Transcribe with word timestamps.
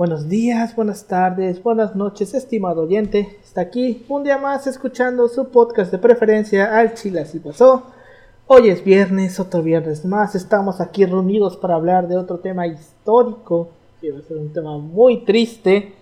Buenos 0.00 0.30
días, 0.30 0.74
buenas 0.74 1.06
tardes, 1.06 1.62
buenas 1.62 1.94
noches, 1.94 2.32
estimado 2.32 2.84
oyente. 2.84 3.36
Está 3.44 3.60
aquí 3.60 4.06
un 4.08 4.24
día 4.24 4.38
más 4.38 4.66
escuchando 4.66 5.28
su 5.28 5.50
podcast 5.50 5.92
de 5.92 5.98
preferencia 5.98 6.74
al 6.74 6.94
Chile 6.94 7.20
así 7.20 7.38
pasó. 7.38 7.82
Hoy 8.46 8.70
es 8.70 8.82
viernes, 8.82 9.38
otro 9.38 9.62
viernes 9.62 10.06
más. 10.06 10.34
Estamos 10.34 10.80
aquí 10.80 11.04
reunidos 11.04 11.58
para 11.58 11.74
hablar 11.74 12.08
de 12.08 12.16
otro 12.16 12.38
tema 12.38 12.66
histórico, 12.66 13.68
que 14.00 14.10
va 14.10 14.20
a 14.20 14.22
ser 14.22 14.38
un 14.38 14.50
tema 14.54 14.78
muy 14.78 15.22
triste. 15.26 15.92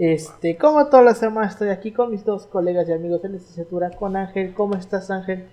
Este, 0.00 0.56
como 0.56 0.84
todas 0.86 1.04
las 1.04 1.18
semanas 1.18 1.52
estoy 1.52 1.68
aquí 1.68 1.92
con 1.92 2.10
mis 2.10 2.24
dos 2.24 2.44
colegas 2.44 2.88
y 2.88 2.92
amigos 2.92 3.22
de 3.22 3.28
licenciatura, 3.28 3.90
con 3.90 4.16
Ángel. 4.16 4.52
¿Cómo 4.52 4.74
estás, 4.74 5.12
Ángel? 5.12 5.46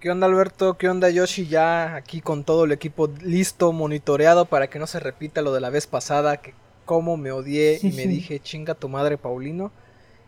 ¿Qué 0.00 0.12
onda 0.12 0.28
Alberto? 0.28 0.78
¿Qué 0.78 0.88
onda 0.88 1.10
Yoshi? 1.10 1.48
Ya 1.48 1.96
aquí 1.96 2.20
con 2.20 2.44
todo 2.44 2.64
el 2.64 2.70
equipo 2.72 3.10
listo, 3.20 3.72
monitoreado 3.72 4.44
para 4.44 4.70
que 4.70 4.78
no 4.78 4.86
se 4.86 5.00
repita 5.00 5.42
lo 5.42 5.52
de 5.52 5.60
la 5.60 5.70
vez 5.70 5.88
pasada, 5.88 6.36
que 6.36 6.54
como 6.84 7.16
me 7.16 7.32
odié 7.32 7.80
y 7.82 7.90
me 7.90 8.06
dije, 8.06 8.38
chinga 8.38 8.74
tu 8.74 8.88
madre 8.88 9.18
Paulino. 9.18 9.72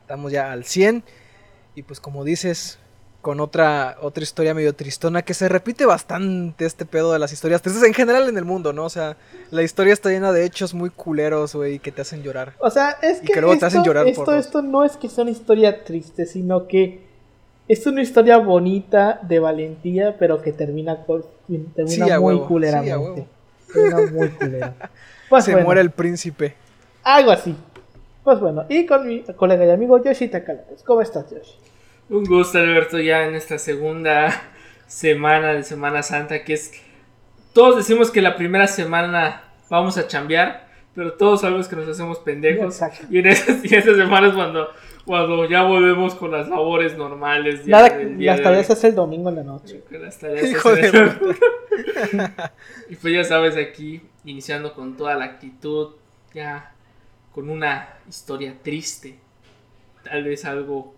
Estamos 0.00 0.32
ya 0.32 0.50
al 0.50 0.64
100 0.64 1.04
y 1.76 1.84
pues 1.84 2.00
como 2.00 2.24
dices, 2.24 2.80
con 3.22 3.38
otra, 3.38 3.96
otra 4.00 4.24
historia 4.24 4.54
medio 4.54 4.74
tristona 4.74 5.22
que 5.22 5.34
se 5.34 5.48
repite 5.48 5.86
bastante 5.86 6.66
este 6.66 6.84
pedo 6.84 7.12
de 7.12 7.20
las 7.20 7.32
historias 7.32 7.62
tristes 7.62 7.84
en 7.84 7.94
general 7.94 8.28
en 8.28 8.38
el 8.38 8.44
mundo, 8.44 8.72
¿no? 8.72 8.86
O 8.86 8.90
sea, 8.90 9.18
la 9.52 9.62
historia 9.62 9.92
está 9.92 10.10
llena 10.10 10.32
de 10.32 10.44
hechos 10.44 10.74
muy 10.74 10.90
culeros, 10.90 11.54
güey, 11.54 11.78
que 11.78 11.92
te 11.92 12.02
hacen 12.02 12.24
llorar. 12.24 12.54
O 12.58 12.70
sea, 12.70 12.98
es 13.02 13.20
que, 13.20 13.34
esto, 13.34 14.04
esto, 14.04 14.34
esto 14.34 14.62
no 14.62 14.82
es 14.82 14.96
que 14.96 15.08
sea 15.08 15.22
una 15.22 15.30
historia 15.30 15.84
triste, 15.84 16.26
sino 16.26 16.66
que 16.66 17.09
es 17.72 17.86
una 17.86 18.02
historia 18.02 18.36
bonita 18.38 19.20
de 19.22 19.38
valentía, 19.38 20.16
pero 20.18 20.42
que 20.42 20.52
termina, 20.52 21.06
termina 21.76 22.18
muy 22.18 22.40
culeramente. 22.40 23.28
termina 23.72 24.10
muy 24.10 24.28
culera. 24.30 24.74
Pues 25.28 25.44
Se 25.44 25.54
muere 25.54 25.80
el 25.80 25.92
príncipe. 25.92 26.54
Algo 27.04 27.30
así. 27.30 27.54
Pues 28.24 28.40
bueno, 28.40 28.66
y 28.68 28.86
con 28.86 29.06
mi 29.06 29.22
colega 29.36 29.64
y 29.64 29.70
amigo 29.70 30.02
Yoshi 30.02 30.26
Takalapes. 30.26 30.82
¿Cómo 30.82 31.00
estás, 31.00 31.30
Yoshi? 31.30 31.54
Un 32.08 32.24
gusto, 32.24 32.58
Alberto, 32.58 32.98
ya 32.98 33.24
en 33.24 33.36
esta 33.36 33.56
segunda 33.56 34.32
semana 34.88 35.52
de 35.52 35.62
Semana 35.62 36.02
Santa, 36.02 36.42
que 36.42 36.54
es... 36.54 36.72
Todos 37.52 37.76
decimos 37.76 38.10
que 38.10 38.20
la 38.20 38.34
primera 38.34 38.66
semana 38.66 39.44
vamos 39.68 39.96
a 39.96 40.08
chambear, 40.08 40.66
pero 40.96 41.12
todos 41.12 41.42
sabemos 41.42 41.68
que 41.68 41.76
nos 41.76 41.88
hacemos 41.88 42.18
pendejos. 42.18 42.80
Y 43.08 43.20
en 43.20 43.28
esas, 43.28 43.64
y 43.64 43.72
esas 43.76 43.96
semanas 43.96 44.34
cuando 44.34 44.70
cuando 45.04 45.48
ya 45.48 45.62
volvemos 45.62 46.14
con 46.14 46.30
las 46.32 46.48
labores 46.48 46.96
normales. 46.96 47.64
Ya 47.64 47.82
Nada, 47.82 47.98
las 48.18 48.42
tareas 48.42 48.70
es 48.70 48.84
el 48.84 48.94
domingo 48.94 49.28
en 49.28 49.36
la 49.36 49.42
noche. 49.44 49.82
Hijo 50.44 50.74
de 50.74 51.12
y 52.90 52.96
pues 52.96 53.14
ya 53.14 53.24
sabes, 53.24 53.56
aquí 53.56 54.02
iniciando 54.24 54.74
con 54.74 54.96
toda 54.96 55.14
la 55.16 55.24
actitud, 55.24 55.90
ya 56.32 56.74
con 57.32 57.48
una 57.48 57.88
historia 58.08 58.56
triste, 58.62 59.18
tal 60.02 60.24
vez 60.24 60.44
algo 60.44 60.94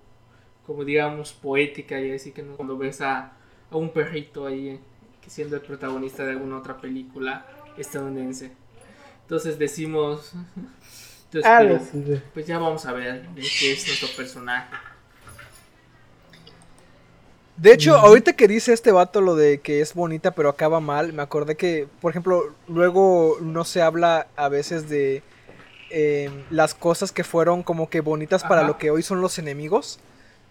como 0.67 0.85
digamos 0.85 1.33
poética 1.33 2.01
y 2.01 2.13
así 2.13 2.33
que 2.33 2.43
cuando 2.43 2.79
ves 2.79 3.01
a, 3.01 3.33
a 3.71 3.77
un 3.77 3.91
perrito 3.91 4.47
ahí 4.47 4.69
eh, 4.69 4.81
que 5.21 5.31
siendo 5.31 5.57
el 5.57 5.63
protagonista 5.63 6.25
de 6.25 6.33
alguna 6.33 6.59
otra 6.59 6.81
película 6.81 7.47
estadounidense. 7.77 8.53
Entonces 9.23 9.59
decimos 9.59 10.33
entonces, 11.33 11.51
ah, 11.51 12.21
pues 12.35 12.47
ya 12.47 12.59
vamos 12.59 12.85
a 12.85 12.93
ver 12.93 13.27
de 13.31 13.43
qué 13.43 13.73
es 13.73 13.87
nuestro 13.87 14.09
personaje. 14.17 14.75
De 17.57 17.73
hecho, 17.73 17.95
ahorita 17.95 18.33
que 18.33 18.49
dice 18.49 18.73
este 18.73 18.93
vato 18.93 19.21
lo 19.21 19.37
de 19.37 19.61
que 19.61 19.81
es 19.81 19.95
bonita 19.95 20.33
pero 20.33 20.49
acaba 20.49 20.81
mal, 20.81 21.13
me 21.13 21.23
acordé 21.23 21.57
que, 21.57 21.87
por 22.01 22.11
ejemplo, 22.11 22.55
luego 22.67 23.39
no 23.41 23.65
se 23.65 23.83
habla 23.83 24.27
a 24.37 24.49
veces 24.49 24.89
de 24.89 25.23
em, 25.91 26.43
las 26.51 26.75
cosas 26.75 27.13
que 27.13 27.25
fueron 27.25 27.63
como 27.63 27.89
que 27.89 28.01
bonitas 28.01 28.43
para 28.43 28.65
lo 28.65 28.79
que 28.79 28.91
hoy 28.91 29.03
son 29.03 29.21
los 29.21 29.39
enemigos. 29.39 30.01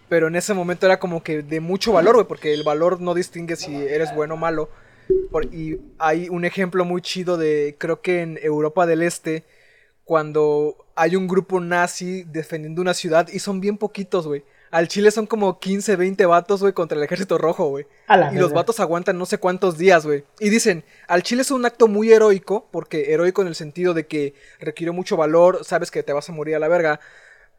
Pero 0.09 0.27
en 0.27 0.35
ese 0.35 0.53
momento 0.53 0.85
era 0.85 0.99
como 0.99 1.23
que 1.23 1.41
de 1.41 1.59
mucho 1.59 1.93
valor, 1.93 2.15
güey, 2.15 2.27
porque 2.27 2.53
el 2.53 2.63
valor 2.63 2.99
no 3.01 3.13
distingue 3.13 3.55
si 3.55 3.75
eres 3.75 4.13
bueno 4.15 4.33
o 4.33 4.37
malo. 4.37 4.69
y 5.51 5.77
hay 5.99 6.27
un 6.29 6.43
ejemplo 6.43 6.85
muy 6.85 7.01
chido 7.01 7.37
de, 7.37 7.75
creo 7.77 8.01
que 8.01 8.21
en 8.21 8.39
Europa 8.41 8.85
del 8.85 9.03
Este, 9.03 9.43
cuando 10.11 10.75
hay 10.93 11.15
un 11.15 11.25
grupo 11.25 11.61
nazi 11.61 12.25
defendiendo 12.25 12.81
una 12.81 12.93
ciudad 12.93 13.29
y 13.31 13.39
son 13.39 13.61
bien 13.61 13.77
poquitos, 13.77 14.27
güey. 14.27 14.43
Al 14.69 14.89
Chile 14.89 15.09
son 15.09 15.25
como 15.25 15.57
15, 15.57 15.95
20 15.95 16.25
vatos, 16.25 16.59
güey, 16.59 16.73
contra 16.73 16.97
el 16.97 17.03
ejército 17.05 17.37
rojo, 17.37 17.69
güey. 17.69 17.87
Y 18.33 18.35
los 18.35 18.51
vatos 18.51 18.81
aguantan 18.81 19.17
no 19.17 19.25
sé 19.25 19.37
cuántos 19.37 19.77
días, 19.77 20.05
güey. 20.05 20.25
Y 20.41 20.49
dicen, 20.49 20.83
al 21.07 21.23
Chile 21.23 21.43
es 21.43 21.51
un 21.51 21.65
acto 21.65 21.87
muy 21.87 22.11
heroico, 22.11 22.67
porque 22.71 23.13
heroico 23.13 23.41
en 23.41 23.47
el 23.47 23.55
sentido 23.55 23.93
de 23.93 24.05
que 24.05 24.33
requiere 24.59 24.91
mucho 24.91 25.15
valor, 25.15 25.63
sabes 25.63 25.89
que 25.91 26.03
te 26.03 26.11
vas 26.11 26.27
a 26.27 26.33
morir 26.33 26.57
a 26.57 26.59
la 26.59 26.67
verga. 26.67 26.99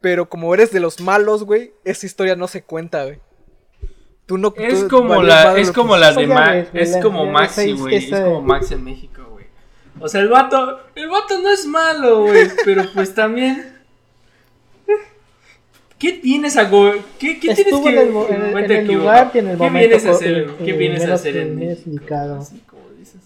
Pero 0.02 0.28
como 0.28 0.52
eres 0.52 0.72
de 0.72 0.80
los 0.80 1.00
malos, 1.00 1.44
güey, 1.44 1.72
esa 1.84 2.04
historia 2.04 2.36
no 2.36 2.48
se 2.48 2.64
cuenta, 2.64 3.04
güey. 3.04 3.18
Tú 4.26 4.36
no, 4.36 4.52
es 4.58 4.84
como 4.84 5.22
la, 5.22 5.56
es 5.56 5.72
como 5.72 5.96
la 5.96 6.12
de 6.12 6.26
Max, 6.26 6.68
es 6.74 6.98
como 6.98 7.24
Maxi, 7.24 7.72
güey, 7.72 7.96
es 7.96 8.10
como 8.10 8.42
Max 8.42 8.70
en 8.72 8.84
México. 8.84 9.11
O 10.00 10.08
sea, 10.08 10.20
el 10.20 10.28
vato, 10.28 10.80
el 10.94 11.08
vato 11.08 11.38
no 11.38 11.50
es 11.50 11.66
malo, 11.66 12.22
güey, 12.22 12.48
pero 12.64 12.84
pues 12.92 13.14
también... 13.14 13.72
¿Qué 15.98 16.14
tienes 16.14 16.56
a 16.56 16.64
go 16.64 16.90
¿Qué, 17.16 17.38
qué 17.38 17.54
tienes 17.54 17.80
que 17.80 17.88
en 17.90 17.98
el, 17.98 18.08
en, 18.08 18.58
en 18.58 18.72
el 18.72 18.92
lugar 18.92 19.30
y 19.32 19.38
en 19.38 19.48
el 19.50 19.56
¿Qué 19.56 19.62
momento 19.62 19.88
vienes 19.88 20.06
a 20.06 20.10
hacer? 20.10 20.50
¿Qué 20.56 20.72
vienes 20.72 21.06
a 21.06 21.14
hacer 21.14 21.36
en 21.36 21.62
Así 21.70 22.58
como 22.66 22.82
dices. 22.98 23.20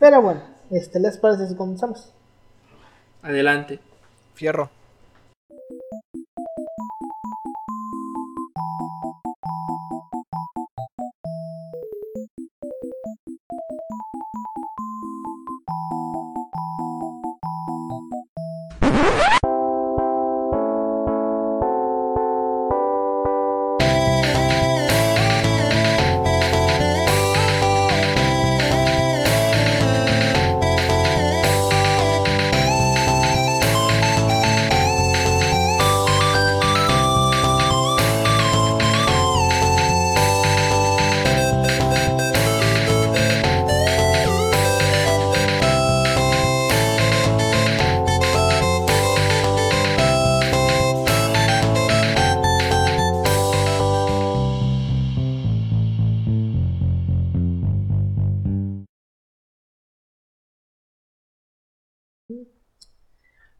Pero 0.00 0.20
bueno, 0.20 0.42
este, 0.72 0.98
¿les 0.98 1.16
parece 1.16 1.46
si 1.46 1.54
comenzamos? 1.54 2.10
Adelante. 3.22 3.78
Fierro. 4.34 4.68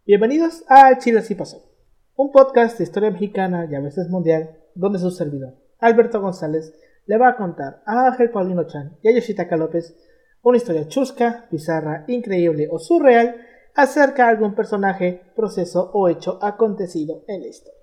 Bienvenidos 0.08 0.64
a 0.69 0.96
Chile 0.96 1.19
Así 1.19 1.34
Pasó, 1.34 1.70
un 2.16 2.32
podcast 2.32 2.78
de 2.78 2.84
historia 2.84 3.10
mexicana 3.10 3.69
y 3.70 3.74
a 3.74 3.80
veces 3.80 4.08
mundial, 4.08 4.56
donde 4.74 4.98
su 4.98 5.10
servidor, 5.10 5.56
Alberto 5.80 6.22
González, 6.22 6.72
le 7.04 7.19
va 7.19 7.28
a 7.28 7.36
contar 7.36 7.82
a 7.84 8.06
Ángel 8.06 8.30
Paulino 8.30 8.66
Chan 8.66 8.96
y 9.02 9.08
a 9.08 9.12
Yoshitaka 9.12 9.58
López 9.58 9.94
una 10.41 10.56
historia 10.56 10.88
chusca, 10.88 11.46
bizarra, 11.50 12.06
increíble 12.08 12.69
o 12.70 12.78
surreal 12.78 13.37
acerca 13.75 14.25
de 14.25 14.31
algún 14.31 14.55
personaje, 14.55 15.20
proceso 15.37 15.90
o 15.93 16.08
hecho 16.08 16.38
acontecido 16.40 17.22
en 17.28 17.43
la 17.43 17.49
historia. 17.49 17.78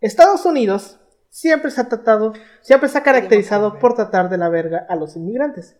Estados 0.00 0.46
Unidos 0.46 1.00
siempre 1.28 1.70
se 1.70 1.82
ha 1.82 1.88
tratado, 1.90 2.32
siempre 2.62 2.88
se 2.88 2.96
ha 2.96 3.02
caracterizado 3.02 3.78
por 3.78 3.92
tratar 3.92 4.30
de 4.30 4.38
la 4.38 4.48
verga 4.48 4.86
a 4.88 4.96
los 4.96 5.16
inmigrantes, 5.16 5.76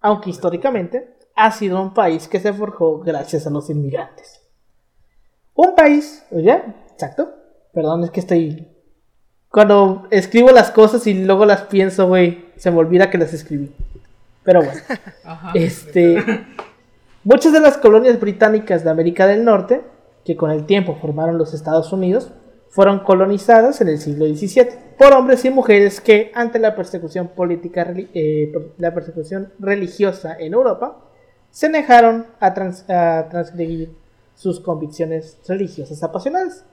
aunque 0.00 0.30
históricamente 0.30 1.18
ha 1.36 1.50
sido 1.52 1.78
un 1.82 1.92
país 1.92 2.26
que 2.26 2.40
se 2.40 2.54
forjó 2.54 3.00
gracias 3.00 3.46
a 3.46 3.50
los 3.50 3.68
inmigrantes. 3.68 4.41
Un 5.54 5.74
país, 5.74 6.24
¿ya? 6.30 6.74
Exacto. 6.92 7.34
Perdón, 7.72 8.04
es 8.04 8.10
que 8.10 8.20
estoy. 8.20 8.68
Cuando 9.48 10.06
escribo 10.10 10.50
las 10.50 10.70
cosas 10.70 11.06
y 11.06 11.14
luego 11.14 11.44
las 11.44 11.62
pienso, 11.62 12.08
güey, 12.08 12.46
se 12.56 12.70
me 12.70 12.78
olvida 12.78 13.10
que 13.10 13.18
las 13.18 13.34
escribí. 13.34 13.74
Pero 14.44 14.62
bueno. 14.62 14.80
Este. 15.54 16.24
Muchas 17.24 17.52
de 17.52 17.60
las 17.60 17.76
colonias 17.76 18.18
británicas 18.18 18.82
de 18.82 18.90
América 18.90 19.26
del 19.26 19.44
Norte, 19.44 19.82
que 20.24 20.36
con 20.36 20.50
el 20.50 20.66
tiempo 20.66 20.98
formaron 21.00 21.38
los 21.38 21.54
Estados 21.54 21.92
Unidos, 21.92 22.32
fueron 22.68 23.00
colonizadas 23.00 23.80
en 23.80 23.88
el 23.88 23.98
siglo 23.98 24.26
XVII 24.26 24.68
por 24.98 25.12
hombres 25.12 25.44
y 25.44 25.50
mujeres 25.50 26.00
que, 26.00 26.32
ante 26.34 26.58
la 26.58 26.74
persecución 26.74 27.28
política, 27.28 27.94
eh, 27.96 28.52
la 28.78 28.94
persecución 28.94 29.52
religiosa 29.58 30.36
en 30.38 30.54
Europa, 30.54 30.98
se 31.50 31.68
negaron 31.68 32.26
a, 32.40 32.54
transgredir 32.54 33.94
sus 34.42 34.58
convicciones 34.58 35.38
religiosas 35.46 36.02
apasionadas, 36.02 36.64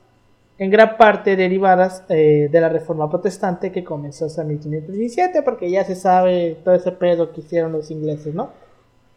en 0.57 0.71
gran 0.71 0.98
parte 0.98 1.36
derivadas 1.36 2.04
eh, 2.10 2.50
de 2.51 2.62
la 2.62 2.68
reforma 2.68 3.07
protestante 3.10 3.71
que 3.71 3.83
comenzó 3.83 4.25
en 4.42 4.48
1517, 4.48 5.44
porque 5.44 5.69
ya 5.69 5.86
se 5.86 5.95
sabe 5.95 6.57
todo 6.63 6.74
ese 6.74 6.92
pedo 6.92 7.31
que 7.31 7.42
hicieron 7.42 7.71
los 7.71 7.92
ingleses, 7.92 8.33
¿no? 8.33 8.51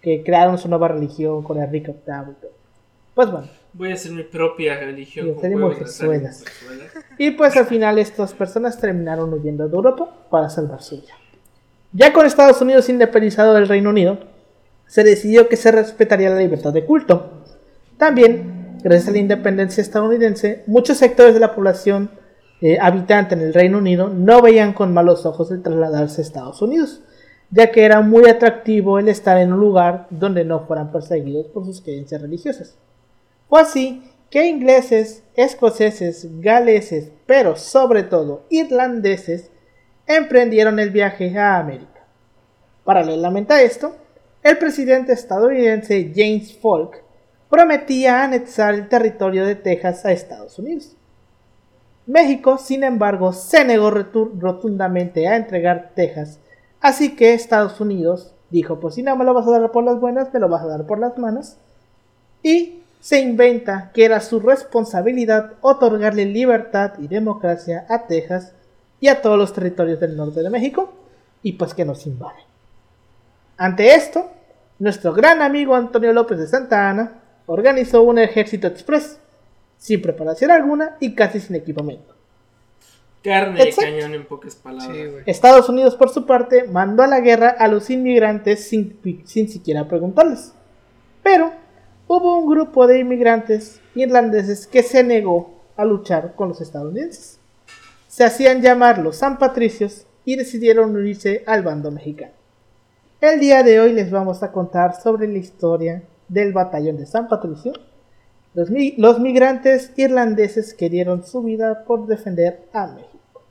Que 0.02 0.22
crearon 0.22 0.58
su 0.58 0.68
nueva 0.68 0.88
religión 0.88 1.42
con 1.42 1.62
Enrique 1.62 1.94
VIII 2.06 2.50
Pues 3.14 3.30
bueno. 3.30 3.48
Voy 3.72 3.90
a 3.90 3.94
hacer 3.94 4.12
mi 4.12 4.22
propia 4.22 4.78
religión. 4.78 5.34
Y, 7.18 7.26
y 7.26 7.30
pues 7.30 7.56
al 7.56 7.64
final 7.64 7.98
estas 7.98 8.34
personas 8.34 8.78
terminaron 8.78 9.32
huyendo 9.32 9.66
de 9.66 9.74
Europa 9.74 10.26
para 10.28 10.50
salvar 10.50 10.82
su 10.82 11.00
vida. 11.00 11.14
Ya 11.92 12.12
con 12.12 12.26
Estados 12.26 12.60
Unidos 12.60 12.90
independizado 12.90 13.54
del 13.54 13.66
Reino 13.66 13.88
Unido, 13.88 14.18
se 14.86 15.04
decidió 15.04 15.48
que 15.48 15.56
se 15.56 15.72
respetaría 15.72 16.28
la 16.28 16.38
libertad 16.38 16.70
de 16.70 16.84
culto. 16.84 17.41
También, 18.02 18.80
gracias 18.82 19.10
a 19.10 19.12
la 19.12 19.18
independencia 19.18 19.80
estadounidense, 19.80 20.64
muchos 20.66 20.98
sectores 20.98 21.34
de 21.34 21.38
la 21.38 21.54
población 21.54 22.10
eh, 22.60 22.76
habitante 22.80 23.36
en 23.36 23.42
el 23.42 23.54
Reino 23.54 23.78
Unido 23.78 24.08
no 24.08 24.42
veían 24.42 24.72
con 24.72 24.92
malos 24.92 25.24
ojos 25.24 25.52
el 25.52 25.62
trasladarse 25.62 26.20
a 26.20 26.24
Estados 26.24 26.60
Unidos, 26.60 27.00
ya 27.52 27.70
que 27.70 27.84
era 27.84 28.00
muy 28.00 28.28
atractivo 28.28 28.98
el 28.98 29.06
estar 29.06 29.38
en 29.38 29.52
un 29.52 29.60
lugar 29.60 30.08
donde 30.10 30.44
no 30.44 30.66
fueran 30.66 30.90
perseguidos 30.90 31.46
por 31.46 31.64
sus 31.64 31.80
creencias 31.80 32.20
religiosas. 32.20 32.76
Fue 33.48 33.60
así 33.60 34.02
que 34.30 34.48
ingleses, 34.48 35.22
escoceses, 35.36 36.26
galeses, 36.40 37.12
pero 37.24 37.54
sobre 37.54 38.02
todo 38.02 38.46
irlandeses, 38.50 39.52
emprendieron 40.08 40.80
el 40.80 40.90
viaje 40.90 41.38
a 41.38 41.56
América. 41.56 42.04
Paralelamente 42.82 43.54
a 43.54 43.62
esto, 43.62 43.94
el 44.42 44.58
presidente 44.58 45.12
estadounidense 45.12 46.10
James 46.12 46.52
Polk 46.54 47.11
prometía 47.52 48.24
anexar 48.24 48.72
el 48.72 48.88
territorio 48.88 49.44
de 49.44 49.54
Texas 49.54 50.06
a 50.06 50.12
Estados 50.12 50.58
Unidos. 50.58 50.96
México, 52.06 52.56
sin 52.56 52.82
embargo, 52.82 53.34
se 53.34 53.62
negó 53.62 53.90
rotundamente 53.90 55.28
a 55.28 55.36
entregar 55.36 55.90
Texas, 55.94 56.38
así 56.80 57.14
que 57.14 57.34
Estados 57.34 57.78
Unidos 57.78 58.32
dijo, 58.48 58.80
pues 58.80 58.94
si 58.94 59.02
no 59.02 59.14
me 59.16 59.26
lo 59.26 59.34
vas 59.34 59.46
a 59.46 59.50
dar 59.50 59.70
por 59.70 59.84
las 59.84 60.00
buenas, 60.00 60.32
me 60.32 60.40
lo 60.40 60.48
vas 60.48 60.62
a 60.62 60.66
dar 60.66 60.86
por 60.86 60.98
las 60.98 61.18
manos, 61.18 61.56
y 62.42 62.80
se 63.00 63.20
inventa 63.20 63.90
que 63.92 64.06
era 64.06 64.20
su 64.20 64.40
responsabilidad 64.40 65.52
otorgarle 65.60 66.24
libertad 66.24 66.92
y 67.00 67.06
democracia 67.06 67.84
a 67.90 68.06
Texas 68.06 68.54
y 68.98 69.08
a 69.08 69.20
todos 69.20 69.36
los 69.36 69.52
territorios 69.52 70.00
del 70.00 70.16
norte 70.16 70.42
de 70.42 70.48
México, 70.48 70.94
y 71.42 71.52
pues 71.52 71.74
que 71.74 71.84
nos 71.84 72.06
invaden. 72.06 72.44
Ante 73.58 73.94
esto, 73.94 74.30
nuestro 74.78 75.12
gran 75.12 75.42
amigo 75.42 75.74
Antonio 75.74 76.14
López 76.14 76.38
de 76.38 76.48
Santa 76.48 76.88
Ana 76.88 77.18
organizó 77.52 78.02
un 78.02 78.18
ejército 78.18 78.66
express, 78.66 79.18
sin 79.78 80.00
preparación 80.02 80.50
alguna 80.50 80.96
y 81.00 81.14
casi 81.14 81.40
sin 81.40 81.56
equipamiento. 81.56 82.14
Carne 83.22 83.64
de 83.64 83.72
cañón 83.72 84.14
en 84.14 84.26
pocas 84.26 84.56
palabras. 84.56 85.22
Estados 85.26 85.68
Unidos, 85.68 85.94
por 85.94 86.10
su 86.10 86.26
parte, 86.26 86.64
mandó 86.64 87.04
a 87.04 87.06
la 87.06 87.20
guerra 87.20 87.50
a 87.50 87.68
los 87.68 87.88
inmigrantes 87.90 88.68
sin, 88.68 88.98
sin 89.24 89.48
siquiera 89.48 89.86
preguntarles. 89.86 90.52
Pero 91.22 91.52
hubo 92.08 92.38
un 92.38 92.50
grupo 92.50 92.86
de 92.86 92.98
inmigrantes 92.98 93.80
irlandeses 93.94 94.66
que 94.66 94.82
se 94.82 95.04
negó 95.04 95.62
a 95.76 95.84
luchar 95.84 96.34
con 96.34 96.48
los 96.48 96.60
estadounidenses. 96.60 97.38
Se 98.08 98.24
hacían 98.24 98.60
llamar 98.60 98.98
los 98.98 99.16
San 99.16 99.38
Patricios 99.38 100.06
y 100.24 100.36
decidieron 100.36 100.94
unirse 100.94 101.44
al 101.46 101.62
bando 101.62 101.90
mexicano. 101.90 102.32
El 103.20 103.38
día 103.38 103.62
de 103.62 103.78
hoy 103.78 103.92
les 103.92 104.10
vamos 104.10 104.42
a 104.42 104.50
contar 104.50 105.00
sobre 105.00 105.28
la 105.28 105.38
historia 105.38 106.02
del 106.32 106.52
batallón 106.52 106.96
de 106.96 107.04
San 107.04 107.28
Patricio, 107.28 107.74
los, 108.54 109.18
migrantes 109.20 109.92
irlandeses 109.96 110.74
que 110.74 110.88
dieron 110.88 111.24
su 111.24 111.42
vida 111.42 111.84
por 111.84 112.06
defender 112.06 112.66
a 112.72 112.86
México. 112.86 113.42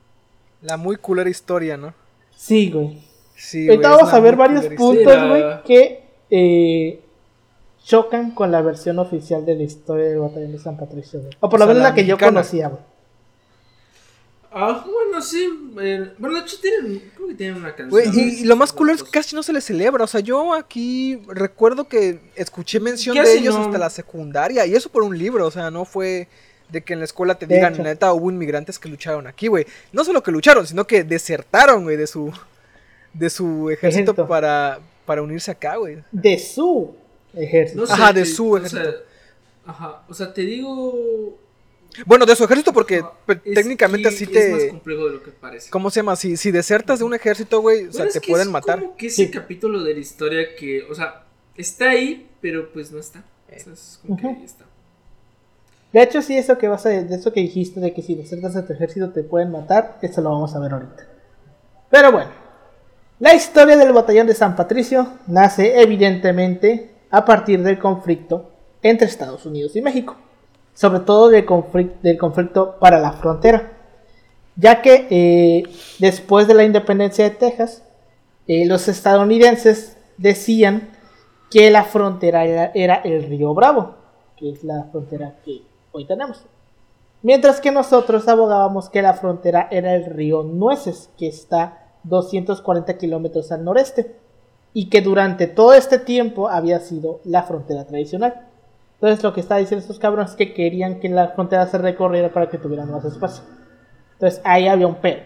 La 0.60 0.76
muy 0.76 0.96
culera 0.96 1.30
historia, 1.30 1.76
¿no? 1.76 1.94
Sí, 2.36 2.70
güey. 2.70 3.02
Sí, 3.36 3.68
Ahorita 3.68 3.90
vamos 3.90 4.12
a 4.12 4.20
ver 4.20 4.36
varios 4.36 4.66
puntos, 4.66 5.28
güey, 5.28 5.62
que 5.64 6.04
eh, 6.30 7.00
chocan 7.84 8.32
con 8.32 8.50
la 8.50 8.62
versión 8.62 8.98
oficial 8.98 9.44
de 9.44 9.56
la 9.56 9.62
historia 9.62 10.06
del 10.06 10.18
batallón 10.18 10.52
de 10.52 10.58
San 10.58 10.76
Patricio, 10.76 11.20
O 11.40 11.48
por 11.48 11.58
lo 11.58 11.66
menos 11.66 11.82
la, 11.82 11.94
que 11.94 12.04
yo 12.04 12.18
conocía, 12.18 12.68
güey. 12.68 12.82
Ah, 14.54 14.84
bueno, 14.84 15.22
sí. 15.22 15.48
Eh, 15.80 16.12
bueno, 16.18 16.36
de 16.36 16.42
hecho 16.42 16.58
tienen, 16.60 17.10
creo 17.14 17.28
que 17.28 17.34
tienen 17.34 17.56
una 17.56 17.74
canción. 17.74 18.02
y, 18.14 18.44
lo 18.44 18.56
más 18.56 18.72
cool 18.72 18.90
es 18.90 19.02
que 19.02 19.10
casi 19.10 19.34
no 19.34 19.42
se 19.42 19.52
les 19.52 19.64
celebra. 19.64 20.04
O 20.04 20.06
sea, 20.06 20.20
yo 20.20 20.52
aquí 20.52 21.20
recuerdo 21.26 21.88
que 21.88 22.20
escuché 22.34 22.78
mención 22.78 23.16
de 23.16 23.34
ellos 23.34 23.56
hasta 23.56 23.78
la 23.78 23.88
secundaria. 23.88 24.66
Y 24.66 24.74
eso 24.74 24.90
por 24.90 25.02
un 25.02 25.16
libro. 25.16 25.46
O 25.46 25.50
sea, 25.50 25.70
no 25.70 25.84
fue 25.84 26.28
de 26.68 26.82
que 26.82 26.92
en 26.92 26.98
la 26.98 27.04
escuela 27.06 27.34
te 27.36 27.46
digan, 27.46 27.80
neta, 27.82 28.12
hubo 28.12 28.30
inmigrantes 28.30 28.78
que 28.78 28.88
lucharon 28.88 29.26
aquí, 29.26 29.48
güey. 29.48 29.66
No 29.92 30.04
solo 30.04 30.22
que 30.22 30.30
lucharon, 30.30 30.66
sino 30.66 30.86
que 30.86 31.04
desertaron, 31.04 31.84
güey, 31.84 31.96
de 31.96 32.06
su, 32.06 32.32
de 33.12 33.30
su 33.30 33.70
ejército 33.70 34.14
para, 34.26 34.80
para 35.06 35.22
unirse 35.22 35.50
acá, 35.50 35.76
güey. 35.76 35.98
De 36.10 36.38
su 36.38 36.94
ejército. 37.34 37.84
ajá, 37.88 38.12
de 38.12 38.26
su 38.26 38.56
ejército. 38.56 39.04
ajá, 39.66 40.02
o 40.08 40.14
sea, 40.14 40.32
te 40.32 40.42
digo 40.42 41.38
bueno, 42.06 42.26
de 42.26 42.36
su 42.36 42.44
ejército, 42.44 42.72
porque 42.72 43.04
técnicamente 43.54 44.08
así 44.08 44.26
te. 44.26 44.46
Es 44.46 44.52
más 44.52 44.64
complejo 44.70 45.06
de 45.06 45.12
lo 45.14 45.22
que 45.22 45.30
parece. 45.30 45.70
¿Cómo 45.70 45.90
se 45.90 46.00
llama? 46.00 46.16
Si, 46.16 46.36
si 46.36 46.50
desertas 46.50 46.98
de 46.98 47.04
un 47.04 47.14
ejército, 47.14 47.60
güey, 47.60 47.86
o 47.86 47.92
sea, 47.92 48.08
te 48.08 48.20
pueden 48.20 48.50
matar. 48.50 48.80
Como 48.80 48.96
que 48.96 49.06
ese 49.06 49.30
capítulo 49.30 49.82
de 49.82 49.94
la 49.94 50.00
historia 50.00 50.56
que, 50.56 50.82
o 50.84 50.94
sea, 50.94 51.24
está 51.56 51.90
ahí, 51.90 52.28
pero 52.40 52.72
pues 52.72 52.92
no 52.92 52.98
está. 52.98 53.24
O 53.54 53.58
sea, 53.58 53.72
es 53.72 53.98
como 54.02 54.16
que 54.16 54.26
ahí 54.26 54.42
está. 54.44 54.64
De 55.92 56.02
hecho, 56.02 56.22
sí, 56.22 56.36
eso 56.36 56.56
que 56.56 56.68
vas 56.68 56.86
a, 56.86 56.88
de 56.88 57.14
eso 57.14 57.32
que 57.32 57.40
dijiste 57.40 57.78
de 57.80 57.92
que 57.92 58.00
si 58.00 58.14
desertas 58.14 58.54
de 58.54 58.62
tu 58.62 58.72
ejército 58.72 59.10
te 59.10 59.22
pueden 59.22 59.50
matar, 59.50 59.98
eso 60.00 60.22
lo 60.22 60.30
vamos 60.30 60.54
a 60.54 60.60
ver 60.60 60.72
ahorita. 60.72 61.06
Pero 61.90 62.10
bueno, 62.10 62.30
la 63.20 63.34
historia 63.34 63.76
del 63.76 63.92
batallón 63.92 64.26
de 64.26 64.34
San 64.34 64.56
Patricio 64.56 65.06
nace 65.26 65.82
evidentemente 65.82 66.90
a 67.10 67.26
partir 67.26 67.62
del 67.62 67.78
conflicto 67.78 68.50
entre 68.82 69.06
Estados 69.06 69.44
Unidos 69.44 69.76
y 69.76 69.82
México 69.82 70.16
sobre 70.74 71.00
todo 71.00 71.28
del 71.28 71.44
conflicto, 71.44 72.76
para 72.78 72.98
la 72.98 73.12
frontera, 73.12 73.72
ya 74.56 74.82
que 74.82 75.06
eh, 75.10 75.62
después 75.98 76.46
de 76.46 76.54
la 76.54 76.64
independencia 76.64 77.24
de 77.24 77.30
Texas, 77.30 77.82
eh, 78.46 78.66
los 78.66 78.88
estadounidenses 78.88 79.96
decían 80.18 80.90
que 81.50 81.70
la 81.70 81.84
frontera 81.84 82.44
era, 82.44 82.96
el 82.96 83.24
río 83.24 83.54
Bravo, 83.54 83.94
que 84.36 84.50
es 84.50 84.64
la 84.64 84.84
frontera 84.90 85.36
que 85.44 85.62
hoy 85.92 86.06
tenemos. 86.06 86.44
Mientras 87.22 87.60
que 87.60 87.70
nosotros 87.70 88.26
abogábamos 88.26 88.88
que 88.88 89.02
la 89.02 89.14
frontera 89.14 89.68
era 89.70 89.94
el 89.94 90.06
río 90.06 90.42
Nueces, 90.42 91.10
que 91.18 91.28
está 91.28 91.92
240 92.04 92.98
kilómetros 92.98 93.52
al 93.52 93.64
noreste, 93.64 94.16
y 94.74 94.88
que 94.88 95.02
durante 95.02 95.46
todo 95.46 95.74
este 95.74 95.98
tiempo 95.98 96.48
había 96.48 96.80
sido 96.80 97.20
la 97.24 97.42
frontera 97.42 97.86
tradicional. 97.86 98.48
Entonces 99.02 99.24
lo 99.24 99.32
que 99.32 99.40
está 99.40 99.56
diciendo 99.56 99.80
estos 99.80 99.98
cabrones 99.98 100.30
es 100.30 100.36
que 100.36 100.54
querían 100.54 101.00
que 101.00 101.08
la 101.08 101.30
frontera 101.30 101.66
se 101.66 101.76
recorriera 101.76 102.32
para 102.32 102.48
que 102.48 102.56
tuvieran 102.56 102.88
más 102.88 103.04
espacio. 103.04 103.42
Entonces 104.12 104.40
ahí 104.44 104.68
había 104.68 104.86
un 104.86 104.94
pero. 104.94 105.22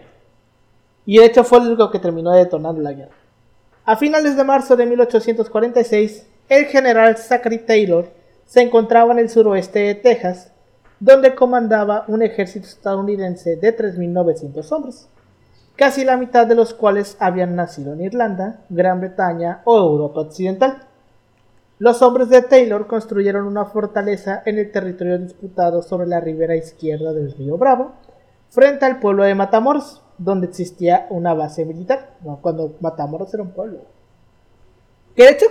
Y 1.05 1.19
de 1.19 1.27
hecho 1.27 1.45
fue 1.45 1.63
lo 1.63 1.91
que 1.91 1.99
terminó 1.99 2.33
detonando 2.33 2.81
la 2.81 2.95
guerra. 2.95 3.15
A 3.85 3.97
finales 3.97 4.35
de 4.35 4.45
marzo 4.45 4.77
de 4.77 4.87
1846, 4.87 6.27
el 6.49 6.65
general 6.65 7.19
Zachary 7.19 7.59
Taylor 7.59 8.09
se 8.47 8.63
encontraba 8.63 9.13
en 9.13 9.19
el 9.19 9.29
suroeste 9.29 9.81
de 9.81 9.95
Texas, 9.97 10.53
donde 10.99 11.35
comandaba 11.35 12.07
un 12.09 12.23
ejército 12.23 12.67
estadounidense 12.67 13.57
de 13.57 13.77
3.900 13.77 14.73
hombres, 14.73 15.07
casi 15.77 16.03
la 16.03 16.17
mitad 16.17 16.47
de 16.47 16.55
los 16.55 16.73
cuales 16.73 17.19
habían 17.21 17.55
nacido 17.55 17.93
en 17.93 18.01
Irlanda, 18.01 18.65
Gran 18.71 19.01
Bretaña 19.01 19.61
o 19.67 19.77
Europa 19.77 20.21
Occidental. 20.21 20.87
Los 21.79 22.01
hombres 22.01 22.31
de 22.31 22.43
Taylor 22.43 22.87
construyeron 22.87 23.47
una 23.47 23.67
fortaleza 23.67 24.43
en 24.47 24.59
el 24.59 24.73
territorio 24.73 25.19
disputado 25.19 25.83
sobre 25.83 26.07
la 26.07 26.21
ribera 26.21 26.57
izquierda 26.57 27.13
del 27.13 27.33
río 27.33 27.59
Bravo, 27.59 27.93
frente 28.49 28.87
al 28.87 28.99
pueblo 28.99 29.25
de 29.25 29.35
Matamoros, 29.35 30.03
donde 30.17 30.47
existía 30.47 31.07
una 31.11 31.35
base 31.35 31.67
militar, 31.67 32.17
cuando 32.41 32.77
Matamoros 32.81 33.33
era 33.35 33.43
un 33.43 33.51
pueblo. 33.51 33.81
¿Qué 35.15 35.25
de 35.25 35.31
hecho, 35.31 35.47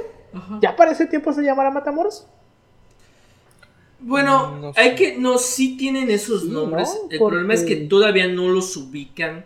ya 0.62 0.76
para 0.76 0.92
ese 0.92 1.06
tiempo 1.06 1.32
se 1.32 1.44
llamara 1.44 1.72
Matamoros. 1.72 2.28
Bueno, 4.00 4.74
hay 4.76 4.96
que, 4.96 5.18
no, 5.18 5.38
sí 5.38 5.78
tienen 5.78 6.10
esos 6.10 6.44
nombres. 6.44 6.96
El 7.10 7.20
problema 7.20 7.54
es 7.54 7.64
que 7.64 7.76
todavía 7.76 8.28
no 8.28 8.50
los 8.50 8.76
ubican 8.78 9.46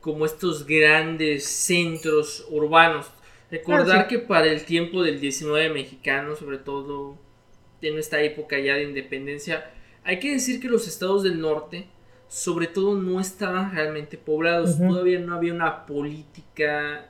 como 0.00 0.24
estos 0.24 0.66
grandes 0.66 1.46
centros 1.46 2.46
urbanos. 2.50 3.06
Recordar 3.50 4.08
que 4.08 4.18
para 4.18 4.46
el 4.46 4.64
tiempo 4.64 5.02
del 5.02 5.20
19 5.20 5.70
mexicano, 5.70 6.36
sobre 6.36 6.58
todo 6.58 7.16
en 7.80 7.98
esta 7.98 8.20
época 8.20 8.58
ya 8.58 8.74
de 8.74 8.82
independencia, 8.84 9.70
hay 10.04 10.18
que 10.18 10.32
decir 10.32 10.60
que 10.60 10.68
los 10.68 10.86
estados 10.86 11.22
del 11.22 11.40
norte, 11.40 11.86
sobre 12.28 12.66
todo, 12.66 12.94
no 12.94 13.20
estaban 13.20 13.74
realmente 13.74 14.18
poblados. 14.18 14.78
Todavía 14.78 15.18
no 15.18 15.34
había 15.34 15.54
una 15.54 15.86
política 15.86 17.08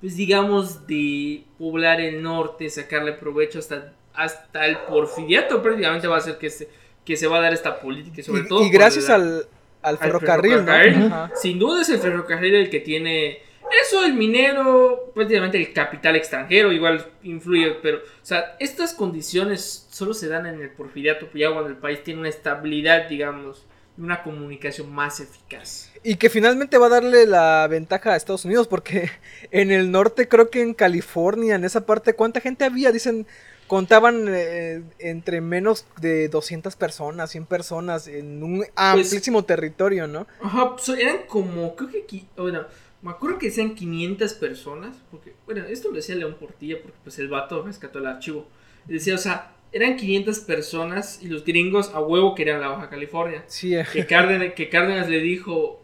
pues 0.00 0.16
digamos, 0.16 0.86
de 0.86 1.44
poblar 1.58 2.00
el 2.00 2.22
norte, 2.22 2.68
sacarle 2.70 3.12
provecho 3.12 3.58
hasta, 3.58 3.92
hasta 4.14 4.66
el 4.66 4.78
porfiriato 4.78 5.62
prácticamente 5.62 6.08
va 6.08 6.16
a 6.16 6.20
ser 6.20 6.38
que 6.38 6.48
se, 6.48 6.68
que 7.04 7.16
se 7.16 7.26
va 7.26 7.38
a 7.38 7.40
dar 7.42 7.52
esta 7.52 7.78
política, 7.78 8.22
sobre 8.22 8.42
y, 8.42 8.48
todo... 8.48 8.64
Y 8.64 8.70
gracias 8.70 9.10
al, 9.10 9.46
al, 9.82 9.98
ferrocarril, 9.98 10.64
¿no? 10.64 11.30
Sin 11.34 11.58
duda 11.58 11.82
es 11.82 11.90
el 11.90 11.98
ferrocarril 11.98 12.54
el 12.54 12.70
que 12.70 12.80
tiene... 12.80 13.38
Eso, 13.70 14.04
el 14.04 14.14
minero, 14.14 15.12
prácticamente 15.14 15.58
el 15.58 15.72
capital 15.72 16.16
extranjero 16.16 16.72
igual 16.72 17.06
influye, 17.22 17.76
pero, 17.82 17.98
o 17.98 18.24
sea, 18.24 18.56
estas 18.58 18.94
condiciones 18.94 19.86
solo 19.90 20.14
se 20.14 20.28
dan 20.28 20.46
en 20.46 20.60
el 20.60 20.70
porfiriato, 20.70 21.28
ya 21.34 21.52
cuando 21.52 21.70
el 21.70 21.76
país 21.76 22.02
tiene 22.02 22.20
una 22.20 22.28
estabilidad, 22.28 23.08
digamos, 23.08 23.66
una 23.96 24.22
comunicación 24.22 24.92
más 24.92 25.20
eficaz. 25.20 25.90
Y 26.02 26.16
que 26.16 26.30
finalmente 26.30 26.78
va 26.78 26.86
a 26.86 26.90
darle 26.90 27.26
la 27.26 27.66
ventaja 27.68 28.12
a 28.12 28.16
Estados 28.16 28.44
Unidos, 28.44 28.66
porque 28.66 29.10
en 29.50 29.70
el 29.70 29.90
norte, 29.90 30.28
creo 30.28 30.50
que 30.50 30.62
en 30.62 30.74
California, 30.74 31.54
en 31.54 31.64
esa 31.64 31.86
parte, 31.86 32.14
¿cuánta 32.14 32.40
gente 32.40 32.64
había? 32.64 32.90
Dicen, 32.92 33.26
contaban 33.66 34.26
eh, 34.28 34.82
entre 34.98 35.40
menos 35.40 35.86
de 36.00 36.28
200 36.28 36.74
personas, 36.76 37.30
100 37.30 37.46
personas, 37.46 38.08
en 38.08 38.42
un 38.42 38.58
pues 38.58 38.72
amplísimo 38.74 39.44
territorio, 39.44 40.06
¿no? 40.06 40.26
Ajá, 40.42 40.74
pues, 40.74 40.88
eran 40.88 41.18
como, 41.28 41.76
creo 41.76 41.90
que 41.90 42.02
aquí, 42.02 42.26
bueno, 42.36 42.64
me 43.02 43.10
acuerdo 43.10 43.38
que 43.38 43.50
sean 43.50 43.74
500 43.74 44.34
personas, 44.34 44.96
porque, 45.10 45.32
bueno, 45.46 45.64
esto 45.64 45.88
lo 45.88 45.94
decía 45.94 46.14
León 46.14 46.36
Portilla, 46.38 46.80
porque 46.82 46.98
pues 47.02 47.18
el 47.18 47.28
vato 47.28 47.62
rescató 47.62 47.98
el 47.98 48.06
archivo. 48.06 48.46
decía, 48.86 49.14
o 49.14 49.18
sea, 49.18 49.52
eran 49.72 49.96
500 49.96 50.40
personas 50.40 51.20
y 51.22 51.28
los 51.28 51.44
gringos 51.44 51.92
a 51.94 52.00
huevo 52.00 52.34
querían 52.34 52.60
la 52.60 52.68
Baja 52.68 52.90
California. 52.90 53.44
Sí, 53.46 53.74
eh. 53.74 53.86
que, 53.90 54.06
Cárdenas, 54.06 54.52
que 54.54 54.68
Cárdenas 54.68 55.08
le 55.08 55.20
dijo... 55.20 55.82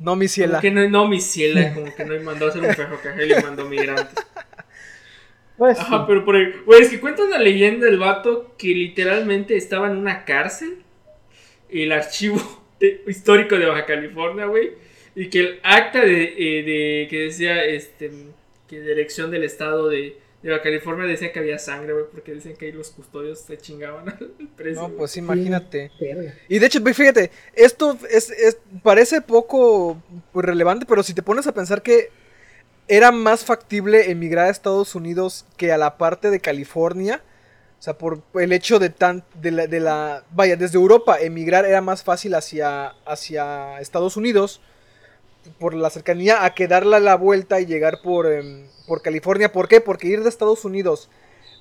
No, 0.00 0.16
mi 0.16 0.28
ciela. 0.28 0.60
que 0.60 0.70
no, 0.70 0.88
no, 0.88 1.08
mi 1.08 1.20
ciela, 1.20 1.74
como 1.74 1.94
que 1.94 2.04
no 2.04 2.20
mandó 2.22 2.46
a 2.46 2.48
hacer 2.50 2.62
un 2.62 2.74
ferrocarril 2.74 3.32
y 3.32 3.42
mandó 3.42 3.64
migrantes. 3.68 4.14
Pues, 5.56 5.76
Ajá, 5.80 6.06
pero 6.06 6.24
por 6.24 6.36
ahí, 6.36 6.52
güey, 6.64 6.82
es 6.82 6.88
que 6.88 7.00
cuenta 7.00 7.24
una 7.24 7.38
leyenda 7.38 7.86
del 7.86 7.98
vato 7.98 8.54
que 8.56 8.68
literalmente 8.68 9.56
estaba 9.56 9.88
en 9.88 9.96
una 9.96 10.24
cárcel, 10.24 10.84
el 11.68 11.90
archivo 11.90 12.40
histórico 13.08 13.56
de 13.56 13.66
Baja 13.66 13.84
California, 13.84 14.46
güey, 14.46 14.74
y 15.18 15.30
que 15.30 15.40
el 15.40 15.60
acta 15.62 16.00
de, 16.00 16.22
eh, 16.22 16.62
de 16.62 17.08
que 17.10 17.18
decía, 17.24 17.64
este, 17.64 18.10
que 18.68 18.80
dirección 18.80 19.30
del 19.30 19.44
estado 19.44 19.88
de 19.88 20.16
de 20.42 20.50
Baja 20.50 20.62
California 20.62 21.06
decía 21.06 21.32
que 21.32 21.40
había 21.40 21.58
sangre, 21.58 21.92
güey, 21.92 22.04
porque 22.12 22.32
dicen 22.32 22.56
que 22.56 22.66
ahí 22.66 22.72
los 22.72 22.90
custodios 22.90 23.40
se 23.40 23.58
chingaban 23.58 24.08
al 24.08 24.32
precio. 24.56 24.82
No, 24.82 24.90
pues 24.90 25.16
imagínate. 25.16 25.90
y 26.48 26.58
de 26.58 26.66
hecho, 26.66 26.80
fíjate, 26.80 27.30
esto 27.54 27.98
es, 28.08 28.32
parece 28.82 29.20
poco 29.20 30.00
pues, 30.32 30.46
relevante, 30.46 30.86
pero 30.86 31.02
si 31.02 31.12
te 31.12 31.22
pones 31.22 31.46
a 31.46 31.54
pensar 31.54 31.82
que 31.82 32.10
era 32.86 33.10
más 33.10 33.44
factible 33.44 34.10
emigrar 34.10 34.46
a 34.46 34.50
Estados 34.50 34.94
Unidos 34.94 35.44
que 35.56 35.72
a 35.72 35.78
la 35.78 35.98
parte 35.98 36.30
de 36.30 36.40
California. 36.40 37.22
O 37.78 37.82
sea, 37.82 37.96
por 37.96 38.22
el 38.34 38.52
hecho 38.52 38.78
de 38.80 38.90
tan. 38.90 39.22
de 39.40 39.52
la. 39.52 39.66
De 39.68 39.78
la 39.78 40.24
vaya, 40.32 40.56
desde 40.56 40.78
Europa 40.78 41.16
emigrar 41.20 41.64
era 41.64 41.80
más 41.80 42.02
fácil 42.02 42.34
hacia. 42.34 42.88
hacia 43.06 43.78
Estados 43.80 44.16
Unidos. 44.16 44.60
Por 45.58 45.74
la 45.74 45.90
cercanía 45.90 46.44
a 46.44 46.54
que 46.54 46.68
darle 46.68 47.00
la 47.00 47.16
vuelta 47.16 47.60
y 47.60 47.66
llegar 47.66 48.00
por. 48.02 48.26
Em, 48.26 48.66
por 48.88 49.02
California. 49.02 49.52
¿Por 49.52 49.68
qué? 49.68 49.80
Porque 49.80 50.08
ir 50.08 50.24
de 50.24 50.28
Estados 50.28 50.64
Unidos, 50.64 51.08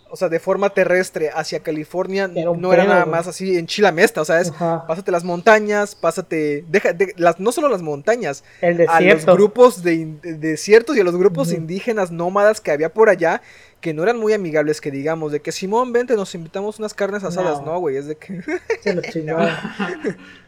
o 0.09 0.15
sea, 0.15 0.29
de 0.29 0.39
forma 0.39 0.69
terrestre 0.69 1.29
hacia 1.33 1.59
California 1.59 2.27
no 2.27 2.73
era 2.73 2.85
nada 2.85 3.05
más 3.05 3.27
así 3.27 3.57
en 3.57 3.67
Chilamesta, 3.67 4.21
o 4.21 4.25
sea, 4.25 4.39
es 4.39 4.51
pásate 4.51 5.11
las 5.11 5.25
montañas, 5.25 5.93
pásate, 5.93 6.63
deja, 6.69 6.95
las, 7.17 7.39
no 7.39 7.51
solo 7.51 7.67
las 7.67 7.81
montañas, 7.81 8.43
a 8.87 9.01
los 9.01 9.25
grupos 9.25 9.83
de, 9.83 10.15
desiertos 10.23 10.95
y 10.95 11.01
a 11.01 11.03
los 11.03 11.17
grupos 11.17 11.51
indígenas 11.51 12.09
nómadas 12.09 12.61
que 12.61 12.71
había 12.71 12.93
por 12.93 13.09
allá, 13.09 13.41
que 13.81 13.93
no 13.93 14.01
eran 14.01 14.17
muy 14.17 14.33
amigables, 14.33 14.81
que 14.81 14.89
digamos, 14.89 15.31
de 15.31 15.41
que 15.41 15.51
Simón, 15.51 15.91
vente, 15.91 16.15
nos 16.15 16.33
invitamos 16.33 16.79
unas 16.79 16.93
carnes 16.93 17.23
asadas, 17.23 17.61
no, 17.63 17.77
güey, 17.79 17.97
es 17.97 18.07
de 18.07 18.15
que... 18.15 18.41
Se 18.81 18.93
lo 18.93 19.01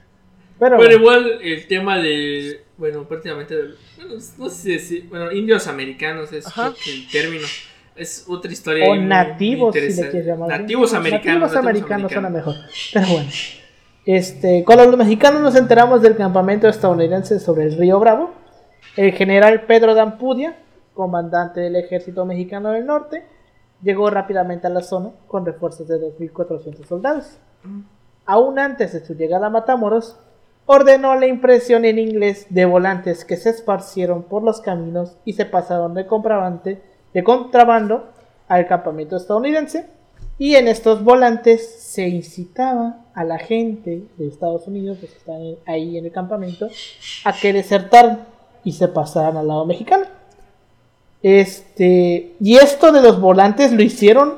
Pero 0.60 0.92
igual 0.92 1.39
el 1.42 1.68
tema 1.68 1.98
de, 1.98 2.62
bueno, 2.78 3.08
prácticamente, 3.08 3.56
bueno, 3.96 4.16
no 4.38 4.50
sé 4.50 4.80
si, 4.80 5.01
bueno, 5.01 5.32
indios 5.32 5.68
americanos 5.68 6.34
es 6.34 6.46
el 6.88 7.10
término. 7.10 7.46
Es 7.96 8.25
otra 8.28 8.51
historia. 8.51 8.89
O 8.89 8.96
nativos, 8.96 9.75
si 9.75 9.82
le 9.82 10.10
quieres 10.10 10.25
llamar. 10.25 10.62
Nativos 10.62 10.94
americanos. 10.94 11.42
Nativos 11.42 11.56
americanos 11.56 12.12
suena 12.12 12.30
mejor. 12.30 12.56
Pero 12.94 13.08
bueno. 13.08 13.30
Este, 14.06 14.63
con 14.63 14.78
los 14.78 14.98
mexicanos 14.98 15.42
nos 15.42 15.56
enteramos 15.56 16.01
del 16.01 16.16
campamento 16.16 16.68
estadounidense 16.68 17.39
sobre 17.39 17.66
el 17.66 17.78
río 17.78 18.00
Bravo. 18.00 18.32
El 18.96 19.12
general 19.12 19.66
Pedro 19.66 19.94
Dampudia, 19.94 20.58
comandante 20.94 21.60
del 21.60 21.75
ejército 21.75 22.25
mexicano 22.25 22.72
del 22.72 22.86
norte, 22.86 23.24
llegó 23.84 24.10
rápidamente 24.10 24.68
a 24.68 24.70
la 24.70 24.82
zona 24.82 25.12
con 25.28 25.46
refuerzos 25.46 25.88
de 25.88 25.98
2.400 25.98 26.86
soldados. 26.86 27.38
Mm. 27.63 27.82
Aún 28.25 28.60
antes 28.60 28.94
de 28.94 29.06
su 29.06 29.13
llegada 29.13 29.48
a 29.48 29.50
Matamoros, 29.50 30.18
ordenó 30.72 31.16
la 31.16 31.26
impresión 31.26 31.84
en 31.84 31.98
inglés 31.98 32.46
de 32.52 32.66
volantes 32.66 33.26
que 33.26 33.38
se 33.38 33.50
esparcieron 33.50 34.22
por 34.22 34.44
los 34.44 34.62
caminos 34.62 35.18
y 35.26 35.34
se 35.34 35.46
pasaron 35.46 35.96
de, 35.96 36.06
de 37.12 37.24
contrabando 37.24 38.12
al 38.48 38.68
campamento 38.68 39.18
estadounidense. 39.18 39.88
Y 40.38 40.58
en 40.58 40.68
estos 40.68 41.04
volantes 41.04 41.68
se 41.68 42.08
incitaba 42.08 42.98
a 43.16 43.24
la 43.24 43.40
gente 43.40 44.04
de 44.16 44.28
Estados 44.28 44.68
Unidos, 44.68 45.00
que 45.00 45.08
están 45.08 45.56
ahí 45.66 45.98
en 45.98 46.06
el 46.06 46.12
campamento, 46.12 46.68
a 47.26 47.34
que 47.34 47.52
desertaran 47.52 48.28
y 48.64 48.74
se 48.74 48.88
pasaran 48.90 49.38
al 49.38 49.48
lado 49.48 49.66
mexicano. 49.66 50.06
Este, 51.24 52.36
y 52.40 52.58
esto 52.58 52.92
de 52.92 53.02
los 53.02 53.20
volantes 53.20 53.72
lo 53.72 53.82
hicieron 53.82 54.36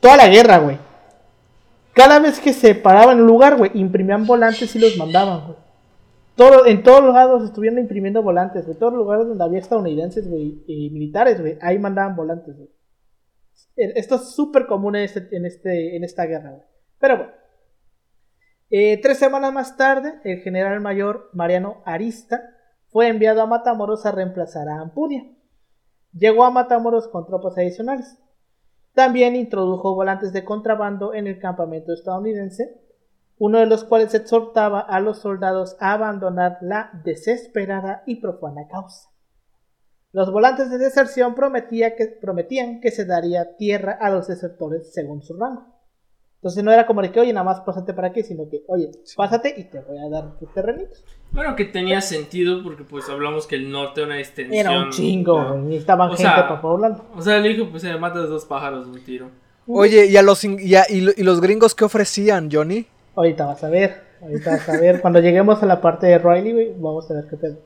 toda 0.00 0.18
la 0.18 0.28
guerra, 0.28 0.58
güey. 0.58 0.76
Cada 1.94 2.18
vez 2.18 2.40
que 2.40 2.52
se 2.52 2.74
paraban 2.74 3.16
en 3.16 3.22
un 3.22 3.28
lugar, 3.28 3.56
güey, 3.56 3.70
imprimían 3.74 4.26
volantes 4.26 4.74
y 4.74 4.78
los 4.78 4.96
mandaban, 4.96 5.46
güey. 5.46 5.58
En 6.66 6.82
todos 6.82 7.04
los 7.04 7.14
lados 7.14 7.44
estuvieron 7.44 7.78
imprimiendo 7.78 8.22
volantes, 8.22 8.66
En 8.66 8.76
Todos 8.76 8.92
los 8.92 9.02
lugares 9.02 9.28
donde 9.28 9.44
había 9.44 9.60
estadounidenses, 9.60 10.28
güey, 10.28 10.64
y 10.66 10.90
militares, 10.90 11.40
güey, 11.40 11.56
ahí 11.60 11.78
mandaban 11.78 12.16
volantes, 12.16 12.56
güey. 12.56 12.68
Eh, 13.76 13.92
esto 13.96 14.16
es 14.16 14.34
súper 14.34 14.66
común 14.66 14.96
en, 14.96 15.04
este, 15.04 15.28
este, 15.46 15.96
en 15.96 16.02
esta 16.02 16.24
guerra, 16.26 16.50
güey. 16.50 16.64
Pero 16.98 17.16
bueno. 17.18 17.32
Eh, 18.70 19.00
tres 19.00 19.18
semanas 19.18 19.52
más 19.52 19.76
tarde, 19.76 20.14
el 20.24 20.40
general 20.40 20.80
mayor 20.80 21.30
Mariano 21.32 21.82
Arista 21.84 22.42
fue 22.88 23.06
enviado 23.06 23.42
a 23.42 23.46
Matamoros 23.46 24.04
a 24.04 24.10
reemplazar 24.10 24.68
a 24.68 24.80
Ampudia. 24.80 25.24
Llegó 26.12 26.44
a 26.44 26.50
Matamoros 26.50 27.06
con 27.06 27.26
tropas 27.26 27.56
adicionales. 27.56 28.18
También 28.94 29.34
introdujo 29.34 29.94
volantes 29.94 30.32
de 30.32 30.44
contrabando 30.44 31.14
en 31.14 31.26
el 31.26 31.40
campamento 31.40 31.92
estadounidense, 31.92 32.80
uno 33.38 33.58
de 33.58 33.66
los 33.66 33.82
cuales 33.84 34.14
exhortaba 34.14 34.80
a 34.80 35.00
los 35.00 35.18
soldados 35.18 35.76
a 35.80 35.92
abandonar 35.92 36.58
la 36.60 36.90
desesperada 37.04 38.04
y 38.06 38.20
profana 38.20 38.68
causa. 38.68 39.10
Los 40.12 40.30
volantes 40.30 40.70
de 40.70 40.78
deserción 40.78 41.34
prometían 41.34 42.80
que 42.80 42.90
se 42.92 43.04
daría 43.04 43.56
tierra 43.56 43.98
a 44.00 44.10
los 44.10 44.28
desertores 44.28 44.92
según 44.94 45.22
su 45.22 45.36
rango. 45.36 45.73
Entonces 46.44 46.62
no 46.62 46.72
era 46.72 46.84
como 46.84 47.00
de 47.00 47.10
que, 47.10 47.20
oye, 47.20 47.32
nada 47.32 47.42
más 47.42 47.60
pásate 47.62 47.94
para 47.94 48.08
aquí, 48.08 48.22
sino 48.22 48.46
que, 48.50 48.64
oye, 48.66 48.90
pásate 49.16 49.54
y 49.56 49.64
te 49.64 49.80
voy 49.80 49.96
a 49.96 50.10
dar 50.10 50.38
tus 50.38 50.52
terrenitos. 50.52 51.02
Bueno, 51.32 51.56
que 51.56 51.64
tenía 51.64 52.02
sentido 52.02 52.62
porque 52.62 52.84
pues 52.84 53.08
hablamos 53.08 53.46
que 53.46 53.54
el 53.56 53.70
norte 53.70 54.02
era 54.02 54.08
una 54.08 54.18
extensión. 54.18 54.54
Era 54.54 54.78
un 54.78 54.90
chingo, 54.90 55.54
necesitaban 55.54 56.10
gente 56.10 56.22
para 56.22 56.60
poblarlo. 56.60 57.02
O 57.16 57.22
sea, 57.22 57.40
le 57.40 57.48
dijo, 57.48 57.70
pues 57.70 57.80
se 57.80 57.96
matas 57.96 58.28
dos 58.28 58.44
pájaros 58.44 58.84
de 58.84 58.92
un 58.92 59.02
tiro. 59.02 59.30
Oye, 59.66 60.04
¿y, 60.04 60.18
a 60.18 60.22
los, 60.22 60.44
y, 60.44 60.74
y, 60.90 61.22
los 61.22 61.40
gringos 61.40 61.74
qué 61.74 61.86
ofrecían, 61.86 62.50
Johnny? 62.52 62.88
Ahorita 63.16 63.46
vas 63.46 63.64
a 63.64 63.70
ver, 63.70 64.02
ahorita 64.20 64.50
vas 64.50 64.68
a 64.68 64.78
ver. 64.78 65.00
Cuando 65.00 65.20
lleguemos 65.20 65.62
a 65.62 65.66
la 65.66 65.80
parte 65.80 66.08
de 66.08 66.18
Riley, 66.18 66.74
vamos 66.76 67.10
a 67.10 67.14
ver 67.14 67.24
qué 67.30 67.38
pedo. 67.38 67.56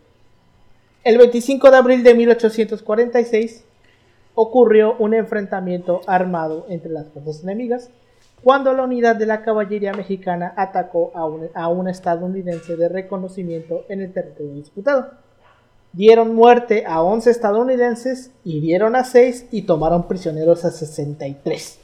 El 1.03 1.19
25 1.19 1.69
de 1.69 1.77
abril 1.77 2.05
de 2.05 2.15
1846 2.15 3.65
ocurrió 4.37 4.95
un 5.01 5.15
enfrentamiento 5.15 6.01
armado 6.07 6.67
entre 6.69 6.93
las 6.93 7.09
fuerzas 7.09 7.43
enemigas 7.43 7.91
cuando 8.49 8.73
la 8.73 8.85
unidad 8.85 9.15
de 9.15 9.27
la 9.27 9.43
caballería 9.43 9.93
mexicana 9.93 10.55
atacó 10.57 11.13
a 11.15 11.69
un, 11.69 11.87
estadounidense 11.87 12.77
de 12.77 12.89
reconocimiento 12.89 13.85
en 13.91 14.01
el 14.01 14.11
territorio 14.15 14.55
disputado. 14.55 15.11
Dieron 15.93 16.35
muerte 16.35 16.85
a 16.87 17.03
11 17.03 17.31
estadounidenses, 17.31 18.31
hirieron 18.45 18.97
a 18.97 19.05
6 19.05 19.49
y 19.51 19.67
tomaron 19.67 20.09
prisioneros 20.09 20.65
a 20.65 20.71
63. 20.71 21.79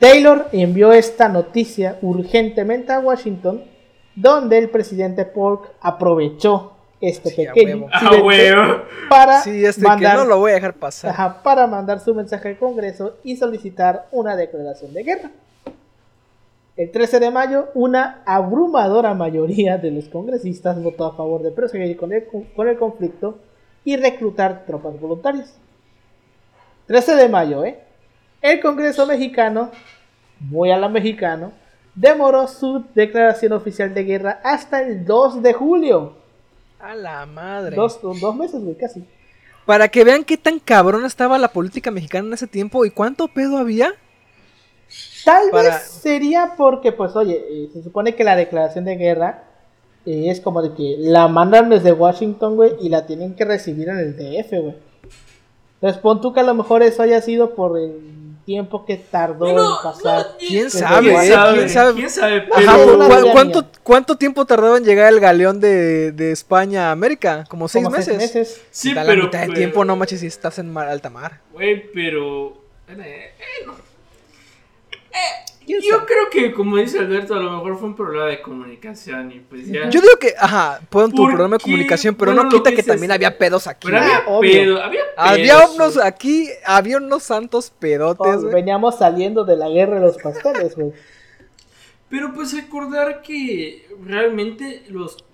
Taylor 0.00 0.48
envió 0.50 0.92
esta 0.92 1.28
noticia 1.28 1.96
urgentemente 2.02 2.92
a 2.92 2.98
Washington, 2.98 3.62
donde 4.16 4.58
el 4.58 4.68
presidente 4.68 5.26
Polk 5.26 5.70
aprovechó 5.80 6.72
este 7.00 7.30
pequeño 7.30 7.88
para 9.08 9.42
este 9.42 9.82
mandar, 9.82 10.16
no 10.16 10.24
lo 10.24 10.38
voy 10.38 10.52
a 10.52 10.54
dejar 10.54 10.74
pasar. 10.74 11.42
para 11.42 11.66
mandar 11.66 12.00
su 12.00 12.14
mensaje 12.14 12.48
al 12.48 12.58
Congreso 12.58 13.16
y 13.22 13.36
solicitar 13.36 14.06
una 14.12 14.36
declaración 14.36 14.92
de 14.94 15.02
guerra. 15.02 15.30
El 16.76 16.90
13 16.90 17.20
de 17.20 17.30
mayo, 17.30 17.68
una 17.74 18.22
abrumadora 18.26 19.14
mayoría 19.14 19.78
de 19.78 19.90
los 19.90 20.08
congresistas 20.08 20.82
votó 20.82 21.06
a 21.06 21.16
favor 21.16 21.42
de 21.42 21.50
proseguir 21.50 21.96
con 21.96 22.12
el, 22.12 22.26
con 22.54 22.68
el 22.68 22.78
conflicto 22.78 23.38
y 23.84 23.96
reclutar 23.96 24.64
tropas 24.66 25.00
voluntarias. 25.00 25.54
13 26.86 27.16
de 27.16 27.28
mayo, 27.28 27.64
¿eh? 27.64 27.78
El 28.42 28.60
Congreso 28.60 29.06
mexicano, 29.06 29.70
muy 30.38 30.70
a 30.70 30.76
la 30.76 30.88
mexicano, 30.88 31.52
demoró 31.94 32.46
su 32.46 32.84
declaración 32.94 33.54
oficial 33.54 33.94
de 33.94 34.04
guerra 34.04 34.40
hasta 34.44 34.82
el 34.82 35.04
2 35.04 35.42
de 35.42 35.52
julio. 35.54 36.25
A 36.78 36.94
la 36.94 37.26
madre. 37.26 37.76
Dos, 37.76 38.00
dos 38.02 38.36
meses, 38.36 38.62
güey, 38.62 38.76
casi. 38.76 39.04
Para 39.64 39.88
que 39.88 40.04
vean 40.04 40.24
qué 40.24 40.36
tan 40.36 40.58
cabrón 40.58 41.04
estaba 41.04 41.38
la 41.38 41.48
política 41.48 41.90
mexicana 41.90 42.28
en 42.28 42.34
ese 42.34 42.46
tiempo 42.46 42.84
y 42.84 42.90
cuánto 42.90 43.28
pedo 43.28 43.58
había. 43.58 43.94
Tal 45.24 45.50
vez 45.50 45.82
sería 45.82 46.54
porque, 46.56 46.92
pues, 46.92 47.16
oye, 47.16 47.44
eh, 47.50 47.70
se 47.72 47.82
supone 47.82 48.14
que 48.14 48.22
la 48.22 48.36
declaración 48.36 48.84
de 48.84 48.96
guerra 48.96 49.44
eh, 50.04 50.30
es 50.30 50.40
como 50.40 50.62
de 50.62 50.72
que 50.74 50.96
la 50.98 51.26
mandan 51.26 51.68
desde 51.68 51.92
Washington, 51.92 52.54
güey, 52.54 52.74
y 52.80 52.88
la 52.88 53.06
tienen 53.06 53.34
que 53.34 53.44
recibir 53.44 53.88
en 53.88 53.98
el 53.98 54.16
DF, 54.16 54.50
güey. 54.50 54.76
Entonces, 55.74 56.00
pon 56.00 56.20
tú 56.20 56.32
que 56.32 56.40
a 56.40 56.44
lo 56.44 56.54
mejor 56.54 56.82
eso 56.82 57.02
haya 57.02 57.20
sido 57.20 57.56
por 57.56 57.76
el 57.76 58.00
tiempo 58.46 58.86
que 58.86 58.96
tardó 58.96 59.48
en 59.48 59.82
pasar. 59.82 60.36
¿Quién 60.38 60.70
sabe? 60.70 61.08
¿Quién 61.12 61.68
sabe? 61.68 61.94
¿Quién 61.94 62.10
sabe? 62.10 62.46
¿cuánto, 63.32 63.66
¿Cuánto 63.82 64.16
tiempo 64.16 64.46
tardó 64.46 64.76
en 64.76 64.84
llegar 64.84 65.12
el 65.12 65.20
galeón 65.20 65.60
de, 65.60 66.12
de 66.12 66.30
España 66.30 66.88
a 66.88 66.92
América? 66.92 67.44
¿Como 67.48 67.68
seis 67.68 67.84
Como 67.84 67.96
meses? 67.96 68.16
Seis 68.16 68.34
meses. 68.34 68.62
Sí, 68.70 68.94
pero, 68.94 69.04
la 69.04 69.24
mitad 69.24 69.46
de 69.48 69.52
tiempo 69.52 69.84
no 69.84 69.96
manches 69.96 70.20
si 70.20 70.28
estás 70.28 70.58
en 70.60 70.74
alta 70.78 71.10
mar. 71.10 71.40
Güey, 71.52 71.90
pero... 71.92 72.62
Eh, 72.88 73.34
eh, 73.36 73.66
no. 73.66 73.72
eh, 73.72 75.45
yo 75.66 76.06
creo 76.06 76.30
que, 76.30 76.52
como 76.52 76.76
dice 76.76 76.98
Alberto, 76.98 77.34
a 77.34 77.40
lo 77.40 77.50
mejor 77.50 77.78
fue 77.78 77.88
un 77.88 77.96
problema 77.96 78.26
de 78.26 78.40
comunicación 78.40 79.32
y 79.32 79.40
pues 79.40 79.66
ya. 79.66 79.88
Yo 79.90 80.00
digo 80.00 80.16
que, 80.20 80.34
ajá, 80.38 80.80
fue 80.90 81.04
un 81.04 81.12
problema 81.12 81.56
de 81.56 81.62
comunicación, 81.62 82.14
pero 82.14 82.34
no 82.34 82.48
quita 82.48 82.72
que, 82.72 82.82
también 82.82 83.12
había 83.12 83.36
pedos 83.36 83.66
aquí. 83.66 83.88
Pero 83.88 83.98
había, 83.98 84.24
pedo, 84.24 84.82
había 84.82 85.00
pedos. 85.02 85.14
Había 85.16 85.66
unos 85.68 85.98
aquí, 85.98 86.48
había 86.64 86.98
unos 86.98 87.24
santos 87.24 87.70
pedotes. 87.70 88.36
Oh, 88.36 88.48
veníamos 88.48 88.98
saliendo 88.98 89.44
de 89.44 89.56
la 89.56 89.68
guerra 89.68 89.96
de 89.96 90.06
los 90.06 90.16
pasteles, 90.18 90.76
güey. 90.76 90.92
Pero 92.08 92.32
pues 92.32 92.54
recordar 92.54 93.22
que 93.22 93.88
realmente 94.04 94.84
los. 94.88 95.24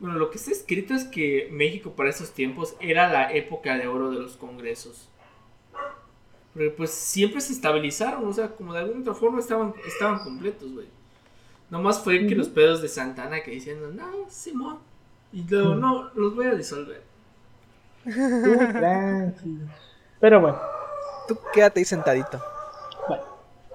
Bueno, 0.00 0.18
lo 0.18 0.30
que 0.30 0.38
está 0.38 0.50
escrito 0.50 0.94
es 0.94 1.04
que 1.04 1.48
México 1.52 1.92
para 1.92 2.10
esos 2.10 2.32
tiempos 2.32 2.74
era 2.80 3.12
la 3.12 3.32
época 3.32 3.76
de 3.76 3.86
oro 3.86 4.10
de 4.10 4.18
los 4.18 4.36
congresos. 4.36 5.11
Pero 6.54 6.74
pues 6.76 6.90
siempre 6.90 7.40
se 7.40 7.52
estabilizaron, 7.52 8.26
o 8.26 8.32
sea, 8.32 8.48
como 8.48 8.74
de 8.74 8.80
alguna 8.80 9.00
otra 9.00 9.14
forma 9.14 9.40
estaban, 9.40 9.74
estaban 9.86 10.18
completos, 10.20 10.72
güey. 10.72 10.86
Nomás 11.70 12.00
fue 12.00 12.26
que 12.26 12.34
los 12.34 12.48
pedos 12.48 12.82
de 12.82 12.88
Santana 12.88 13.42
que 13.42 13.52
diciendo, 13.52 13.88
no, 13.88 14.28
Simón. 14.28 14.78
Y 15.32 15.42
luego, 15.48 15.74
no, 15.74 16.10
los 16.14 16.36
voy 16.36 16.46
a 16.46 16.54
disolver. 16.54 17.02
Pero 20.20 20.40
bueno. 20.40 20.58
Tú 21.26 21.38
quédate 21.54 21.80
ahí 21.80 21.86
sentadito. 21.86 22.38
Bueno. 23.08 23.22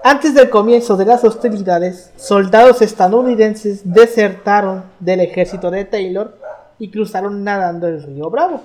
Antes 0.03 0.35
del 0.35 0.51
comienzo 0.51 0.95
de 0.95 1.05
las 1.05 1.23
hostilidades, 1.23 2.11
soldados 2.17 2.83
estadounidenses 2.83 3.81
desertaron 3.83 4.83
del 4.99 5.21
ejército 5.21 5.71
de 5.71 5.85
Taylor 5.85 6.37
y 6.77 6.91
cruzaron 6.91 7.43
nadando 7.43 7.87
el 7.87 8.03
río 8.03 8.29
Bravo. 8.29 8.63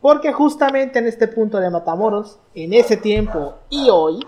Porque 0.00 0.32
justamente 0.32 0.98
en 0.98 1.06
este 1.06 1.26
punto 1.26 1.58
de 1.58 1.70
Matamoros, 1.70 2.38
en 2.54 2.72
ese 2.72 2.96
tiempo 2.96 3.54
y 3.68 3.90
hoy, 3.90 4.20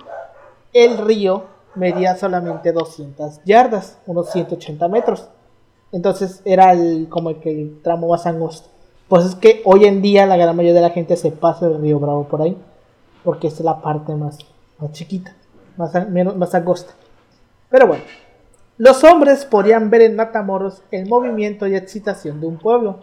el 0.72 0.98
río 0.98 1.44
medía 1.74 2.16
solamente 2.16 2.72
200 2.72 3.40
yardas, 3.44 3.98
unos 4.06 4.30
180 4.30 4.88
metros. 4.88 5.28
Entonces 5.92 6.42
era 6.44 6.72
el, 6.72 7.08
como 7.08 7.30
el, 7.30 7.40
que 7.40 7.50
el 7.50 7.82
tramo 7.82 8.08
más 8.08 8.26
angosto. 8.26 8.68
Pues 9.08 9.24
es 9.24 9.34
que 9.34 9.62
hoy 9.64 9.84
en 9.86 10.02
día 10.02 10.26
la 10.26 10.36
gran 10.36 10.56
mayoría 10.56 10.74
de 10.74 10.88
la 10.88 10.90
gente 10.90 11.16
se 11.16 11.32
pasa 11.32 11.66
el 11.66 11.80
río 11.80 11.98
Bravo 11.98 12.24
por 12.24 12.42
ahí. 12.42 12.56
Porque 13.24 13.48
es 13.48 13.60
la 13.60 13.80
parte 13.80 14.14
más, 14.14 14.38
más 14.78 14.92
chiquita, 14.92 15.34
más, 15.76 16.08
menos, 16.08 16.36
más 16.36 16.54
angosta. 16.54 16.94
Pero 17.68 17.86
bueno, 17.86 18.02
los 18.78 19.04
hombres 19.04 19.44
podían 19.44 19.90
ver 19.90 20.02
en 20.02 20.16
Matamoros 20.16 20.82
el 20.90 21.06
movimiento 21.06 21.66
y 21.66 21.76
excitación 21.76 22.40
de 22.40 22.46
un 22.46 22.56
pueblo, 22.56 23.00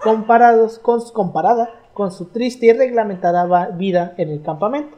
comparados 0.00 0.78
con, 0.78 1.02
comparada 1.10 1.68
con 1.98 2.12
su 2.12 2.26
triste 2.26 2.66
y 2.66 2.72
reglamentada 2.72 3.70
vida 3.70 4.14
en 4.18 4.28
el 4.28 4.40
campamento. 4.40 4.96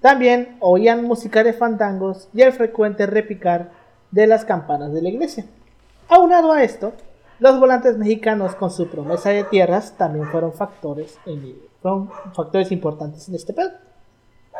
También 0.00 0.56
oían 0.60 1.04
música 1.04 1.44
de 1.44 1.52
fandangos 1.52 2.30
y 2.32 2.40
el 2.40 2.54
frecuente 2.54 3.04
repicar 3.04 3.72
de 4.12 4.26
las 4.26 4.46
campanas 4.46 4.94
de 4.94 5.02
la 5.02 5.10
iglesia. 5.10 5.44
Aunado 6.08 6.52
a 6.52 6.62
esto, 6.62 6.94
los 7.38 7.60
volantes 7.60 7.98
mexicanos 7.98 8.54
con 8.54 8.70
su 8.70 8.88
promesa 8.88 9.28
de 9.28 9.44
tierras 9.44 9.92
también 9.98 10.26
fueron 10.28 10.54
factores, 10.54 11.18
importantes 12.70 13.28
en 13.28 13.34
este 13.34 13.52
pedo. 13.52 13.72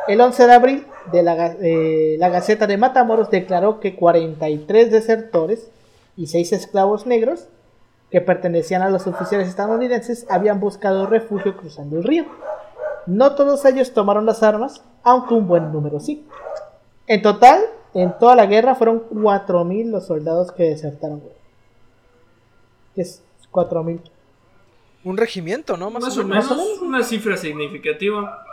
El 0.07 0.21
11 0.21 0.45
de 0.45 0.53
abril, 0.53 0.85
de 1.11 1.23
la, 1.23 1.55
eh, 1.59 2.17
la, 2.19 2.29
Gaceta 2.29 2.67
de 2.67 2.77
Matamoros 2.77 3.31
declaró 3.31 3.79
que 3.79 3.95
43 3.95 4.91
desertores 4.91 5.71
y 6.17 6.27
6 6.27 6.53
esclavos 6.53 7.07
negros 7.07 7.47
que 8.13 8.21
pertenecían 8.21 8.83
a 8.83 8.91
los 8.91 9.07
oficiales 9.07 9.47
estadounidenses 9.47 10.27
habían 10.29 10.59
buscado 10.59 11.07
refugio 11.07 11.57
cruzando 11.57 11.97
el 11.97 12.03
río. 12.03 12.25
No 13.07 13.33
todos 13.33 13.65
ellos 13.65 13.91
tomaron 13.91 14.27
las 14.27 14.43
armas, 14.43 14.83
aunque 15.01 15.33
un 15.33 15.47
buen 15.47 15.71
número 15.71 15.99
sí. 15.99 16.23
En 17.07 17.23
total, 17.23 17.63
en 17.95 18.15
toda 18.19 18.35
la 18.35 18.45
guerra 18.45 18.75
fueron 18.75 19.09
4.000 19.09 19.89
los 19.89 20.05
soldados 20.05 20.51
que 20.51 20.61
desertaron. 20.61 21.23
Es 22.95 23.23
4.000. 23.51 23.99
Un 25.05 25.17
regimiento, 25.17 25.75
¿no? 25.75 25.89
Más, 25.89 26.15
o, 26.15 26.23
menos, 26.23 26.51
Una 26.83 27.01
cifra 27.01 27.35
significativa. 27.35 28.45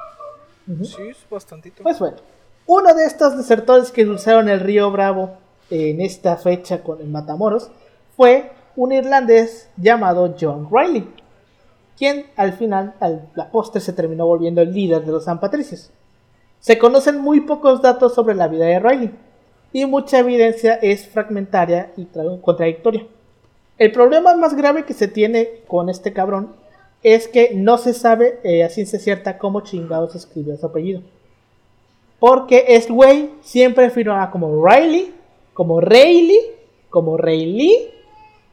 Sí, 0.84 1.02
es 1.10 1.18
bastantito. 1.30 1.82
Pues 1.82 1.98
bueno, 1.98 2.16
uno 2.64 2.94
de 2.94 3.04
estos 3.04 3.36
desertores 3.36 3.92
que 3.92 4.06
cruzaron 4.06 4.48
el 4.48 4.60
río 4.60 4.90
Bravo 4.90 5.36
en 5.68 6.00
esta 6.00 6.38
fecha 6.38 6.82
con 6.82 7.02
el 7.02 7.08
Matamoros 7.08 7.70
fue 8.16 8.52
un 8.76 8.92
irlandés 8.92 9.68
llamado 9.76 10.34
John 10.40 10.68
Riley, 10.70 11.08
quien 11.96 12.26
al 12.36 12.52
final, 12.54 12.94
al 13.00 13.28
la 13.34 13.50
postre, 13.50 13.80
se 13.80 13.92
terminó 13.92 14.26
volviendo 14.26 14.62
el 14.62 14.72
líder 14.72 15.04
de 15.04 15.12
los 15.12 15.24
San 15.24 15.40
Patricios. 15.40 15.90
Se 16.60 16.78
conocen 16.78 17.20
muy 17.20 17.40
pocos 17.40 17.82
datos 17.82 18.14
sobre 18.14 18.34
la 18.34 18.48
vida 18.48 18.66
de 18.66 18.78
Riley, 18.78 19.10
y 19.72 19.86
mucha 19.86 20.18
evidencia 20.18 20.74
es 20.74 21.06
fragmentaria 21.06 21.92
y 21.96 22.06
contradictoria. 22.42 23.06
El 23.78 23.92
problema 23.92 24.34
más 24.34 24.54
grave 24.56 24.84
que 24.84 24.94
se 24.94 25.08
tiene 25.08 25.62
con 25.66 25.88
este 25.88 26.12
cabrón 26.12 26.54
es 27.02 27.28
que 27.28 27.52
no 27.54 27.78
se 27.78 27.94
sabe 27.94 28.40
eh, 28.42 28.62
a 28.62 28.68
ciencia 28.68 28.98
cierta 28.98 29.38
cómo 29.38 29.62
chingados 29.62 30.14
escribió 30.14 30.56
su 30.56 30.66
apellido. 30.66 31.02
Porque 32.18 32.64
este 32.68 32.92
güey 32.92 33.30
siempre 33.40 33.88
firmaba 33.88 34.30
como 34.30 34.66
Riley, 34.66 35.14
como 35.54 35.80
Rayleigh, 35.80 36.56
como 36.90 37.16
Rayleigh 37.16 37.99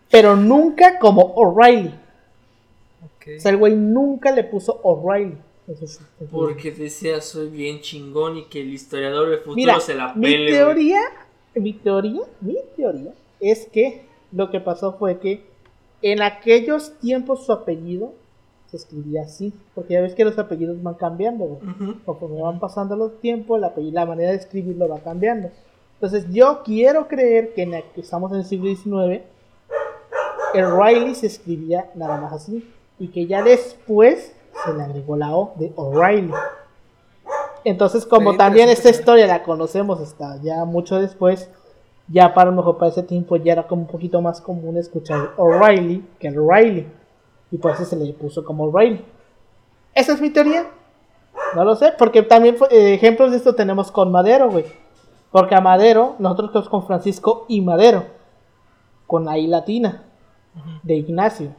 pero 0.09 0.35
nunca 0.35 0.99
como 0.99 1.21
O'Reilly. 1.35 1.93
O 3.37 3.39
sea, 3.39 3.51
el 3.51 3.57
güey 3.57 3.75
nunca 3.75 4.31
le 4.31 4.43
puso 4.43 4.79
O'Reilly. 4.83 5.37
Porque 6.31 6.71
decía 6.71 7.19
soy 7.19 7.49
bien 7.49 7.81
chingón 7.81 8.37
y 8.37 8.45
que 8.45 8.61
el 8.61 8.73
historiador 8.73 9.29
de 9.29 9.37
futuro 9.39 9.79
se 9.81 9.95
la 9.95 10.13
pele. 10.13 10.45
Mi 10.45 10.51
teoría, 10.51 11.01
mi 11.55 11.73
teoría, 11.73 12.21
mi 12.39 12.55
teoría 12.75 13.11
es 13.41 13.67
que 13.67 14.05
lo 14.31 14.49
que 14.49 14.61
pasó 14.61 14.93
fue 14.93 15.19
que 15.19 15.43
en 16.01 16.21
aquellos 16.21 16.97
tiempos 16.99 17.45
su 17.45 17.51
apellido 17.51 18.13
se 18.67 18.77
escribía 18.77 19.23
así, 19.23 19.53
porque 19.73 19.93
ya 19.93 20.01
ves 20.01 20.13
que 20.13 20.25
los 20.25 20.37
apellidos 20.37 20.81
van 20.83 20.95
cambiando, 20.95 21.45
uh 21.45 21.59
-huh. 21.61 22.41
van 22.41 22.59
pasando 22.59 22.95
los 22.95 23.19
tiempos, 23.19 23.59
la, 23.59 23.73
la 23.75 24.05
manera 24.05 24.31
de 24.31 24.37
escribirlo 24.37 24.87
va 24.87 24.99
cambiando. 24.99 25.49
Entonces 25.95 26.25
yo 26.31 26.61
quiero 26.63 27.07
creer 27.07 27.53
que, 27.53 27.63
en 27.63 27.71
que 27.93 28.01
estamos 28.01 28.31
en 28.31 28.39
el 28.39 28.45
siglo 28.45 28.73
XIX 28.73 29.21
el 30.53 30.77
Riley 30.77 31.15
se 31.15 31.27
escribía 31.27 31.89
nada 31.95 32.17
más 32.17 32.33
así 32.33 32.67
y 32.99 33.09
que 33.09 33.27
ya 33.27 33.43
después 33.43 34.33
se 34.65 34.73
le 34.73 34.83
agregó 34.83 35.15
la 35.15 35.35
O 35.35 35.53
de 35.55 35.71
O'Reilly. 35.75 36.33
Entonces, 37.63 38.05
como 38.05 38.37
también 38.37 38.69
esta 38.69 38.89
historia 38.89 39.27
la 39.27 39.43
conocemos 39.43 39.99
hasta 39.99 40.37
ya 40.41 40.63
mucho 40.65 40.99
después, 40.99 41.49
ya 42.07 42.33
para 42.33 42.49
lo 42.49 42.57
mejor 42.57 42.77
para 42.77 42.91
ese 42.91 43.03
tiempo 43.03 43.35
ya 43.35 43.53
era 43.53 43.67
como 43.67 43.81
un 43.83 43.87
poquito 43.87 44.21
más 44.21 44.39
común 44.41 44.77
escuchar 44.77 45.31
O'Reilly 45.37 46.05
que 46.19 46.27
el 46.29 46.35
Riley. 46.35 46.87
Y 47.51 47.57
por 47.57 47.71
eso 47.71 47.85
se 47.85 47.95
le 47.95 48.11
puso 48.13 48.43
como 48.43 48.65
O'Reilly. 48.65 49.03
Esa 49.93 50.13
es 50.13 50.21
mi 50.21 50.29
teoría. 50.29 50.67
No 51.55 51.63
lo 51.63 51.75
sé, 51.75 51.93
porque 51.97 52.23
también 52.23 52.57
eh, 52.69 52.93
ejemplos 52.93 53.31
de 53.31 53.37
esto 53.37 53.55
tenemos 53.55 53.91
con 53.91 54.11
Madero, 54.11 54.49
güey. 54.49 54.65
Porque 55.31 55.55
a 55.55 55.61
Madero, 55.61 56.15
nosotros 56.19 56.69
con 56.69 56.85
Francisco 56.85 57.45
y 57.47 57.61
Madero. 57.61 58.05
Con 59.05 59.25
la 59.25 59.37
I 59.37 59.47
latina 59.47 60.06
de 60.83 60.95
Ignacio. 60.95 61.49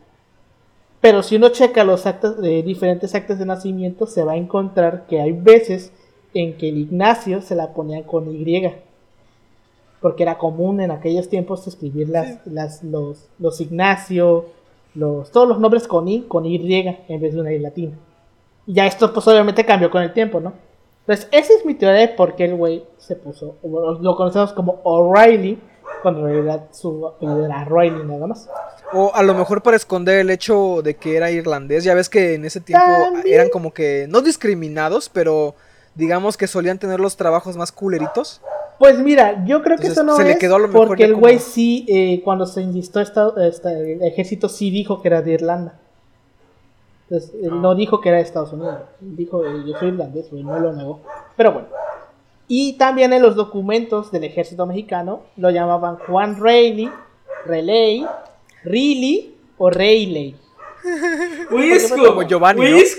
Pero 1.01 1.23
si 1.23 1.37
uno 1.37 1.51
checa 1.51 1.85
los 1.85 2.07
actos 2.07 2.41
de 2.41 2.63
diferentes 2.63 3.15
actos 3.15 3.39
de 3.39 3.47
nacimiento, 3.47 4.07
se 4.07 4.25
va 4.25 4.33
a 4.33 4.37
encontrar 4.37 5.07
que 5.07 5.21
hay 5.21 5.33
veces 5.33 5.93
en 6.35 6.57
que 6.57 6.69
el 6.69 6.79
Ignacio 6.79 7.41
se 7.41 7.55
la 7.55 7.73
ponía 7.73 8.05
con 8.05 8.35
Y. 8.35 8.73
Porque 10.01 10.23
era 10.23 10.39
común 10.39 10.81
en 10.81 10.91
aquellos 10.91 11.29
tiempos 11.29 11.67
escribir 11.67 12.09
las, 12.09 12.47
las, 12.47 12.83
los, 12.83 13.29
los 13.39 13.61
Ignacio, 13.61 14.47
los, 14.95 15.31
todos 15.31 15.49
los 15.49 15.61
nombres 15.61 15.87
con 15.87 16.09
I, 16.09 16.23
con 16.23 16.47
Y 16.47 16.57
en 17.09 17.21
vez 17.21 17.35
de 17.35 17.41
una 17.41 17.53
I 17.53 17.59
latina. 17.59 17.97
Y 18.67 18.75
ya 18.75 18.87
esto 18.87 19.13
pues 19.13 19.27
obviamente 19.29 19.65
cambió 19.65 19.91
con 19.91 20.03
el 20.03 20.13
tiempo, 20.13 20.41
¿no? 20.41 20.53
Entonces, 21.01 21.27
esa 21.33 21.55
es 21.55 21.65
mi 21.65 21.75
teoría 21.75 22.01
de 22.01 22.09
por 22.09 22.37
qué 22.37 22.45
el 22.45 22.55
güey 22.55 22.85
se 22.99 23.17
puso, 23.17 23.57
lo 23.63 24.15
conocemos 24.15 24.53
como 24.53 24.81
O'Reilly, 24.85 25.59
cuando 26.03 26.27
en 26.27 26.35
realidad 26.35 26.65
su 26.73 27.07
apellido 27.07 27.45
era 27.45 27.65
Riley 27.65 28.05
nada 28.05 28.27
más. 28.27 28.49
O 28.93 29.13
a 29.15 29.23
lo 29.23 29.35
mejor 29.35 29.63
para 29.63 29.77
esconder 29.77 30.21
el 30.21 30.31
hecho 30.31 30.83
de 30.83 30.97
que 30.97 31.17
era 31.17 31.31
irlandés. 31.31 31.85
Ya 31.85 31.95
ves 31.95 32.09
que 32.09 32.35
en 32.35 32.45
ese 32.45 32.61
tiempo 32.61 32.87
eran 33.25 33.51
como 33.51 33.73
que 33.73 34.07
no 34.09 34.21
discriminados, 34.21 35.09
pero 35.09 35.55
digamos 35.95 36.37
que 36.37 36.47
solían 36.47 36.79
tener 36.79 37.01
los 37.01 37.17
trabajos 37.17 37.57
más 37.57 37.73
culeritos. 37.73 38.41
Pues 38.79 38.99
mira, 39.01 39.45
yo 39.45 39.63
creo 39.63 39.77
que 39.77 39.89
eso 39.89 40.05
no 40.05 40.19
es 40.21 40.39
porque 40.71 41.05
el 41.05 41.17
güey 41.17 41.41
sí, 41.41 41.85
eh, 41.89 42.23
cuando 42.23 42.47
se 42.47 42.63
enlistó 42.63 43.01
el 43.01 44.03
ejército 44.03 44.49
sí 44.49 44.71
dijo 44.71 45.03
que 45.03 45.09
era 45.09 45.21
de 45.21 45.33
Irlanda. 45.33 45.79
Entonces, 47.11 47.35
él 47.43 47.51
ah. 47.53 47.59
no 47.61 47.75
dijo 47.75 48.01
que 48.01 48.11
era 48.11 48.19
de 48.19 48.25
Estados 48.25 48.53
Unidos. 48.53 48.81
Dijo, 49.01 49.45
eh, 49.45 49.65
yo 49.67 49.79
soy 49.79 49.89
irlandés, 49.89 50.31
güey, 50.31 50.45
no 50.45 50.59
lo 50.59 50.73
negó. 50.73 51.01
Pero 51.37 51.53
bueno. 51.53 51.69
Y 52.49 52.79
también 52.79 53.13
en 53.13 53.23
los 53.23 53.37
documentos 53.37 54.11
del 54.11 54.25
ejército 54.25 54.65
mexicano 54.65 55.23
lo 55.37 55.51
llamaban 55.51 55.97
Juan 55.97 56.41
Reilly, 56.41 56.91
Relay, 57.45 58.07
Riley 58.65 59.37
o 59.59 59.69
Reilly. 59.69 60.35
Güey, 61.51 61.89
como 61.89 62.23
Giovanni. 62.23 62.65
es 62.67 62.99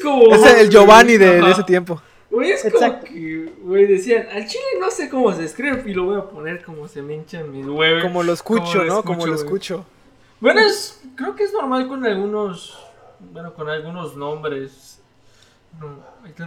el 0.57 0.69
Giovanni 0.69 1.17
de, 1.17 1.39
ese 1.49 1.63
tiempo. 1.63 1.99
Güey, 2.29 2.51
es 2.51 2.61
como 2.71 2.99
que, 3.01 3.51
güey, 3.63 3.87
decían, 3.87 4.27
al 4.31 4.45
chile 4.45 4.63
no 4.79 4.91
sé 4.91 5.09
cómo 5.09 5.33
se 5.33 5.45
escribe 5.45 5.83
y 5.87 5.95
lo 5.95 6.05
voy 6.05 6.17
a 6.17 6.25
poner 6.25 6.63
como 6.63 6.87
se 6.87 7.01
me 7.01 7.15
hinchan 7.15 7.51
mis 7.51 7.65
huevos. 7.65 8.03
Como 8.03 8.21
lo 8.21 8.33
escucho, 8.33 8.83
¿no? 8.83 9.03
como 9.03 9.25
lo 9.25 9.33
escucho. 9.33 9.83
Bueno, 10.39 10.61
es, 10.61 11.01
creo 11.15 11.35
que 11.35 11.43
es 11.43 11.53
normal 11.53 11.87
con 11.87 12.05
algunos, 12.05 12.77
bueno, 13.19 13.53
con 13.55 13.67
algunos 13.67 14.15
nombres. 14.15 15.01
No, 15.79 15.97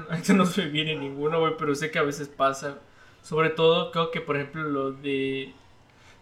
ahorita 0.08 0.34
no 0.34 0.46
se 0.46 0.62
me 0.62 0.68
viene 0.68 0.94
ninguno, 0.94 1.40
güey, 1.40 1.54
pero 1.58 1.74
sé 1.74 1.90
que 1.90 1.98
a 1.98 2.02
veces 2.02 2.28
pasa. 2.28 2.78
Sobre 3.22 3.50
todo, 3.50 3.90
creo 3.92 4.10
que, 4.10 4.20
por 4.20 4.36
ejemplo, 4.36 4.62
lo 4.62 4.92
de. 4.92 5.54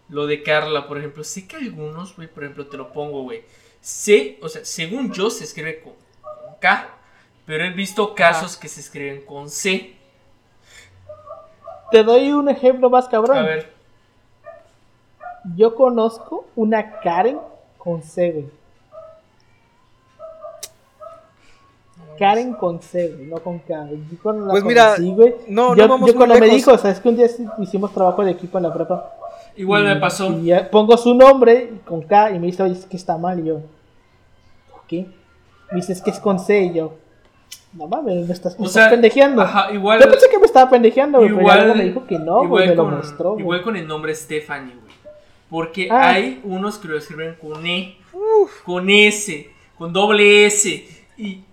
Lo 0.08 0.26
de 0.26 0.42
Carla, 0.42 0.86
por 0.86 0.98
ejemplo. 0.98 1.24
Sé 1.24 1.48
que 1.48 1.56
algunos, 1.56 2.16
güey, 2.16 2.28
por 2.28 2.44
ejemplo, 2.44 2.66
te 2.66 2.76
lo 2.76 2.92
pongo, 2.92 3.22
güey. 3.22 3.42
Sé, 3.80 4.38
o 4.42 4.48
sea, 4.48 4.64
según 4.64 5.12
yo 5.12 5.30
se 5.30 5.44
escribe 5.44 5.80
con, 5.80 5.94
K. 6.60 6.88
Pero 7.46 7.64
he 7.64 7.70
visto 7.70 8.14
casos 8.14 8.56
que 8.56 8.68
se 8.68 8.80
escriben 8.80 9.24
con 9.24 9.48
C. 9.48 9.96
Te 11.90 12.04
doy 12.04 12.30
un 12.32 12.48
ejemplo 12.48 12.90
más 12.90 13.08
cabrón. 13.08 13.38
A 13.38 13.42
ver. 13.42 13.72
Yo 15.56 15.74
conozco 15.74 16.46
una 16.54 17.00
Karen 17.00 17.40
con 17.78 18.02
C, 18.02 18.30
güey. 18.30 18.59
Karen 22.20 22.52
con 22.52 22.82
C, 22.82 23.16
no 23.30 23.38
con 23.38 23.60
K. 23.60 23.88
pues 24.50 24.62
mira, 24.62 24.94
güey. 24.98 25.36
No, 25.48 25.74
yo, 25.74 25.84
no 25.84 25.88
vamos 25.88 26.10
yo 26.10 26.16
cuando 26.16 26.38
me 26.38 26.50
dijo, 26.50 26.72
o 26.72 26.76
sea, 26.76 26.90
es 26.90 27.00
que 27.00 27.08
un 27.08 27.16
día 27.16 27.26
hicimos 27.58 27.94
trabajo 27.94 28.22
de 28.22 28.32
equipo 28.32 28.58
en 28.58 28.64
la 28.64 28.74
prepa. 28.74 29.14
Igual 29.56 29.84
me 29.84 29.96
pasó. 29.96 30.30
Y 30.30 30.52
pongo 30.70 30.98
su 30.98 31.14
nombre 31.14 31.80
con 31.86 32.02
K 32.02 32.32
y 32.32 32.38
me 32.38 32.48
dice, 32.48 32.62
oye, 32.62 32.74
es 32.74 32.84
que 32.84 32.98
está 32.98 33.16
mal. 33.16 33.40
Y 33.40 33.44
yo, 33.44 33.62
¿por 34.70 34.82
qué? 34.86 35.06
Me 35.70 35.76
dice, 35.76 35.94
es 35.94 36.02
que 36.02 36.10
es 36.10 36.20
con 36.20 36.38
C. 36.38 36.64
Y 36.64 36.74
yo, 36.74 36.92
no 37.72 37.88
mames, 37.88 38.26
me 38.26 38.34
estás, 38.34 38.54
pendejeando. 38.54 39.40
Ajá, 39.40 39.72
igual. 39.72 39.98
Yo 39.98 40.10
pensé 40.10 40.28
que 40.28 40.38
me 40.38 40.44
estaba 40.44 40.68
pendejeando, 40.68 41.20
güey. 41.20 41.30
Igual, 41.30 41.58
pero 41.58 41.74
me 41.74 41.84
dijo 41.84 42.06
que 42.06 42.18
no, 42.18 42.46
güey, 42.46 42.68
me 42.68 42.74
lo 42.74 42.84
mostró. 42.84 43.38
Igual 43.38 43.62
con 43.62 43.76
el 43.76 43.88
nombre 43.88 44.14
Stephanie, 44.14 44.74
güey. 44.74 44.94
Porque 45.48 45.88
ah. 45.90 46.10
hay 46.10 46.42
unos 46.44 46.76
que 46.76 46.86
lo 46.86 46.98
escriben 46.98 47.34
con 47.40 47.66
E, 47.66 47.96
con 48.66 48.90
S, 48.90 49.50
con 49.78 49.90
doble 49.94 50.44
S. 50.44 50.86
Y 51.16 51.44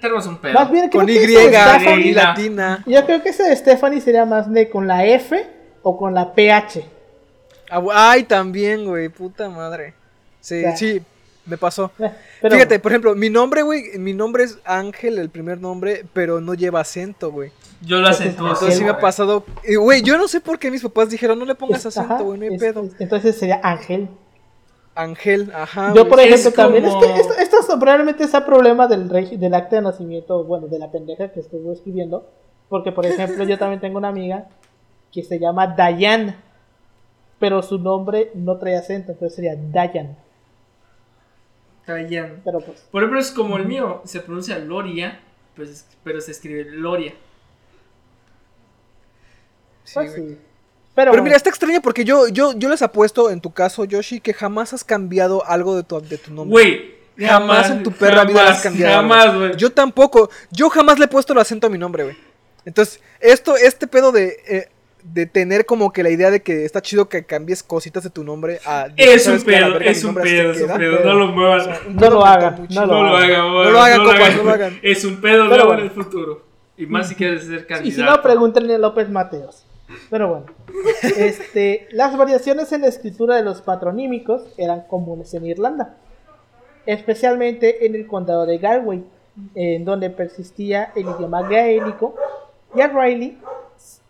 tenemos 0.00 0.26
un 0.26 0.38
pedo. 0.38 0.54
Más 0.54 0.70
bien 0.70 0.90
con 0.90 1.08
Y, 1.08 1.12
y 1.12 2.12
latina. 2.12 2.82
Yo 2.86 3.04
creo 3.04 3.22
que 3.22 3.30
ese 3.30 3.44
de 3.44 3.56
Stephanie 3.56 4.00
sería 4.00 4.24
más 4.24 4.52
de 4.52 4.68
con 4.68 4.86
la 4.86 5.04
F 5.06 5.46
o 5.82 5.96
con 5.96 6.14
la 6.14 6.34
PH. 6.34 6.84
Ah, 7.70 7.82
ay, 7.92 8.24
también, 8.24 8.84
güey, 8.84 9.08
puta 9.08 9.48
madre. 9.48 9.94
Sí, 10.40 10.62
sí, 10.76 11.02
me 11.46 11.56
pasó. 11.56 11.90
Fíjate, 12.42 12.78
por 12.78 12.92
ejemplo, 12.92 13.14
mi 13.14 13.30
nombre, 13.30 13.62
güey, 13.62 13.98
mi 13.98 14.12
nombre 14.12 14.44
es 14.44 14.58
Ángel, 14.64 15.18
el 15.18 15.30
primer 15.30 15.60
nombre, 15.60 16.04
pero 16.12 16.40
no 16.40 16.54
lleva 16.54 16.80
acento, 16.80 17.32
güey. 17.32 17.50
Yo 17.80 18.00
lo 18.00 18.08
acentúo. 18.08 18.48
Entonces 18.48 18.76
sí 18.76 18.84
me 18.84 18.90
ha 18.90 18.98
pasado. 18.98 19.44
Güey, 19.66 20.02
yo 20.02 20.18
no 20.18 20.28
sé 20.28 20.40
por 20.40 20.58
qué 20.58 20.70
mis 20.70 20.82
papás 20.82 21.10
dijeron, 21.10 21.38
no 21.38 21.44
le 21.44 21.54
pongas 21.54 21.84
acento, 21.86 22.24
güey, 22.24 22.38
no 22.38 22.44
hay 22.46 22.58
pedo. 22.58 22.88
Entonces 22.98 23.36
sería 23.36 23.60
Ángel. 23.62 24.08
Ángel, 24.94 25.50
ajá. 25.54 25.92
Yo, 25.94 26.08
por 26.08 26.20
ejemplo, 26.20 26.52
también. 26.52 26.84
Es 26.84 26.94
que 26.94 27.20
esto, 27.20 27.34
esto 27.38 27.62
probablemente 27.78 28.24
es 28.24 28.30
problema 28.30 28.86
del, 28.86 29.08
del 29.08 29.54
acta 29.54 29.76
de 29.76 29.82
nacimiento, 29.82 30.44
bueno, 30.44 30.66
de 30.66 30.78
la 30.78 30.90
pendeja 30.90 31.32
que 31.32 31.40
estuve 31.40 31.72
escribiendo. 31.72 32.28
Porque, 32.68 32.92
por 32.92 33.06
ejemplo, 33.06 33.44
yo 33.44 33.58
también 33.58 33.80
tengo 33.80 33.98
una 33.98 34.08
amiga 34.08 34.48
que 35.12 35.22
se 35.22 35.38
llama 35.38 35.66
Dayan. 35.66 36.36
Pero 37.38 37.62
su 37.62 37.78
nombre 37.78 38.30
no 38.34 38.56
trae 38.58 38.76
acento, 38.76 39.12
entonces 39.12 39.36
sería 39.36 39.54
Dayan. 39.56 40.16
Dayan. 41.86 42.40
Pero 42.44 42.60
pues, 42.60 42.80
por 42.90 43.02
ejemplo, 43.02 43.20
es 43.20 43.30
como 43.30 43.56
el 43.56 43.66
mío, 43.66 44.02
se 44.04 44.20
pronuncia 44.20 44.58
Loria, 44.58 45.20
pues, 45.54 45.86
pero 46.02 46.20
se 46.20 46.30
escribe 46.30 46.64
Loria. 46.70 47.14
Pues 49.92 50.12
sí, 50.14 50.38
pero, 50.94 51.22
mira, 51.22 51.36
está 51.36 51.50
extraño 51.50 51.80
porque 51.82 52.04
yo, 52.04 52.28
yo, 52.28 52.52
yo 52.56 52.68
les 52.68 52.80
apuesto, 52.80 53.30
en 53.30 53.40
tu 53.40 53.52
caso, 53.52 53.84
Yoshi, 53.84 54.20
que 54.20 54.32
jamás 54.32 54.72
has 54.72 54.84
cambiado 54.84 55.44
algo 55.44 55.74
de 55.74 55.82
tu, 55.82 56.00
de 56.00 56.18
tu 56.18 56.32
nombre. 56.32 56.52
Güey, 56.52 56.93
jamás, 57.18 57.70
en 57.70 57.82
tu 57.82 57.92
perra 57.92 58.24
vida 58.24 58.48
has 58.48 58.62
cambiado. 58.62 58.94
Jamás, 58.94 59.34
güey. 59.34 59.56
Yo 59.56 59.70
tampoco. 59.70 60.30
Yo 60.50 60.68
jamás 60.70 60.98
le 60.98 61.06
he 61.06 61.08
puesto 61.08 61.32
el 61.32 61.38
acento 61.38 61.66
a 61.66 61.70
mi 61.70 61.78
nombre, 61.78 62.04
güey. 62.04 62.16
Entonces, 62.64 63.00
esto, 63.20 63.56
este 63.56 63.86
pedo 63.86 64.10
de, 64.12 64.36
eh, 64.48 64.68
de 65.02 65.26
tener 65.26 65.66
como 65.66 65.92
que 65.92 66.02
la 66.02 66.10
idea 66.10 66.30
de 66.30 66.42
que 66.42 66.64
está 66.64 66.80
chido 66.80 67.08
que 67.08 67.24
cambies 67.24 67.62
cositas 67.62 68.02
de 68.02 68.10
tu 68.10 68.24
nombre 68.24 68.60
a. 68.64 68.88
Es 68.96 69.26
un 69.26 69.42
pedo, 69.42 69.78
es 69.78 70.04
un 70.04 70.14
pedo, 70.14 70.52
es 70.52 70.62
un 70.62 70.76
pedo. 70.76 71.04
No 71.04 71.14
lo 71.14 71.26
muevas. 71.28 71.68
No, 71.88 72.10
lo 72.10 72.24
hagan. 72.24 72.66
No 72.70 72.86
lo 72.86 73.16
hagan. 73.16 73.38
No 73.38 73.70
lo 73.70 73.80
hagan, 73.80 73.98
no 74.36 74.42
lo 74.42 74.50
hagan. 74.50 74.78
Es 74.82 75.04
un 75.04 75.20
pedo 75.20 75.44
luego 75.44 75.74
en 75.74 75.80
el 75.80 75.90
futuro. 75.90 76.42
Y 76.76 76.86
más 76.86 77.08
si 77.08 77.14
quieres 77.14 77.44
ser 77.44 77.66
candidato. 77.66 77.88
Y 77.88 77.92
si 77.92 78.02
no, 78.02 78.20
pregúntenle 78.20 78.74
a 78.74 78.78
López 78.78 79.08
Mateos. 79.08 79.64
Pero 80.10 80.28
bueno, 80.28 80.46
este, 81.16 81.86
las 81.90 82.16
variaciones 82.16 82.72
en 82.72 82.82
la 82.82 82.88
escritura 82.88 83.36
de 83.36 83.42
los 83.42 83.60
patronímicos 83.60 84.42
eran 84.56 84.82
comunes 84.88 85.34
en 85.34 85.46
Irlanda, 85.46 85.96
especialmente 86.86 87.86
en 87.86 87.94
el 87.94 88.06
condado 88.06 88.46
de 88.46 88.58
Galway, 88.58 89.04
en 89.54 89.84
donde 89.84 90.10
persistía 90.10 90.92
el 90.94 91.08
idioma 91.08 91.42
gaélico, 91.48 92.14
y 92.74 92.80
a 92.80 92.88
Riley 92.88 93.38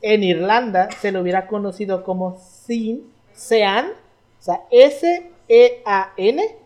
en 0.02 0.22
Irlanda 0.22 0.90
se 1.00 1.12
lo 1.12 1.20
hubiera 1.20 1.46
conocido 1.46 2.04
como 2.04 2.38
Sin, 2.38 3.10
Sean, 3.32 3.86
o 3.88 4.42
sea, 4.42 4.62
S-E-A-N 4.70 6.56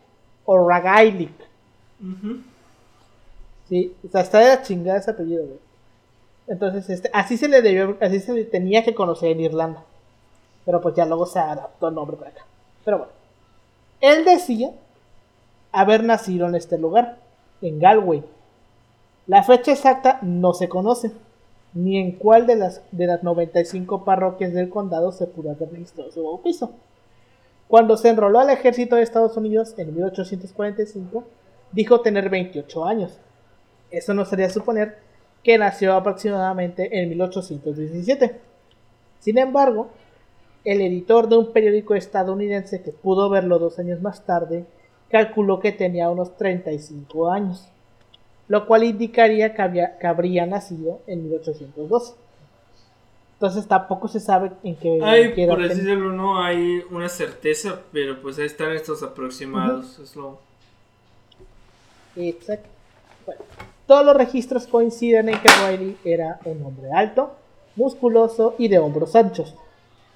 o 0.44 0.68
Ragailic. 0.68 1.32
Sí, 3.68 3.94
o 4.06 4.10
sea, 4.10 4.22
está 4.22 4.38
de 4.38 4.48
la 4.48 4.62
chingada 4.62 4.98
ese 4.98 5.10
apellido, 5.10 5.44
güey. 5.44 5.58
Entonces, 6.46 6.88
este, 6.88 7.10
así 7.12 7.36
se 7.36 7.48
le 7.48 7.60
debió, 7.60 7.96
así 8.00 8.20
se 8.20 8.32
le 8.32 8.44
tenía 8.44 8.82
que 8.82 8.94
conocer 8.94 9.30
en 9.30 9.40
Irlanda. 9.40 9.84
Pero 10.64 10.80
pues 10.80 10.94
ya 10.94 11.04
luego 11.04 11.26
se 11.26 11.38
adaptó 11.38 11.88
el 11.88 11.94
nombre 11.94 12.16
para 12.16 12.30
acá. 12.30 12.44
Pero 12.84 12.98
bueno. 12.98 13.12
Él 14.00 14.24
decía 14.24 14.70
haber 15.72 16.04
nacido 16.04 16.46
en 16.46 16.54
este 16.54 16.78
lugar, 16.78 17.18
en 17.62 17.78
Galway. 17.78 18.24
La 19.26 19.42
fecha 19.42 19.72
exacta 19.72 20.18
no 20.22 20.54
se 20.54 20.68
conoce, 20.68 21.12
ni 21.74 21.98
en 21.98 22.12
cuál 22.12 22.46
de 22.46 22.56
las, 22.56 22.82
de 22.92 23.06
las 23.06 23.22
95 23.22 24.04
parroquias 24.04 24.52
del 24.52 24.70
condado 24.70 25.12
se 25.12 25.26
pudo 25.26 25.50
haber 25.50 25.70
registrado 25.70 26.10
su 26.10 26.24
bautizo. 26.24 26.72
Cuando 27.68 27.98
se 27.98 28.08
enroló 28.08 28.40
al 28.40 28.50
ejército 28.50 28.96
de 28.96 29.02
Estados 29.02 29.36
Unidos 29.36 29.74
en 29.76 29.94
1845, 29.94 31.24
dijo 31.72 32.00
tener 32.00 32.30
28 32.30 32.84
años. 32.86 33.18
Eso 33.90 34.14
nos 34.14 34.32
haría 34.32 34.48
suponer 34.48 34.96
que 35.42 35.58
nació 35.58 35.94
aproximadamente 35.94 36.98
en 36.98 37.10
1817. 37.10 38.40
Sin 39.20 39.38
embargo, 39.38 39.88
el 40.64 40.80
editor 40.80 41.28
de 41.28 41.36
un 41.36 41.52
periódico 41.52 41.94
estadounidense 41.94 42.82
que 42.82 42.92
pudo 42.92 43.28
verlo 43.28 43.58
dos 43.58 43.78
años 43.78 44.00
más 44.00 44.24
tarde 44.24 44.64
calculó 45.10 45.60
que 45.60 45.72
tenía 45.72 46.10
unos 46.10 46.36
35 46.36 47.30
años, 47.30 47.68
lo 48.48 48.66
cual 48.66 48.84
indicaría 48.84 49.54
que, 49.54 50.06
habría 50.06 50.46
nacido 50.46 51.00
en 51.06 51.24
1812. 51.24 52.14
Entonces 53.34 53.68
tampoco 53.68 54.08
se 54.08 54.20
sabe 54.20 54.50
en 54.64 54.74
qué... 54.76 54.98
Hay, 55.02 55.46
por 55.46 55.62
decirlo, 55.62 56.12
no 56.12 56.42
hay 56.42 56.82
una 56.90 57.08
certeza, 57.08 57.82
pero 57.92 58.20
pues 58.20 58.38
ahí 58.38 58.46
están 58.46 58.72
estos 58.72 59.02
aproximados. 59.02 59.98
es 60.00 60.16
lo... 60.16 60.40
Exacto. 62.16 62.68
Bueno. 63.24 63.42
Todos 63.88 64.04
los 64.04 64.16
registros 64.16 64.66
coinciden 64.66 65.30
en 65.30 65.40
que 65.40 65.48
Riley 65.48 65.96
era 66.04 66.40
un 66.44 66.62
hombre 66.62 66.92
alto, 66.92 67.30
musculoso 67.74 68.54
y 68.58 68.68
de 68.68 68.78
hombros 68.78 69.16
anchos. 69.16 69.54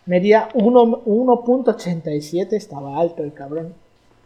Medía 0.05 0.51
1.87, 0.53 2.53
estaba 2.53 3.01
alto 3.01 3.23
el 3.23 3.33
cabrón. 3.33 3.73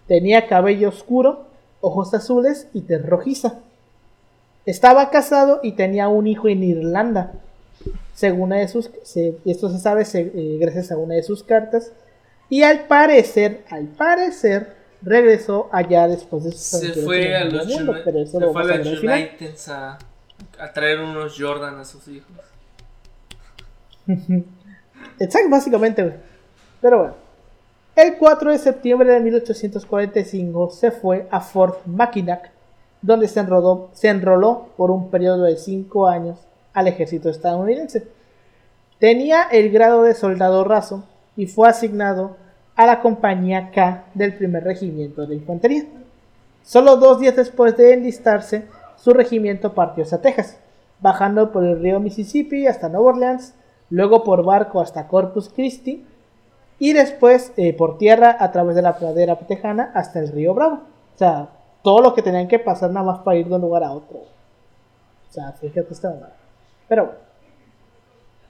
Tenía 0.06 0.46
cabello 0.46 0.88
oscuro, 0.88 1.46
ojos 1.80 2.14
azules 2.14 2.68
y 2.72 2.82
tez 2.82 3.04
rojiza. 3.04 3.60
Estaba 4.64 5.10
casado 5.10 5.60
y 5.62 5.72
tenía 5.72 6.08
un 6.08 6.26
hijo 6.26 6.48
en 6.48 6.62
Irlanda. 6.62 7.32
Según 8.14 8.42
una 8.42 8.56
de 8.56 8.68
sus, 8.68 8.90
esto 9.44 9.70
se 9.70 9.78
sabe 9.78 10.04
eh, 10.14 10.58
gracias 10.60 10.90
a 10.90 10.96
una 10.96 11.14
de 11.14 11.22
sus 11.22 11.42
cartas. 11.42 11.92
Y 12.48 12.62
al 12.62 12.86
parecer, 12.86 13.64
al 13.70 13.86
parecer, 13.86 14.74
regresó 15.02 15.68
allá 15.72 16.08
después 16.08 16.44
de 16.44 16.52
Se 16.52 16.92
fue 16.94 17.36
a 17.36 17.44
los 17.44 17.66
mundo, 17.66 17.94
se 17.94 18.02
fue 18.52 18.72
a 18.72 18.76
los 18.78 19.02
Uniteds 19.02 19.68
a, 19.68 19.98
a 20.58 20.72
traer 20.72 21.00
unos 21.00 21.36
Jordan 21.38 21.78
a 21.78 21.84
sus 21.84 22.08
hijos. 22.08 22.30
Exacto, 25.18 25.50
básicamente, 25.50 26.12
Pero 26.80 26.98
bueno. 26.98 27.25
El 27.96 28.18
4 28.18 28.52
de 28.52 28.58
septiembre 28.58 29.10
de 29.10 29.20
1845 29.20 30.68
se 30.68 30.90
fue 30.90 31.26
a 31.30 31.40
Fort 31.40 31.86
Mackinac, 31.86 32.50
donde 33.00 33.26
se 33.26 33.40
enroló, 33.40 34.66
por 34.76 34.90
un 34.90 35.08
periodo 35.08 35.44
de 35.44 35.56
5 35.56 36.06
años 36.06 36.38
al 36.74 36.88
ejército 36.88 37.30
estadounidense. 37.30 38.06
Tenía 38.98 39.44
el 39.44 39.70
grado 39.70 40.02
de 40.02 40.12
soldado 40.12 40.62
raso 40.62 41.04
y 41.38 41.46
fue 41.46 41.70
asignado 41.70 42.36
a 42.74 42.84
la 42.84 43.00
compañía 43.00 43.70
K 43.70 44.04
del 44.12 44.34
primer 44.34 44.64
regimiento 44.64 45.26
de 45.26 45.36
infantería. 45.36 45.86
Solo 46.62 46.98
dos 46.98 47.18
días 47.18 47.36
después 47.36 47.78
de 47.78 47.94
enlistarse, 47.94 48.66
su 48.96 49.14
regimiento 49.14 49.72
partió 49.72 50.04
hacia 50.04 50.20
Texas, 50.20 50.58
bajando 51.00 51.50
por 51.50 51.64
el 51.64 51.80
río 51.80 51.98
Mississippi 51.98 52.66
hasta 52.66 52.90
Nueva 52.90 53.12
Orleans, 53.12 53.54
luego 53.88 54.22
por 54.22 54.44
barco 54.44 54.82
hasta 54.82 55.08
Corpus 55.08 55.48
Christi 55.48 56.04
y 56.78 56.92
después 56.92 57.52
eh, 57.56 57.72
por 57.72 57.98
tierra 57.98 58.36
a 58.38 58.52
través 58.52 58.76
de 58.76 58.82
la 58.82 58.98
pradera 58.98 59.36
tejana 59.36 59.90
hasta 59.94 60.18
el 60.18 60.28
río 60.28 60.54
Bravo. 60.54 60.82
O 61.14 61.18
sea, 61.18 61.48
todo 61.82 62.00
lo 62.00 62.14
que 62.14 62.22
tenían 62.22 62.48
que 62.48 62.58
pasar 62.58 62.90
nada 62.90 63.06
más 63.06 63.18
para 63.20 63.38
ir 63.38 63.48
de 63.48 63.54
un 63.54 63.60
lugar 63.62 63.84
a 63.84 63.92
otro. 63.92 64.18
O 64.18 65.32
sea, 65.32 65.52
fíjate 65.52 65.92
esta 65.92 66.10
onda. 66.10 66.32
Pero 66.88 67.04
bueno. 67.04 67.26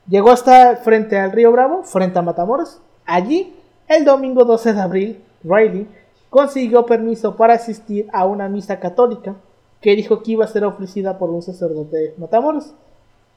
Llegó 0.09 0.31
hasta 0.31 0.77
frente 0.77 1.19
al 1.19 1.33
río 1.33 1.51
Bravo, 1.51 1.83
frente 1.83 2.19
a 2.19 2.23
Matamoros. 2.23 2.81
Allí, 3.05 3.57
el 3.89 4.05
domingo 4.05 4.45
12 4.45 4.73
de 4.73 4.81
abril, 4.81 5.25
Riley 5.43 5.89
consiguió 6.31 6.87
permiso 6.87 7.37
para 7.37 7.55
asistir 7.55 8.09
a 8.13 8.25
una 8.25 8.49
misa 8.49 8.79
católica 8.79 9.35
que 9.81 9.97
dijo 9.97 10.23
que 10.23 10.33
iba 10.33 10.45
a 10.45 10.49
ser 10.49 10.65
ofrecida 10.65 11.19
por 11.19 11.31
un 11.31 11.43
sacerdote 11.43 11.97
de 11.97 12.15
Matamoros. 12.19 12.73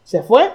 Se 0.04 0.22
fue 0.22 0.52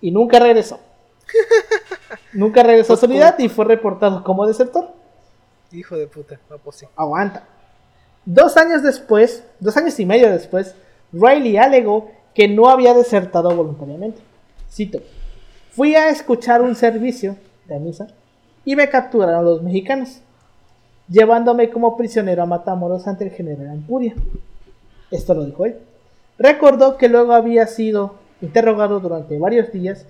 y 0.00 0.10
nunca 0.10 0.38
regresó. 0.38 0.78
nunca 2.32 2.62
regresó 2.62 2.94
a 2.94 2.96
su 2.96 3.06
unidad 3.06 3.38
y 3.38 3.48
fue 3.48 3.64
reportado 3.64 4.22
como 4.22 4.46
desertor. 4.46 4.88
Hijo 5.72 5.96
de 5.96 6.06
puta, 6.06 6.38
no 6.48 6.58
pues 6.58 6.76
sí. 6.76 6.86
Aguanta. 6.96 7.44
Dos 8.24 8.56
años 8.56 8.82
después, 8.82 9.44
dos 9.60 9.76
años 9.76 9.98
y 10.00 10.06
medio 10.06 10.30
después, 10.30 10.74
Riley 11.12 11.56
alegó 11.56 12.10
que 12.34 12.48
no 12.48 12.68
había 12.68 12.94
desertado 12.94 13.54
voluntariamente. 13.54 14.20
Cito, 14.70 15.00
fui 15.70 15.94
a 15.94 16.08
escuchar 16.08 16.60
un 16.62 16.74
servicio 16.74 17.36
de 17.66 17.78
misa 17.78 18.08
y 18.64 18.76
me 18.76 18.88
capturaron 18.88 19.44
los 19.44 19.62
mexicanos, 19.62 20.20
llevándome 21.08 21.70
como 21.70 21.96
prisionero 21.96 22.42
a 22.42 22.46
Matamoros 22.46 23.06
ante 23.06 23.24
el 23.24 23.30
general 23.30 23.68
Ampuria. 23.68 24.14
Esto 25.10 25.34
lo 25.34 25.44
dijo 25.44 25.64
él. 25.64 25.78
Recordó 26.38 26.96
que 26.96 27.08
luego 27.08 27.32
había 27.32 27.66
sido 27.66 28.16
interrogado 28.42 29.00
durante 29.00 29.38
varios 29.38 29.72
días 29.72 30.04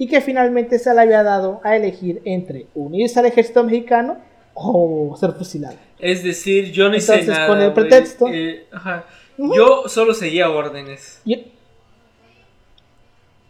y 0.00 0.08
que 0.08 0.22
finalmente 0.22 0.78
se 0.78 0.94
le 0.94 1.02
había 1.02 1.22
dado 1.22 1.60
a 1.62 1.76
elegir 1.76 2.22
entre 2.24 2.68
unirse 2.74 3.20
al 3.20 3.26
ejército 3.26 3.62
mexicano 3.62 4.16
o 4.54 5.14
ser 5.20 5.32
fusilado. 5.32 5.76
Es 5.98 6.24
decir, 6.24 6.72
yo 6.72 6.88
no 6.88 6.96
hice 6.96 7.22
nada. 7.24 7.46
con 7.46 7.60
el 7.60 7.74
pretexto. 7.74 8.26
Eh, 8.32 8.64
yo 9.54 9.88
solo 9.88 10.14
seguía 10.14 10.48
órdenes. 10.48 11.20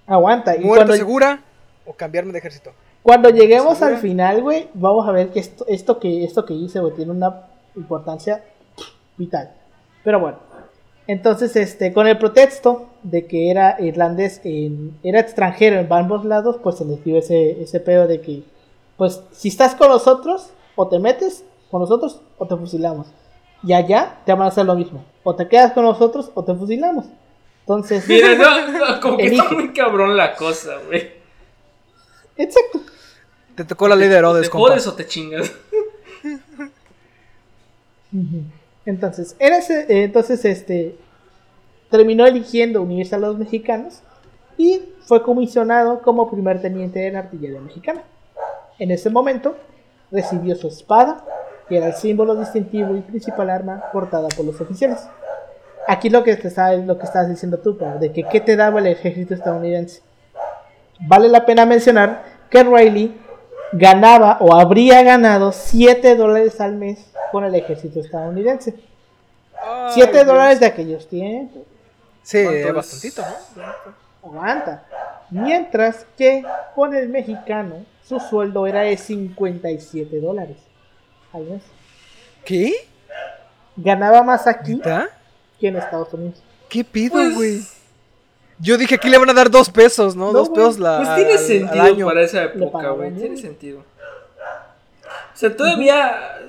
Aguanta. 0.08 0.56
Y 0.56 0.62
cuando... 0.62 0.92
segura 0.94 1.40
o 1.86 1.92
cambiarme 1.92 2.32
de 2.32 2.40
ejército? 2.40 2.72
Cuando 3.04 3.30
lleguemos 3.30 3.80
al 3.80 3.98
final, 3.98 4.42
güey, 4.42 4.70
vamos 4.74 5.08
a 5.08 5.12
ver 5.12 5.28
que 5.28 5.38
esto, 5.38 5.64
esto 5.68 6.00
que 6.00 6.24
esto 6.24 6.44
que 6.44 6.54
hice, 6.54 6.80
güey, 6.80 6.94
tiene 6.96 7.12
una 7.12 7.44
importancia 7.76 8.42
vital. 9.16 9.52
Pero 10.02 10.18
bueno, 10.18 10.38
entonces, 11.10 11.56
este, 11.56 11.92
con 11.92 12.06
el 12.06 12.18
pretexto 12.18 12.88
de 13.02 13.26
que 13.26 13.50
era 13.50 13.76
irlandés, 13.80 14.40
era 15.02 15.18
extranjero 15.18 15.80
en 15.80 15.92
ambos 15.92 16.24
lados, 16.24 16.58
pues 16.62 16.78
se 16.78 16.84
les 16.84 17.02
dio 17.02 17.18
ese, 17.18 17.60
ese 17.60 17.80
pedo 17.80 18.06
de 18.06 18.20
que, 18.20 18.44
pues, 18.96 19.20
si 19.32 19.48
estás 19.48 19.74
con 19.74 19.88
nosotros, 19.88 20.50
o 20.76 20.86
te 20.86 21.00
metes 21.00 21.42
con 21.68 21.80
nosotros, 21.80 22.20
o 22.38 22.46
te 22.46 22.54
fusilamos. 22.56 23.08
Y 23.64 23.72
allá 23.72 24.20
te 24.24 24.32
van 24.32 24.42
a 24.42 24.46
hacer 24.46 24.64
lo 24.66 24.76
mismo. 24.76 25.04
O 25.24 25.34
te 25.34 25.48
quedas 25.48 25.72
con 25.72 25.82
nosotros, 25.82 26.30
o 26.34 26.44
te 26.44 26.54
fusilamos. 26.54 27.06
Entonces. 27.62 28.06
Mira, 28.06 28.36
no, 28.68 29.00
como 29.00 29.16
que 29.16 29.26
está 29.26 29.50
muy 29.50 29.72
cabrón 29.72 30.16
la 30.16 30.36
cosa, 30.36 30.76
güey. 30.86 31.10
Exacto. 32.36 32.82
Te 33.56 33.64
tocó 33.64 33.88
la 33.88 33.96
ley 33.96 34.08
de 34.08 34.14
Herodes, 34.14 34.48
¿Te 34.48 34.56
jodes 34.56 34.86
o 34.86 34.94
te 34.94 35.08
chingas? 35.08 35.52
Entonces, 38.86 39.36
ese, 39.38 39.80
eh, 39.82 40.04
entonces 40.04 40.44
este 40.44 40.96
terminó 41.90 42.24
eligiendo 42.24 42.82
unirse 42.82 43.14
a 43.14 43.18
los 43.18 43.36
mexicanos 43.36 44.02
y 44.56 44.80
fue 45.02 45.22
comisionado 45.22 46.02
como 46.02 46.30
primer 46.30 46.60
teniente 46.60 47.10
la 47.10 47.20
artillería 47.20 47.60
mexicana. 47.60 48.02
En 48.78 48.90
ese 48.90 49.10
momento 49.10 49.56
recibió 50.10 50.54
su 50.56 50.68
espada, 50.68 51.24
que 51.68 51.76
era 51.76 51.88
el 51.88 51.94
símbolo 51.94 52.36
distintivo 52.36 52.94
y 52.96 53.00
principal 53.00 53.50
arma 53.50 53.84
portada 53.92 54.28
por 54.28 54.44
los 54.44 54.60
oficiales. 54.60 55.06
Aquí 55.86 56.08
lo 56.10 56.22
que 56.22 56.36
te 56.36 56.76
lo 56.78 56.98
que 56.98 57.04
estás 57.04 57.28
diciendo 57.28 57.58
tú, 57.58 57.76
de 57.98 58.12
que 58.12 58.24
qué 58.24 58.40
te 58.40 58.56
daba 58.56 58.80
el 58.80 58.86
ejército 58.86 59.34
estadounidense. 59.34 60.02
Vale 61.00 61.28
la 61.28 61.46
pena 61.46 61.66
mencionar 61.66 62.22
que 62.50 62.62
Riley 62.62 63.19
ganaba 63.72 64.38
o 64.40 64.54
habría 64.54 65.02
ganado 65.02 65.52
7 65.52 66.16
dólares 66.16 66.60
al 66.60 66.74
mes 66.74 67.10
con 67.30 67.44
el 67.44 67.54
ejército 67.54 68.00
estadounidense. 68.00 68.74
7 69.94 70.24
dólares 70.24 70.60
de 70.60 70.66
aquellos 70.66 71.08
tiempos. 71.08 71.62
Sí, 72.22 72.38
es 72.38 72.72
bastantito, 72.72 73.22
¿no? 73.22 73.68
Aguanta. 74.28 74.84
Mientras 75.30 76.06
que 76.16 76.44
con 76.74 76.94
el 76.94 77.08
mexicano 77.08 77.84
su 78.04 78.18
sueldo 78.18 78.66
era 78.66 78.80
de 78.82 78.96
57 78.96 80.20
dólares 80.20 80.56
al 81.32 81.44
mes. 81.44 81.62
¿Qué? 82.44 82.74
Ganaba 83.76 84.22
más 84.22 84.46
aquí 84.46 84.80
que 85.60 85.68
en 85.68 85.76
Estados 85.76 86.12
Unidos. 86.12 86.42
¿Qué 86.68 86.84
pido, 86.84 87.12
pues, 87.12 87.34
güey? 87.34 87.62
Yo 88.60 88.76
dije 88.76 88.96
aquí 88.96 89.08
le 89.08 89.18
van 89.18 89.30
a 89.30 89.34
dar 89.34 89.50
dos 89.50 89.70
pesos, 89.70 90.14
¿no? 90.16 90.32
dos 90.32 90.50
pesos 90.50 90.78
la. 90.78 90.98
Pues 90.98 91.14
tiene 91.16 91.38
sentido 91.38 92.06
para 92.06 92.22
esa 92.22 92.44
época, 92.44 92.90
güey. 92.90 93.12
Tiene 93.12 93.36
sentido. 93.36 93.80
O 93.80 95.36
sea, 95.40 95.56
todavía 95.56 96.40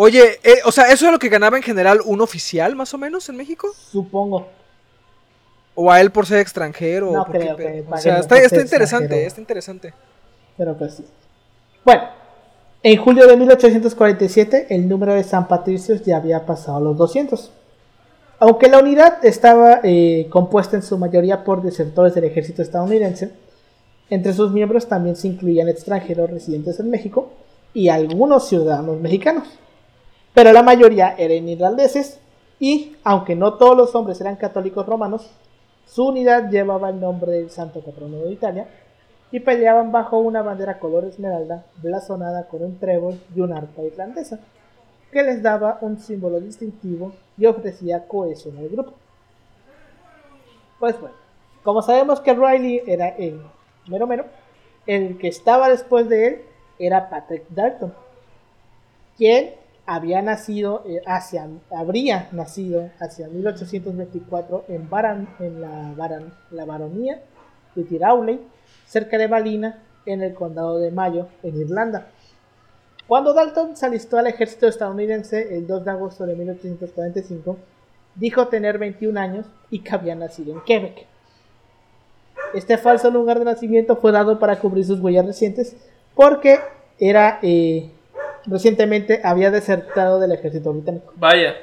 Oye, 0.00 0.38
eh, 0.44 0.60
o 0.64 0.70
sea, 0.70 0.92
¿eso 0.92 1.06
es 1.06 1.12
lo 1.12 1.18
que 1.18 1.28
ganaba 1.28 1.56
en 1.56 1.62
general 1.64 2.00
un 2.04 2.20
oficial, 2.20 2.76
más 2.76 2.94
o 2.94 2.98
menos, 2.98 3.28
en 3.28 3.36
México? 3.36 3.68
Supongo. 3.90 4.46
¿O 5.74 5.90
a 5.90 6.00
él 6.00 6.12
por 6.12 6.24
ser 6.24 6.38
extranjero? 6.38 7.10
No 7.10 7.24
creo 7.24 7.56
que 7.56 7.84
O 7.90 7.96
sea, 7.96 8.18
está, 8.18 8.38
está 8.38 8.60
interesante, 8.60 9.26
está 9.26 9.40
interesante. 9.40 9.92
Pero 10.56 10.76
pues 10.76 10.94
sí. 10.94 11.04
Bueno, 11.84 12.04
en 12.84 12.96
julio 13.02 13.26
de 13.26 13.36
1847 13.36 14.68
el 14.70 14.88
número 14.88 15.14
de 15.14 15.24
San 15.24 15.48
Patricios 15.48 16.04
ya 16.04 16.18
había 16.18 16.46
pasado 16.46 16.78
los 16.78 16.96
200. 16.96 17.50
Aunque 18.40 18.68
la 18.68 18.78
unidad 18.78 19.24
estaba 19.24 19.80
eh, 19.82 20.28
compuesta 20.30 20.76
en 20.76 20.82
su 20.82 20.96
mayoría 20.96 21.42
por 21.42 21.60
desertores 21.60 22.14
del 22.14 22.24
ejército 22.24 22.62
estadounidense, 22.62 23.32
entre 24.10 24.32
sus 24.32 24.52
miembros 24.52 24.86
también 24.86 25.16
se 25.16 25.26
incluían 25.26 25.68
extranjeros 25.68 26.30
residentes 26.30 26.78
en 26.78 26.88
México 26.88 27.30
y 27.74 27.88
algunos 27.88 28.46
ciudadanos 28.46 29.00
mexicanos. 29.00 29.48
Pero 30.34 30.52
la 30.52 30.62
mayoría 30.62 31.16
eran 31.18 31.48
irlandeses 31.48 32.20
y, 32.60 32.96
aunque 33.02 33.34
no 33.34 33.54
todos 33.54 33.76
los 33.76 33.94
hombres 33.96 34.20
eran 34.20 34.36
católicos 34.36 34.86
romanos, 34.86 35.28
su 35.84 36.06
unidad 36.06 36.48
llevaba 36.48 36.90
el 36.90 37.00
nombre 37.00 37.32
del 37.32 37.50
santo 37.50 37.80
patrono 37.80 38.18
de 38.18 38.32
Italia 38.32 38.68
y 39.32 39.40
peleaban 39.40 39.90
bajo 39.90 40.18
una 40.18 40.42
bandera 40.42 40.78
color 40.78 41.04
esmeralda 41.06 41.64
blasonada 41.82 42.46
con 42.46 42.62
un 42.62 42.78
trébol 42.78 43.18
y 43.34 43.40
una 43.40 43.56
arpa 43.58 43.82
irlandesa, 43.82 44.38
que 45.10 45.24
les 45.24 45.42
daba 45.42 45.78
un 45.80 45.98
símbolo 45.98 46.38
distintivo 46.38 47.12
y 47.38 47.46
ofrecía 47.46 48.06
cohesión 48.06 48.58
al 48.58 48.68
grupo. 48.68 48.94
Pues 50.78 51.00
bueno, 51.00 51.16
como 51.62 51.82
sabemos 51.82 52.20
que 52.20 52.34
Riley 52.34 52.82
era 52.86 53.08
el 53.08 53.40
mero 53.86 54.06
mero, 54.06 54.26
el 54.86 55.18
que 55.18 55.28
estaba 55.28 55.68
después 55.68 56.08
de 56.08 56.26
él 56.26 56.42
era 56.78 57.08
Patrick 57.08 57.44
Dalton, 57.50 57.92
quien 59.16 59.54
había 59.86 60.20
nacido 60.20 60.82
eh, 60.86 61.00
hacia, 61.06 61.48
habría 61.70 62.28
nacido 62.32 62.90
hacia 63.00 63.26
1824 63.28 64.66
en, 64.68 64.88
Baran, 64.90 65.28
en 65.40 65.60
la, 65.60 65.94
Baran, 65.96 66.34
la 66.50 66.64
baronía 66.64 67.22
de 67.74 67.84
Tirauley, 67.84 68.40
cerca 68.86 69.16
de 69.16 69.26
Balina, 69.26 69.82
en 70.04 70.22
el 70.22 70.34
condado 70.34 70.78
de 70.78 70.90
Mayo, 70.90 71.28
en 71.42 71.60
Irlanda. 71.60 72.08
Cuando 73.08 73.32
Dalton 73.34 73.76
se 73.76 73.86
alistó 73.86 74.18
al 74.18 74.26
ejército 74.28 74.68
estadounidense 74.68 75.56
el 75.56 75.66
2 75.66 75.84
de 75.84 75.90
agosto 75.90 76.26
de 76.26 76.36
1845, 76.36 77.56
dijo 78.14 78.46
tener 78.48 78.78
21 78.78 79.18
años 79.18 79.46
y 79.70 79.80
que 79.80 79.94
había 79.94 80.14
nacido 80.14 80.52
en 80.52 80.60
Quebec. 80.60 81.06
Este 82.54 82.78
falso 82.78 83.10
lugar 83.10 83.38
de 83.38 83.44
nacimiento 83.46 83.96
fue 83.96 84.12
dado 84.12 84.38
para 84.38 84.58
cubrir 84.58 84.84
sus 84.84 85.00
huellas 85.00 85.26
recientes 85.26 85.74
porque 86.14 86.58
era 86.98 87.38
eh, 87.42 87.90
recientemente 88.46 89.20
había 89.24 89.50
desertado 89.50 90.20
del 90.20 90.32
ejército 90.32 90.72
británico. 90.72 91.12
Vaya. 91.16 91.54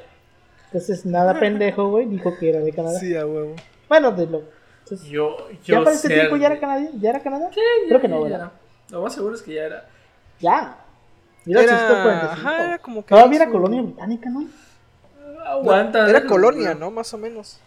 Entonces, 0.65 1.05
nada 1.05 1.33
pendejo, 1.39 1.89
güey, 1.89 2.05
dijo 2.07 2.35
que 2.39 2.49
era 2.49 2.59
de 2.59 2.71
Canadá. 2.73 2.99
Sí, 2.99 3.15
a 3.15 3.25
huevo. 3.25 3.55
Bueno, 3.87 4.11
de 4.11 4.25
lo. 4.25 4.43
entonces, 4.83 5.07
Yo, 5.07 5.37
¿Ya 5.63 5.75
yo 5.77 5.83
para 5.83 5.95
ese 5.95 6.07
tiempo 6.09 6.35
ya 6.37 6.47
era 6.47 6.59
Canadá? 6.59 6.87
¿Ya 6.99 7.09
era 7.11 7.19
Canadá? 7.21 7.49
Sí, 7.53 7.61
Creo 7.87 7.97
ya- 7.99 8.01
que 8.01 8.07
no, 8.07 8.17
ya 8.17 8.23
¿verdad? 8.23 8.39
era. 8.39 8.51
Lo 8.97 9.01
más 9.03 9.13
seguro 9.13 9.35
es 9.35 9.41
que 9.43 9.53
ya 9.53 9.63
era. 9.63 9.85
Ya. 10.39 10.77
Era, 11.47 11.61
1845. 11.61 12.31
ajá, 12.31 12.65
era 12.65 12.77
como 12.79 13.01
que 13.03 13.09
Todavía 13.09 13.35
era 13.37 13.45
su- 13.45 13.51
colonia 13.51 13.81
británica, 13.81 14.29
¿no? 14.29 14.47
Aguanta. 15.45 15.99
Era 15.99 16.07
déjalo, 16.21 16.29
colonia. 16.29 16.73
¿no? 16.73 16.89
Más 16.91 17.13
o 17.13 17.17
menos. 17.17 17.59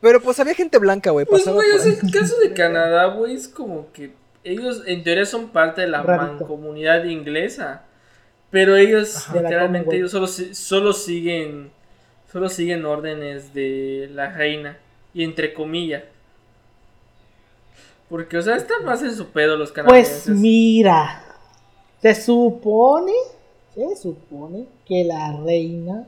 Pero 0.00 0.20
pues 0.20 0.38
había 0.40 0.54
gente 0.54 0.78
blanca, 0.78 1.10
güey. 1.10 1.26
Pues, 1.26 1.42
pasaba 1.42 1.56
güey, 1.56 1.70
o 1.72 1.78
sea, 1.78 1.92
el 1.92 2.10
caso 2.12 2.38
de 2.38 2.52
Canadá, 2.52 3.06
güey, 3.06 3.34
es 3.34 3.48
como 3.48 3.92
que 3.92 4.12
ellos 4.44 4.82
en 4.86 5.02
teoría 5.02 5.26
son 5.26 5.48
parte 5.48 5.80
de 5.82 5.88
la 5.88 6.02
Rarito. 6.02 6.32
mancomunidad 6.32 7.04
inglesa. 7.04 7.82
Pero 8.50 8.76
ellos, 8.76 9.16
Ajá. 9.16 9.40
Literalmente, 9.40 9.96
ellos 9.96 10.10
solo, 10.12 10.26
solo 10.28 10.92
siguen 10.92 11.70
solo 12.32 12.48
siguen 12.48 12.84
órdenes 12.84 13.52
de 13.54 14.08
la 14.12 14.30
reina. 14.30 14.78
Y 15.14 15.24
entre 15.24 15.52
comillas. 15.54 16.02
Porque, 18.08 18.38
o 18.38 18.42
sea, 18.42 18.56
están 18.56 18.84
más 18.84 19.02
en 19.02 19.14
su 19.16 19.28
pedo 19.30 19.56
los 19.56 19.72
canadienses. 19.72 20.22
Pues 20.26 20.36
mira, 20.38 21.24
se 22.02 22.14
supone, 22.14 23.12
se 23.74 23.96
supone 23.96 24.66
que 24.86 25.04
la 25.04 25.32
reina 25.44 26.04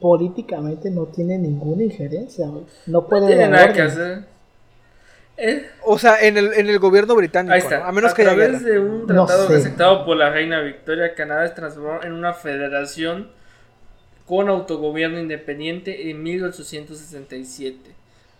políticamente 0.00 0.90
no 0.90 1.06
tiene 1.06 1.38
ninguna 1.38 1.84
injerencia, 1.84 2.46
güey. 2.48 2.64
No 2.86 3.06
puede 3.06 3.22
no 3.22 3.26
tiene 3.28 3.48
nada 3.48 3.72
que 3.72 3.82
hacer. 3.82 4.24
Eh, 5.36 5.66
O 5.84 5.98
sea, 5.98 6.20
en 6.20 6.36
el, 6.36 6.52
en 6.54 6.68
el 6.68 6.78
gobierno 6.78 7.14
británico, 7.14 7.54
Ahí 7.54 7.60
está. 7.60 7.78
¿no? 7.80 7.84
A 7.86 7.92
menos 7.92 8.12
a 8.12 8.14
que 8.14 8.22
haya 8.22 8.34
través 8.34 8.64
de 8.64 8.78
un 8.78 9.06
No 9.06 9.26
tratado 9.26 9.48
sé. 9.48 9.56
aceptado 9.56 10.04
por 10.04 10.16
la 10.16 10.30
reina 10.30 10.60
Victoria, 10.60 11.14
Canadá 11.14 11.46
se 11.48 11.54
transformó 11.54 12.02
en 12.02 12.12
una 12.12 12.34
federación 12.34 13.30
con 14.26 14.48
autogobierno 14.48 15.18
independiente 15.20 16.10
en 16.10 16.22
1867. 16.22 17.78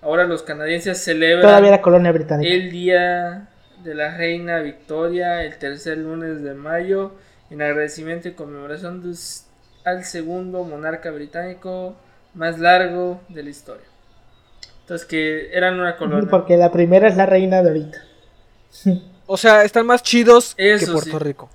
Ahora 0.03 0.25
los 0.25 0.43
canadienses 0.43 0.99
celebran 0.99 1.43
Todavía 1.43 1.69
era 1.69 1.81
colonia 1.83 2.13
británica. 2.13 2.53
el 2.53 2.71
día 2.71 3.49
de 3.83 3.95
la 3.95 4.17
reina 4.17 4.61
Victoria, 4.61 5.43
el 5.43 5.59
tercer 5.59 5.99
lunes 5.99 6.43
de 6.43 6.55
mayo, 6.55 7.13
en 7.51 7.63
agradecimiento 7.63 8.29
y 8.29 8.33
conmemoración 8.33 9.03
de 9.03 9.17
al 9.85 10.05
segundo 10.05 10.65
monarca 10.65 11.11
británico 11.11 11.97
más 12.35 12.59
largo 12.59 13.21
de 13.29 13.43
la 13.43 13.51
historia. 13.51 13.87
Entonces 14.81 15.07
que 15.07 15.57
eran 15.57 15.79
una 15.79 15.97
colonia. 15.97 16.29
Porque 16.31 16.57
la 16.57 16.71
primera 16.71 17.09
es 17.09 17.17
la 17.17 17.27
reina 17.27 17.63
de 17.63 17.69
ahorita. 17.69 17.99
O 19.25 19.37
sea, 19.37 19.63
están 19.63 19.87
más 19.87 20.03
chidos 20.03 20.55
que 20.57 20.75
Eso 20.75 20.93
Puerto 20.93 21.19
sí. 21.19 21.25
Rico. 21.25 21.49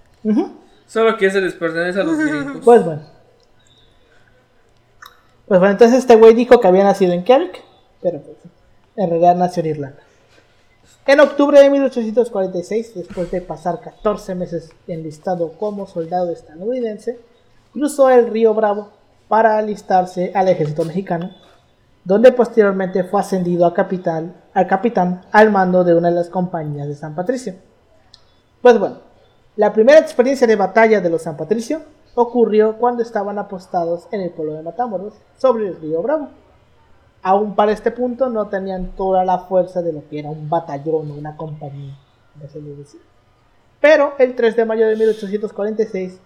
Solo 0.88 1.16
que 1.18 1.30
se 1.30 1.42
les 1.42 1.54
pertenece 1.54 2.00
a 2.00 2.04
los 2.04 2.18
gringos. 2.18 2.62
Pues 2.64 2.84
bueno. 2.84 3.02
Pues 5.46 5.60
bueno, 5.60 5.74
entonces 5.74 6.00
este 6.00 6.16
güey 6.16 6.34
dijo 6.34 6.60
que 6.60 6.68
había 6.68 6.84
nacido 6.84 7.14
en 7.14 7.24
Quebec, 7.24 7.62
pero 8.02 8.22
pues 8.22 8.38
en 8.96 9.10
realidad 9.10 9.36
nació 9.36 9.62
en 9.62 9.70
Irlanda. 9.70 10.02
En 11.08 11.22
octubre 11.22 11.58
de 11.62 11.70
1846, 11.70 12.96
después 12.96 13.32
de 13.32 13.40
pasar 13.40 13.80
14 13.80 14.36
meses 14.36 14.72
enlistado 14.88 15.54
como 15.54 15.88
soldado 15.88 16.34
estadounidense, 16.34 17.18
cruzó 17.72 18.10
el 18.10 18.28
río 18.28 18.54
Bravo 18.54 18.90
para 19.30 19.58
alistarse 19.58 20.34
al 20.36 20.50
ejército 20.50 20.84
mexicano, 20.84 21.32
donde 22.04 22.34
posteriormente 22.34 23.06
fue 23.06 23.22
ascendido 23.22 23.66
a 23.66 23.74
capitán, 23.74 24.36
al 24.54 24.68
capitán 24.68 25.22
al 25.32 25.50
mando 25.50 25.86
de 25.86 25.96
una 25.96 26.10
de 26.10 26.16
las 26.16 26.30
compañías 26.30 26.90
de 26.90 26.96
San 26.96 27.16
Patricio. 27.16 27.54
Pues 28.62 28.78
bueno, 28.78 28.98
la 29.56 29.72
primera 29.72 30.00
experiencia 30.00 30.46
de 30.46 30.58
batalla 30.58 31.00
de 31.00 31.10
los 31.10 31.22
San 31.22 31.38
Patricio 31.38 31.84
ocurrió 32.16 32.78
cuando 32.80 33.02
estaban 33.02 33.40
apostados 33.40 34.10
en 34.12 34.20
el 34.20 34.32
pueblo 34.32 34.56
de 34.56 34.64
Matamoros 34.64 35.14
sobre 35.38 35.70
el 35.70 35.80
río 35.80 36.02
Bravo. 36.02 36.28
Aún 37.28 37.56
para 37.56 37.74
este 37.74 37.92
punto 37.92 38.30
no 38.30 38.48
tenían 38.48 38.96
toda 38.96 39.26
la 39.26 39.40
fuerza 39.40 39.82
de 39.82 39.92
lo 39.92 40.08
que 40.08 40.20
era 40.20 40.30
un 40.30 40.50
batallón 40.50 41.12
o 41.12 41.14
una 41.14 41.36
compañía, 41.36 41.94
se. 42.48 42.62
Pero 43.82 44.14
el 44.18 44.34
3 44.34 44.56
de 44.56 44.64
mayo 44.64 44.88
de 44.88 44.96
1846 44.96 46.22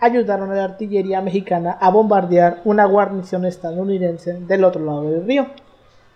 ayudaron 0.00 0.50
a 0.50 0.54
la 0.54 0.64
artillería 0.64 1.20
mexicana 1.20 1.76
a 1.78 1.90
bombardear 1.90 2.62
una 2.64 2.86
guarnición 2.86 3.44
estadounidense 3.44 4.32
del 4.32 4.64
otro 4.64 4.82
lado 4.82 5.02
del 5.02 5.26
río, 5.26 5.46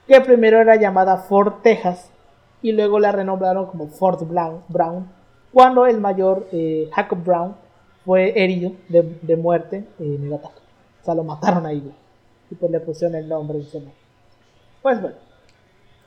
que 0.09 0.19
primero 0.23 0.59
era 0.59 0.77
llamada 0.77 1.19
Fort 1.19 1.61
Texas 1.63 2.11
y 2.63 2.73
luego 2.73 2.99
la 2.99 3.13
renombraron 3.13 3.67
como 3.67 3.89
Fort 3.89 4.23
Brown, 4.23 5.07
cuando 5.53 5.85
el 5.85 6.01
mayor 6.01 6.49
eh, 6.51 6.89
Jacob 6.95 7.23
Brown 7.23 7.57
fue 8.07 8.43
herido 8.43 8.73
de, 8.89 9.37
muerte 9.37 9.85
en 9.99 10.25
el 10.25 10.33
ataque. 10.33 10.63
O 11.03 11.05
sea, 11.05 11.15
lo 11.15 11.25
mataron 11.25 11.67
ahí. 11.67 11.93
Y 12.51 12.55
pues 12.55 12.73
le 12.73 12.81
pusieron 12.81 13.17
el 13.17 13.29
nombre 13.29 13.63
su 13.65 13.77
honor. 13.77 14.00
Pues 14.83 15.01
bueno, 15.01 15.17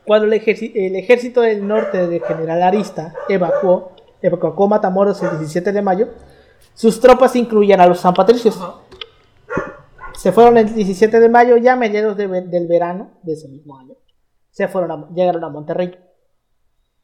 cuando 0.06 0.26
el, 0.26 0.34
ejército 0.34 1.42
del 1.42 1.68
norte 1.68 2.08
de 2.08 2.20
General 2.20 2.62
Arista 2.64 3.14
evacuó, 3.30 3.92
evacuó 4.22 4.68
Matamoros 4.68 5.22
el 5.24 5.38
17 5.40 5.72
de 5.72 5.82
mayo, 5.82 6.10
sus 6.74 7.00
tropas 7.00 7.36
incluían 7.36 7.80
a 7.82 7.88
los 7.88 8.00
San 8.00 8.14
Patricios. 8.14 8.58
Ajá. 8.58 8.76
Se 10.16 10.32
fueron 10.32 10.58
el 10.58 10.74
17 10.74 11.20
de 11.20 11.30
mayo, 11.30 11.58
ya 11.58 11.74
a 11.74 11.76
mediados 11.76 12.16
de 12.16 12.28
del 12.28 12.68
verano 12.68 13.12
de 13.24 13.34
ese 13.34 13.48
mismo 13.48 13.78
año. 13.78 13.96
Se 14.52 14.68
fueron 14.68 14.92
a- 14.92 15.10
llegaron 15.14 15.44
a 15.44 15.50
Monterrey. 15.50 16.00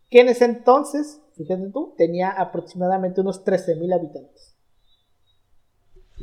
Que 0.10 0.22
en 0.22 0.30
ese 0.30 0.46
entonces, 0.46 1.22
fíjate 1.36 1.70
tú, 1.70 1.96
tenía 1.98 2.30
aproximadamente 2.30 3.22
unos 3.22 3.44
13.000 3.44 3.94
habitantes. 3.94 4.56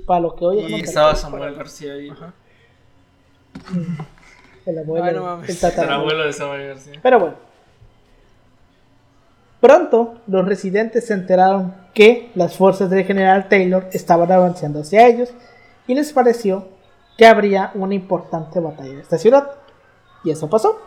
Para 0.06 0.20
lo 0.20 0.36
que 0.36 0.44
hoy 0.44 0.60
es 0.60 0.70
Y 0.70 0.74
estaba 0.80 1.14
Samuel 1.14 1.54
García 1.54 1.94
ahí. 1.94 2.10
El 4.66 4.78
abuelo, 4.78 5.04
Ay, 5.06 5.14
no 5.14 5.22
mames. 5.22 5.62
el 5.64 5.72
El 5.84 5.90
abuelo 5.90 6.24
de 6.26 6.32
Samuel 6.32 6.66
García. 6.68 7.00
Pero 7.02 7.20
bueno. 7.20 7.34
Pronto 9.60 10.20
los 10.26 10.46
residentes 10.46 11.06
se 11.06 11.14
enteraron 11.14 11.74
que 11.94 12.30
las 12.34 12.56
fuerzas 12.56 12.90
del 12.90 13.04
general 13.04 13.48
Taylor 13.48 13.86
estaban 13.92 14.30
avanzando 14.30 14.80
hacia 14.80 15.06
ellos 15.08 15.32
y 15.86 15.94
les 15.94 16.12
pareció 16.12 16.68
que 17.16 17.26
habría 17.26 17.70
una 17.74 17.94
importante 17.94 18.60
batalla 18.60 18.90
en 18.90 19.00
esta 19.00 19.16
ciudad. 19.18 19.50
Y 20.24 20.30
eso 20.30 20.50
pasó. 20.50 20.78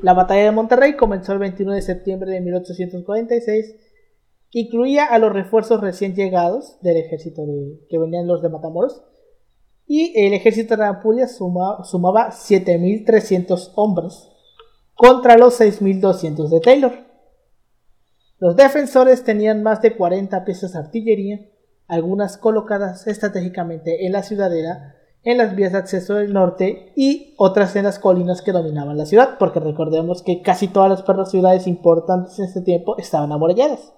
La 0.00 0.14
batalla 0.14 0.44
de 0.44 0.50
Monterrey 0.52 0.94
comenzó 0.96 1.32
el 1.32 1.38
21 1.40 1.72
de 1.74 1.82
septiembre 1.82 2.30
de 2.32 2.40
1846. 2.40 3.74
Incluía 4.52 5.04
a 5.06 5.18
los 5.18 5.32
refuerzos 5.32 5.80
recién 5.80 6.14
llegados 6.14 6.78
del 6.80 6.96
ejército 6.96 7.44
de- 7.44 7.80
que 7.90 7.98
venían 7.98 8.26
los 8.26 8.42
de 8.42 8.48
Matamoros. 8.48 9.02
Y 9.94 10.18
el 10.18 10.32
ejército 10.32 10.74
de 10.74 10.86
Ampurias 10.86 11.36
suma- 11.36 11.84
sumaba 11.84 12.30
7.300 12.30 13.72
hombres 13.74 14.30
contra 14.94 15.36
los 15.36 15.60
6.200 15.60 16.48
de 16.48 16.60
Taylor. 16.60 16.92
Los 18.38 18.56
defensores 18.56 19.22
tenían 19.22 19.62
más 19.62 19.82
de 19.82 19.94
40 19.94 20.46
piezas 20.46 20.72
de 20.72 20.78
artillería, 20.78 21.40
algunas 21.88 22.38
colocadas 22.38 23.06
estratégicamente 23.06 24.06
en 24.06 24.12
la 24.12 24.22
ciudadela, 24.22 24.94
en 25.24 25.36
las 25.36 25.54
vías 25.54 25.72
de 25.72 25.78
acceso 25.78 26.14
del 26.14 26.32
norte 26.32 26.94
y 26.96 27.34
otras 27.36 27.76
en 27.76 27.84
las 27.84 27.98
colinas 27.98 28.40
que 28.40 28.52
dominaban 28.52 28.96
la 28.96 29.04
ciudad, 29.04 29.36
porque 29.38 29.60
recordemos 29.60 30.22
que 30.22 30.40
casi 30.40 30.68
todas 30.68 31.04
las 31.06 31.30
ciudades 31.30 31.66
importantes 31.66 32.38
en 32.38 32.46
este 32.46 32.62
tiempo 32.62 32.96
estaban 32.96 33.30
amuralladas. 33.30 33.92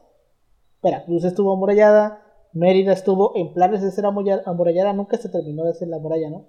Veracruz 0.83 1.23
estuvo 1.23 1.53
amurallada, 1.55 2.24
Mérida 2.55 2.93
estuvo 2.93 3.33
en 3.37 3.53
planes 3.53 3.83
de 3.83 3.91
ser 3.91 4.07
amurallada, 4.07 4.93
nunca 4.93 5.17
se 5.19 5.29
terminó 5.29 5.65
de 5.65 5.71
hacer 5.73 5.89
la 5.89 5.99
muralla, 5.99 6.31
¿no? 6.31 6.47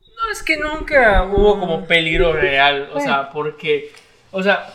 No, 0.00 0.32
es 0.32 0.42
que 0.42 0.56
nunca 0.56 1.24
hubo 1.24 1.58
como 1.58 1.84
peligro 1.84 2.32
real. 2.32 2.90
O 2.94 3.00
sea, 3.00 3.30
porque. 3.30 3.90
O 4.30 4.42
sea, 4.42 4.66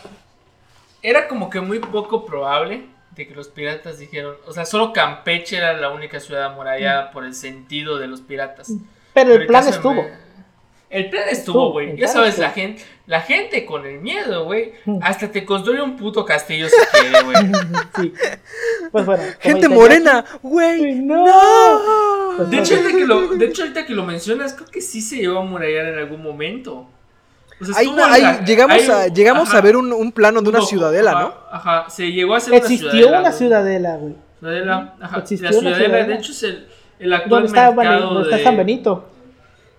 era 1.02 1.28
como 1.28 1.50
que 1.50 1.62
muy 1.62 1.80
poco 1.80 2.26
probable 2.26 2.86
de 3.12 3.28
que 3.28 3.34
los 3.34 3.48
piratas 3.48 3.98
dijeron. 3.98 4.36
O 4.46 4.52
sea, 4.52 4.66
solo 4.66 4.92
Campeche 4.92 5.58
era 5.58 5.74
la 5.74 5.90
única 5.92 6.20
ciudad 6.20 6.46
amurallada 6.46 7.12
por 7.12 7.24
el 7.26 7.34
sentido 7.34 7.98
de 7.98 8.08
los 8.08 8.22
piratas. 8.22 8.72
Pero 9.14 9.34
el 9.36 9.42
el 9.42 9.48
plan 9.48 9.66
estuvo. 9.68 10.04
Me- 10.04 10.25
El 10.96 11.10
plan 11.10 11.24
Estuvo, 11.30 11.72
güey. 11.72 11.98
Ya 11.98 12.08
sabes, 12.08 12.38
la 12.38 12.52
gente, 12.52 12.84
la 13.08 13.22
gente 13.22 13.66
con 13.66 13.86
el 13.86 14.00
miedo, 14.00 14.46
güey. 14.46 14.72
Mm. 14.86 15.00
Hasta 15.02 15.30
te 15.32 15.44
construye 15.46 15.82
un 15.82 15.98
puto 15.98 16.24
castillo 16.26 16.68
si 16.70 16.76
quiere, 17.00 17.22
güey. 17.24 17.36
Sí. 18.02 18.14
Pues 18.92 19.06
bueno. 19.06 19.24
Gente 19.40 19.68
morena, 19.70 20.24
güey. 20.42 20.96
no. 20.96 21.26
No. 21.26 21.82
Pues 22.38 22.50
De 22.50 22.58
no. 22.58 22.64
hecho, 22.64 22.76
ahorita 22.76 22.98
que 22.98 23.06
lo, 23.06 23.28
de 23.28 23.46
hecho, 23.46 23.62
ahorita 23.64 23.86
que 23.86 23.94
lo 23.94 24.04
mencionas, 24.06 24.54
creo 24.54 24.68
que 24.68 24.82
sí 24.82 25.02
se 25.02 25.18
llevó 25.18 25.40
a 25.40 25.44
murallar 25.44 25.86
en 25.88 25.98
algún 26.00 26.22
momento. 26.24 26.88
O 27.62 27.66
sea, 27.66 27.82
la- 27.84 28.44
llegamos 28.44 28.90
a, 28.90 29.08
llegamos 29.08 29.50
ajá, 29.50 29.58
a 29.58 29.62
ver 29.62 29.78
un, 29.78 29.94
un 29.94 30.12
plano 30.12 30.42
de 30.42 30.50
una 30.50 30.62
ciudadela, 30.62 31.12
ajá, 31.12 31.22
¿no? 31.22 31.34
Ajá, 31.52 31.90
se 31.90 32.12
llegó 32.12 32.34
a 32.36 32.38
hacer 32.38 32.54
Existió 32.54 32.90
una 32.90 32.92
ciudadela. 32.92 33.20
una 33.20 33.30
güey. 33.30 33.38
ciudadela, 33.38 33.96
güey. 33.98 34.16
Ciudadela, 34.40 34.96
ajá, 35.02 35.18
Existió 35.20 35.52
la 35.52 35.58
una 35.60 35.76
Ciudadela, 35.76 36.04
de 36.08 36.14
hecho 36.16 36.32
es 36.34 36.44
el, 36.44 36.68
el 37.00 37.14
actual 37.14 37.30
¿Dónde 37.44 37.48
está, 37.48 37.70
Bani- 37.72 37.90
mercado 37.90 38.14
dónde 38.14 38.24
está 38.24 38.38
de... 38.38 38.44
San 38.44 38.58
Benito? 38.58 39.10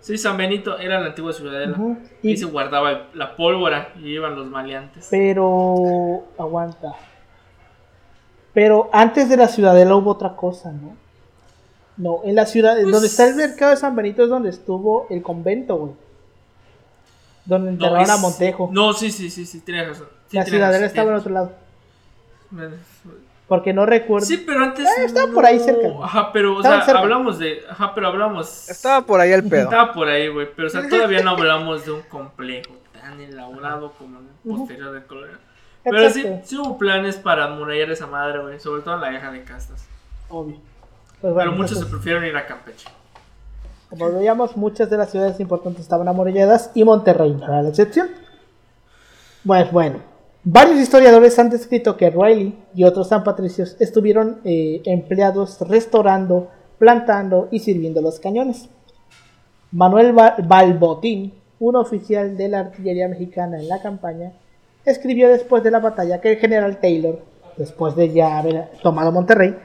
Sí, 0.00 0.16
San 0.18 0.36
Benito 0.36 0.78
era 0.78 1.00
la 1.00 1.06
antigua 1.06 1.32
Ciudadela. 1.32 1.76
Y 2.22 2.36
se 2.36 2.44
guardaba 2.44 3.08
la 3.14 3.34
pólvora 3.34 3.92
y 3.98 4.08
iban 4.14 4.36
los 4.36 4.46
maleantes. 4.46 5.08
Pero. 5.10 6.24
Aguanta. 6.38 6.92
Pero 8.52 8.88
antes 8.92 9.28
de 9.28 9.36
la 9.36 9.48
ciudadela 9.48 9.96
hubo 9.96 10.12
otra 10.12 10.34
cosa, 10.36 10.70
¿no? 10.72 10.96
No, 11.96 12.20
en 12.24 12.34
la 12.34 12.46
ciudad. 12.46 12.74
Pues- 12.80 12.90
Donde 12.92 13.08
está 13.08 13.26
el 13.28 13.34
mercado 13.34 13.72
de 13.72 13.76
San 13.78 13.96
Benito 13.96 14.22
es 14.22 14.28
donde 14.30 14.50
estuvo 14.50 15.06
el 15.10 15.22
convento, 15.22 15.76
güey. 15.76 15.92
Donde 17.44 17.66
No, 17.72 17.72
enterraron 17.74 18.02
es- 18.02 18.10
a 18.10 18.16
Montejo. 18.18 18.68
No, 18.72 18.92
sí, 18.92 19.10
sí, 19.10 19.28
sí, 19.30 19.44
sí, 19.44 19.60
tienes 19.60 19.88
razón. 19.88 20.06
Sí, 20.28 20.36
la 20.36 20.44
ciudadela 20.44 20.72
razón, 20.72 20.84
estaba 20.86 21.10
en 21.10 21.16
otro 21.16 21.32
lado. 21.32 21.52
Porque 23.48 23.72
no 23.72 23.86
recuerdo. 23.86 24.26
Sí, 24.26 24.38
pero 24.38 24.64
antes. 24.64 24.84
Eh, 24.84 25.04
estaba 25.04 25.32
por 25.32 25.46
ahí 25.46 25.60
cerca. 25.60 25.86
Ajá, 26.02 26.32
pero, 26.32 26.54
o 26.56 26.56
Estaban 26.58 26.78
sea, 26.80 26.86
cerca. 26.86 27.00
hablamos 27.00 27.38
de. 27.38 27.60
Ajá, 27.70 27.94
pero 27.94 28.08
hablamos. 28.08 28.68
Estaba 28.68 29.06
por 29.06 29.20
ahí 29.20 29.30
el 29.32 29.44
pedo. 29.48 29.64
Estaba 29.64 29.92
por 29.92 30.08
ahí, 30.08 30.28
güey. 30.28 30.48
Pero, 30.54 30.66
o 30.66 30.70
sea, 30.70 30.88
todavía 30.88 31.22
no 31.22 31.30
hablamos 31.36 31.84
de 31.84 31.92
un 31.92 32.02
complejo 32.02 32.74
tan 32.92 33.20
elaborado 33.20 33.92
como 33.98 34.18
el 34.18 34.56
posterior 34.56 34.92
del 34.92 35.04
colonial. 35.06 35.38
Pero 35.84 36.10
sí, 36.10 36.20
Exacto. 36.22 36.46
sí 36.48 36.56
hubo 36.58 36.76
planes 36.78 37.16
para 37.16 37.44
amurallar 37.44 37.88
esa 37.90 38.08
madre, 38.08 38.40
güey. 38.40 38.58
Sobre 38.58 38.82
todo 38.82 38.94
en 38.96 39.00
la 39.02 39.10
guerra 39.10 39.30
de 39.30 39.44
castas. 39.44 39.86
Obvio. 40.28 40.56
Pues 41.20 41.32
bueno, 41.32 41.50
pero 41.50 41.52
muchos 41.52 41.70
se 41.70 41.84
entonces, 41.84 41.92
prefirieron 41.94 42.24
ir 42.26 42.36
a 42.36 42.46
Campeche. 42.46 42.88
como 43.90 44.10
veíamos, 44.12 44.56
muchas 44.56 44.90
de 44.90 44.96
las 44.96 45.10
ciudades 45.12 45.38
importantes 45.38 45.82
estaban 45.82 46.08
amuralladas 46.08 46.72
y 46.74 46.82
Monterrey 46.84 47.32
no 47.32 47.44
era 47.44 47.62
la 47.62 47.68
excepción. 47.68 48.10
Pues 49.46 49.70
bueno, 49.70 50.00
varios 50.48 50.78
historiadores 50.78 51.36
han 51.40 51.50
descrito 51.50 51.96
que 51.96 52.08
Riley 52.08 52.56
y 52.72 52.84
otros 52.84 53.08
San 53.08 53.24
Patricios 53.24 53.76
estuvieron 53.80 54.40
eh, 54.44 54.80
empleados 54.84 55.60
restaurando, 55.60 56.48
plantando 56.78 57.48
y 57.50 57.58
sirviendo 57.58 58.00
los 58.00 58.20
cañones. 58.20 58.68
Manuel 59.72 60.12
Ba- 60.12 60.36
Balbotín, 60.38 61.34
un 61.58 61.74
oficial 61.74 62.36
de 62.36 62.48
la 62.48 62.60
artillería 62.60 63.08
mexicana 63.08 63.58
en 63.58 63.68
la 63.68 63.82
campaña, 63.82 64.32
escribió 64.84 65.28
después 65.28 65.64
de 65.64 65.72
la 65.72 65.80
batalla 65.80 66.20
que 66.20 66.32
el 66.32 66.38
general 66.38 66.78
Taylor, 66.78 67.18
después 67.56 67.96
de 67.96 68.12
ya 68.12 68.38
haber 68.38 68.70
tomado 68.82 69.10
Monterrey, 69.10 69.56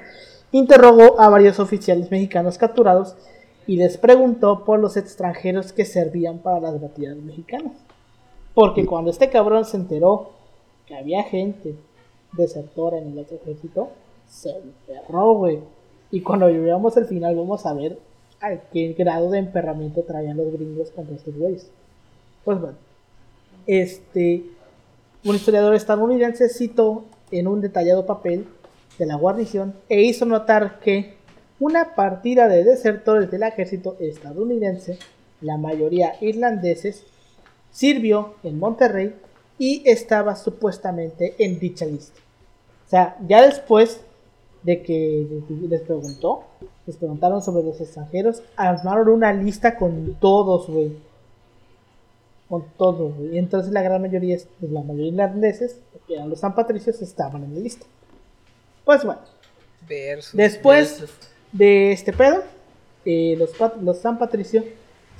interrogó 0.52 1.22
a 1.22 1.30
varios 1.30 1.60
oficiales 1.60 2.10
mexicanos 2.10 2.58
capturados 2.58 3.16
y 3.68 3.76
les 3.78 3.98
preguntó 3.98 4.66
por 4.66 4.80
los 4.80 4.98
extranjeros 4.98 5.74
que 5.74 5.86
servían 5.86 6.40
para 6.40 6.60
las 6.60 6.82
batallas 6.82 7.18
mexicanas. 7.18 7.74
Porque 8.56 8.88
cuando 8.88 9.12
este 9.12 9.30
cabrón 9.30 9.64
se 9.66 9.78
enteró 9.78 10.32
que 10.92 10.98
había 10.98 11.24
gente 11.24 11.76
desertora 12.34 12.98
en 12.98 13.12
el 13.12 13.20
otro 13.20 13.38
ejército, 13.38 13.90
se 14.28 14.50
emperró, 14.52 15.34
güey. 15.36 15.60
Y 16.12 16.22
cuando 16.22 16.50
lleguemos 16.50 16.98
al 16.98 17.06
final 17.06 17.36
vamos 17.36 17.66
a 17.66 17.74
ver 17.74 17.98
a 18.42 18.56
qué 18.56 18.94
grado 18.94 19.30
de 19.32 19.40
emperramiento 19.40 20.02
traían 20.04 20.38
los 20.38 20.52
gringos 20.52 20.92
contra 20.92 21.16
estos 21.16 21.36
güeyes. 21.36 21.70
Pues 22.44 22.60
bueno, 22.60 22.78
este, 23.68 24.44
un 25.24 25.36
historiador 25.36 25.76
estadounidense 25.76 26.50
citó 26.50 27.06
en 27.32 27.48
un 27.48 27.62
detallado 27.62 28.06
papel 28.06 28.46
de 28.98 29.06
la 29.06 29.16
guarnición 29.16 29.74
e 29.88 30.02
hizo 30.02 30.26
notar 30.26 30.80
que 30.80 31.16
una 31.60 31.96
partida 31.96 32.48
de 32.48 32.64
desertores 32.64 33.32
del 33.32 33.44
ejército 33.44 33.96
estadounidense, 34.00 34.98
la 35.40 35.58
mayoría 35.58 36.16
irlandeses, 36.20 37.06
sirvió 37.72 38.36
en 38.44 38.60
Monterrey 38.60 39.14
y 39.62 39.84
estaba 39.86 40.36
supuestamente 40.36 41.36
en 41.38 41.60
dicha 41.60 41.86
lista. 41.86 42.20
O 42.88 42.90
sea, 42.90 43.16
ya 43.28 43.44
después 43.44 44.02
de 44.64 44.82
que 44.82 45.28
les 45.70 45.82
preguntó, 45.82 46.46
les 46.88 46.98
preguntaron 46.98 47.44
sobre 47.44 47.62
los 47.62 47.80
extranjeros, 47.80 48.42
armaron 48.56 49.10
una 49.10 49.32
lista 49.32 49.78
con 49.78 50.16
todos, 50.16 50.68
güey. 50.68 50.94
Con 52.50 52.66
todos, 52.76 53.16
güey. 53.16 53.36
Y 53.36 53.38
entonces 53.38 53.72
la 53.72 53.84
gran 53.84 54.02
mayoría, 54.02 54.36
pues, 54.60 54.72
la 54.72 54.82
mayoría 54.82 55.10
irlandeses, 55.10 55.76
que 56.08 56.16
eran 56.16 56.32
los 56.32 56.40
San 56.40 56.56
Patricios, 56.56 57.00
estaban 57.04 57.44
en 57.44 57.54
la 57.54 57.60
lista. 57.60 57.86
Pues 58.84 59.06
bueno, 59.06 59.22
Versus. 59.88 60.36
después 60.36 61.04
de 61.52 61.92
este 61.92 62.14
pedo, 62.14 62.42
eh, 63.06 63.36
los, 63.38 63.52
los 63.80 64.00
San 64.00 64.18
Patricio 64.18 64.64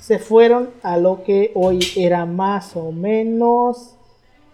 se 0.00 0.18
fueron 0.18 0.70
a 0.82 0.96
lo 0.96 1.22
que 1.22 1.52
hoy 1.54 1.78
era 1.94 2.26
más 2.26 2.74
o 2.74 2.90
menos 2.90 3.94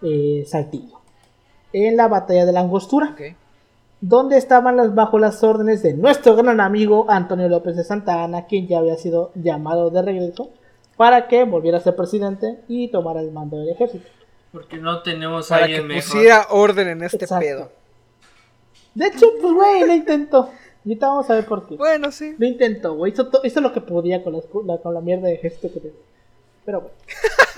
eh, 0.02 0.44
Saltillo, 0.46 1.00
en 1.72 1.96
la 1.96 2.08
batalla 2.08 2.46
de 2.46 2.52
la 2.52 2.60
Angostura, 2.60 3.14
donde 4.00 4.36
estaban 4.38 4.76
las, 4.76 4.94
bajo 4.94 5.18
las 5.18 5.42
órdenes 5.42 5.82
de 5.82 5.94
nuestro 5.94 6.36
gran 6.36 6.60
amigo 6.60 7.06
Antonio 7.08 7.48
López 7.48 7.76
de 7.76 7.84
Santa 7.84 8.22
Anna, 8.22 8.46
quien 8.46 8.68
ya 8.68 8.78
había 8.78 8.96
sido 8.96 9.32
llamado 9.34 9.90
de 9.90 10.02
regreso 10.02 10.50
para 10.96 11.28
que 11.28 11.44
volviera 11.44 11.78
a 11.78 11.80
ser 11.80 11.96
presidente 11.96 12.60
y 12.68 12.88
tomara 12.88 13.20
el 13.20 13.30
mando 13.32 13.58
del 13.58 13.70
ejército. 13.70 14.08
Porque 14.52 14.78
no 14.78 15.02
tenemos 15.02 15.52
a 15.52 15.58
que 15.58 15.64
alguien 15.64 15.86
mejor. 15.86 16.02
pusiera 16.02 16.46
orden 16.50 16.88
en 16.88 17.02
este 17.04 17.16
Exacto. 17.24 17.44
pedo. 17.44 17.70
De 18.94 19.06
hecho, 19.06 19.26
pues 19.40 19.52
güey, 19.54 19.86
lo 19.86 19.94
intentó. 19.94 20.50
Y 20.84 20.90
ahorita 20.90 21.06
vamos 21.08 21.30
a 21.30 21.34
ver 21.34 21.44
por 21.44 21.68
qué. 21.68 21.76
Bueno, 21.76 22.10
sí. 22.10 22.34
Lo 22.38 22.46
intentó, 22.46 22.94
güey. 22.94 23.12
Hizo, 23.12 23.30
hizo 23.44 23.60
lo 23.60 23.72
que 23.72 23.80
podía 23.80 24.24
con, 24.24 24.32
las 24.32 24.44
la, 24.64 24.78
con 24.78 24.94
la 24.94 25.00
mierda 25.00 25.28
de 25.28 25.34
ejército 25.34 25.72
que 25.72 25.80
tenía. 25.80 25.98
Pero 26.68 26.82
bueno. 26.82 26.96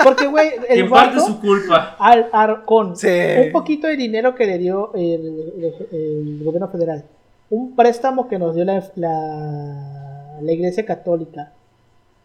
Porque, 0.05 0.27
güey, 0.29 0.51
el 0.69 0.79
en 0.83 0.89
parte 0.89 1.19
su 1.19 1.41
culpa. 1.41 1.97
al, 1.99 2.29
al- 2.33 2.65
con 2.65 2.97
Sí. 2.97 3.09
un 3.45 3.51
poquito 3.51 3.89
de 3.89 3.97
dinero 3.97 4.37
que 4.37 4.47
le 4.47 4.57
dio 4.57 4.93
el, 4.95 5.53
el- 5.59 5.99
el 5.99 6.45
gobierno 6.45 6.69
federal, 6.69 7.05
un 7.51 7.75
préstamo 7.75 8.29
que 8.29 8.39
nos 8.39 8.55
dio 8.55 8.65
la, 8.65 8.85
la, 8.95 10.39
la 10.41 10.53
iglesia 10.53 10.87
católica, 10.87 11.53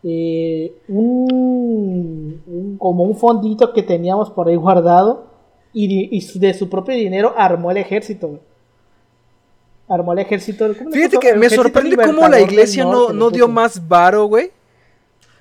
eh, 0.03 0.73
un, 0.87 2.39
un- 2.45 2.77
como 2.77 3.03
un 3.03 3.15
fondito 3.17 3.73
que 3.73 3.81
teníamos 3.81 4.29
por 4.29 4.47
ahí 4.47 4.55
guardado, 4.55 5.25
y, 5.73 6.39
de 6.39 6.53
su 6.53 6.69
propio 6.69 6.93
dinero 6.95 7.33
armó 7.35 7.71
el 7.71 7.77
ejército, 7.77 8.27
güey. 8.27 8.39
Armó 9.87 10.13
el 10.13 10.19
ejército. 10.19 10.67
¿cómo 10.77 10.89
le 10.91 10.95
Fíjate 10.95 11.17
que 11.17 11.33
me 11.33 11.49
sorprende 11.49 11.97
cómo 11.97 12.27
la 12.27 12.39
iglesia 12.39 12.83
no, 12.85 13.09
no 13.11 13.31
dio 13.31 13.47
más 13.47 13.87
varo, 13.87 14.25
güey. 14.25 14.51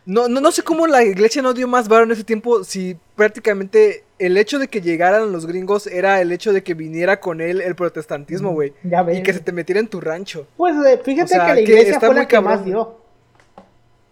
No, 0.06 0.28
no, 0.28 0.40
no 0.40 0.52
sé 0.52 0.62
cómo 0.62 0.86
la 0.86 1.02
iglesia 1.02 1.40
no 1.40 1.54
dio 1.54 1.66
más 1.66 1.88
varo 1.88 2.04
en 2.04 2.10
ese 2.10 2.24
tiempo 2.24 2.62
si 2.62 2.96
prácticamente 3.16 4.04
el 4.18 4.36
hecho 4.36 4.58
de 4.58 4.68
que 4.68 4.80
llegaran 4.82 5.32
los 5.32 5.46
gringos 5.46 5.86
era 5.86 6.20
el 6.20 6.30
hecho 6.30 6.52
de 6.52 6.62
que 6.62 6.74
viniera 6.74 7.20
con 7.20 7.40
él 7.40 7.60
el 7.62 7.74
protestantismo, 7.74 8.52
güey. 8.52 8.74
Ya 8.82 9.02
ves. 9.02 9.18
Y 9.18 9.22
que 9.22 9.32
se 9.32 9.40
te 9.40 9.50
metiera 9.52 9.80
en 9.80 9.88
tu 9.88 10.00
rancho. 10.00 10.46
Pues 10.58 10.74
eh, 10.86 11.00
fíjate 11.02 11.24
O 11.24 11.36
sea, 11.36 11.46
que 11.46 11.54
la 11.54 11.60
iglesia 11.62 11.98
fue 12.00 12.14
la 12.14 12.26
que 12.28 12.34
cabrón. 12.36 12.54
más 12.54 12.64
dio. 12.64 12.98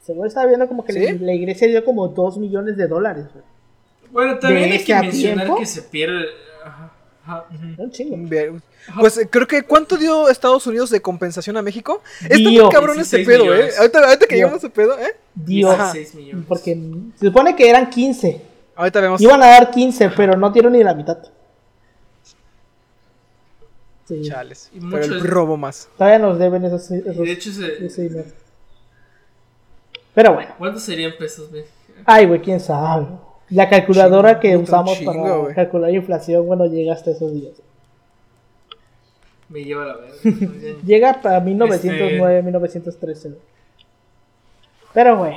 Según 0.05 0.27
estaba 0.27 0.47
viendo 0.47 0.67
como 0.67 0.85
que 0.85 0.93
la- 0.95 1.01
¿Sí? 1.13 1.19
la 1.19 1.33
iglesia 1.35 1.69
dio 1.69 1.85
como 1.85 2.09
2 2.09 2.39
millones 2.39 2.77
de 2.77 2.89
dólares, 2.89 3.27
güey. 3.33 3.45
Bueno, 4.11 4.39
también 4.39 4.71
¿De 4.71 4.77
hay 4.77 4.85
que 4.85 4.95
mencionar 4.95 5.37
tiempo? 5.47 5.59
que 5.61 5.67
se 5.67 5.83
pierde. 5.83 6.25
Ajá, 6.65 6.93
ajá. 7.25 7.45
Un 7.79 7.91
chingo. 7.91 8.17
Ver- 8.29 8.53
Pues 8.99 9.17
eh, 9.19 9.29
creo 9.31 9.47
que 9.47 9.63
¿cuánto 9.63 9.97
dio 9.97 10.29
Estados 10.29 10.67
Unidos 10.67 10.91
de 10.91 11.01
compensación 11.01 11.57
a 11.57 11.63
México? 11.63 12.03
Está 12.21 12.37
muy 12.51 12.69
cabrón 12.71 12.99
este 13.01 13.19
16 13.19 13.27
pedo, 13.29 13.45
millones. 13.45 13.75
eh. 13.75 13.79
Ahorita, 13.79 13.99
ahorita 14.05 14.27
que 14.27 14.35
llegamos 14.35 14.55
a 14.55 14.59
ese 14.59 14.71
pedo, 14.71 14.99
eh. 14.99 15.17
Dio. 15.35 15.71
Ajá. 15.71 15.93
16 15.93 16.15
millones. 16.17 16.45
Porque 16.49 16.79
se 17.19 17.27
supone 17.27 17.55
que 17.57 17.69
eran 17.71 17.89
15. 17.91 18.43
Ahorita 18.75 19.01
vemos. 19.01 19.21
Iban 19.21 19.43
a 19.43 19.47
dar 19.49 19.71
15, 19.71 20.11
pero 20.11 20.37
no 20.37 20.51
dieron 20.51 20.73
ni 20.73 20.83
la 20.83 20.95
mitad. 20.95 21.19
Sí. 24.05 24.23
Chales. 24.23 24.71
Y 24.75 24.81
Pero 24.81 25.05
el 25.05 25.25
robo 25.27 25.57
más. 25.57 25.89
Todavía 25.97 26.19
nos 26.19 26.39
deben 26.39 26.65
esos, 26.65 26.91
esos- 26.91 27.17
Y 27.17 27.21
de 27.25 27.33
hecho, 27.33 27.53
se- 27.53 27.87
ese 27.87 28.03
dinero. 28.03 28.29
Pero 30.15 30.35
bueno. 30.35 30.55
¿cuántos 30.59 30.83
serían 30.83 31.13
pesos 31.19 31.51
mexicanos? 31.51 32.03
Ay, 32.05 32.27
güey, 32.27 32.41
quién 32.43 32.61
sabe. 32.61 33.07
La 33.53 33.69
calculadora 33.69 34.41
que 34.41 34.57
usamos 34.57 34.99
chingo, 34.99 35.43
para 35.43 35.55
calcular 35.55 35.91
inflación, 35.93 36.47
bueno, 36.47 36.67
llega 36.67 36.95
hasta 36.95 37.11
esos 37.11 37.33
días. 37.35 37.61
Me 39.51 39.63
lleva 39.65 39.83
a 39.83 39.87
la 39.89 39.97
verga. 39.97 40.15
Llega 40.87 41.21
para 41.21 41.41
1909, 41.41 42.43
1913. 42.43 43.29
güey. 43.29 43.41
Pero 44.95 45.17
bueno. 45.17 45.37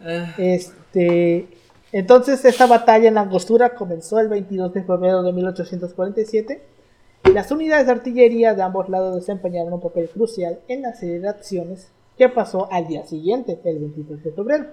Ah, 0.00 0.32
Este, 0.38 1.48
entonces 1.90 2.44
esta 2.44 2.66
batalla 2.66 3.08
en 3.08 3.14
la 3.14 3.22
Angostura 3.22 3.70
comenzó 3.74 4.20
el 4.20 4.28
22 4.28 4.72
de 4.74 4.84
febrero 4.84 5.24
de 5.24 5.32
1847 5.32 6.62
y 7.24 7.30
las 7.32 7.50
unidades 7.50 7.86
de 7.86 7.92
artillería 7.92 8.54
de 8.54 8.62
ambos 8.62 8.88
lados 8.88 9.16
desempeñaron 9.16 9.72
un 9.72 9.80
papel 9.80 10.08
crucial 10.08 10.60
en 10.68 10.82
la 10.82 10.94
serie 10.94 11.18
de 11.18 11.28
acciones 11.28 11.88
que 12.16 12.28
pasó 12.28 12.68
al 12.70 12.86
día 12.86 13.04
siguiente, 13.06 13.58
el 13.64 13.78
23 13.80 14.22
de 14.22 14.32
febrero. 14.32 14.66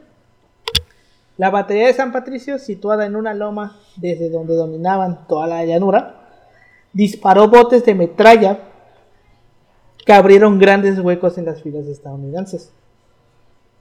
La 1.38 1.50
batalla 1.50 1.88
de 1.88 1.94
San 1.94 2.12
Patricio, 2.12 2.60
situada 2.60 3.06
en 3.06 3.16
una 3.16 3.34
loma 3.34 3.78
desde 3.98 4.30
donde 4.30 4.56
dominaban 4.56 5.28
toda 5.28 5.48
la 5.48 5.66
llanura, 5.66 6.16
disparó 6.94 7.50
botes 7.50 7.84
de 7.84 7.94
metralla 7.94 8.60
que 10.06 10.14
abrieron 10.14 10.60
grandes 10.60 11.00
huecos 11.00 11.38
en 11.38 11.46
las 11.46 11.62
filas 11.62 11.88
estadounidenses. 11.88 12.72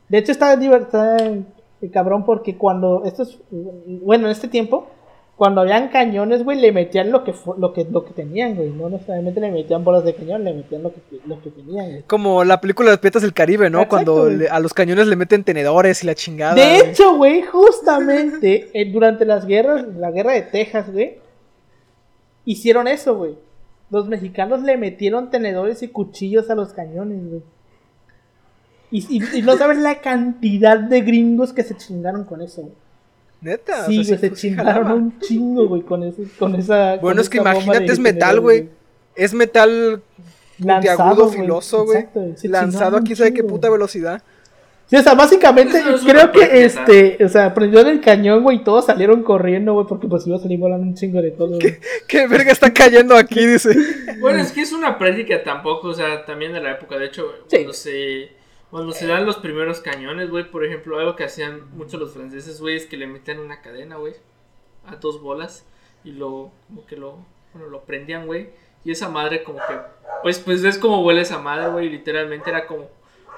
De 0.09 0.19
hecho, 0.19 0.33
está 0.33 0.57
divertido, 0.57 1.45
cabrón, 1.93 2.25
porque 2.25 2.57
cuando 2.57 3.05
estos, 3.05 3.39
bueno, 3.51 4.27
en 4.27 4.33
este 4.33 4.49
tiempo, 4.49 4.89
cuando 5.37 5.62
habían 5.62 5.89
cañones, 5.89 6.45
güey, 6.45 6.61
le 6.61 6.70
metían 6.70 7.11
lo 7.11 7.24
que, 7.24 7.35
lo 7.59 7.72
que, 7.72 7.85
lo 7.85 8.05
que 8.05 8.12
tenían, 8.12 8.55
güey. 8.55 8.70
No 8.70 8.89
necesariamente 8.89 9.41
le 9.41 9.51
metían 9.51 9.82
bolas 9.82 10.05
de 10.05 10.14
cañón, 10.14 10.45
le 10.45 10.55
metían 10.55 10.85
lo 10.85 10.93
que, 10.95 11.01
lo 11.26 11.43
que 11.43 11.51
tenían, 11.51 11.87
güey. 11.91 12.03
Como 12.07 12.45
la 12.45 12.61
película 12.61 12.93
de 12.93 12.99
Piratas 12.99 13.22
del 13.22 13.35
Caribe, 13.35 13.68
¿no? 13.68 13.89
Cuando 13.89 14.30
a 14.51 14.61
los 14.61 14.72
cañones 14.72 15.09
le 15.09 15.16
meten 15.16 15.43
tenedores 15.43 16.05
y 16.05 16.07
la 16.07 16.14
chingada. 16.14 16.55
De 16.55 16.78
hecho, 16.78 17.16
güey, 17.16 17.43
justamente 17.43 18.70
eh, 18.74 18.93
durante 18.93 19.24
las 19.24 19.45
guerras, 19.45 19.85
la 19.97 20.12
guerra 20.12 20.35
de 20.35 20.43
Texas, 20.43 20.93
güey, 20.93 21.18
hicieron 22.45 22.87
eso, 22.87 23.16
güey. 23.16 23.37
Los 23.91 24.07
mexicanos 24.07 24.62
le 24.62 24.76
metieron 24.76 25.30
tenedores 25.30 25.82
y 25.82 25.89
cuchillos 25.89 26.49
a 26.49 26.55
los 26.55 26.72
cañones, 26.72 27.28
güey. 27.28 27.43
Y, 28.93 29.39
y 29.39 29.43
no 29.43 29.57
sabes 29.57 29.78
la 29.78 30.01
cantidad 30.01 30.78
de 30.78 31.01
gringos 31.01 31.53
que 31.53 31.64
se 31.64 31.76
chingaron 31.76 32.22
con 32.24 32.41
eso, 32.41 32.62
güey. 32.62 32.84
Neta. 33.45 33.85
Sí, 33.85 34.03
se 34.03 34.33
chingaron 34.33 34.91
un 34.91 35.21
chingo, 35.21 35.69
güey, 35.69 35.83
con, 35.83 36.03
ese, 36.03 36.23
con 36.39 36.55
esa. 36.55 36.97
Bueno, 36.97 37.21
es 37.21 37.29
que 37.29 37.39
imagínate, 37.39 37.93
es 37.93 37.99
metal, 37.99 38.41
güey. 38.41 38.71
Es 39.15 39.35
metal 39.35 40.03
agudo, 40.89 41.29
filoso, 41.29 41.85
güey. 41.85 42.07
Lanzado 42.45 42.97
aquí, 42.97 43.15
¿sabe 43.15 43.35
qué 43.35 43.45
puta 43.45 43.69
velocidad? 43.69 44.23
Sí, 44.87 44.97
o 44.97 45.03
sea, 45.03 45.15
básicamente 45.15 45.83
creo 46.07 46.33
que 46.33 46.65
este, 46.65 47.23
o 47.23 47.29
sea, 47.29 47.53
prendió 47.53 47.81
en 47.81 47.89
el 47.89 48.01
cañón, 48.01 48.43
güey, 48.43 48.59
y 48.59 48.65
todos 48.65 48.87
salieron 48.87 49.23
corriendo, 49.23 49.75
güey, 49.75 49.87
porque 49.87 50.07
pues 50.07 50.27
iba 50.27 50.37
a 50.37 50.41
salir 50.41 50.59
volando 50.59 50.87
un 50.87 50.95
chingo 50.95 51.21
de 51.21 51.31
todo. 51.31 51.59
¿Qué, 51.61 51.81
¿Qué, 52.09 52.27
verga 52.27 52.51
está 52.51 52.73
cayendo 52.73 53.15
aquí? 53.15 53.47
Dice. 53.47 53.77
Bueno, 54.21 54.41
es 54.41 54.53
que 54.53 54.63
es 54.63 54.73
una 54.73 54.99
práctica 54.99 55.43
tampoco, 55.43 55.89
o 55.89 55.95
sea, 55.95 56.25
también 56.25 56.55
de 56.55 56.61
la 56.61 56.73
época, 56.73 56.99
de 56.99 57.07
hecho, 57.07 57.27
cuando 57.51 57.75
se 57.75 58.31
cuando 58.75 58.93
se 58.93 59.07
dan 59.07 59.25
los 59.25 59.37
primeros 59.37 59.79
cañones, 59.79 60.31
güey, 60.31 60.51
por 60.51 60.64
ejemplo, 60.64 60.99
algo 60.99 61.14
que 61.14 61.22
hacían 61.22 61.70
muchos 61.77 62.01
los 62.01 62.12
franceses, 62.12 62.61
güey, 62.61 62.75
es 62.75 62.87
que 62.87 62.97
le 62.97 63.07
metían 63.07 63.39
una 63.39 63.62
cadena, 63.62 63.99
güey, 63.99 64.14
a 64.85 64.97
dos 64.97 65.22
bolas 65.22 65.64
y 66.03 66.11
lo, 66.11 66.51
como 66.66 66.85
que 66.85 66.97
lo, 66.97 67.18
bueno, 67.53 67.68
lo 67.68 67.83
prendían, 67.83 68.27
güey. 68.27 68.49
Y 68.85 68.91
esa 68.91 69.09
madre 69.09 69.45
como 69.45 69.61
que, 69.61 69.79
pues, 70.25 70.41
pues 70.41 70.64
es 70.64 70.77
como 70.77 71.05
huele 71.05 71.20
esa 71.20 71.39
madre, 71.39 71.68
güey, 71.68 71.89
literalmente 71.89 72.51
era 72.51 72.66
como, 72.66 72.89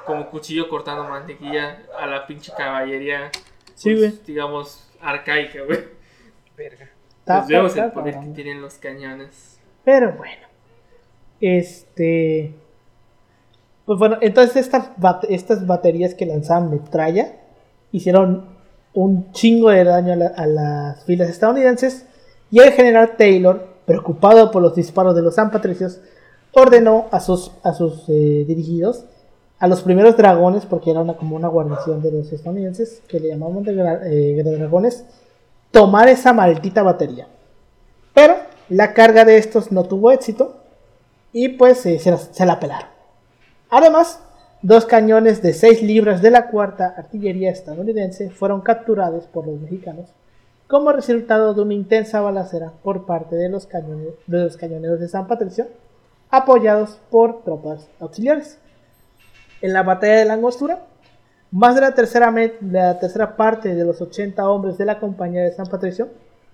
como 0.07 0.31
cuchillo 0.31 0.71
cortando 0.71 1.05
mantequilla 1.05 1.83
a 1.99 2.07
la 2.07 2.27
pinche 2.27 2.51
caballería, 2.57 3.31
sí, 3.75 3.95
pues, 3.95 4.13
güey. 4.13 4.25
digamos, 4.25 4.91
arcaica, 5.03 5.65
güey. 5.65 5.81
Verga. 6.57 6.89
Pues 7.27 7.47
vemos 7.49 7.77
el 7.77 7.93
poder 7.93 8.21
que 8.21 8.29
tienen 8.29 8.63
los 8.63 8.77
cañones. 8.77 9.61
Pero 9.85 10.13
bueno, 10.13 10.47
este... 11.43 12.55
Pues 13.87 14.01
bueno, 14.01 14.19
entonces 14.21 14.57
estas, 14.57 14.91
estas 15.29 15.65
baterías 15.65 16.15
que 16.15 16.27
lanzaban 16.27 16.71
metralla 16.71 17.37
hicieron 17.93 18.47
un 18.95 19.31
chingo 19.31 19.71
de 19.71 19.85
daño 19.85 20.15
a, 20.35 20.47
las 20.47 21.05
filas 21.05 21.31
estadounidenses 21.31 22.05
y 22.51 22.59
el 22.59 22.73
general 22.73 23.17
Taylor, 23.17 23.65
preocupado 23.87 24.51
por 24.51 24.61
los 24.61 24.75
disparos 24.75 25.15
de 25.15 25.23
los 25.23 25.37
San 25.37 25.53
Patricios, 25.53 26.01
ordenó 26.51 27.07
a 27.13 27.21
sus, 27.21 27.53
a 27.63 27.75
sus 27.75 28.09
eh, 28.09 28.45
dirigidos, 28.49 29.05
a 29.61 29.69
los 29.69 29.83
primeros 29.83 30.17
dragones, 30.17 30.67
porque 30.67 30.91
era 30.91 31.01
una, 31.01 31.17
como 31.17 31.37
una 31.37 31.49
guarnición 31.49 32.03
de 32.03 32.11
los 32.11 32.33
estadounidenses, 32.33 33.03
que 33.07 33.21
le 33.21 33.29
llamaban 33.29 33.63
de, 33.63 33.73
eh, 34.05 34.43
dragones, 34.43 35.05
tomar 35.71 36.09
esa 36.09 36.33
maldita 36.33 36.83
batería. 36.83 37.29
Pero 38.15 38.35
la 38.69 38.95
carga 38.95 39.25
de 39.25 39.37
estos 39.37 39.71
no 39.71 39.85
tuvo 39.85 40.11
éxito 40.11 40.57
y 41.33 41.51
pues 41.51 41.87
eh, 41.87 42.01
se 42.01 42.47
la 42.47 42.59
pelaron. 42.59 42.96
Además, 43.77 44.21
dos 44.63 44.87
cañones 44.87 45.43
de 45.43 45.53
6 45.53 45.83
libras 45.83 46.23
de 46.23 46.31
la 46.31 46.49
cuarta 46.49 46.95
artillería 46.97 47.51
estadounidense 47.51 48.31
fueron 48.31 48.63
capturados 48.63 49.27
por 49.27 49.47
los 49.47 49.61
mexicanos 49.61 50.15
como 50.67 50.93
resultado 50.93 51.53
de 51.53 51.61
una 51.61 51.75
intensa 51.75 52.23
balacera 52.23 52.73
por 52.83 53.05
parte 53.05 53.37
de 53.37 53.51
los, 53.51 53.67
cañoneros 53.67 54.99
de 54.99 55.09
San 55.09 55.27
Patricio, 55.27 55.67
apoyados 56.31 56.99
por 57.11 57.45
tropas 57.45 57.91
auxiliares. 58.01 58.59
En 59.61 59.75
la 59.75 59.83
batalla 59.83 60.21
de 60.21 60.25
la 60.25 60.39
más 61.51 61.75
de 61.75 61.81
la 61.83 62.99
tercera, 62.99 63.37
parte 63.37 63.75
de 63.75 63.85
los 63.85 64.01
80 64.01 64.49
hombres 64.49 64.79
de 64.79 64.87
la 64.87 64.99
compañía 64.99 65.43
de 65.43 65.53
San 65.53 65.67
Patricio 65.67 66.09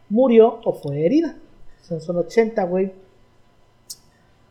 murió 0.09 0.59
o 0.64 0.73
fue 0.73 1.07
herida. 1.07 1.37
Son, 1.83 2.01
son 2.01 2.16
80, 2.16 2.64
güey. 2.64 2.93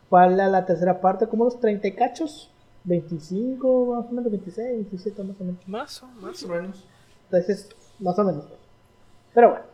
¿Cuál 0.08 0.38
la 0.38 0.66
tercera 0.66 1.02
parte? 1.02 1.26
Como 1.26 1.44
los 1.44 1.60
30 1.60 1.94
cachos. 1.94 2.51
25, 2.84 3.94
más 3.94 4.06
o 4.06 4.12
menos, 4.12 4.30
26, 4.30 4.68
27 4.90 5.22
más 5.22 5.40
o 5.40 5.44
menos. 5.44 5.68
Más 5.68 6.02
o, 6.02 6.06
más 6.06 6.42
o 6.42 6.48
menos. 6.48 6.84
Entonces, 7.24 7.68
más 7.98 8.18
o 8.18 8.24
menos. 8.24 8.44
Pero 9.34 9.50
bueno. 9.50 9.64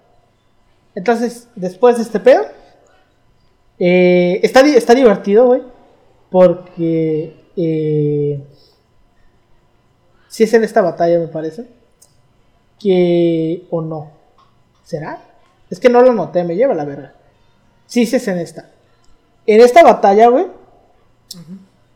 Entonces, 0.94 1.48
después 1.54 1.96
de 1.96 2.02
este 2.02 2.20
pedo, 2.20 2.44
eh, 3.78 4.40
está, 4.42 4.60
está 4.60 4.94
divertido, 4.94 5.46
güey. 5.46 5.62
Porque 6.30 7.44
eh, 7.56 8.44
si 10.28 10.44
es 10.44 10.54
en 10.54 10.64
esta 10.64 10.82
batalla, 10.82 11.18
me 11.18 11.28
parece. 11.28 11.66
Que. 12.78 13.66
O 13.70 13.80
no. 13.80 14.10
¿Será? 14.84 15.22
Es 15.70 15.80
que 15.80 15.88
no 15.88 16.00
lo 16.00 16.12
noté, 16.12 16.44
me 16.44 16.56
lleva 16.56 16.74
la 16.74 16.84
verga. 16.84 17.14
Sí, 17.86 18.06
sí 18.06 18.16
es 18.16 18.28
en 18.28 18.38
esta. 18.38 18.70
En 19.46 19.60
esta 19.60 19.82
batalla, 19.82 20.28
güey. 20.28 20.46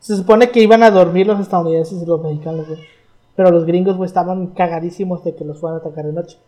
Se 0.02 0.16
supone 0.16 0.50
que 0.50 0.60
iban 0.60 0.82
a 0.82 0.90
dormir 0.90 1.28
los 1.28 1.38
estadounidenses 1.38 2.02
y 2.02 2.06
los 2.06 2.20
mexicanos, 2.20 2.66
güey. 2.66 2.80
Pero 3.36 3.52
los 3.52 3.64
gringos, 3.64 3.96
güey, 3.96 4.08
estaban 4.08 4.48
cagadísimos 4.48 5.22
de 5.22 5.36
que 5.36 5.44
los 5.44 5.60
fueran 5.60 5.78
a 5.78 5.80
atacar 5.80 6.04
de 6.04 6.12
noche. 6.12 6.38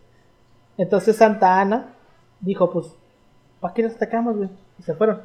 Entonces 0.77 1.15
Santa 1.15 1.61
Ana 1.61 1.93
dijo, 2.41 2.69
pues, 2.69 2.87
¿para 3.61 3.73
qué 3.73 3.83
nos 3.83 3.95
atacamos, 3.95 4.35
güey? 4.35 4.49
Y 4.77 4.83
se 4.83 4.93
fueron. 4.93 5.21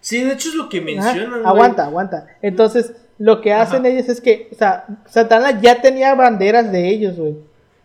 Sí, 0.00 0.22
de 0.22 0.34
hecho 0.34 0.50
es 0.50 0.56
lo 0.56 0.68
que 0.68 0.82
mencionan. 0.82 1.46
aguanta, 1.46 1.86
aguanta. 1.86 2.26
Entonces, 2.42 2.94
lo 3.16 3.40
que 3.40 3.54
hacen 3.54 3.86
ellos 3.86 4.10
es 4.10 4.20
que, 4.20 4.50
o 4.52 4.54
sea, 4.54 4.84
Santa 5.06 5.38
Ana 5.38 5.58
ya 5.58 5.80
tenía 5.80 6.14
banderas 6.14 6.70
de 6.70 6.86
ellos, 6.86 7.16
güey. 7.16 7.38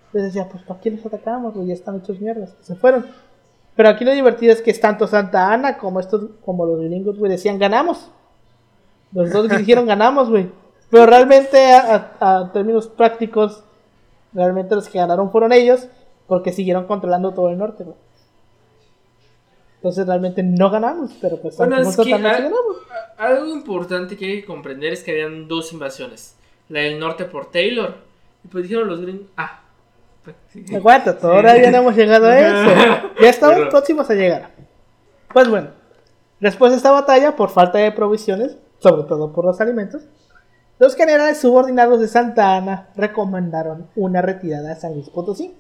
Entonces 0.08 0.34
decía, 0.34 0.50
pues, 0.50 0.62
¿para 0.64 0.82
qué 0.82 0.92
nos 0.92 1.06
atacamos, 1.06 1.54
güey? 1.54 1.68
Ya 1.68 1.74
están 1.74 1.96
hechos 1.96 2.20
mierdas. 2.20 2.54
Se 2.64 2.76
fueron. 2.76 3.06
Pero 3.78 3.88
aquí 3.88 4.04
lo 4.04 4.12
divertido 4.12 4.52
es 4.52 4.62
que 4.62 4.74
tanto 4.74 5.08
Santa 5.08 5.54
Ana 5.54 5.78
como 5.78 6.02
estos, 6.02 6.32
como 6.44 6.66
los 6.66 6.82
gringos, 6.82 7.18
güey, 7.18 7.32
decían, 7.32 7.58
ganamos. 7.58 8.12
Los 9.12 9.32
dos 9.32 9.48
que 9.48 9.58
dijeron 9.58 9.86
ganamos, 9.86 10.30
güey. 10.30 10.50
Pero 10.90 11.06
realmente, 11.06 11.74
a, 11.74 12.50
términos 12.54 12.88
prácticos, 12.88 13.64
realmente 14.34 14.76
los 14.76 14.88
que 14.88 15.00
ganaron 15.00 15.32
fueron 15.32 15.52
ellos, 15.52 15.88
porque 16.28 16.54
siguieron 16.54 16.86
controlando 16.86 17.34
todo 17.34 17.50
el 17.50 17.58
norte, 17.58 17.84
güey. 17.84 17.98
Entonces 19.76 20.08
realmente 20.08 20.42
no 20.44 20.70
ganamos, 20.70 21.12
pero 21.22 21.38
pues 21.38 21.56
bueno, 21.58 21.80
es 21.80 21.96
que 21.96 22.10
ganamos. 22.10 22.52
Algo 23.18 23.48
importante 23.48 24.18
que 24.18 24.26
hay 24.26 24.42
que 24.42 24.46
comprender 24.46 24.94
es 24.94 25.04
que 25.04 25.12
habían 25.12 25.48
dos 25.48 25.72
invasiones. 25.72 26.36
La 26.70 26.82
del 26.82 27.00
norte 27.00 27.26
por 27.26 27.52
Taylor. 27.52 27.96
Y 28.44 28.48
pues 28.48 28.64
dijeron 28.64 28.88
los 28.88 29.02
gringos. 29.02 29.28
Ah. 29.38 29.62
Aguanta, 30.76 31.18
todavía 31.18 31.72
no 31.72 31.78
hemos 31.78 31.96
llegado 31.96 32.28
a 32.28 32.40
eso. 32.40 33.12
Ya 33.22 33.30
estamos 33.30 33.70
próximos 33.70 34.10
a 34.10 34.14
llegar. 34.14 34.52
Pues 35.32 35.48
bueno, 35.48 35.70
después 36.40 36.72
de 36.72 36.78
esta 36.78 36.92
batalla, 36.92 37.36
por 37.36 37.50
falta 37.50 37.78
de 37.78 37.92
provisiones, 37.92 38.58
sobre 38.80 39.04
todo 39.04 39.34
por 39.34 39.46
los 39.46 39.60
alimentos, 39.62 40.04
los 40.80 40.96
generales 40.96 41.40
subordinados 41.40 42.00
de 42.00 42.08
Santa 42.08 42.56
Ana 42.56 42.90
recomendaron 42.96 43.88
una 43.96 44.22
retirada 44.22 44.72
a 44.72 44.76
San 44.76 44.94
Luis 44.94 45.10
Potosí. 45.10 45.56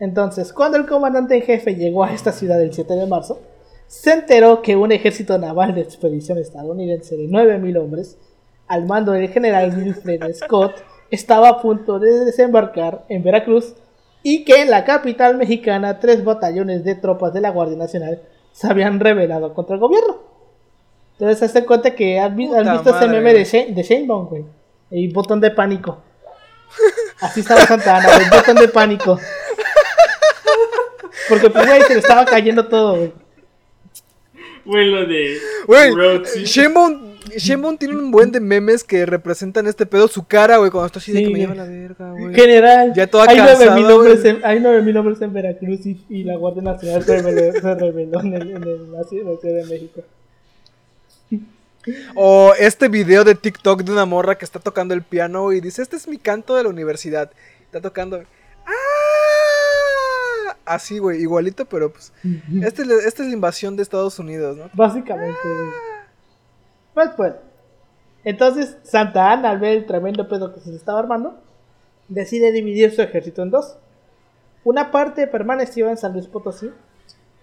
Entonces, 0.00 0.52
cuando 0.52 0.78
el 0.78 0.86
comandante 0.86 1.36
en 1.36 1.42
jefe 1.42 1.74
llegó 1.74 2.04
a 2.04 2.12
esta 2.12 2.32
ciudad 2.32 2.62
el 2.62 2.72
7 2.72 2.94
de 2.94 3.06
marzo, 3.06 3.40
se 3.86 4.12
enteró 4.12 4.62
que 4.62 4.76
un 4.76 4.92
ejército 4.92 5.38
naval 5.38 5.74
de 5.74 5.80
expedición 5.82 6.38
estadounidense 6.38 7.16
de 7.16 7.28
9.000 7.28 7.80
hombres, 7.80 8.18
al 8.66 8.86
mando 8.86 9.12
del 9.12 9.28
general 9.28 9.76
Wilfred 9.76 10.34
Scott, 10.34 10.74
estaba 11.10 11.48
a 11.48 11.62
punto 11.62 11.98
de 11.98 12.24
desembarcar 12.24 13.04
en 13.08 13.22
Veracruz 13.22 13.74
y 14.22 14.44
que 14.44 14.62
en 14.62 14.70
la 14.70 14.84
capital 14.84 15.36
mexicana 15.36 16.00
tres 16.00 16.24
batallones 16.24 16.84
de 16.84 16.94
tropas 16.94 17.32
de 17.32 17.40
la 17.40 17.50
Guardia 17.50 17.76
Nacional 17.78 18.22
se 18.52 18.66
habían 18.66 19.00
rebelado 19.00 19.54
contra 19.54 19.74
el 19.74 19.80
gobierno. 19.80 20.17
Entonces, 21.18 21.42
hazte 21.42 21.64
cuenta 21.64 21.96
que 21.96 22.20
has, 22.20 22.34
visto 22.34 22.56
ese 22.56 23.08
meme 23.08 23.34
de 23.34 23.44
Shane, 23.44 23.74
de 23.74 23.82
Shane 23.82 24.06
Bone, 24.06 24.28
güey. 24.28 24.44
El 24.90 25.12
botón 25.12 25.40
de 25.40 25.50
pánico. 25.50 26.00
Así 27.20 27.40
estaba 27.40 27.62
Santana, 27.62 28.08
el 28.18 28.30
botón 28.30 28.54
de 28.54 28.68
pánico. 28.68 29.18
Porque, 31.28 31.50
pues, 31.50 31.66
güey, 31.66 31.82
se 31.82 31.94
le 31.94 32.00
estaba 32.00 32.24
cayendo 32.24 32.68
todo, 32.68 32.96
güey. 32.96 33.12
Güey, 34.64 34.90
lo 34.90 35.06
de. 35.06 35.38
Güey, 35.66 36.22
Shane 37.36 37.76
tiene 37.78 37.96
un 37.96 38.12
buen 38.12 38.30
de 38.30 38.38
memes 38.38 38.84
que 38.84 39.04
representan 39.04 39.66
este 39.66 39.86
pedo. 39.86 40.06
Su 40.06 40.24
cara, 40.24 40.58
güey, 40.58 40.70
cuando 40.70 40.86
está 40.86 41.00
así 41.00 41.10
de 41.10 41.24
que 41.24 41.30
me 41.30 41.40
lleva 41.40 41.56
la 41.56 41.64
verga, 41.64 42.12
güey. 42.12 42.32
General. 42.32 42.92
Ya 42.94 43.08
toda 43.08 43.26
hay 43.28 43.38
9000 43.38 43.90
hombres, 43.90 44.24
en, 44.24 44.40
hay 44.44 44.60
9000 44.60 44.96
hombres 44.96 45.20
en 45.20 45.32
Veracruz 45.32 45.80
y, 45.84 46.22
la 46.22 46.36
Guardia 46.36 46.62
Nacional 46.62 47.02
se 47.02 47.20
reveló, 47.74 48.20
en, 48.20 48.34
el, 48.34 48.50
en 48.50 48.92
la 48.92 49.02
Ciudad 49.02 49.40
de 49.42 49.64
México. 49.64 50.04
O 52.14 52.52
este 52.58 52.88
video 52.88 53.24
de 53.24 53.34
TikTok 53.34 53.82
de 53.82 53.92
una 53.92 54.06
morra 54.06 54.36
que 54.36 54.44
está 54.44 54.58
tocando 54.58 54.94
el 54.94 55.02
piano 55.02 55.52
y 55.52 55.60
dice, 55.60 55.82
este 55.82 55.96
es 55.96 56.08
mi 56.08 56.18
canto 56.18 56.54
de 56.54 56.62
la 56.62 56.68
universidad. 56.68 57.30
Está 57.66 57.80
tocando... 57.80 58.22
¡Ah! 58.66 58.72
así, 60.68 60.98
güey, 60.98 61.20
igualito, 61.20 61.64
pero 61.64 61.92
pues. 61.92 62.12
Este, 62.62 62.82
esta 62.82 63.22
es 63.22 63.28
la 63.28 63.34
invasión 63.34 63.76
de 63.76 63.82
Estados 63.82 64.18
Unidos, 64.18 64.56
¿no? 64.56 64.70
Básicamente, 64.74 65.38
Pues, 66.94 67.10
pues. 67.16 67.34
Entonces, 68.24 68.76
Santa 68.82 69.32
Ana, 69.32 69.50
al 69.50 69.58
ver 69.58 69.78
el 69.78 69.86
tremendo 69.86 70.28
pedo 70.28 70.52
que 70.52 70.60
se 70.60 70.74
estaba 70.74 70.98
armando, 70.98 71.40
decide 72.08 72.52
dividir 72.52 72.94
su 72.94 73.02
ejército 73.02 73.42
en 73.42 73.50
dos. 73.50 73.78
Una 74.64 74.90
parte 74.90 75.26
permaneció 75.26 75.88
en 75.88 75.96
San 75.96 76.12
Luis 76.12 76.26
Potosí 76.26 76.70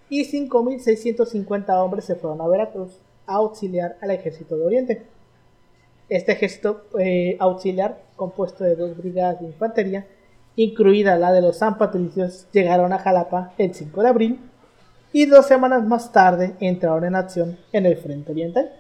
y 0.10 0.30
5.650 0.32 1.70
hombres 1.84 2.06
se 2.06 2.16
fueron 2.16 2.42
a 2.42 2.48
Veracruz 2.48 3.00
auxiliar 3.28 3.98
al 4.02 4.12
ejército 4.12 4.58
de 4.58 4.66
Oriente. 4.66 5.02
Este 6.10 6.34
ejército 6.34 6.84
eh, 7.00 7.38
auxiliar, 7.40 8.02
compuesto 8.16 8.64
de 8.64 8.76
dos 8.76 8.96
brigadas 8.98 9.40
de 9.40 9.48
infantería, 9.48 10.06
incluida 10.56 11.18
la 11.18 11.32
de 11.32 11.42
los 11.42 11.58
San 11.58 11.78
Patricios, 11.78 12.48
llegaron 12.52 12.94
a 12.94 13.00
Jalapa 13.00 13.54
el 13.58 13.74
5 13.74 14.02
de 14.04 14.10
abril 14.10 14.40
y 15.12 15.26
dos 15.26 15.46
semanas 15.48 15.86
más 15.86 16.12
tarde 16.12 16.56
entraron 16.60 17.06
en 17.06 17.16
acción 17.16 17.58
en 17.72 17.86
el 17.86 17.98
frente 17.98 18.32
oriental. 18.32 18.72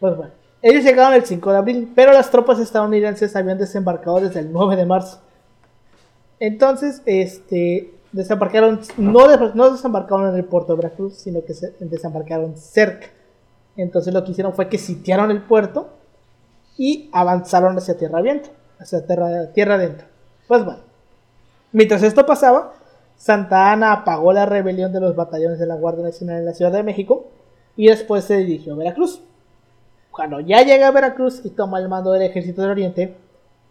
Pues 0.00 0.16
bueno, 0.16 0.32
ellos 0.62 0.82
llegaron 0.82 1.12
el 1.12 1.24
5 1.24 1.52
de 1.52 1.58
abril, 1.58 1.92
pero 1.94 2.12
las 2.12 2.30
tropas 2.30 2.58
estadounidenses 2.58 3.36
habían 3.36 3.58
desembarcado 3.58 4.20
desde 4.20 4.40
el 4.40 4.50
9 4.50 4.76
de 4.76 4.86
marzo. 4.86 5.20
Entonces, 6.40 7.02
este, 7.04 7.92
desembarcaron, 8.14 8.80
no, 8.96 9.70
desembarcaron 9.70 10.28
en 10.28 10.36
el 10.36 10.44
puerto 10.44 10.72
de 10.72 10.82
Veracruz, 10.82 11.14
sino 11.14 11.44
que 11.44 11.52
se 11.52 11.74
desembarcaron 11.80 12.56
cerca. 12.56 13.08
Entonces 13.76 14.14
lo 14.14 14.22
que 14.24 14.30
hicieron 14.30 14.54
fue 14.54 14.68
que 14.68 14.78
sitiaron 14.78 15.30
el 15.32 15.42
puerto 15.42 15.88
y 16.78 17.10
avanzaron 17.12 17.76
hacia 17.76 17.98
tierra 17.98 18.20
viento, 18.20 18.50
hacia 18.78 19.04
tierra 19.52 19.74
adentro. 19.74 20.06
Pues 20.46 20.64
bueno, 20.64 20.80
mientras 21.72 22.02
esto 22.04 22.24
pasaba, 22.24 22.74
Santa 23.16 23.72
Ana 23.72 23.92
apagó 23.92 24.32
la 24.32 24.46
rebelión 24.46 24.92
de 24.92 25.00
los 25.00 25.16
batallones 25.16 25.58
de 25.58 25.66
la 25.66 25.74
Guardia 25.74 26.04
Nacional 26.04 26.38
en 26.38 26.46
la 26.46 26.54
Ciudad 26.54 26.72
de 26.72 26.82
México 26.84 27.26
y 27.76 27.88
después 27.88 28.24
se 28.24 28.36
dirigió 28.38 28.74
a 28.74 28.76
Veracruz. 28.76 29.22
Cuando 30.12 30.38
ya 30.38 30.62
llega 30.62 30.86
a 30.86 30.92
Veracruz 30.92 31.40
y 31.44 31.50
toma 31.50 31.80
el 31.80 31.88
mando 31.88 32.12
del 32.12 32.22
ejército 32.22 32.62
del 32.62 32.70
Oriente, 32.70 33.16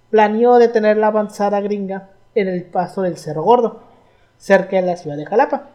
planeó 0.10 0.58
detener 0.58 0.98
la 0.98 1.08
avanzada 1.08 1.62
gringa 1.62 2.10
en 2.36 2.50
el 2.50 2.66
paso 2.66 3.04
del 3.04 3.18
Cerro 3.18 3.44
Gordo, 3.44 3.93
cerca 4.38 4.76
de 4.76 4.84
la 4.84 4.98
ciudad 4.98 5.18
de 5.18 5.26
Jalapa 5.26 5.70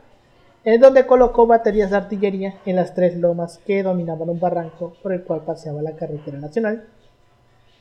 en 0.65 0.81
donde 0.83 1.07
colocó 1.07 1.47
baterías 1.47 1.91
de 1.91 1.97
artillería 1.97 2.59
en 2.67 2.77
las 2.77 2.95
tres 2.95 3.17
lomas 3.17 3.59
que 3.67 3.83
dominaban 3.83 4.29
un 4.29 4.39
barranco 4.39 4.95
por 5.03 5.15
el 5.15 5.23
cual 5.23 5.43
paseaba 5.43 5.81
la 5.81 5.97
carretera 5.97 6.39
nacional. 6.39 6.87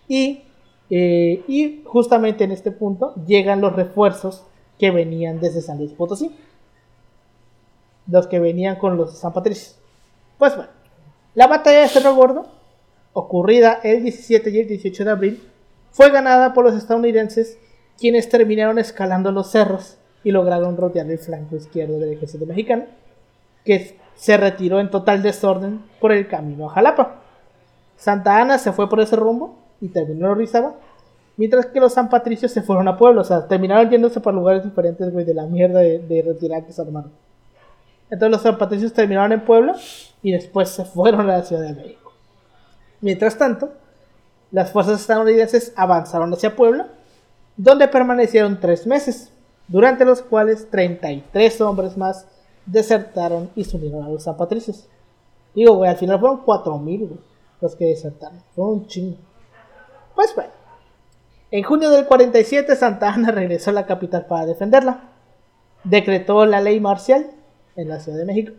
Y, 0.08 0.44
eh, 0.90 1.44
y 1.50 1.84
justamente 1.86 2.46
en 2.46 2.52
este 2.52 2.72
punto 2.72 3.14
llegan 3.26 3.60
los 3.60 3.76
refuerzos 3.76 4.46
que 4.80 4.92
venían 4.92 5.42
desde 5.42 5.62
San 5.62 5.80
Luis 5.80 5.92
Potosí. 5.92 6.34
Los 8.10 8.28
que 8.28 8.40
venían 8.40 8.78
con 8.78 8.96
los 8.96 9.18
San 9.18 9.34
Patricios. 9.34 9.78
Pues 10.38 10.56
bueno, 10.56 10.72
la 11.36 11.48
batalla 11.48 11.82
de 11.82 11.90
Cerro 11.90 12.16
Gordo, 12.16 12.48
ocurrida 13.12 13.82
el 13.84 14.04
17 14.04 14.50
y 14.50 14.60
el 14.60 14.68
18 14.70 15.04
de 15.04 15.12
abril, 15.12 15.52
fue 15.92 16.10
ganada 16.10 16.54
por 16.54 16.64
los 16.64 16.76
estadounidenses, 16.76 17.58
quienes 18.00 18.30
terminaron 18.30 18.80
escalando 18.80 19.34
los 19.34 19.52
cerros 19.52 19.98
y 20.24 20.32
lograron 20.32 20.78
rodear 20.78 21.10
el 21.10 21.20
flanco 21.20 21.56
izquierdo 21.56 22.00
del 22.00 22.14
ejército 22.14 22.46
mexicano, 22.46 22.86
que 23.64 23.98
se 24.16 24.38
retiró 24.38 24.80
en 24.80 24.90
total 24.90 25.22
desorden 25.22 25.84
por 26.02 26.12
el 26.12 26.28
camino 26.28 26.70
a 26.70 26.74
Jalapa. 26.74 27.22
Santa 27.98 28.42
Ana 28.42 28.58
se 28.58 28.74
fue 28.74 28.90
por 28.90 29.00
ese 29.00 29.16
rumbo 29.16 29.58
y 29.82 29.90
terminó 29.90 30.26
en 30.28 30.32
Orizaba, 30.34 30.76
mientras 31.38 31.68
que 31.68 31.80
los 31.80 31.94
San 31.94 32.10
Patricios 32.10 32.52
se 32.52 32.62
fueron 32.62 32.88
a 32.88 32.98
Pueblo, 32.98 33.22
o 33.22 33.24
sea, 33.24 33.48
terminaron 33.48 33.90
yéndose 33.90 34.20
por 34.20 34.34
lugares 34.34 34.64
diferentes, 34.64 35.12
güey, 35.12 35.26
de 35.26 35.34
la 35.34 35.46
mierda 35.46 35.80
de, 35.80 36.00
de 36.00 36.66
se 36.70 36.82
armaron. 36.82 37.12
Entonces 38.10 38.32
los 38.32 38.42
San 38.42 38.58
Patricios 38.58 38.94
terminaron 38.94 39.32
en 39.34 39.46
Pueblo 39.46 39.74
y 40.22 40.32
después 40.32 40.70
se 40.70 40.86
fueron 40.86 41.22
a 41.22 41.38
la 41.38 41.44
Ciudad 41.44 41.64
de 41.64 41.74
México. 41.74 42.14
Mientras 43.02 43.38
tanto, 43.38 43.74
las 44.52 44.72
fuerzas 44.72 45.02
estadounidenses 45.02 45.74
avanzaron 45.76 46.34
hacia 46.34 46.56
Puebla, 46.56 46.88
donde 47.58 47.88
permanecieron 47.88 48.60
tres 48.60 48.88
meses, 48.88 49.32
durante 49.68 50.06
los 50.06 50.22
cuales 50.22 50.70
33 50.70 51.62
hombres 51.62 51.98
más 51.98 52.26
desertaron 52.66 53.50
y 53.56 53.64
se 53.64 53.78
unieron 53.78 54.04
a 54.04 54.10
los 54.10 54.24
San 54.24 54.38
Patricios. 54.38 54.88
Digo, 55.54 55.76
güey, 55.76 55.90
al 55.90 55.98
final 55.98 56.20
fueron 56.20 56.42
4000 56.44 57.20
los 57.62 57.76
que 57.76 57.86
desertaron. 57.86 58.40
Fueron 58.56 58.74
un 58.74 58.88
chingo. 58.88 59.18
Pues 60.16 60.34
bueno. 60.36 60.52
En 61.50 61.64
junio 61.64 61.90
del 61.90 62.06
47 62.06 62.76
Santa 62.76 63.14
Ana 63.14 63.32
regresó 63.32 63.70
a 63.70 63.74
la 63.74 63.86
capital 63.86 64.26
para 64.26 64.46
defenderla. 64.46 65.10
Decretó 65.84 66.46
la 66.46 66.62
ley 66.62 66.80
marcial 66.80 67.32
en 67.76 67.88
la 67.88 68.00
Ciudad 68.00 68.18
de 68.18 68.26
México. 68.26 68.54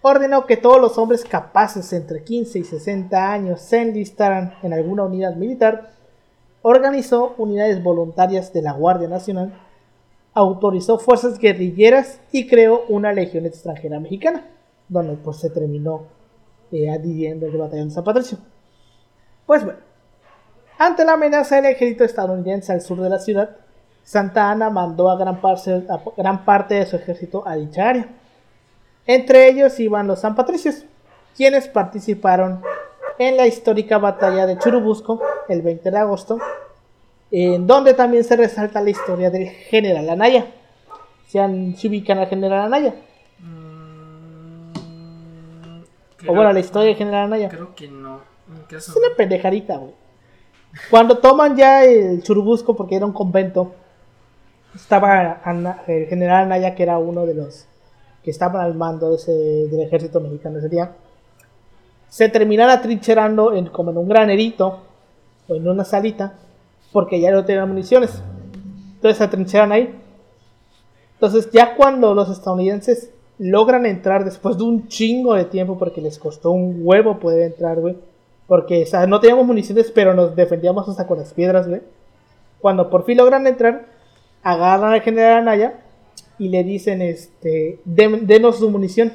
Ordenó 0.00 0.46
que 0.46 0.56
todos 0.56 0.80
los 0.80 0.98
hombres 0.98 1.24
capaces 1.24 1.92
entre 1.92 2.22
15 2.22 2.60
y 2.60 2.64
60 2.64 3.32
años 3.32 3.60
se 3.60 3.82
enlistaran 3.82 4.54
en 4.62 4.72
alguna 4.72 5.04
unidad 5.04 5.34
militar. 5.34 5.92
Organizó 6.62 7.34
unidades 7.38 7.82
voluntarias 7.82 8.52
de 8.52 8.62
la 8.62 8.72
Guardia 8.72 9.08
Nacional 9.08 9.52
autorizó 10.36 10.98
fuerzas 10.98 11.38
guerrilleras 11.38 12.20
y 12.30 12.46
creó 12.46 12.84
una 12.90 13.10
legión 13.14 13.46
extranjera 13.46 13.98
mexicana, 14.00 14.46
donde 14.86 15.14
pues 15.14 15.38
se 15.38 15.48
terminó 15.48 16.02
eh, 16.70 16.90
adhiriendo 16.90 17.46
el 17.46 17.56
batallón 17.56 17.88
de 17.88 17.94
San 17.94 18.04
Patricio. 18.04 18.36
Pues 19.46 19.64
bueno, 19.64 19.78
ante 20.76 21.06
la 21.06 21.14
amenaza 21.14 21.56
del 21.56 21.72
ejército 21.72 22.04
estadounidense 22.04 22.70
al 22.70 22.82
sur 22.82 23.00
de 23.00 23.08
la 23.08 23.18
ciudad, 23.18 23.56
Santa 24.02 24.50
Ana 24.50 24.68
mandó 24.68 25.08
a 25.08 25.16
gran, 25.16 25.36
a 25.36 26.02
gran 26.14 26.44
parte 26.44 26.74
de 26.74 26.84
su 26.84 26.96
ejército 26.96 27.42
a 27.48 27.56
dicha 27.56 27.88
área. 27.88 28.06
Entre 29.06 29.48
ellos 29.48 29.80
iban 29.80 30.06
los 30.06 30.20
San 30.20 30.34
Patricios, 30.34 30.84
quienes 31.34 31.66
participaron 31.66 32.60
en 33.18 33.38
la 33.38 33.46
histórica 33.46 33.96
batalla 33.96 34.46
de 34.46 34.58
Churubusco 34.58 35.18
el 35.48 35.62
20 35.62 35.90
de 35.90 35.98
agosto 35.98 36.38
en 37.44 37.66
donde 37.66 37.92
también 37.92 38.24
se 38.24 38.34
resalta 38.34 38.80
la 38.80 38.88
historia 38.88 39.28
del 39.30 39.48
general 39.50 40.08
Anaya. 40.08 40.46
¿Se, 41.26 41.38
han, 41.38 41.76
se 41.76 41.88
ubican 41.88 42.16
al 42.16 42.28
general 42.28 42.64
Anaya? 42.64 42.94
Mm, 43.40 44.70
o 46.28 46.34
bueno, 46.34 46.50
la 46.50 46.60
historia 46.60 46.88
del 46.88 46.96
general 46.96 47.24
Anaya. 47.24 47.50
Creo 47.50 47.74
que 47.74 47.88
no. 47.88 48.20
Es 48.70 48.88
una 48.88 49.08
pendejarita, 49.14 49.76
güey. 49.76 49.92
Cuando 50.90 51.18
toman 51.18 51.56
ya 51.56 51.84
el 51.84 52.22
Churubusco, 52.22 52.74
porque 52.74 52.96
era 52.96 53.04
un 53.04 53.12
convento, 53.12 53.74
estaba 54.74 55.42
el 55.86 56.06
general 56.06 56.44
Anaya, 56.44 56.74
que 56.74 56.84
era 56.84 56.98
uno 56.98 57.26
de 57.26 57.34
los 57.34 57.66
que 58.24 58.30
estaban 58.30 58.62
al 58.62 58.74
mando 58.74 59.10
de 59.10 59.16
ese, 59.16 59.32
del 59.32 59.82
ejército 59.82 60.20
mexicano 60.20 60.56
ese 60.58 60.70
día. 60.70 60.90
Se 62.08 62.30
terminan 62.30 62.70
atrincherando 62.70 63.54
en, 63.54 63.66
como 63.66 63.90
en 63.90 63.98
un 63.98 64.08
granerito 64.08 64.84
o 65.48 65.54
en 65.54 65.68
una 65.68 65.84
salita 65.84 66.38
porque 66.92 67.20
ya 67.20 67.30
no 67.30 67.44
tenían 67.44 67.68
municiones. 67.68 68.22
Entonces 68.94 69.18
se 69.18 69.24
atrincheran 69.24 69.72
ahí. 69.72 69.94
Entonces 71.14 71.50
ya 71.50 71.74
cuando 71.76 72.14
los 72.14 72.30
estadounidenses 72.30 73.10
logran 73.38 73.86
entrar 73.86 74.24
después 74.24 74.56
de 74.56 74.64
un 74.64 74.88
chingo 74.88 75.34
de 75.34 75.44
tiempo, 75.44 75.78
porque 75.78 76.00
les 76.00 76.18
costó 76.18 76.50
un 76.50 76.80
huevo 76.82 77.18
poder 77.18 77.42
entrar, 77.42 77.80
güey. 77.80 77.96
Porque, 78.46 78.86
no 79.08 79.20
teníamos 79.20 79.46
municiones, 79.46 79.90
pero 79.90 80.14
nos 80.14 80.36
defendíamos 80.36 80.88
hasta 80.88 81.06
con 81.06 81.18
las 81.18 81.32
piedras, 81.34 81.68
güey. 81.68 81.82
Cuando 82.60 82.88
por 82.88 83.04
fin 83.04 83.18
logran 83.18 83.46
entrar, 83.46 83.86
agarran 84.42 84.92
al 84.92 85.02
general 85.02 85.38
Anaya 85.38 85.80
y 86.38 86.48
le 86.48 86.62
dicen, 86.62 87.02
este, 87.02 87.80
denos 87.84 88.58
su 88.58 88.70
munición. 88.70 89.12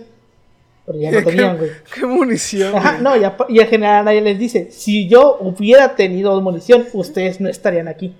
Pero 0.91 0.99
ya 0.99 1.11
no 1.11 1.23
tenían, 1.25 1.57
güey. 1.57 1.71
¿Qué 1.93 2.05
munición? 2.05 2.73
no, 3.01 3.13
y 3.15 3.59
el 3.59 3.67
general 3.67 4.05
nadie 4.05 4.21
les 4.21 4.37
dice, 4.37 4.71
si 4.71 5.07
yo 5.07 5.37
hubiera 5.39 5.95
tenido 5.95 6.39
munición, 6.41 6.87
ustedes 6.93 7.39
no 7.39 7.49
estarían 7.49 7.87
aquí. 7.87 8.15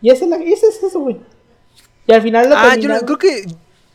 Y 0.00 0.10
ese, 0.10 0.26
es 0.26 0.82
eso, 0.82 1.00
güey. 1.00 1.18
Y 2.06 2.12
al 2.12 2.22
final 2.22 2.50
lo 2.50 2.56
Ah, 2.56 2.76
yo 2.76 2.90
creo 3.06 3.18
que 3.18 3.46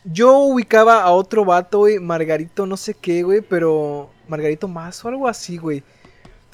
yo 0.04 0.38
ubicaba 0.38 1.02
a 1.02 1.12
otro 1.12 1.44
vato, 1.44 1.80
güey, 1.80 1.98
Margarito 2.00 2.66
no 2.66 2.76
sé 2.76 2.94
qué, 2.94 3.22
güey, 3.22 3.40
pero... 3.40 4.10
Margarito 4.26 4.68
más 4.68 5.04
o 5.04 5.08
algo 5.08 5.26
así, 5.26 5.56
güey. 5.56 5.82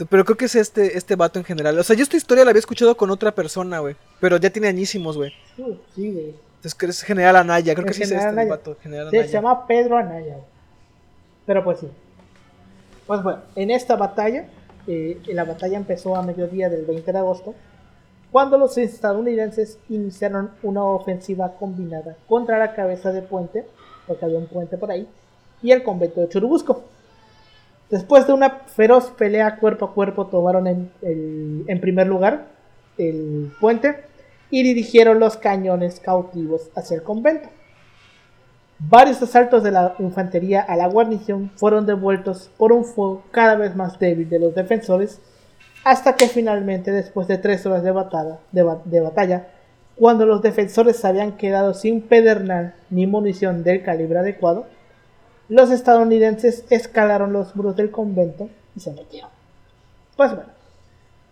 Pero 0.08 0.24
creo 0.24 0.36
que 0.36 0.46
es 0.46 0.54
este, 0.54 0.96
este 0.96 1.14
vato 1.14 1.38
en 1.38 1.44
general. 1.44 1.78
O 1.78 1.82
sea, 1.82 1.94
yo 1.94 2.02
esta 2.02 2.16
historia 2.16 2.44
la 2.44 2.50
había 2.50 2.60
escuchado 2.60 2.96
con 2.96 3.10
otra 3.10 3.34
persona, 3.34 3.78
güey. 3.80 3.96
Pero 4.20 4.36
ya 4.38 4.50
tiene 4.50 4.68
añísimos, 4.68 5.16
güey. 5.16 5.32
Sí, 5.94 6.10
güey. 6.10 6.34
Es 6.66 6.74
que 6.74 6.86
es 6.86 7.00
General 7.04 7.36
Anaya, 7.36 7.74
creo 7.74 7.86
que 7.86 7.94
sí 7.94 8.02
es 8.02 8.10
este 8.10 8.44
vato, 8.44 8.76
General 8.82 9.06
Anaya. 9.06 9.24
Se 9.24 9.32
llama 9.32 9.68
Pedro 9.68 9.98
Anaya. 9.98 10.38
Pero 11.46 11.62
pues 11.62 11.78
sí. 11.78 11.88
Pues 13.06 13.22
bueno, 13.22 13.42
en 13.54 13.70
esta 13.70 13.94
batalla, 13.94 14.46
eh, 14.88 15.22
la 15.26 15.44
batalla 15.44 15.76
empezó 15.76 16.16
a 16.16 16.22
mediodía 16.22 16.68
del 16.68 16.84
20 16.84 17.12
de 17.12 17.18
agosto, 17.18 17.54
cuando 18.32 18.58
los 18.58 18.76
estadounidenses 18.78 19.78
iniciaron 19.88 20.50
una 20.64 20.82
ofensiva 20.82 21.52
combinada 21.56 22.16
contra 22.26 22.58
la 22.58 22.74
cabeza 22.74 23.12
de 23.12 23.22
puente, 23.22 23.64
porque 24.08 24.24
había 24.24 24.38
un 24.38 24.48
puente 24.48 24.76
por 24.76 24.90
ahí, 24.90 25.06
y 25.62 25.70
el 25.70 25.84
convento 25.84 26.20
de 26.20 26.28
Churubusco. 26.30 26.82
Después 27.90 28.26
de 28.26 28.32
una 28.32 28.50
feroz 28.50 29.12
pelea 29.16 29.58
cuerpo 29.58 29.84
a 29.84 29.94
cuerpo, 29.94 30.26
tomaron 30.26 30.66
en, 30.66 30.90
en 31.00 31.80
primer 31.80 32.08
lugar 32.08 32.46
el 32.98 33.52
puente 33.60 34.15
y 34.50 34.62
dirigieron 34.62 35.18
los 35.20 35.36
cañones 35.36 36.00
cautivos 36.00 36.70
hacia 36.74 36.96
el 36.96 37.02
convento. 37.02 37.48
Varios 38.78 39.22
asaltos 39.22 39.62
de 39.62 39.70
la 39.70 39.94
infantería 39.98 40.60
a 40.60 40.76
la 40.76 40.86
guarnición 40.86 41.50
fueron 41.56 41.86
devueltos 41.86 42.50
por 42.58 42.72
un 42.72 42.84
fuego 42.84 43.22
cada 43.30 43.54
vez 43.54 43.74
más 43.74 43.98
débil 43.98 44.28
de 44.28 44.38
los 44.38 44.54
defensores, 44.54 45.20
hasta 45.82 46.14
que 46.14 46.28
finalmente, 46.28 46.90
después 46.90 47.26
de 47.28 47.38
tres 47.38 47.64
horas 47.64 47.82
de 47.82 47.92
batalla, 47.92 49.48
cuando 49.96 50.26
los 50.26 50.42
defensores 50.42 50.96
se 50.96 51.06
habían 51.06 51.38
quedado 51.38 51.72
sin 51.72 52.02
pedernal 52.02 52.74
ni 52.90 53.06
munición 53.06 53.64
del 53.64 53.82
calibre 53.82 54.18
adecuado, 54.18 54.66
los 55.48 55.70
estadounidenses 55.70 56.64
escalaron 56.70 57.32
los 57.32 57.56
muros 57.56 57.76
del 57.76 57.90
convento 57.90 58.50
y 58.74 58.80
se 58.80 58.90
metieron. 58.90 59.30
Pues 60.16 60.34
bueno, 60.34 60.50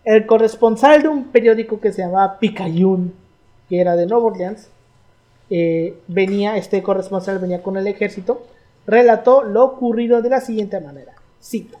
el 0.05 0.27
corresponsal 0.27 1.01
de 1.01 1.07
un 1.07 1.25
periódico 1.25 1.79
que 1.79 1.91
se 1.91 2.03
llamaba 2.03 2.37
Picayune, 2.39 3.11
que 3.67 3.81
era 3.81 3.95
de 3.95 4.05
Nueva 4.05 4.25
Orleans, 4.25 4.69
eh, 5.49 5.99
venía, 6.07 6.57
este 6.57 6.81
corresponsal 6.83 7.39
venía 7.39 7.63
con 7.63 7.75
el 7.75 7.87
ejército, 7.87 8.45
relató 8.85 9.43
lo 9.43 9.63
ocurrido 9.63 10.21
de 10.21 10.29
la 10.29 10.41
siguiente 10.41 10.79
manera. 10.79 11.13
Cito. 11.43 11.77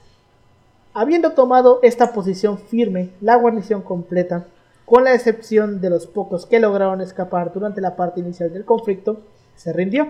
Habiendo 0.93 1.33
tomado 1.33 1.79
esta 1.83 2.13
posición 2.13 2.57
firme, 2.57 3.09
la 3.21 3.35
guarnición 3.35 3.81
completa, 3.81 4.45
con 4.85 5.03
la 5.03 5.13
excepción 5.13 5.81
de 5.81 5.89
los 5.89 6.07
pocos 6.07 6.45
que 6.45 6.59
lograron 6.59 7.01
escapar 7.01 7.53
durante 7.53 7.81
la 7.81 7.95
parte 7.95 8.21
inicial 8.21 8.51
del 8.51 8.65
conflicto, 8.65 9.21
se 9.55 9.71
rindió. 9.73 10.07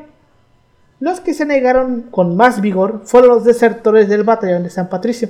Los 1.00 1.20
que 1.20 1.34
se 1.34 1.46
negaron 1.46 2.04
con 2.12 2.38
más 2.38 2.62
vigor 2.62 3.02
fueron 3.04 3.32
los 3.32 3.44
desertores 3.44 4.08
del 4.08 4.24
batallón 4.24 4.64
de 4.64 4.70
San 4.70 4.90
Patricio, 4.90 5.30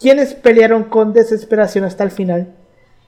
quienes 0.00 0.34
pelearon 0.34 0.84
con 0.84 1.12
desesperación 1.12 1.84
hasta 1.84 2.04
el 2.04 2.10
final 2.10 2.54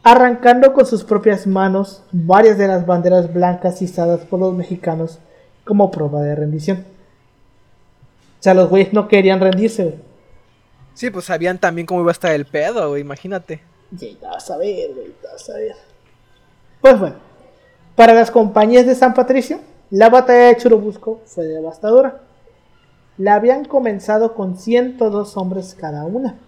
arrancando 0.02 0.72
con 0.72 0.86
sus 0.86 1.04
propias 1.04 1.46
manos 1.46 2.02
varias 2.10 2.56
de 2.58 2.68
las 2.68 2.86
banderas 2.86 3.32
blancas 3.32 3.82
izadas 3.82 4.20
por 4.20 4.40
los 4.40 4.54
mexicanos 4.54 5.18
como 5.64 5.90
prueba 5.90 6.22
de 6.22 6.34
rendición. 6.34 6.84
O 8.38 8.42
sea, 8.42 8.54
los 8.54 8.70
güeyes 8.70 8.92
no 8.92 9.08
querían 9.08 9.40
rendirse, 9.40 9.84
güey. 9.84 9.98
Sí, 10.94 11.10
pues 11.10 11.26
sabían 11.26 11.58
también 11.58 11.86
cómo 11.86 12.00
iba 12.00 12.10
a 12.10 12.12
estar 12.12 12.32
el 12.32 12.46
pedo, 12.46 12.88
güey, 12.90 13.02
imagínate. 13.02 13.60
Vas 14.22 14.50
a 14.50 14.56
ver, 14.56 14.94
güey, 14.94 15.14
vas 15.22 15.50
a 15.50 15.54
ver. 15.54 15.76
Pues 16.80 16.98
bueno, 16.98 17.16
para 17.94 18.14
las 18.14 18.30
compañías 18.30 18.86
de 18.86 18.94
San 18.94 19.14
Patricio, 19.14 19.60
la 19.90 20.08
batalla 20.08 20.46
de 20.46 20.56
Churubusco 20.56 21.20
fue 21.26 21.44
devastadora. 21.44 22.22
La 23.18 23.34
habían 23.34 23.66
comenzado 23.66 24.34
con 24.34 24.56
102 24.56 25.36
hombres 25.36 25.76
cada 25.78 26.04
una. 26.04 26.38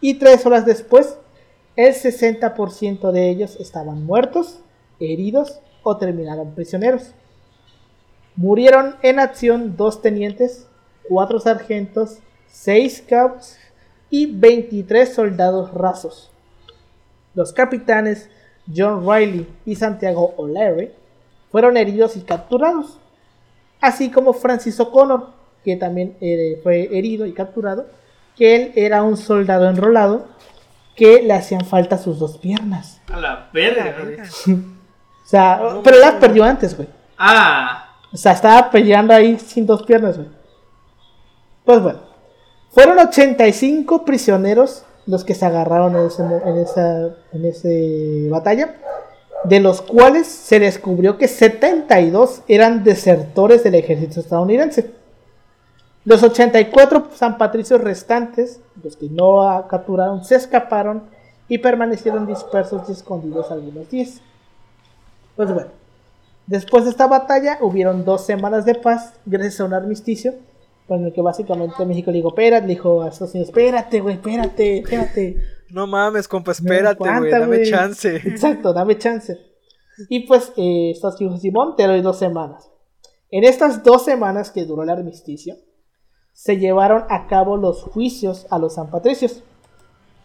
Y 0.00 0.14
tres 0.14 0.46
horas 0.46 0.64
después 0.64 1.16
el 1.76 1.94
60% 1.94 3.12
de 3.12 3.30
ellos 3.30 3.56
estaban 3.60 4.04
muertos, 4.04 4.58
heridos 4.98 5.60
o 5.84 5.96
terminaron 5.96 6.54
prisioneros. 6.54 7.12
Murieron 8.34 8.96
en 9.02 9.20
acción 9.20 9.76
dos 9.76 10.02
tenientes, 10.02 10.66
cuatro 11.08 11.38
sargentos, 11.38 12.18
seis 12.48 13.02
scouts 13.04 13.58
y 14.10 14.26
23 14.26 15.12
soldados 15.12 15.72
rasos. 15.72 16.32
Los 17.34 17.52
capitanes 17.52 18.28
John 18.74 19.08
Riley 19.08 19.46
y 19.64 19.76
Santiago 19.76 20.34
O'Leary 20.36 20.90
fueron 21.50 21.76
heridos 21.76 22.16
y 22.16 22.22
capturados, 22.22 22.98
así 23.80 24.10
como 24.10 24.32
Francis 24.32 24.80
O'Connor, 24.80 25.28
que 25.64 25.76
también 25.76 26.16
eh, 26.20 26.58
fue 26.62 26.98
herido 26.98 27.24
y 27.24 27.32
capturado, 27.32 27.86
que 28.38 28.56
él 28.56 28.72
era 28.76 29.02
un 29.02 29.16
soldado 29.16 29.68
enrolado 29.68 30.28
que 30.94 31.22
le 31.22 31.34
hacían 31.34 31.64
falta 31.64 31.98
sus 31.98 32.18
dos 32.18 32.38
piernas. 32.38 33.00
A 33.12 33.18
la 33.18 33.50
verga, 33.52 33.96
o 34.48 35.28
sea, 35.28 35.60
pero 35.84 35.98
las 35.98 36.14
perdió 36.14 36.44
antes, 36.44 36.76
güey. 36.76 36.88
Ah. 37.18 37.96
O 38.12 38.16
sea, 38.16 38.32
estaba 38.32 38.70
peleando 38.70 39.12
ahí 39.12 39.38
sin 39.38 39.66
dos 39.66 39.82
piernas, 39.82 40.16
güey. 40.16 40.28
Pues 41.64 41.82
bueno. 41.82 42.08
Fueron 42.70 42.98
85 42.98 44.04
prisioneros 44.04 44.84
los 45.06 45.24
que 45.24 45.34
se 45.34 45.46
agarraron 45.46 45.96
en, 45.96 46.06
ese, 46.06 46.22
en, 46.22 46.58
esa, 46.58 47.16
en 47.32 47.44
esa 47.44 47.68
batalla, 48.30 48.74
de 49.44 49.60
los 49.60 49.80
cuales 49.80 50.26
se 50.26 50.60
descubrió 50.60 51.16
que 51.16 51.28
72 51.28 52.42
eran 52.46 52.84
desertores 52.84 53.64
del 53.64 53.74
ejército 53.74 54.20
estadounidense. 54.20 54.97
Los 56.08 56.22
84 56.22 57.08
San 57.14 57.36
Patricios 57.36 57.82
restantes, 57.82 58.62
los 58.82 58.96
que 58.96 59.10
no 59.10 59.66
capturaron, 59.68 60.24
se 60.24 60.36
escaparon 60.36 61.02
y 61.50 61.58
permanecieron 61.58 62.26
dispersos 62.26 62.88
y 62.88 62.92
escondidos 62.92 63.50
algunos 63.50 63.90
días. 63.90 64.22
Pues 65.36 65.52
bueno, 65.52 65.68
después 66.46 66.84
de 66.84 66.92
esta 66.92 67.06
batalla 67.08 67.58
hubieron 67.60 68.06
dos 68.06 68.24
semanas 68.24 68.64
de 68.64 68.76
paz 68.76 69.20
gracias 69.26 69.60
a 69.60 69.66
un 69.66 69.74
armisticio 69.74 70.32
con 70.86 71.04
el 71.04 71.12
que 71.12 71.20
básicamente 71.20 71.84
México 71.84 72.10
le 72.10 72.16
dijo, 72.16 72.28
espérate, 72.28 72.66
le 72.66 72.72
dijo 72.72 73.02
a 73.02 73.08
Estados 73.08 73.34
Unidos, 73.34 73.50
espérate, 73.50 74.00
güey, 74.00 74.14
espérate, 74.14 74.78
espérate. 74.78 75.36
No 75.68 75.86
mames, 75.86 76.26
compa, 76.26 76.52
espérate, 76.52 77.04
güey, 77.06 77.30
dame 77.30 77.64
chance. 77.64 78.16
Exacto, 78.16 78.72
dame 78.72 78.96
chance. 78.96 79.38
Y 80.08 80.20
pues 80.20 80.54
eh, 80.56 80.92
Estados 80.92 81.20
Unidos 81.20 81.42
Simón 81.42 81.76
te 81.76 81.86
doy 81.86 82.00
dos 82.00 82.18
semanas. 82.18 82.70
En 83.30 83.44
estas 83.44 83.84
dos 83.84 84.06
semanas 84.06 84.50
que 84.50 84.64
duró 84.64 84.84
el 84.84 84.88
armisticio, 84.88 85.56
se 86.38 86.56
llevaron 86.56 87.02
a 87.08 87.26
cabo 87.26 87.56
los 87.56 87.82
juicios 87.82 88.46
a 88.48 88.60
los 88.60 88.74
San 88.74 88.90
Patricios, 88.90 89.42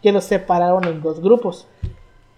que 0.00 0.12
los 0.12 0.22
separaron 0.22 0.84
en 0.84 1.02
dos 1.02 1.20
grupos. 1.20 1.66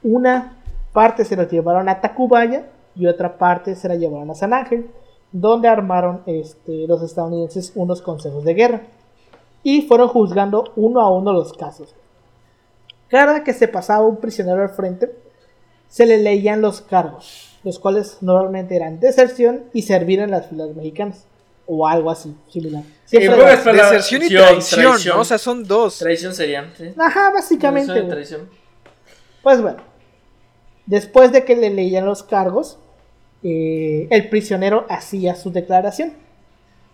Una 0.03 0.57
parte 0.95 1.27
se 1.27 1.37
los 1.37 1.51
llevaron 1.51 1.91
a 1.91 2.01
Tacubaya 2.01 2.71
y 2.95 3.07
otra 3.07 3.37
parte 3.37 3.75
se 3.75 3.87
la 3.87 3.97
llevaron 3.97 4.31
a 4.31 4.35
San 4.35 4.55
Ángel, 4.55 4.91
donde 5.31 5.69
armaron 5.69 6.23
este, 6.25 6.87
los 6.89 7.03
estadounidenses 7.03 7.73
unos 7.75 8.01
consejos 8.01 8.45
de 8.45 8.55
guerra 8.55 8.81
y 9.63 9.83
fueron 9.83 10.09
juzgando 10.09 10.73
uno 10.75 11.03
a 11.03 11.13
uno 11.13 11.35
los 11.35 11.53
casos. 11.53 11.95
Cada 13.09 13.45
que 13.45 13.53
se 13.53 13.69
pasaba 13.69 14.07
un 14.07 14.17
prisionero 14.17 14.63
al 14.63 14.71
frente, 14.71 15.15
se 15.89 16.07
le 16.07 16.17
leían 16.17 16.63
los 16.63 16.81
cargos, 16.81 17.59
los 17.63 17.79
cuales 17.79 18.23
normalmente 18.23 18.75
eran 18.75 19.01
deserción 19.01 19.65
y 19.75 19.83
servir 19.83 20.21
en 20.21 20.31
las 20.31 20.47
filas 20.47 20.75
mexicanas 20.75 21.27
o 21.67 21.87
algo 21.87 22.11
así, 22.11 22.35
similar. 22.49 22.96
Siempre 23.07 23.37
deserción 23.47 24.23
y 24.25 24.29
traición, 24.29 24.99
¿no? 25.07 25.21
O 25.21 25.25
sea, 25.25 25.39
son 25.39 25.65
dos. 25.65 25.99
Traición 25.99 26.35
serían. 26.35 26.73
Ajá, 26.99 27.31
básicamente. 27.31 28.05
Pues 29.43 29.63
bueno, 29.63 29.79
después 30.87 31.31
de 31.33 31.45
que 31.45 31.55
le 31.55 31.71
leían 31.71 32.05
los 32.05 32.25
cargos, 32.25 32.79
eh, 33.45 34.09
el 34.11 34.29
prisionero 34.29 34.87
hacía 34.89 35.37
su 35.37 35.53
declaración. 35.53 36.15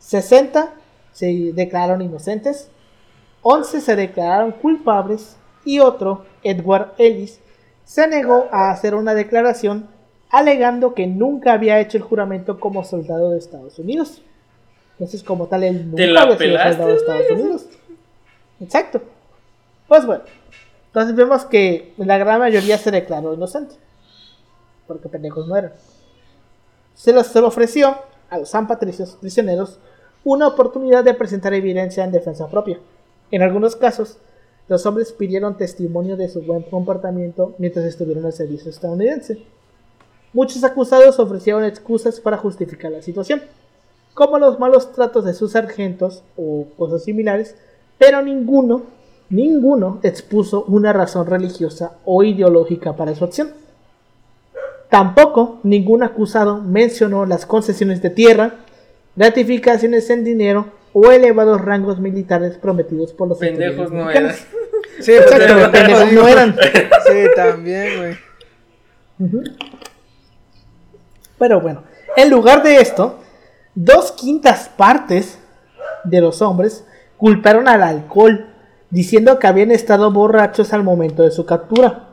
60 0.01 0.75
se 1.13 1.53
declararon 1.55 2.03
inocentes, 2.03 2.69
11 3.43 3.81
se 3.81 3.97
declararon 3.97 4.53
culpables 4.53 5.37
y 5.65 5.79
otro, 5.79 6.27
Edward 6.43 6.93
Ellis, 6.99 7.41
se 7.85 8.07
negó 8.07 8.49
a 8.51 8.71
hacer 8.71 8.95
una 8.95 9.15
declaración 9.15 9.89
alegando 10.31 10.95
que 10.95 11.07
nunca 11.07 11.53
había 11.53 11.81
hecho 11.81 11.99
el 11.99 12.03
juramento 12.03 12.59
como 12.59 12.85
soldado 12.85 13.31
de 13.31 13.39
Estados 13.39 13.79
Unidos. 13.79 14.23
Entonces, 15.03 15.25
como 15.25 15.49
tal, 15.49 15.65
él 15.65 15.91
nunca 15.91 16.07
la 16.07 16.23
había 16.23 16.39
sido 16.39 16.59
soldado 16.59 16.87
de 16.87 16.95
Estados 16.95 17.31
Unidos. 17.33 17.67
Exacto. 18.61 19.03
Pues 19.89 20.07
bueno. 20.07 20.23
Entonces 20.87 21.17
vemos 21.17 21.45
que 21.45 21.93
la 21.97 22.19
gran 22.19 22.39
mayoría 22.39 22.79
se 22.79 22.93
declaró 22.93 23.35
inocente. 23.35 23.75
Porque 24.87 25.09
pendejos 25.09 25.49
no 25.49 25.57
eran. 25.57 25.73
Se 26.95 27.13
les, 27.13 27.35
ofreció 27.35 27.97
a 28.31 28.39
los 28.39 28.51
San 28.51 28.69
Patricios 28.69 29.17
prisioneros 29.21 29.81
una 30.23 30.47
oportunidad 30.47 31.03
de 31.03 31.15
presentar 31.15 31.53
evidencia 31.53 32.05
en 32.05 32.13
defensa 32.13 32.49
propia. 32.49 32.79
En 33.33 33.43
algunos 33.43 33.75
casos, 33.75 34.19
los 34.69 34.87
hombres 34.87 35.11
pidieron 35.11 35.57
testimonio 35.57 36.17
de 36.17 36.29
su 36.29 36.43
buen 36.43 36.63
comportamiento 36.63 37.57
mientras 37.59 37.87
estuvieron 37.87 38.25
al 38.25 38.35
servicio 38.35 38.71
estadounidense. 38.71 39.43
Muchos 40.33 40.63
acusados 40.63 41.19
ofrecieron 41.19 41.65
excusas 41.65 42.21
para 42.21 42.37
justificar 42.37 42.93
la 42.93 43.03
situación 43.03 43.43
como 44.15 44.39
los 44.39 44.59
malos 44.59 44.93
tratos 44.93 45.25
de 45.25 45.35
sus 45.35 45.53
sargentos 45.53 46.23
o 46.37 46.67
cosas 46.77 47.05
similares, 47.05 47.57
pero 47.99 48.23
ninguno, 48.23 48.83
ninguno 49.31 50.01
expuso 50.03 50.65
una 50.69 50.93
razón 50.93 51.27
religiosa 51.27 51.93
o 52.05 52.23
ideológica 52.23 52.95
para 52.95 53.15
su 53.15 53.25
acción. 53.25 53.53
Tampoco 54.91 55.61
ningún 55.63 56.03
acusado 56.03 56.61
mencionó 56.61 57.25
las 57.25 57.47
concesiones 57.47 58.03
de 58.03 58.11
tierra, 58.11 58.57
gratificaciones 59.17 60.11
en 60.11 60.25
dinero 60.25 60.67
o 60.93 61.11
elevados 61.11 61.63
rangos 61.63 61.99
militares 61.99 62.59
prometidos 62.59 63.13
por 63.15 63.29
los 63.29 63.39
pendejos 63.39 63.91
no 63.91 64.11
eran. 64.11 64.35
Sí, 65.01 65.13
Exacto, 65.15 65.73
pendejos 65.73 66.13
no 66.13 66.29
eran. 66.29 66.55
Sí, 66.55 67.25
también, 67.35 67.99
güey. 67.99 68.19
Pero 71.39 71.61
bueno, 71.61 71.85
en 72.17 72.31
lugar 72.31 72.63
de 72.63 72.77
esto, 72.77 73.22
Dos 73.75 74.13
quintas 74.13 74.69
partes 74.69 75.39
de 76.05 76.21
los 76.21 76.43
hombres 76.43 76.85
culparon 77.17 77.69
al 77.69 77.83
alcohol, 77.83 78.47
diciendo 78.91 79.39
que 79.39 79.47
habían 79.47 79.71
estado 79.71 80.11
borrachos 80.11 80.73
al 80.73 80.83
momento 80.83 81.23
de 81.23 81.31
su 81.31 81.47
captura. 81.47 82.09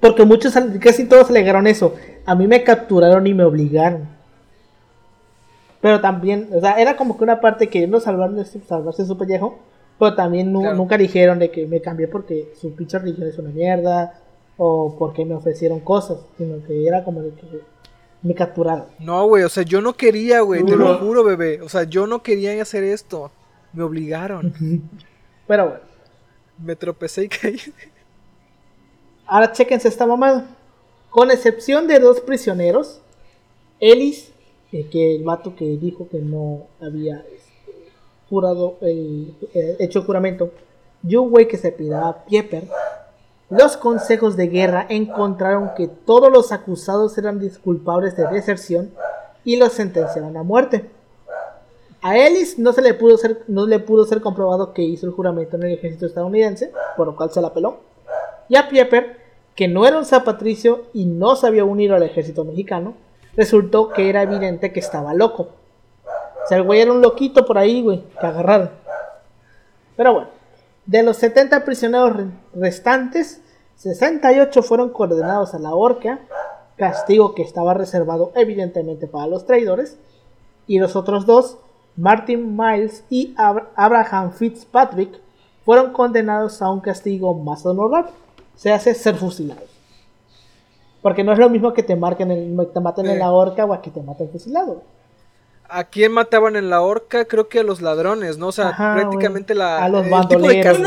Porque 0.00 0.24
muchos, 0.24 0.54
casi 0.80 1.04
todos 1.04 1.28
alegaron 1.30 1.66
eso. 1.66 1.94
a 2.24 2.34
mí 2.34 2.46
me 2.46 2.62
capturaron 2.62 3.26
y 3.26 3.34
me 3.34 3.44
obligaron. 3.44 4.08
Pero 5.80 6.00
también, 6.00 6.48
o 6.54 6.60
sea, 6.60 6.80
era 6.80 6.96
como 6.96 7.16
que 7.16 7.24
una 7.24 7.40
parte 7.40 7.68
que 7.68 7.86
no 7.86 8.00
salvarse, 8.00 8.60
salvarse 8.66 9.06
su 9.06 9.16
pellejo, 9.16 9.58
pero 9.98 10.14
también 10.14 10.52
nunca 10.52 10.96
dijeron 10.96 11.38
de 11.38 11.50
que 11.50 11.66
me 11.66 11.80
cambié 11.80 12.08
porque 12.08 12.52
su 12.60 12.74
pinche 12.74 12.98
religión 12.98 13.28
es 13.28 13.38
una 13.38 13.50
mierda 13.50 14.14
o 14.56 14.96
porque 14.98 15.24
me 15.24 15.34
ofrecieron 15.34 15.80
cosas, 15.80 16.18
sino 16.36 16.62
que 16.64 16.86
era 16.86 17.04
como 17.04 17.22
de 17.22 17.30
que 17.30 17.60
me 18.22 18.34
capturaron. 18.34 18.86
No, 18.98 19.26
güey, 19.26 19.44
o 19.44 19.48
sea, 19.48 19.62
yo 19.62 19.80
no 19.80 19.94
quería, 19.94 20.40
güey, 20.40 20.64
te 20.64 20.76
lo 20.76 20.98
juro, 20.98 21.24
bebé. 21.24 21.60
O 21.62 21.68
sea, 21.68 21.84
yo 21.84 22.06
no 22.06 22.22
quería 22.22 22.60
hacer 22.60 22.84
esto. 22.84 23.30
Me 23.72 23.82
obligaron. 23.82 24.52
Pero 25.46 25.68
bueno. 25.68 25.80
Me 26.62 26.74
tropecé 26.74 27.24
y 27.24 27.28
caí. 27.28 27.58
Ahora 29.26 29.52
chequense 29.52 29.88
esta 29.88 30.06
mamada. 30.06 30.46
Con 31.10 31.30
excepción 31.30 31.86
de 31.86 32.00
dos 32.00 32.20
prisioneros, 32.20 33.00
Ellis, 33.78 34.32
eh, 34.72 34.88
que 34.90 35.16
el 35.16 35.24
vato 35.24 35.54
que 35.54 35.64
dijo 35.64 36.08
que 36.08 36.18
no 36.18 36.66
había 36.80 37.24
este, 37.32 37.90
jurado, 38.28 38.76
eh, 38.82 39.32
eh, 39.54 39.76
hecho 39.78 40.02
juramento, 40.02 40.52
y 41.06 41.16
un 41.16 41.30
güey 41.30 41.46
que 41.46 41.56
se 41.56 41.72
pidaba 41.72 42.24
Pieper, 42.24 42.64
los 43.50 43.76
consejos 43.78 44.36
de 44.36 44.48
guerra 44.48 44.86
encontraron 44.88 45.70
que 45.74 45.88
todos 45.88 46.30
los 46.30 46.52
acusados 46.52 47.16
eran 47.16 47.38
disculpables 47.38 48.16
de 48.16 48.26
deserción 48.26 48.90
y 49.44 49.56
los 49.56 49.72
sentenciaron 49.72 50.36
a 50.36 50.42
muerte. 50.42 50.90
A 52.02 52.16
Ellis 52.16 52.58
no, 52.58 52.72
se 52.72 52.82
le 52.82 52.94
pudo 52.94 53.16
ser, 53.16 53.42
no 53.48 53.66
le 53.66 53.78
pudo 53.80 54.04
ser 54.04 54.20
comprobado 54.20 54.72
que 54.72 54.82
hizo 54.82 55.06
el 55.06 55.12
juramento 55.12 55.56
en 55.56 55.64
el 55.64 55.72
ejército 55.72 56.06
estadounidense, 56.06 56.72
por 56.96 57.06
lo 57.06 57.16
cual 57.16 57.30
se 57.30 57.40
la 57.40 57.52
peló. 57.52 57.78
Y 58.48 58.56
a 58.56 58.68
Pieper, 58.68 59.16
que 59.56 59.66
no 59.66 59.86
era 59.86 59.98
un 59.98 60.04
zapatricio 60.04 60.84
y 60.92 61.06
no 61.06 61.34
se 61.34 61.46
había 61.46 61.64
unido 61.64 61.96
al 61.96 62.02
ejército 62.02 62.44
mexicano, 62.44 62.94
resultó 63.34 63.88
que 63.88 64.08
era 64.10 64.22
evidente 64.22 64.72
que 64.72 64.80
estaba 64.80 65.14
loco. 65.14 65.48
O 66.44 66.46
sea, 66.48 66.58
el 66.58 66.62
güey 66.62 66.80
era 66.80 66.92
un 66.92 67.00
loquito 67.00 67.44
por 67.44 67.58
ahí, 67.58 67.82
güey, 67.82 68.04
que 68.20 68.26
agarraron. 68.26 68.70
Pero 69.96 70.12
bueno, 70.12 70.28
de 70.88 71.02
los 71.02 71.18
70 71.18 71.66
prisioneros 71.66 72.28
restantes, 72.54 73.42
68 73.76 74.62
fueron 74.62 74.88
condenados 74.88 75.52
a 75.52 75.58
la 75.58 75.74
horca, 75.74 76.20
castigo 76.76 77.34
que 77.34 77.42
estaba 77.42 77.74
reservado 77.74 78.32
evidentemente 78.34 79.06
para 79.06 79.26
los 79.26 79.44
traidores, 79.44 79.98
y 80.66 80.78
los 80.78 80.96
otros 80.96 81.26
dos, 81.26 81.58
Martin 81.96 82.56
Miles 82.56 83.04
y 83.10 83.34
Abraham 83.36 84.32
Fitzpatrick, 84.32 85.20
fueron 85.66 85.92
condenados 85.92 86.62
a 86.62 86.70
un 86.70 86.80
castigo 86.80 87.34
más 87.34 87.66
honorable, 87.66 88.10
se 88.56 88.72
hace 88.72 88.94
ser 88.94 89.16
fusilados. 89.16 89.68
Porque 91.02 91.22
no 91.22 91.32
es 91.32 91.38
lo 91.38 91.50
mismo 91.50 91.74
que 91.74 91.82
te 91.82 91.96
marquen 91.96 92.30
el, 92.30 92.68
te 92.72 92.80
maten 92.80 93.06
en 93.06 93.18
la 93.18 93.30
horca 93.30 93.66
o 93.66 93.74
a 93.74 93.82
que 93.82 93.90
te 93.90 94.00
maten 94.00 94.30
fusilado. 94.30 94.82
¿A 95.70 95.84
quién 95.84 96.12
mataban 96.12 96.56
en 96.56 96.70
la 96.70 96.80
horca? 96.80 97.26
Creo 97.26 97.48
que 97.48 97.60
a 97.60 97.62
los 97.62 97.82
ladrones, 97.82 98.38
¿no? 98.38 98.48
O 98.48 98.52
sea, 98.52 98.74
prácticamente 98.76 99.54
la, 99.54 99.84
a 99.84 99.88
los 99.88 100.08
bandoleros. 100.08 100.78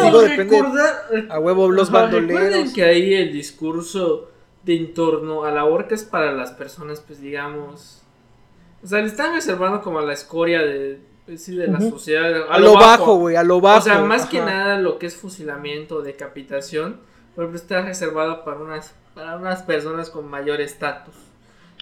a 1.30 1.40
huevo, 1.40 1.72
los 1.72 1.92
bandoleros. 1.92 2.42
Recuerden 2.42 2.74
que 2.74 2.84
ahí 2.84 3.14
el 3.14 3.32
discurso 3.32 4.30
de 4.64 4.76
en 4.76 4.94
torno 4.94 5.44
a 5.44 5.52
la 5.52 5.66
horca 5.66 5.96
es 5.96 6.04
para 6.04 6.32
las 6.32 6.52
personas, 6.52 7.00
pues 7.00 7.22
digamos. 7.22 8.02
O 8.84 8.88
sea, 8.88 9.00
le 9.00 9.08
están 9.08 9.36
reservando 9.36 9.82
como 9.82 10.00
a 10.00 10.02
la 10.02 10.14
escoria 10.14 10.62
de, 10.62 11.00
pues, 11.26 11.46
de 11.46 11.68
la 11.68 11.80
sociedad. 11.80 12.48
A, 12.50 12.58
lo 12.58 12.74
bajo, 12.74 13.18
güey, 13.18 13.36
a 13.36 13.44
lo 13.44 13.62
bajo. 13.62 13.80
O 13.80 13.82
sea, 13.82 14.00
más 14.00 14.26
que 14.26 14.40
nada 14.40 14.80
lo 14.80 14.98
que 14.98 15.06
es 15.06 15.16
fusilamiento, 15.16 16.02
decapitación, 16.02 17.00
por 17.36 17.44
ejemplo, 17.44 17.62
está 17.62 17.82
reservado 17.84 18.44
para 18.44 18.58
unas, 18.58 18.96
para 19.14 19.36
unas 19.36 19.62
personas 19.62 20.10
con 20.10 20.28
mayor 20.28 20.60
estatus. 20.60 21.16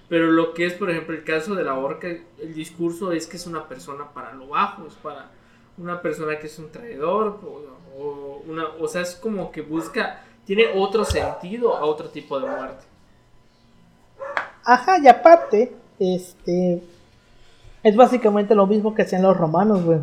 Pero 0.10 0.32
lo 0.32 0.56
que 0.56 0.66
es, 0.66 0.74
por 0.74 0.90
ejemplo, 0.90 1.16
el 1.16 1.24
caso 1.24 1.54
de 1.54 1.64
la 1.64 1.76
horca, 1.76 2.08
el 2.08 2.54
discurso 2.54 3.12
es 3.12 3.28
que 3.28 3.38
es 3.38 3.46
una 3.46 3.68
persona 3.68 4.12
para 4.12 4.34
lo 4.34 4.48
bajo, 4.48 4.88
es 4.88 4.96
para 4.96 5.30
una 5.78 6.02
persona 6.02 6.40
que 6.40 6.48
es 6.48 6.58
un 6.58 6.72
traidor, 6.72 7.40
o, 7.98 8.42
una, 8.48 8.66
o 8.80 8.88
sea, 8.88 9.02
es 9.02 9.16
como 9.16 9.52
que 9.52 9.62
busca, 9.62 10.24
tiene 10.46 10.66
otro 10.76 11.06
sentido 11.06 11.78
a 11.78 11.86
otro 11.86 12.10
tipo 12.10 12.40
de 12.40 12.48
muerte. 12.48 12.84
Ajá, 14.66 14.98
y 15.00 15.08
aparte, 15.08 15.74
este, 16.00 16.82
es 17.84 17.96
básicamente 17.96 18.56
lo 18.56 18.66
mismo 18.66 18.96
que 18.96 19.04
hacían 19.04 19.22
los 19.22 19.38
romanos, 19.38 19.84
güey. 19.84 20.00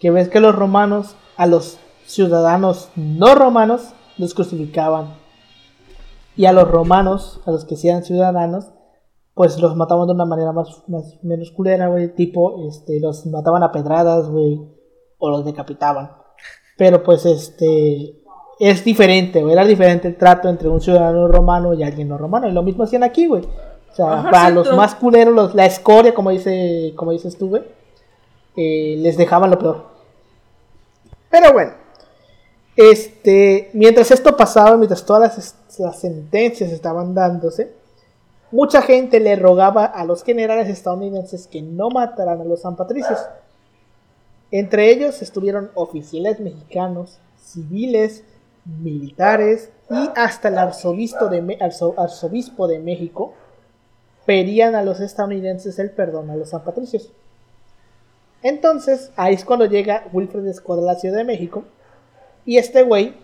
Que 0.00 0.10
ves 0.10 0.28
que 0.28 0.40
los 0.40 0.54
romanos, 0.54 1.16
a 1.36 1.46
los 1.46 1.78
ciudadanos 2.06 2.90
no 2.96 3.34
romanos, 3.34 3.92
los 4.16 4.34
crucificaban. 4.34 5.14
Y 6.36 6.46
a 6.46 6.52
los 6.52 6.68
romanos, 6.68 7.40
a 7.46 7.50
los 7.50 7.64
que 7.64 7.76
sean 7.76 8.04
ciudadanos, 8.04 8.66
pues 9.34 9.60
los 9.60 9.74
mataban 9.74 10.06
de 10.06 10.12
una 10.14 10.24
manera 10.24 10.52
más, 10.52 10.84
menos 11.22 11.50
culera, 11.50 11.88
güey, 11.88 12.14
tipo, 12.14 12.68
este, 12.68 13.00
los 13.00 13.26
mataban 13.26 13.64
a 13.64 13.72
pedradas, 13.72 14.28
güey, 14.28 14.60
o 15.18 15.30
los 15.30 15.44
decapitaban. 15.44 16.12
Pero 16.76 17.02
pues, 17.02 17.26
este, 17.26 18.22
es 18.60 18.84
diferente, 18.84 19.42
güey, 19.42 19.52
era 19.52 19.64
diferente 19.64 20.06
el 20.06 20.16
trato 20.16 20.48
entre 20.48 20.68
un 20.68 20.80
ciudadano 20.80 21.26
romano 21.26 21.74
y 21.74 21.82
alguien 21.82 22.08
no 22.08 22.16
romano, 22.16 22.48
y 22.48 22.52
lo 22.52 22.62
mismo 22.62 22.84
hacían 22.84 23.02
aquí, 23.02 23.26
güey. 23.26 23.42
O 23.90 23.96
sea, 23.96 24.28
para 24.30 24.50
los 24.50 24.74
más 24.76 24.94
culeros, 24.94 25.34
los, 25.34 25.54
la 25.54 25.66
escoria, 25.66 26.14
como 26.14 26.30
dice, 26.30 26.92
como 26.96 27.12
dices 27.12 27.36
tú, 27.36 27.48
güey, 27.48 27.62
eh, 28.56 28.96
les 28.98 29.16
dejaban 29.16 29.50
lo 29.50 29.58
peor. 29.58 29.84
Pero 31.30 31.52
bueno, 31.52 31.72
este, 32.76 33.70
mientras 33.72 34.10
esto 34.12 34.36
pasaba, 34.36 34.76
mientras 34.76 35.04
todas 35.04 35.36
las, 35.36 35.78
las 35.78 36.00
sentencias 36.00 36.70
estaban 36.70 37.14
dándose, 37.14 37.83
Mucha 38.54 38.82
gente 38.82 39.18
le 39.18 39.34
rogaba 39.34 39.84
a 39.84 40.04
los 40.04 40.22
generales 40.22 40.68
estadounidenses 40.68 41.48
que 41.48 41.60
no 41.60 41.90
mataran 41.90 42.40
a 42.40 42.44
los 42.44 42.60
San 42.60 42.76
Patricios. 42.76 43.18
Entre 44.52 44.92
ellos 44.92 45.22
estuvieron 45.22 45.72
oficiales 45.74 46.38
mexicanos, 46.38 47.18
civiles, 47.36 48.22
militares 48.64 49.72
y 49.90 50.08
hasta 50.14 50.50
el 50.50 50.58
arzobispo 50.58 51.28
de, 52.68 52.78
México 52.78 53.34
pedían 54.24 54.76
a 54.76 54.84
los 54.84 55.00
estadounidenses 55.00 55.80
el 55.80 55.90
perdón 55.90 56.30
a 56.30 56.36
los 56.36 56.50
San 56.50 56.62
Patricios. 56.62 57.10
Entonces, 58.44 59.10
ahí 59.16 59.34
es 59.34 59.44
cuando 59.44 59.66
llega 59.66 60.06
Wilfred 60.12 60.46
Escoda 60.46 60.82
a 60.82 60.94
la 60.94 61.00
Ciudad 61.00 61.16
de 61.16 61.24
México 61.24 61.64
y 62.46 62.58
este 62.58 62.84
güey 62.84 63.16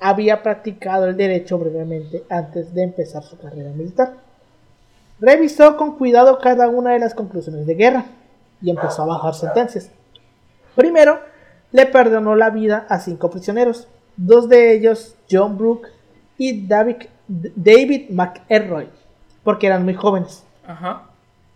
había 0.00 0.42
practicado 0.42 1.04
el 1.04 1.16
derecho 1.18 1.58
brevemente 1.58 2.24
antes 2.30 2.72
de 2.72 2.84
empezar 2.84 3.22
su 3.22 3.36
carrera 3.36 3.68
militar. 3.72 4.27
Revisó 5.20 5.76
con 5.76 5.96
cuidado 5.96 6.38
cada 6.38 6.68
una 6.68 6.92
de 6.92 7.00
las 7.00 7.14
conclusiones 7.14 7.66
de 7.66 7.74
guerra 7.74 8.04
y 8.62 8.70
empezó 8.70 9.02
a 9.02 9.06
bajar 9.06 9.34
sentencias. 9.34 9.90
Primero, 10.76 11.20
le 11.72 11.86
perdonó 11.86 12.36
la 12.36 12.50
vida 12.50 12.86
a 12.88 13.00
cinco 13.00 13.30
prisioneros, 13.30 13.88
dos 14.16 14.48
de 14.48 14.72
ellos 14.72 15.16
John 15.30 15.58
Brooke 15.58 15.88
y 16.36 16.66
David, 16.66 16.96
David 17.26 18.10
McElroy, 18.10 18.88
porque 19.42 19.66
eran 19.66 19.84
muy 19.84 19.94
jóvenes. 19.94 20.44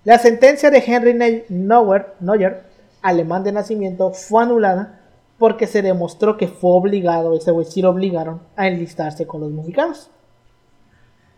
La 0.05 0.19
sentencia 0.19 0.71
de 0.71 0.83
Henry 0.85 1.45
Neuer, 1.49 2.65
alemán 3.01 3.45
de 3.45 3.53
nacimiento, 3.53 4.11
fue 4.11 4.43
anulada 4.43 5.01
porque 5.39 5.67
se 5.67 5.83
demostró 5.83 6.37
que 6.37 6.49
fue 6.49 6.73
obligado, 6.73 7.35
ese 7.35 7.51
güey 7.51 7.67
sí 7.67 7.83
lo 7.83 7.91
obligaron 7.91 8.41
a 8.57 8.69
enlistarse 8.69 9.27
con 9.27 9.41
los 9.41 9.51
mexicanos. 9.51 10.11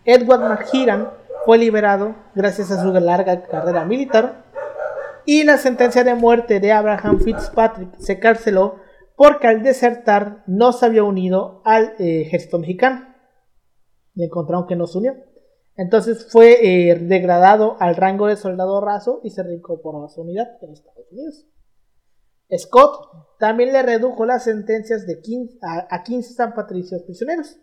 Edward 0.04 0.40
McHeran 0.40 1.08
fue 1.44 1.58
liberado 1.58 2.14
gracias 2.34 2.70
a 2.70 2.82
su 2.82 2.92
larga 2.92 3.42
carrera 3.42 3.84
militar 3.84 4.44
y 5.26 5.44
la 5.44 5.56
sentencia 5.56 6.04
de 6.04 6.14
muerte 6.14 6.60
de 6.60 6.72
Abraham 6.72 7.20
Fitzpatrick 7.20 7.96
se 7.98 8.18
canceló 8.18 8.76
porque 9.16 9.46
al 9.46 9.62
desertar 9.62 10.42
no 10.46 10.72
se 10.72 10.86
había 10.86 11.04
unido 11.04 11.62
al 11.64 11.94
eh, 11.98 12.22
ejército 12.22 12.58
mexicano. 12.58 13.14
Y 14.14 14.24
encontraron 14.24 14.66
que 14.66 14.76
no 14.76 14.86
se 14.86 14.98
unió. 14.98 15.14
Entonces 15.76 16.28
fue 16.30 16.58
eh, 16.62 16.94
degradado 16.96 17.76
al 17.80 17.96
rango 17.96 18.26
de 18.26 18.36
soldado 18.36 18.80
raso 18.80 19.20
y 19.24 19.30
se 19.30 19.42
reincorporó 19.42 20.04
a 20.04 20.08
su 20.08 20.20
unidad 20.20 20.46
en 20.60 20.72
Estados 20.72 21.10
Unidos. 21.10 21.46
Scott 22.56 23.38
también 23.38 23.72
le 23.72 23.82
redujo 23.82 24.26
las 24.26 24.44
sentencias 24.44 25.06
de 25.06 25.20
a, 25.62 25.86
a 25.90 26.02
15 26.02 26.34
San 26.34 26.54
Patricios 26.54 27.02
prisioneros. 27.02 27.58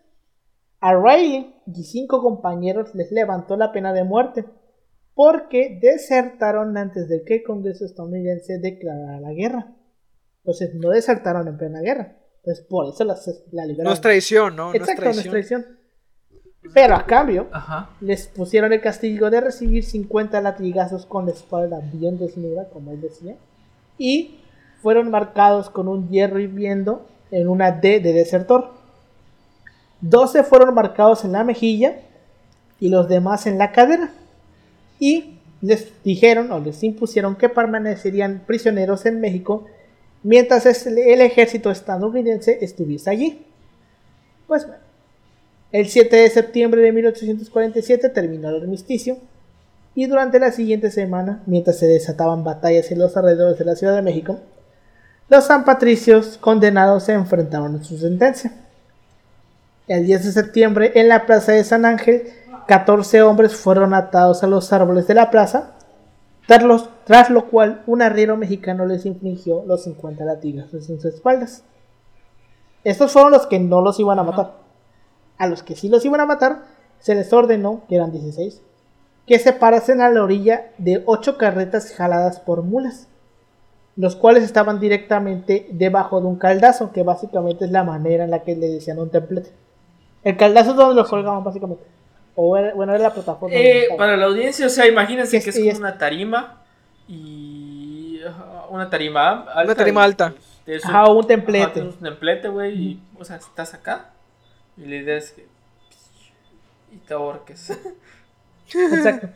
A 0.82 0.94
Riley 0.94 1.54
y 1.72 1.84
cinco 1.84 2.20
compañeros 2.20 2.92
les 2.94 3.12
levantó 3.12 3.56
la 3.56 3.70
pena 3.70 3.92
de 3.92 4.02
muerte 4.02 4.44
porque 5.14 5.78
desertaron 5.80 6.76
antes 6.76 7.08
de 7.08 7.22
que 7.22 7.36
el 7.36 7.42
Congreso 7.44 7.84
estadounidense 7.84 8.58
declarara 8.58 9.20
la 9.20 9.32
guerra. 9.32 9.76
Entonces 10.38 10.74
no 10.74 10.90
desertaron 10.90 11.46
en 11.46 11.56
plena 11.56 11.80
guerra. 11.80 12.16
Entonces 12.38 12.66
por 12.66 12.88
eso 12.92 13.04
la, 13.04 13.14
liberaron. 13.64 13.84
No 13.84 13.92
es 13.92 14.00
traición, 14.00 14.56
¿no? 14.56 14.74
Exacto, 14.74 15.04
no 15.04 15.10
es 15.10 15.30
traición. 15.30 15.66
Pero 16.74 16.96
a 16.96 17.06
cambio, 17.06 17.46
les 18.00 18.26
pusieron 18.26 18.72
el 18.72 18.80
castigo 18.80 19.30
de 19.30 19.40
recibir 19.40 19.84
50 19.84 20.40
latigazos 20.40 21.06
con 21.06 21.26
la 21.26 21.32
espalda 21.32 21.80
bien 21.92 22.18
desnuda, 22.18 22.68
como 22.70 22.90
él 22.90 23.00
decía, 23.00 23.36
y 23.98 24.40
fueron 24.80 25.12
marcados 25.12 25.70
con 25.70 25.86
un 25.86 26.08
hierro 26.08 26.40
hirviendo 26.40 27.06
en 27.30 27.46
una 27.46 27.70
D 27.70 28.00
de 28.00 28.12
desertor. 28.12 28.81
12 30.02 30.42
fueron 30.44 30.74
marcados 30.74 31.24
en 31.24 31.32
la 31.32 31.44
mejilla 31.44 31.96
y 32.78 32.88
los 32.88 33.08
demás 33.08 33.46
en 33.46 33.58
la 33.58 33.72
cadera. 33.72 34.12
y 35.00 35.38
les 35.62 35.92
dijeron 36.04 36.50
o 36.50 36.58
les 36.58 36.82
impusieron 36.82 37.36
que 37.36 37.48
permanecerían 37.48 38.42
prisioneros 38.46 39.06
en 39.06 39.20
México 39.20 39.66
mientras 40.22 40.66
el 40.86 41.20
ejército 41.20 41.70
estadounidense 41.70 42.58
estuviese 42.62 43.10
allí. 43.10 43.46
Pues 44.46 44.66
bueno, 44.66 44.82
el 45.70 45.88
7 45.88 46.14
de 46.16 46.30
septiembre 46.30 46.82
de 46.82 46.92
1847 46.92 48.08
terminó 48.10 48.50
el 48.50 48.62
armisticio 48.62 49.18
y 49.94 50.06
durante 50.06 50.38
la 50.40 50.52
siguiente 50.52 50.90
semana, 50.90 51.42
mientras 51.46 51.78
se 51.78 51.86
desataban 51.86 52.44
batallas 52.44 52.90
en 52.90 52.98
los 52.98 53.16
alrededores 53.16 53.58
de 53.58 53.64
la 53.64 53.76
Ciudad 53.76 53.94
de 53.94 54.02
México, 54.02 54.40
los 55.28 55.44
San 55.44 55.64
Patricios 55.64 56.38
condenados 56.38 57.04
se 57.04 57.12
enfrentaron 57.12 57.76
a 57.76 57.84
su 57.84 57.98
sentencia. 57.98 58.52
El 59.92 60.06
10 60.06 60.24
de 60.24 60.32
septiembre, 60.32 60.92
en 60.94 61.08
la 61.08 61.26
plaza 61.26 61.52
de 61.52 61.64
San 61.64 61.84
Ángel, 61.84 62.22
14 62.66 63.20
hombres 63.20 63.54
fueron 63.54 63.92
atados 63.92 64.42
a 64.42 64.46
los 64.46 64.72
árboles 64.72 65.06
de 65.06 65.12
la 65.12 65.30
plaza, 65.30 65.74
tras, 66.46 67.28
lo 67.28 67.50
cual 67.50 67.82
un 67.86 68.00
arriero 68.00 68.38
mexicano 68.38 68.86
les 68.86 69.04
infligió 69.04 69.64
los 69.66 69.84
50 69.84 70.24
latigazos 70.24 70.88
en 70.88 70.98
sus 70.98 71.12
espaldas. 71.12 71.64
Estos 72.84 73.12
fueron 73.12 73.32
los 73.32 73.46
que 73.46 73.60
no 73.60 73.82
los 73.82 74.00
iban 74.00 74.18
a 74.18 74.22
matar. 74.22 74.54
A 75.36 75.46
los 75.46 75.62
que 75.62 75.76
sí 75.76 75.90
los 75.90 76.06
iban 76.06 76.22
a 76.22 76.26
matar, 76.26 76.62
se 76.98 77.14
les 77.14 77.30
ordenó, 77.30 77.82
que 77.86 77.96
eran 77.96 78.12
16, 78.12 78.62
que 79.26 79.38
se 79.38 79.52
parasen 79.52 80.00
a 80.00 80.08
la 80.08 80.22
orilla 80.22 80.72
de 80.78 81.02
8 81.04 81.36
carretas 81.36 81.92
jaladas 81.92 82.40
por 82.40 82.62
mulas, 82.62 83.08
los 83.96 84.16
cuales 84.16 84.42
estaban 84.42 84.80
directamente 84.80 85.68
debajo 85.70 86.18
de 86.22 86.28
un 86.28 86.36
caldazo, 86.36 86.92
que 86.92 87.02
básicamente 87.02 87.66
es 87.66 87.70
la 87.70 87.84
manera 87.84 88.24
en 88.24 88.30
la 88.30 88.42
que 88.42 88.56
le 88.56 88.68
decían 88.68 88.98
un 88.98 89.10
templete. 89.10 89.60
El 90.24 90.36
caldazo 90.36 90.70
es 90.70 90.76
donde 90.76 90.94
los 90.94 91.08
colgaban, 91.08 91.42
básicamente. 91.42 91.84
O 92.34 92.48
bueno, 92.48 92.94
era 92.94 93.02
la 93.02 93.12
plataforma. 93.12 93.54
Eh, 93.54 93.88
para 93.96 94.16
la 94.16 94.26
audiencia, 94.26 94.66
o 94.66 94.70
sea, 94.70 94.86
imagínense 94.86 95.42
que 95.42 95.50
es 95.50 95.58
como 95.58 95.78
una 95.78 95.98
tarima 95.98 96.62
y. 97.08 98.20
Una 98.70 98.88
tarima 98.88 99.42
alta. 99.42 99.64
Una 99.64 99.74
tarima 99.74 100.04
alta. 100.04 100.34
Ajá, 100.84 101.10
un 101.10 101.26
templete. 101.26 101.82
un 101.82 101.92
templete, 101.92 102.48
güey, 102.48 102.74
y, 102.74 103.02
o 103.18 103.24
sea, 103.24 103.36
estás 103.36 103.74
acá. 103.74 104.10
Y 104.76 104.86
la 104.86 104.96
idea 104.96 105.16
es 105.16 105.32
que. 105.32 105.46
Y 106.92 106.96
te 106.98 107.14
ahorques. 107.14 107.70
Exacto. 108.72 109.28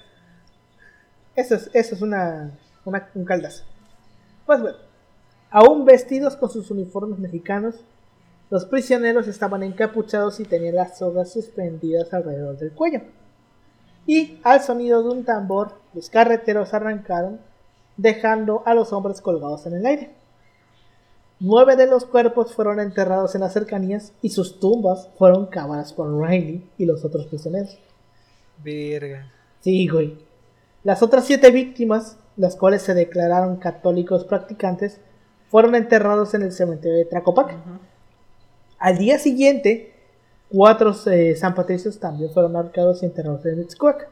Eso 1.34 1.54
es, 1.54 1.70
eso 1.74 1.94
es 1.94 2.00
una, 2.00 2.50
una, 2.84 3.08
un 3.14 3.24
caldazo. 3.24 3.64
Pues 4.46 4.60
bueno, 4.60 4.78
aún 5.50 5.84
vestidos 5.84 6.36
con 6.36 6.48
sus 6.48 6.70
uniformes 6.70 7.18
mexicanos, 7.18 7.74
los 8.50 8.64
prisioneros 8.64 9.26
estaban 9.26 9.62
encapuchados 9.62 10.38
y 10.40 10.44
tenían 10.44 10.76
las 10.76 10.98
sogas 10.98 11.32
suspendidas 11.32 12.12
alrededor 12.14 12.56
del 12.58 12.72
cuello. 12.72 13.00
Y 14.06 14.38
al 14.44 14.60
sonido 14.62 15.02
de 15.02 15.08
un 15.08 15.24
tambor, 15.24 15.72
los 15.92 16.10
carreteros 16.10 16.72
arrancaron, 16.72 17.40
dejando 17.96 18.62
a 18.66 18.74
los 18.74 18.92
hombres 18.92 19.20
colgados 19.20 19.66
en 19.66 19.74
el 19.74 19.86
aire. 19.86 20.10
Nueve 21.40 21.76
de 21.76 21.86
los 21.86 22.06
cuerpos 22.06 22.54
fueron 22.54 22.80
enterrados 22.80 23.34
en 23.34 23.42
las 23.42 23.52
cercanías 23.52 24.12
y 24.22 24.30
sus 24.30 24.60
tumbas 24.60 25.10
fueron 25.18 25.46
cavadas 25.46 25.92
por 25.92 26.08
Riley 26.18 26.70
y 26.78 26.86
los 26.86 27.04
otros 27.04 27.26
prisioneros. 27.26 27.78
Verga. 28.62 29.30
Sí, 29.60 29.88
güey. 29.88 30.16
Las 30.84 31.02
otras 31.02 31.24
siete 31.24 31.50
víctimas, 31.50 32.16
las 32.36 32.56
cuales 32.56 32.82
se 32.82 32.94
declararon 32.94 33.56
católicos 33.56 34.24
practicantes, 34.24 35.00
fueron 35.48 35.74
enterrados 35.74 36.32
en 36.34 36.42
el 36.42 36.52
cementerio 36.52 36.98
de 36.98 37.04
Tracopac. 37.04 37.54
Al 38.78 38.98
día 38.98 39.18
siguiente, 39.18 39.94
cuatro 40.48 40.94
eh, 41.06 41.34
San 41.36 41.54
Patricios 41.54 41.98
también 41.98 42.30
fueron 42.30 42.56
arcados 42.56 43.02
y 43.02 43.06
enterrados 43.06 43.44
en 43.46 43.58
Mixcoac. 43.58 44.08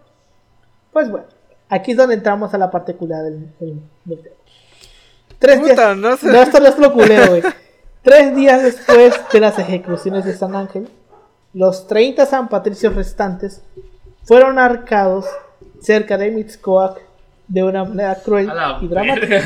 Pues 0.93 1.11
bueno, 1.11 1.27
aquí 1.69 1.93
es 1.93 1.97
donde 1.97 2.15
entramos 2.15 2.55
a 2.55 2.59
la 2.59 2.71
particular 2.71 3.23
del, 3.25 3.51
del, 4.05 4.31
Tres 5.39 5.62
días. 5.62 5.97
No, 5.97 6.15
esto 6.15 6.61
no 6.61 6.67
es 6.69 6.79
lo 6.79 6.93
culero, 6.93 7.29
güey. 7.29 7.43
Tres 8.03 8.35
días 8.37 8.62
después 8.62 9.15
de 9.33 9.41
las 9.41 9.59
ejecuciones 9.59 10.25
de 10.25 10.35
San 10.35 10.55
Ángel, 10.55 10.89
los 11.53 11.87
30 11.87 12.27
San 12.27 12.49
Patricios 12.49 12.95
restantes 12.95 13.62
fueron 14.25 14.59
arcados 14.59 15.27
cerca 15.81 16.17
de 16.19 16.31
Mixcoac 16.31 17.01
de 17.49 17.62
una 17.62 17.85
manera 17.85 18.15
cruel 18.17 18.51
y 18.81 18.89
dramática. 18.89 19.43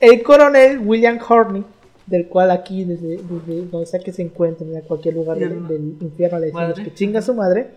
El 0.00 0.22
coronel 0.22 0.78
William 0.80 1.18
Horney 1.26 1.64
del 2.06 2.28
cual 2.28 2.50
aquí, 2.50 2.84
desde, 2.84 3.16
donde 3.16 3.86
sea 3.86 4.00
que 4.00 4.12
se 4.12 4.22
encuentren, 4.22 4.74
en 4.74 4.82
cualquier 4.82 5.14
lugar 5.14 5.38
del, 5.38 5.96
infierno, 6.00 6.38
le 6.38 6.46
decimos 6.46 6.80
que 6.80 6.94
chinga 6.94 7.22
su 7.22 7.34
madre, 7.34 7.70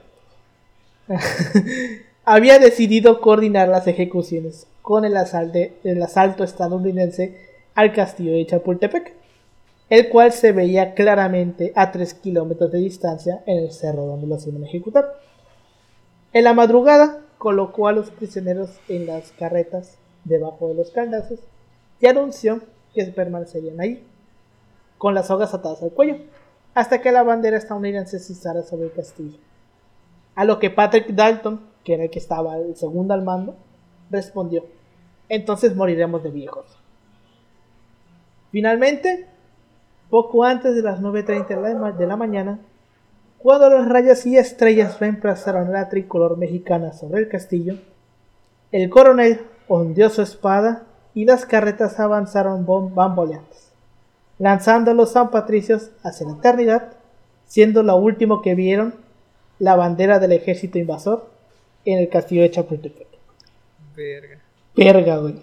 había 2.26 2.60
decidido 2.60 3.22
coordinar 3.22 3.70
las 3.70 3.88
ejecuciones 3.88 4.68
con 4.82 5.06
el, 5.06 5.16
el 5.84 6.02
asalto 6.02 6.44
estadounidense 6.44 7.38
al 7.74 7.94
castillo 7.94 8.34
de 8.34 8.46
Chapultepec, 8.46 9.14
el 9.90 10.10
cual 10.10 10.34
se 10.34 10.52
veía 10.52 10.94
claramente 10.94 11.72
a 11.76 11.92
3 11.92 12.14
kilómetros 12.16 12.72
de 12.72 12.80
distancia 12.80 13.44
en 13.46 13.60
el 13.60 13.72
cerro 13.72 14.06
donde 14.06 14.28
lo 14.28 14.38
iban 14.46 14.64
a 14.64 14.66
ejecutar. 14.66 15.14
En 16.34 16.44
la 16.44 16.54
madrugada 16.54 17.22
colocó 17.38 17.88
a 17.88 17.94
los 17.94 18.10
prisioneros 18.10 18.72
en 18.90 19.06
las 19.06 19.32
carretas 19.32 19.98
debajo 20.26 20.68
de 20.68 20.74
los 20.74 20.92
candazos 20.92 21.40
y 22.02 22.08
anunció 22.08 22.60
que 22.94 23.06
permanecerían 23.06 23.80
ahí 23.80 24.04
con 24.98 25.14
las 25.14 25.28
sogas 25.28 25.54
atadas 25.54 25.82
al 25.84 25.92
cuello, 25.92 26.18
hasta 26.74 27.02
que 27.02 27.12
la 27.12 27.24
bandera 27.24 27.58
estadounidense 27.58 28.20
se 28.20 28.34
izara 28.34 28.64
sobre 28.64 28.86
el 28.86 28.94
castillo. 28.94 29.38
A 30.36 30.46
lo 30.46 30.60
que 30.60 30.70
Patrick 30.70 31.08
Dalton, 31.08 31.62
que 31.84 31.96
era 31.96 32.04
el 32.04 32.10
que 32.10 32.20
estaba 32.20 32.58
el 32.58 32.76
segundo 32.76 33.14
al 33.14 33.24
mando, 33.24 33.56
respondió, 34.10 34.66
entonces 35.30 35.76
moriremos 35.76 36.24
de 36.24 36.32
viejos. 36.32 36.66
Finalmente, 38.52 39.28
poco 40.10 40.44
antes 40.44 40.76
de 40.76 40.82
las 40.82 41.02
9.30 41.02 41.98
de 41.98 42.08
la 42.08 42.16
mañana, 42.16 42.60
cuando 43.40 43.70
los 43.70 43.88
rayos 43.88 44.26
y 44.26 44.38
estrellas 44.38 45.00
reemplazaron 45.00 45.72
la 45.72 45.90
tricolor 45.90 46.38
mexicana 46.38 46.94
sobre 46.94 47.22
el 47.22 47.30
castillo, 47.30 47.76
el 48.72 48.90
coronel 48.90 49.42
ondeó 49.68 50.10
su 50.10 50.22
espada 50.22 50.84
y 51.14 51.26
las 51.26 51.46
carretas 51.46 52.00
avanzaron 52.00 52.66
bamboleantes 52.66 53.67
lanzando 54.40 54.92
a 54.92 54.94
los 54.94 55.12
San 55.12 55.32
Patricios 55.32 55.90
hacia 56.04 56.28
la 56.28 56.34
eternidad, 56.34 56.94
siendo 57.46 57.84
lo 57.84 57.96
último 57.96 58.42
que 58.42 58.56
vieron 58.56 58.96
la 59.60 59.76
bandera 59.76 60.20
del 60.20 60.34
ejército 60.34 60.78
invasor 60.78 61.30
en 61.86 62.00
el 62.00 62.10
castillo 62.10 62.42
de 62.44 62.52
Chapultepec. 62.52 63.08
Verga. 63.96 64.40
Verga, 64.76 65.18
güey. 65.18 65.36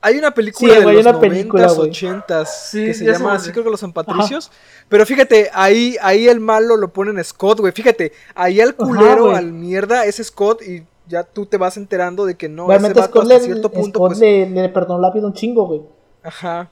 Hay 0.00 0.18
una 0.18 0.32
película 0.32 0.74
de 0.74 1.02
los 1.02 1.06
90s, 1.06 1.78
80 1.78 2.44
que 2.72 2.94
se 2.94 3.04
llama 3.04 3.34
así 3.34 3.50
creo 3.50 3.64
que 3.64 3.70
los 3.70 3.80
San 3.80 3.92
Patricios. 3.92 4.50
Pero 4.88 5.04
fíjate, 5.04 5.50
ahí, 5.52 5.96
ahí 6.00 6.28
el 6.28 6.40
malo 6.40 6.76
lo 6.76 6.92
ponen 6.92 7.22
Scott, 7.24 7.60
güey. 7.60 7.72
Fíjate, 7.72 8.12
ahí 8.34 8.60
al 8.60 8.74
culero, 8.74 9.34
al 9.34 9.52
mierda, 9.52 10.04
es 10.04 10.16
Scott 10.16 10.62
y 10.62 10.84
ya 11.08 11.22
tú 11.22 11.46
te 11.46 11.56
vas 11.56 11.76
enterando 11.76 12.24
de 12.24 12.36
que 12.36 12.48
no, 12.48 12.70
ese 12.72 12.92
vato 12.92 13.20
hasta 13.20 13.40
cierto 13.40 13.70
punto 13.70 13.98
Scott 13.98 14.08
pues 14.08 14.18
le, 14.18 14.48
le 14.48 14.68
perdonó 14.68 15.00
la 15.00 15.10
vida 15.10 15.26
un 15.26 15.34
chingo, 15.34 15.66
güey. 15.66 15.82
Ajá. 16.22 16.70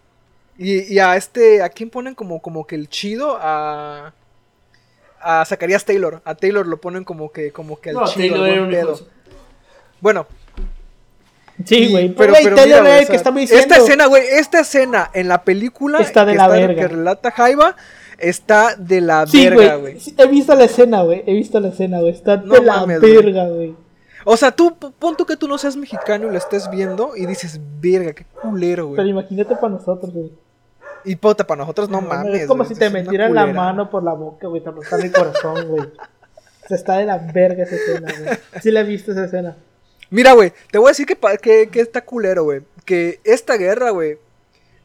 Y, 0.56 0.98
a 0.98 1.16
este, 1.16 1.62
¿a 1.62 1.68
quién 1.68 1.90
ponen 1.90 2.14
como, 2.14 2.40
como 2.40 2.66
que 2.66 2.74
el 2.76 2.88
chido? 2.88 3.36
A. 3.40 4.12
A 5.20 5.44
Zacarías 5.46 5.84
Taylor. 5.86 6.20
A 6.24 6.34
Taylor 6.34 6.66
lo 6.66 6.80
ponen 6.80 7.02
como 7.02 7.32
que, 7.32 7.50
como 7.50 7.80
que 7.80 7.90
al 7.90 8.04
chido. 8.04 8.44
Bueno. 10.00 10.26
Sí, 11.64 11.90
güey. 11.90 12.14
Pero, 12.14 12.34
pero, 12.42 12.56
mira, 12.62 13.04
que 13.06 13.16
está 13.16 13.32
Esta 13.40 13.76
escena, 13.76 14.06
güey, 14.06 14.22
esta 14.32 14.60
escena 14.60 15.10
en 15.14 15.28
la 15.28 15.44
película 15.44 16.00
está 16.00 16.24
de 16.24 16.32
que 16.32 16.38
la 16.38 16.48
verga. 16.48 16.82
Que 16.82 16.88
relata 16.88 17.30
Jaiba 17.30 17.76
está 18.18 18.76
de 18.76 19.00
la 19.00 19.24
verga, 19.24 19.76
güey. 19.76 19.96
he 20.18 20.26
visto 20.26 20.54
la 20.54 20.64
escena, 20.64 21.02
güey. 21.02 21.22
He 21.26 21.32
visto 21.32 21.58
la 21.60 21.68
escena, 21.68 22.00
güey. 22.00 22.12
Está 22.12 22.36
de 22.36 22.60
la 22.60 22.84
verga, 22.84 23.48
güey. 23.48 23.74
O 24.24 24.36
sea, 24.36 24.52
tú, 24.52 24.74
pon 24.98 25.16
tú 25.16 25.26
que 25.26 25.36
tú 25.36 25.46
no 25.46 25.58
seas 25.58 25.76
mexicano 25.76 26.26
y 26.26 26.30
lo 26.30 26.38
estés 26.38 26.70
viendo 26.70 27.14
y 27.14 27.26
dices, 27.26 27.60
verga, 27.80 28.14
qué 28.14 28.24
culero, 28.24 28.86
güey. 28.86 28.96
Pero 28.96 29.08
imagínate 29.08 29.54
para 29.54 29.74
nosotros, 29.74 30.12
güey. 30.12 30.32
Y 31.04 31.16
puta, 31.16 31.46
para 31.46 31.60
nosotros 31.60 31.88
no, 31.88 32.00
mames. 32.00 32.42
Es 32.42 32.46
como 32.46 32.64
si 32.64 32.74
te 32.74 32.90
metieran 32.90 33.34
la 33.34 33.46
mano 33.46 33.90
por 33.90 34.02
la 34.02 34.14
boca, 34.14 34.46
güey. 34.48 34.62
Te 34.62 34.70
está 34.70 34.96
mi 34.96 35.10
corazón, 35.10 35.68
güey. 35.68 35.90
Se 36.68 36.74
está 36.74 36.96
de 36.96 37.04
la 37.04 37.18
verga 37.18 37.64
esa 37.64 37.74
escena, 37.74 38.12
güey. 38.18 38.38
Sí 38.62 38.70
la 38.70 38.80
he 38.80 38.84
visto 38.84 39.12
esa 39.12 39.24
escena. 39.24 39.56
Mira, 40.10 40.32
güey, 40.32 40.52
te 40.70 40.78
voy 40.78 40.88
a 40.88 40.90
decir 40.90 41.06
que, 41.06 41.18
que, 41.42 41.68
que 41.68 41.80
está 41.80 42.04
culero, 42.04 42.44
güey. 42.44 42.62
Que 42.84 43.20
esta 43.24 43.56
guerra, 43.56 43.90
güey, 43.90 44.18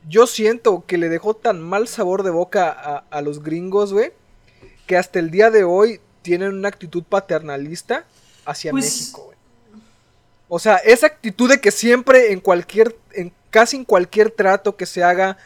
yo 0.07 0.27
siento 0.27 0.83
que 0.85 0.97
le 0.97 1.09
dejó 1.09 1.35
tan 1.35 1.61
mal 1.61 1.87
sabor 1.87 2.23
de 2.23 2.31
boca 2.31 2.69
a, 2.69 3.05
a 3.09 3.21
los 3.21 3.43
gringos, 3.43 3.93
güey, 3.93 4.11
que 4.87 4.97
hasta 4.97 5.19
el 5.19 5.31
día 5.31 5.51
de 5.51 5.63
hoy 5.63 6.01
tienen 6.21 6.53
una 6.53 6.67
actitud 6.67 7.03
paternalista 7.03 8.05
hacia 8.45 8.71
pues 8.71 8.85
México, 8.85 9.23
güey. 9.25 9.37
O 10.47 10.57
sea, 10.57 10.77
esa 10.77 11.07
actitud 11.07 11.49
de 11.49 11.61
que 11.61 11.71
siempre 11.71 12.31
en 12.31 12.39
cualquier, 12.39 12.95
en 13.13 13.31
casi 13.51 13.77
en 13.77 13.85
cualquier 13.85 14.31
trato 14.31 14.75
que 14.75 14.87
se 14.87 15.03
haga 15.03 15.37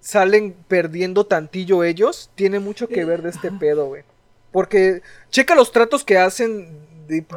salen 0.00 0.54
perdiendo 0.68 1.26
tantillo 1.26 1.84
ellos, 1.84 2.30
tiene 2.34 2.60
mucho 2.60 2.88
que 2.88 3.04
ver 3.04 3.22
de 3.22 3.30
este 3.30 3.50
pedo, 3.50 3.86
güey. 3.86 4.04
Porque 4.52 5.02
checa 5.30 5.54
los 5.54 5.72
tratos 5.72 6.04
que 6.04 6.18
hacen 6.18 6.86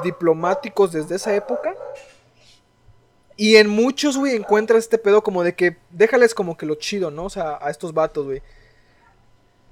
diplomáticos 0.04 0.92
desde 0.92 1.16
esa 1.16 1.36
época. 1.36 1.76
Y 3.36 3.56
en 3.56 3.70
muchos, 3.70 4.18
güey, 4.18 4.36
encuentras 4.36 4.80
este 4.80 4.98
pedo 4.98 5.24
como 5.24 5.44
de 5.44 5.56
que 5.56 5.78
déjales 5.92 6.34
como 6.36 6.58
que 6.58 6.66
lo 6.66 6.76
chido, 6.76 7.10
¿no? 7.10 7.26
O 7.26 7.30
sea, 7.30 7.58
a 7.62 7.70
estos 7.70 7.94
vatos, 7.94 8.26
güey. 8.26 8.42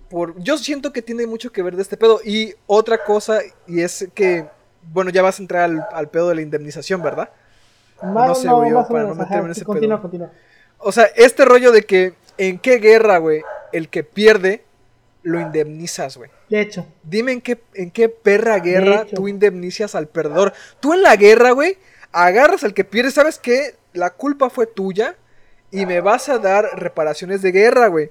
Por, 0.09 0.41
yo 0.41 0.57
siento 0.57 0.93
que 0.93 1.01
tiene 1.01 1.27
mucho 1.27 1.51
que 1.51 1.61
ver 1.61 1.75
de 1.75 1.81
este 1.81 1.97
pedo. 1.97 2.21
Y 2.23 2.53
otra 2.65 3.03
cosa, 3.03 3.41
y 3.67 3.81
es 3.81 4.07
que, 4.13 4.47
bueno, 4.93 5.09
ya 5.09 5.21
vas 5.21 5.39
a 5.39 5.41
entrar 5.41 5.69
al, 5.91 6.09
pedo 6.09 6.29
de 6.29 6.35
la 6.35 6.41
indemnización, 6.41 7.01
¿verdad? 7.01 7.29
no 8.01 8.35
sé, 8.35 8.47
güey, 8.47 8.71
para 8.71 9.03
no 9.03 9.15
meterme 9.15 9.45
en 9.45 9.51
ese 9.51 9.65
continúa, 9.65 10.01
Continúa. 10.01 10.31
O 10.79 10.91
sea, 10.91 11.05
este 11.15 11.43
rollo 11.43 11.71
de 11.71 11.81
que 11.81 12.13
en 12.37 12.59
qué 12.59 12.77
guerra, 12.77 13.17
güey, 13.17 13.41
el 13.71 13.89
que 13.89 14.03
pierde 14.03 14.63
lo 15.23 15.39
indemnizas, 15.39 16.17
güey. 16.17 16.29
De 16.49 16.61
hecho. 16.61 16.85
Dime 17.03 17.33
en 17.33 17.41
qué, 17.41 17.61
en 17.73 17.91
qué 17.91 18.09
perra 18.09 18.59
guerra 18.59 19.05
tú 19.05 19.27
indemnizas 19.27 19.95
al 19.95 20.07
perdedor. 20.07 20.53
Tú 20.79 20.93
en 20.93 21.01
la 21.01 21.15
guerra, 21.15 21.51
güey, 21.51 21.77
agarras 22.11 22.63
al 22.63 22.73
que 22.73 22.85
pierde, 22.85 23.11
¿sabes 23.11 23.37
qué? 23.37 23.75
La 23.93 24.11
culpa 24.11 24.49
fue 24.49 24.67
tuya 24.67 25.15
y 25.71 25.85
me 25.85 25.99
vas 25.99 26.29
a 26.29 26.37
dar 26.37 26.65
reparaciones 26.75 27.41
de 27.41 27.51
guerra, 27.51 27.87
güey. 27.87 28.09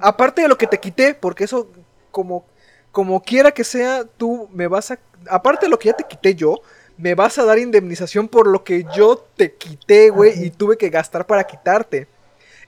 Aparte 0.00 0.42
de 0.42 0.48
lo 0.48 0.58
que 0.58 0.66
te 0.66 0.78
quité, 0.78 1.14
porque 1.14 1.44
eso, 1.44 1.70
como, 2.10 2.44
como 2.92 3.22
quiera 3.22 3.52
que 3.52 3.64
sea, 3.64 4.04
tú 4.04 4.48
me 4.52 4.66
vas 4.66 4.90
a... 4.90 4.98
Aparte 5.30 5.66
de 5.66 5.70
lo 5.70 5.78
que 5.78 5.88
ya 5.88 5.94
te 5.94 6.04
quité 6.04 6.34
yo, 6.34 6.60
me 6.98 7.14
vas 7.14 7.38
a 7.38 7.44
dar 7.44 7.58
indemnización 7.58 8.28
por 8.28 8.46
lo 8.46 8.64
que 8.64 8.84
yo 8.94 9.24
te 9.36 9.54
quité, 9.54 10.10
güey, 10.10 10.44
y 10.44 10.50
tuve 10.50 10.76
que 10.76 10.90
gastar 10.90 11.26
para 11.26 11.44
quitarte. 11.44 12.08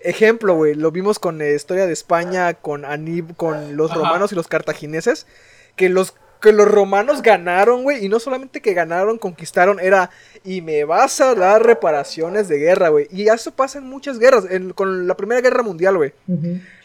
Ejemplo, 0.01 0.55
güey, 0.55 0.75
lo 0.75 0.91
vimos 0.91 1.19
con 1.19 1.39
la 1.39 1.49
historia 1.49 1.87
de 1.87 1.93
España, 1.93 2.55
con 2.55 2.85
Anib, 2.85 3.37
con 3.37 3.77
los 3.77 3.95
romanos 3.95 4.33
y 4.33 4.35
los 4.35 4.49
cartagineses, 4.49 5.27
que 5.77 5.89
los 5.89 6.15
que 6.41 6.53
los 6.53 6.67
romanos 6.67 7.23
ganaron, 7.23 7.83
güey, 7.83 8.05
y 8.05 8.09
no 8.09 8.19
solamente 8.19 8.63
que 8.63 8.73
ganaron, 8.73 9.19
conquistaron, 9.19 9.79
era, 9.79 10.11
y 10.43 10.63
me 10.63 10.85
vas 10.85 11.21
a 11.21 11.35
dar 11.35 11.65
reparaciones 11.65 12.49
de 12.49 12.59
guerra, 12.59 12.89
güey. 12.89 13.09
Y 13.11 13.29
eso 13.29 13.53
pasa 13.53 13.79
en 13.79 13.85
muchas 13.85 14.19
guerras, 14.19 14.47
con 14.75 15.07
la 15.07 15.17
Primera 15.17 15.43
Guerra 15.43 15.63
Mundial, 15.63 15.99
güey. 15.99 16.15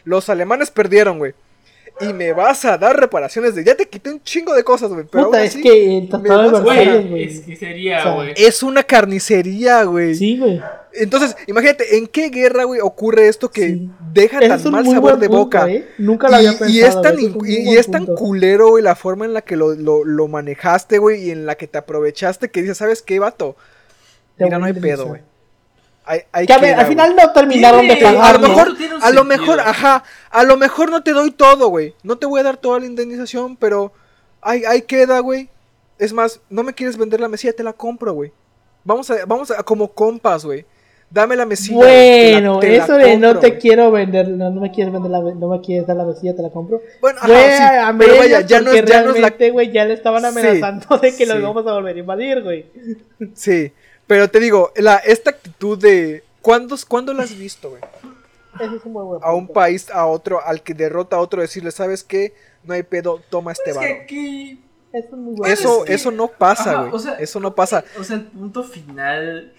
Los 0.04 0.30
alemanes 0.30 0.72
perdieron, 0.72 1.18
güey. 1.20 1.34
Y 2.02 2.12
me 2.12 2.34
vas 2.34 2.66
a 2.66 2.78
dar 2.78 3.00
reparaciones 3.00 3.56
de... 3.56 3.64
Ya 3.64 3.76
te 3.76 3.88
quité 3.88 4.12
un 4.12 4.22
chingo 4.22 4.54
de 4.54 4.64
cosas, 4.64 4.92
güey. 4.92 5.06
Pero 5.10 5.28
Puta, 5.28 5.44
es 5.44 5.56
que 5.56 5.98
el 5.98 6.10
tratado 6.10 6.52
de 6.52 6.62
güey. 6.62 7.24
Es 7.24 7.40
carnicería, 7.40 8.12
güey. 8.12 8.34
es 8.36 8.64
una 8.64 8.84
carnicería, 8.84 9.84
güey. 9.84 10.16
Sí, 10.16 10.38
güey. 10.38 10.62
Entonces, 10.94 11.36
imagínate, 11.48 11.98
¿en 11.98 12.08
qué 12.08 12.30
guerra, 12.30 12.64
güey, 12.64 12.80
ocurre 12.82 13.28
esto 13.28 13.50
que 13.50 13.88
deja 14.14 14.40
tan 14.40 14.72
mal 14.72 14.86
sabor 14.86 15.20
de 15.20 15.28
boca? 15.28 15.70
¿eh? 15.70 15.88
Nunca 15.98 16.30
lo 16.30 16.38
había 16.38 16.52
pensado. 16.52 16.72
Y 16.72 16.82
es 16.82 17.02
tan, 17.02 17.18
y, 17.20 17.76
es 17.76 17.92
tan 17.92 18.06
culero, 18.06 18.70
güey, 18.70 18.84
la 18.84 18.96
forma 18.96 19.26
en 19.26 19.34
la 19.34 19.42
que 19.42 19.56
lo, 19.56 19.74
lo, 19.76 20.28
manejaste, 20.28 20.98
güey, 20.98 21.28
y 21.28 21.32
en 21.32 21.46
la 21.46 21.56
que 21.56 21.68
te 21.68 21.78
aprovechaste, 21.78 22.50
que 22.50 22.62
dices, 22.62 22.78
¿sabes 22.78 23.02
qué, 23.02 23.20
vato? 23.20 23.56
Mira, 24.38 24.58
no 24.58 24.66
hay 24.66 24.74
pedo, 24.74 25.08
güey. 25.08 25.22
Hay, 26.06 26.46
que 26.46 26.54
al 26.54 26.86
final 26.86 27.16
no 27.16 27.32
terminaron 27.32 27.88
de 27.88 27.98
pagar. 27.98 28.36
A 28.36 28.38
lo 28.38 28.48
mejor, 28.48 28.76
a 29.02 29.10
lo 29.12 29.24
mejor, 29.24 29.60
ajá, 29.60 30.04
a 30.30 30.44
lo 30.44 30.56
mejor 30.56 30.92
no 30.92 31.02
te 31.02 31.12
doy 31.12 31.32
todo, 31.32 31.70
güey. 31.70 31.96
No 32.04 32.18
te 32.18 32.28
voy 32.28 32.40
a 32.40 32.44
dar 32.44 32.58
toda 32.58 32.80
la 32.80 32.86
indemnización, 32.86 33.58
pero 33.58 33.92
ahí, 34.42 34.64
ahí 34.66 34.84
queda, 34.84 35.20
güey. 35.20 35.50
Es 35.98 36.14
más, 36.14 36.42
no 36.50 36.62
me 36.62 36.74
quieres 36.74 36.98
vender 36.98 37.20
la 37.20 37.28
mesilla, 37.28 37.54
te 37.54 37.64
la 37.64 37.74
compro, 37.74 38.14
güey. 38.14 38.32
Vamos 38.84 39.10
a, 39.10 39.26
vamos 39.26 39.50
a, 39.50 39.64
como 39.64 39.88
compas, 39.88 40.46
güey 40.46 40.66
dame 41.10 41.36
la 41.36 41.46
mesilla. 41.46 41.78
Bueno, 41.78 42.62
eso 42.62 42.98
de 42.98 43.18
no 43.18 43.40
te 43.40 43.58
quiero 43.58 43.92
vender, 43.92 44.28
no, 44.30 44.52
me 44.52 44.72
quieres 44.72 44.94
vender 44.94 45.12
la, 45.12 45.22
no 45.22 45.50
me 45.50 45.62
quieres 45.62 45.88
dar 45.88 45.98
la 45.98 46.06
mesilla, 46.06 46.36
te 46.36 46.42
la 46.42 46.50
compro. 46.50 46.82
Bueno, 47.02 47.20
ajá, 47.22 47.92
sí, 47.92 47.96
pero 47.98 48.18
vaya, 48.18 48.42
ya 48.42 48.62
no 48.62 48.72
es, 48.72 48.86
ya 48.86 49.04
no 49.04 49.16
es 49.16 49.22
la... 49.22 49.50
güey, 49.52 49.72
ya 49.72 49.86
le 49.86 49.94
estaban 49.94 50.26
amenazando 50.26 50.98
de 50.98 51.16
que 51.16 51.26
los 51.26 51.42
vamos 51.42 51.66
a 51.68 51.74
volver 51.74 51.96
a 51.96 52.00
invadir, 52.00 52.44
güey. 52.44 52.66
Sí, 53.34 53.72
pero 54.08 54.30
te 54.30 54.40
digo, 54.40 54.72
la, 54.76 54.98
esta 54.98 55.32
actitud 55.32 55.78
de, 55.78 56.24
¿cuándo, 56.42 56.76
¿cuándo 56.88 57.14
la 57.14 57.24
has 57.24 57.38
visto, 57.38 57.70
güey? 57.72 57.82
Eso 58.60 58.76
es 58.76 58.86
un 58.86 58.94
buen 58.94 59.24
A 59.24 59.34
un 59.34 59.48
país, 59.48 59.90
a 59.90 60.06
otro, 60.06 60.42
al 60.46 60.62
que 60.62 60.74
derrota 60.74 61.18
a 61.18 61.20
otro, 61.20 61.42
decirle, 61.42 61.72
¿sabes 61.72 62.04
qué? 62.04 62.34
No 62.64 62.74
hay 62.74 62.84
pedo, 62.84 63.22
toma 63.30 63.52
este 63.52 63.72
es 63.72 63.78
aquí... 63.78 64.62
Eso, 64.94 65.08
es 65.08 65.12
muy 65.12 65.36
bueno. 65.36 65.54
eso, 65.54 65.86
eso 65.86 66.10
no 66.10 66.30
pasa, 66.30 66.84
güey. 66.84 66.94
O 66.94 67.00
sea, 67.00 67.16
eso 67.16 67.42
no 67.42 67.54
pasa. 67.54 67.84
O 68.00 68.04
sea, 68.04 68.16
el 68.16 68.24
punto 68.28 68.64
final 68.64 69.54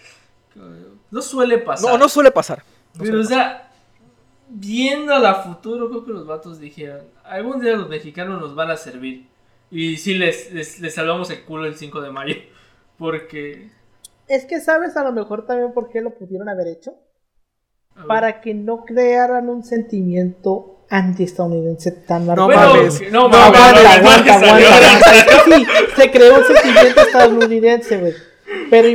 no 1.11 1.21
suele 1.21 1.59
pasar. 1.59 1.91
No, 1.91 1.97
no 1.97 2.09
suele 2.09 2.31
pasar. 2.31 2.63
Pero, 2.97 3.21
o 3.21 3.23
sea, 3.23 3.69
viendo 4.49 5.13
a 5.13 5.19
la 5.19 5.35
futuro, 5.35 5.89
creo 5.89 6.05
que 6.05 6.11
los 6.11 6.25
vatos 6.25 6.59
dijeron, 6.59 7.01
algún 7.23 7.61
día 7.61 7.75
los 7.75 7.89
mexicanos 7.89 8.41
nos 8.41 8.55
van 8.55 8.71
a 8.71 8.77
servir. 8.77 9.27
Y 9.69 9.97
sí, 9.97 10.15
les, 10.15 10.51
les, 10.53 10.93
salvamos 10.93 11.29
el 11.29 11.43
culo 11.43 11.65
el 11.65 11.75
5 11.75 12.01
de 12.01 12.11
mayo. 12.11 12.35
Porque... 12.97 13.69
Es 14.27 14.45
que 14.45 14.59
sabes 14.61 14.97
a 14.97 15.03
lo 15.03 15.11
mejor 15.11 15.45
también 15.45 15.73
por 15.73 15.89
qué 15.89 16.01
lo 16.01 16.15
pudieron 16.15 16.49
haber 16.49 16.67
hecho. 16.67 16.95
Para 18.07 18.41
que 18.41 18.53
no 18.53 18.85
crearan 18.85 19.49
un 19.49 19.63
sentimiento 19.63 20.85
antiestadounidense 20.89 21.91
tan 21.91 22.27
marcado. 22.27 22.49
No 22.49 22.55
mames, 22.55 23.11
no 23.11 23.29
mames. 23.29 23.57
Aguanta, 23.57 23.93
aguanta, 23.93 24.33
aguanta. 24.35 25.45
Sí, 25.45 25.65
se 25.95 26.11
creó 26.11 26.37
un 26.37 26.43
sentimiento 26.43 27.01
estadounidense, 27.01 27.97
güey. 27.97 28.13
Pero 28.69 28.87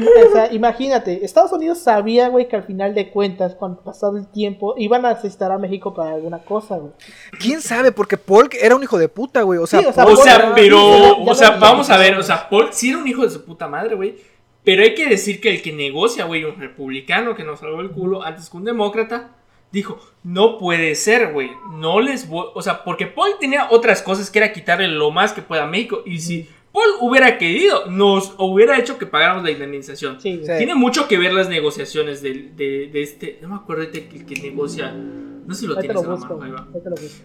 imagínate, 0.53 1.25
Estados 1.25 1.53
Unidos 1.53 1.79
sabía, 1.79 2.29
güey, 2.29 2.49
que 2.49 2.57
al 2.57 2.63
final 2.63 2.95
de 2.95 3.11
cuentas, 3.11 3.55
cuando 3.55 3.83
pasado 3.83 4.17
el 4.17 4.31
tiempo, 4.31 4.75
iban 4.79 5.05
a 5.05 5.15
necesitar 5.15 5.51
a 5.51 5.59
México 5.59 5.93
para 5.93 6.13
alguna 6.13 6.39
cosa, 6.45 6.77
güey. 6.77 6.93
¿Quién 7.39 7.61
sabe? 7.61 7.91
Porque 7.93 8.17
Paul 8.17 8.49
era 8.61 8.77
un 8.77 8.83
hijo 8.83 8.99
de 8.99 9.09
puta, 9.09 9.43
güey. 9.43 9.59
O 9.59 9.67
sea, 9.67 9.81
o 9.81 10.17
sea, 10.17 10.53
pero, 10.55 11.19
o 11.19 11.35
sea, 11.35 11.51
vamos 11.59 11.91
a 11.91 11.99
ver, 11.99 12.17
o 12.17 12.23
sea, 12.23 12.49
Paul 12.49 12.69
sí 12.71 12.91
era 12.91 12.99
un 12.99 13.09
hijo 13.09 13.23
de 13.23 13.31
su 13.31 13.45
puta 13.45 13.67
madre, 13.67 13.95
güey. 13.95 14.17
Pero 14.65 14.83
hay 14.83 14.95
que 14.95 15.09
decir 15.09 15.41
que 15.41 15.51
el 15.51 15.63
que 15.63 15.73
negocia, 15.73 16.25
güey, 16.25 16.45
un 16.45 16.61
republicano 16.61 17.35
que 17.35 17.45
nos 17.45 17.61
salvó 17.61 17.81
el 17.81 17.91
culo 17.91 18.23
antes 18.23 18.49
que 18.49 18.57
un 18.57 18.65
demócrata, 18.65 19.37
dijo, 19.73 19.99
no 20.23 20.59
puede 20.59 20.95
ser, 20.95 21.33
güey, 21.33 21.51
no 21.73 22.01
les 22.01 22.29
voy, 22.29 22.47
o 22.55 22.63
sea, 22.63 22.85
porque 22.85 23.07
Paul 23.07 23.33
tenía 23.41 23.69
otras 23.71 24.03
cosas 24.03 24.31
que 24.31 24.39
era 24.39 24.53
quitarle 24.53 24.87
lo 24.89 25.11
más 25.11 25.33
que 25.33 25.43
pueda 25.43 25.65
a 25.65 25.67
México 25.67 26.03
y 26.05 26.21
si 26.21 26.49
Paul 26.73 26.91
hubiera 27.01 27.39
querido, 27.39 27.87
nos 27.87 28.35
hubiera 28.39 28.79
hecho 28.79 28.99
que 28.99 29.07
pagáramos 29.07 29.45
la 29.45 29.51
indemnización. 29.51 30.19
Tiene 30.19 30.75
mucho 30.75 31.09
que 31.09 31.19
ver 31.19 31.33
las 31.33 31.49
negociaciones 31.49 32.23
de, 32.23 32.51
de, 32.57 33.03
este. 33.03 33.39
No 33.43 33.49
me 33.49 33.57
acuerdo 33.57 33.85
de 33.85 34.09
que, 34.09 34.25
que 34.25 34.41
negocia. 34.41 34.91
No 34.93 35.55
sé 35.55 35.63
si 35.63 35.67
lo 35.67 35.77
tienes 35.77 36.03
a 36.03 36.09
la 36.09 36.17
mano, 36.17 36.69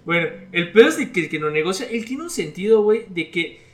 Bueno, 0.04 0.28
el 0.52 0.72
pedo 0.72 0.90
es 0.90 0.98
de 0.98 1.12
que 1.12 1.22
el 1.22 1.30
que 1.30 1.40
no 1.40 1.50
negocia, 1.50 1.88
él 1.90 2.04
tiene 2.04 2.24
un 2.24 2.30
sentido, 2.30 2.82
güey, 2.82 3.06
de 3.08 3.30
que 3.32 3.67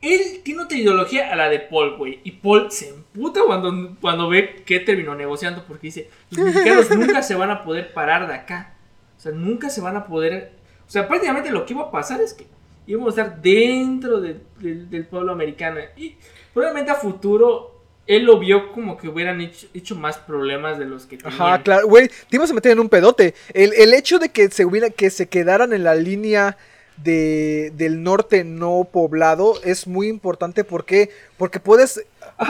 él 0.00 0.40
tiene 0.44 0.62
otra 0.62 0.78
ideología 0.78 1.32
a 1.32 1.36
la 1.36 1.48
de 1.48 1.60
Paul, 1.60 1.96
güey. 1.96 2.20
Y 2.24 2.32
Paul 2.32 2.70
se 2.70 2.90
emputa 2.90 3.40
cuando, 3.44 3.96
cuando 4.00 4.28
ve 4.28 4.62
que 4.64 4.80
terminó 4.80 5.14
negociando 5.14 5.64
porque 5.66 5.88
dice, 5.88 6.10
los 6.30 6.46
mexicanos 6.46 6.90
nunca 6.96 7.22
se 7.22 7.34
van 7.34 7.50
a 7.50 7.64
poder 7.64 7.92
parar 7.92 8.26
de 8.28 8.34
acá. 8.34 8.74
O 9.16 9.20
sea, 9.20 9.32
nunca 9.32 9.70
se 9.70 9.80
van 9.80 9.96
a 9.96 10.06
poder... 10.06 10.52
O 10.86 10.90
sea, 10.90 11.08
prácticamente 11.08 11.50
lo 11.50 11.66
que 11.66 11.74
iba 11.74 11.82
a 11.82 11.90
pasar 11.90 12.20
es 12.20 12.32
que 12.32 12.46
íbamos 12.86 13.18
a 13.18 13.22
estar 13.22 13.42
dentro 13.42 14.20
del 14.20 15.06
pueblo 15.10 15.32
americano. 15.32 15.80
Y 15.96 16.16
probablemente 16.54 16.92
a 16.92 16.94
futuro 16.94 17.78
él 18.08 18.24
lo 18.24 18.38
vio 18.38 18.72
como 18.72 18.96
que 18.96 19.06
hubieran 19.06 19.40
hecho, 19.40 19.94
más 19.94 20.16
problemas 20.16 20.78
de 20.78 20.86
los 20.86 21.04
que 21.04 21.18
tenían. 21.18 21.40
Ajá, 21.40 21.62
claro, 21.62 21.86
güey, 21.86 22.08
te 22.08 22.36
ibas 22.36 22.50
a 22.50 22.54
meter 22.54 22.72
en 22.72 22.80
un 22.80 22.88
pedote. 22.88 23.34
El, 23.52 23.92
hecho 23.92 24.18
de 24.18 24.30
que 24.30 24.48
se, 24.48 24.64
hubiera, 24.64 24.88
que 24.88 25.10
se 25.10 25.28
quedaran 25.28 25.74
en 25.74 25.84
la 25.84 25.94
línea 25.94 26.56
de, 27.02 27.72
del 27.74 28.02
norte 28.02 28.44
no 28.44 28.88
poblado 28.90 29.54
es 29.64 29.86
muy 29.86 30.08
importante. 30.08 30.64
¿Por 30.64 30.84
qué? 30.84 31.10
Porque 31.36 31.60
puedes, 31.60 32.04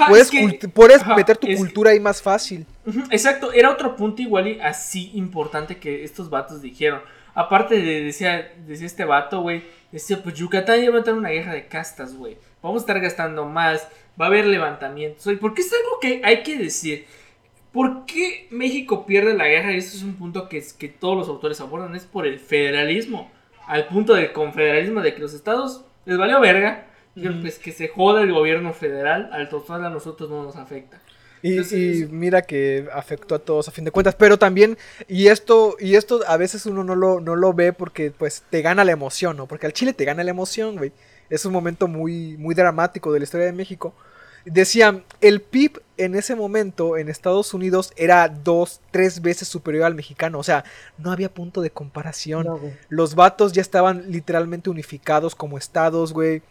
puedes, 0.08 0.30
puedes 0.72 1.06
meter 1.06 1.36
tu 1.36 1.46
cultura 1.56 1.90
ahí 1.90 2.00
más 2.00 2.22
fácil. 2.22 2.66
exacto, 3.10 3.52
era 3.52 3.70
otro 3.70 3.96
punto 3.96 4.22
igual 4.22 4.48
y 4.48 4.60
así 4.60 5.10
importante 5.14 5.78
que 5.78 6.04
estos 6.04 6.30
vatos 6.30 6.62
dijeron. 6.62 7.00
Aparte 7.34 7.80
de, 7.80 8.02
decía, 8.02 8.52
decía 8.66 8.86
este 8.86 9.04
vato, 9.04 9.42
güey, 9.42 9.62
decía, 9.92 10.20
pues 10.22 10.34
Yucatán 10.34 10.82
ya 10.82 10.90
va 10.90 11.00
a 11.00 11.04
tener 11.04 11.18
una 11.18 11.28
guerra 11.28 11.52
de 11.52 11.68
castas, 11.68 12.14
güey. 12.14 12.36
Vamos 12.62 12.82
a 12.82 12.84
estar 12.84 13.00
gastando 13.00 13.44
más, 13.44 13.86
va 14.20 14.24
a 14.24 14.28
haber 14.28 14.46
levantamientos. 14.46 15.26
Oye, 15.26 15.36
porque 15.36 15.62
es 15.62 15.72
algo 15.72 16.00
que 16.00 16.20
hay 16.24 16.42
que 16.42 16.58
decir. 16.58 17.06
¿Por 17.70 18.06
qué 18.06 18.48
México 18.50 19.06
pierde 19.06 19.34
la 19.34 19.46
guerra? 19.46 19.72
Y 19.72 19.76
esto 19.76 19.96
es 19.98 20.02
un 20.02 20.14
punto 20.14 20.48
que, 20.48 20.64
que 20.78 20.88
todos 20.88 21.16
los 21.16 21.28
autores 21.28 21.60
abordan, 21.60 21.94
es 21.94 22.06
por 22.06 22.26
el 22.26 22.40
federalismo. 22.40 23.30
Al 23.68 23.86
punto 23.86 24.14
del 24.14 24.32
confederalismo, 24.32 25.00
de 25.00 25.14
que 25.14 25.20
los 25.20 25.34
estados 25.34 25.84
les 26.04 26.18
valió 26.18 26.40
verga. 26.40 26.86
Pues 27.40 27.58
que 27.58 27.72
se 27.72 27.88
joda 27.88 28.22
el 28.22 28.32
gobierno 28.32 28.72
federal, 28.72 29.28
al 29.32 29.48
total 29.48 29.84
a 29.84 29.90
nosotros 29.90 30.30
no 30.30 30.44
nos 30.44 30.56
afecta. 30.56 31.00
Y, 31.42 32.06
mira 32.10 32.42
que 32.42 32.88
afectó 32.92 33.36
a 33.36 33.38
todos 33.38 33.68
a 33.68 33.70
fin 33.70 33.84
de 33.84 33.90
cuentas, 33.90 34.14
pero 34.16 34.38
también, 34.38 34.76
y 35.06 35.28
esto, 35.28 35.76
y 35.78 35.94
esto 35.94 36.20
a 36.26 36.36
veces 36.36 36.66
uno 36.66 36.82
no 36.82 36.96
lo, 36.96 37.20
no 37.20 37.36
lo 37.36 37.52
ve 37.52 37.72
porque 37.72 38.10
pues 38.10 38.42
te 38.50 38.62
gana 38.62 38.84
la 38.84 38.92
emoción, 38.92 39.36
¿no? 39.36 39.46
Porque 39.46 39.66
al 39.66 39.72
Chile 39.72 39.92
te 39.92 40.04
gana 40.04 40.24
la 40.24 40.30
emoción, 40.30 40.76
güey. 40.76 40.92
Es 41.30 41.44
un 41.44 41.52
momento 41.52 41.86
muy, 41.86 42.36
muy 42.38 42.54
dramático 42.54 43.12
de 43.12 43.20
la 43.20 43.24
historia 43.24 43.46
de 43.46 43.52
México. 43.52 43.94
Decían, 44.44 45.04
el 45.20 45.40
PIB 45.42 45.80
en 45.96 46.14
ese 46.14 46.34
momento 46.36 46.96
en 46.96 47.08
Estados 47.08 47.52
Unidos 47.54 47.92
era 47.96 48.28
dos, 48.28 48.80
tres 48.90 49.20
veces 49.20 49.48
superior 49.48 49.84
al 49.84 49.94
mexicano. 49.94 50.38
O 50.38 50.42
sea, 50.42 50.64
no 50.96 51.10
había 51.12 51.28
punto 51.32 51.60
de 51.60 51.70
comparación. 51.70 52.46
Los 52.88 53.14
vatos 53.14 53.52
ya 53.52 53.60
estaban 53.62 54.10
literalmente 54.10 54.70
unificados 54.70 55.34
como 55.34 55.58
estados, 55.58 56.12
güey. 56.12 56.42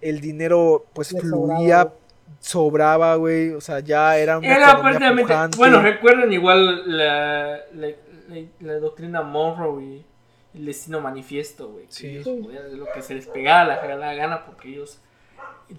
El 0.00 0.20
dinero 0.20 0.86
pues 0.92 1.14
fluía 1.20 1.92
sobraba, 2.40 3.14
güey. 3.16 3.50
O 3.50 3.60
sea, 3.60 3.80
ya 3.80 4.16
era 4.18 4.38
una 4.38 4.46
Era 4.56 4.80
prácticamente. 4.80 5.32
pujante. 5.32 5.56
Bueno, 5.56 5.80
recuerden 5.82 6.32
igual 6.32 6.96
la, 6.96 7.58
la, 7.74 7.88
la- 8.28 8.46
la 8.60 8.74
doctrina 8.78 9.22
Monroe 9.22 9.82
y 9.84 10.04
el 10.54 10.66
destino 10.66 11.00
manifiesto, 11.00 11.68
güey. 11.68 11.86
que 11.86 11.92
Sí. 11.92 12.06
ellos 12.08 12.24
podían 12.42 12.66
hacer 12.66 12.78
lo 12.78 12.86
que 12.92 13.02
se 13.02 13.14
les 13.14 13.26
pegaba 13.26 13.64
la 13.64 13.80
regalada 13.80 14.14
gana 14.14 14.44
porque 14.46 14.68
ellos. 14.68 15.00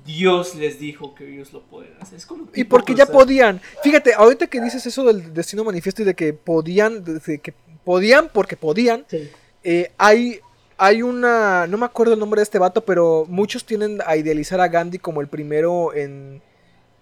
Dios 0.05 0.55
les 0.55 0.79
dijo 0.79 1.15
que 1.15 1.33
ellos 1.33 1.53
lo 1.53 1.61
pueden 1.63 1.93
hacer. 2.01 2.17
Es 2.17 2.25
como 2.25 2.47
Y 2.53 2.63
porque 2.65 2.93
ya 2.93 3.05
podían. 3.05 3.61
Fíjate, 3.83 4.13
ahorita 4.13 4.47
que 4.47 4.59
dices 4.61 4.85
eso 4.85 5.03
del 5.05 5.33
destino 5.33 5.63
manifiesto 5.63 6.01
y 6.01 6.05
de 6.05 6.13
que 6.13 6.33
podían, 6.33 7.03
de 7.03 7.39
que 7.39 7.53
podían 7.85 8.29
porque 8.33 8.57
podían, 8.57 9.05
Sí. 9.09 9.29
eh, 9.63 9.91
hay, 9.97 10.41
hay 10.77 11.01
una, 11.01 11.67
no 11.67 11.77
me 11.77 11.85
acuerdo 11.85 12.13
el 12.13 12.19
nombre 12.19 12.39
de 12.39 12.43
este 12.43 12.59
vato, 12.59 12.83
pero 12.83 13.25
muchos 13.29 13.65
tienden 13.65 13.99
a 14.05 14.17
idealizar 14.17 14.59
a 14.59 14.67
Gandhi 14.67 14.99
como 14.99 15.21
el 15.21 15.27
primero 15.29 15.93
en, 15.93 16.41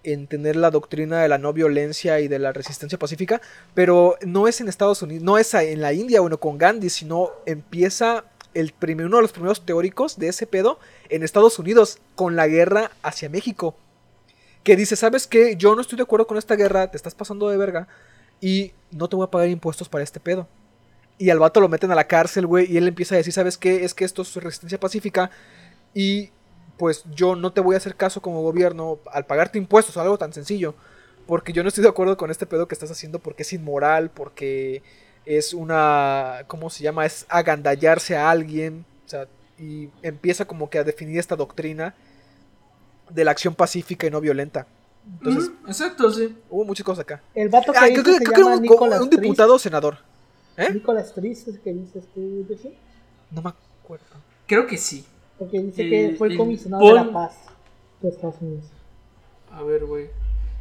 en 0.04 0.28
tener 0.28 0.54
la 0.54 0.70
doctrina 0.70 1.20
de 1.22 1.28
la 1.28 1.38
no 1.38 1.52
violencia 1.52 2.20
y 2.20 2.28
de 2.28 2.38
la 2.38 2.52
resistencia 2.52 2.96
pacífica, 2.98 3.40
pero 3.74 4.16
no 4.24 4.46
es 4.46 4.60
en 4.60 4.68
Estados 4.68 5.02
Unidos, 5.02 5.24
no 5.24 5.38
es 5.38 5.52
en 5.54 5.80
la 5.80 5.92
India, 5.92 6.20
bueno, 6.20 6.38
con 6.38 6.56
Gandhi, 6.56 6.88
sino 6.90 7.32
empieza 7.46 8.24
el 8.56 8.72
primer, 8.72 9.06
uno 9.06 9.16
de 9.16 9.22
los 9.22 9.32
primeros 9.32 9.64
teóricos 9.64 10.18
de 10.18 10.28
ese 10.28 10.46
pedo 10.46 10.78
en 11.08 11.22
Estados 11.22 11.58
Unidos 11.58 11.98
con 12.14 12.36
la 12.36 12.48
guerra 12.48 12.90
hacia 13.02 13.28
México. 13.28 13.76
Que 14.64 14.76
dice, 14.76 14.96
¿sabes 14.96 15.26
qué? 15.26 15.56
Yo 15.56 15.74
no 15.74 15.80
estoy 15.80 15.96
de 15.96 16.02
acuerdo 16.02 16.26
con 16.26 16.38
esta 16.38 16.56
guerra, 16.56 16.90
te 16.90 16.96
estás 16.96 17.14
pasando 17.14 17.48
de 17.48 17.56
verga 17.56 17.86
y 18.40 18.72
no 18.90 19.08
te 19.08 19.16
voy 19.16 19.24
a 19.24 19.30
pagar 19.30 19.48
impuestos 19.48 19.88
para 19.88 20.02
este 20.02 20.20
pedo. 20.20 20.48
Y 21.18 21.30
al 21.30 21.38
vato 21.38 21.60
lo 21.60 21.68
meten 21.68 21.90
a 21.92 21.94
la 21.94 22.06
cárcel, 22.06 22.46
güey, 22.46 22.70
y 22.70 22.76
él 22.76 22.88
empieza 22.88 23.14
a 23.14 23.18
decir, 23.18 23.32
¿sabes 23.32 23.56
qué? 23.58 23.84
Es 23.84 23.94
que 23.94 24.04
esto 24.04 24.22
es 24.22 24.34
resistencia 24.36 24.80
pacífica 24.80 25.30
y 25.94 26.30
pues 26.76 27.04
yo 27.14 27.36
no 27.36 27.52
te 27.52 27.60
voy 27.60 27.74
a 27.74 27.78
hacer 27.78 27.96
caso 27.96 28.20
como 28.20 28.42
gobierno 28.42 28.98
al 29.12 29.24
pagarte 29.26 29.58
impuestos 29.58 29.96
o 29.96 30.00
algo 30.00 30.18
tan 30.18 30.32
sencillo. 30.32 30.74
Porque 31.26 31.52
yo 31.52 31.62
no 31.62 31.68
estoy 31.68 31.82
de 31.82 31.88
acuerdo 31.88 32.16
con 32.16 32.30
este 32.30 32.46
pedo 32.46 32.68
que 32.68 32.74
estás 32.74 32.90
haciendo 32.90 33.18
porque 33.18 33.42
es 33.42 33.52
inmoral, 33.52 34.10
porque 34.10 34.82
es 35.26 35.52
una, 35.52 36.44
¿cómo 36.46 36.70
se 36.70 36.82
llama? 36.84 37.04
Es 37.04 37.26
agandallarse 37.28 38.16
a 38.16 38.30
alguien. 38.30 38.86
O 39.04 39.08
sea, 39.08 39.26
y 39.58 39.90
empieza 40.02 40.44
como 40.46 40.70
que 40.70 40.78
a 40.78 40.84
definir 40.84 41.18
esta 41.18 41.36
doctrina 41.36 41.94
de 43.10 43.24
la 43.24 43.32
acción 43.32 43.54
pacífica 43.54 44.06
y 44.06 44.10
no 44.10 44.20
violenta. 44.20 44.66
Entonces, 45.18 45.50
exacto, 45.66 46.10
sí. 46.10 46.36
hubo 46.50 46.64
muchas 46.64 46.84
cosas 46.84 47.02
acá. 47.02 47.22
El 47.34 47.48
vato 47.48 47.72
que 47.72 47.78
Ah, 47.78 47.86
dice 47.86 48.02
creo 48.02 48.04
que, 48.04 48.12
se 48.18 48.24
creo 48.24 48.34
que 48.34 48.40
era 48.40 48.50
llama 48.50 48.96
un, 48.96 49.02
un 49.02 49.10
diputado 49.10 49.54
o 49.54 49.58
senador. 49.58 49.98
¿Eh? 50.56 50.72
Nicolas 50.72 51.12
Trist 51.14 51.48
es 51.48 51.58
que 51.58 51.72
dices 51.72 52.04
tú, 52.14 52.44
Jesse? 52.48 52.72
No 53.30 53.42
me 53.42 53.50
acuerdo. 53.50 54.04
Creo 54.46 54.66
que 54.66 54.76
sí. 54.76 55.04
Porque 55.38 55.60
dice 55.60 55.88
que 55.88 56.14
fue 56.16 56.28
el 56.28 56.36
comisionado 56.36 56.86
de 56.86 56.94
la 56.94 57.12
paz 57.12 57.34
de 58.00 58.08
Estados 58.08 58.36
Unidos. 58.40 58.64
A 59.52 59.62
ver, 59.62 59.84
güey. 59.84 60.08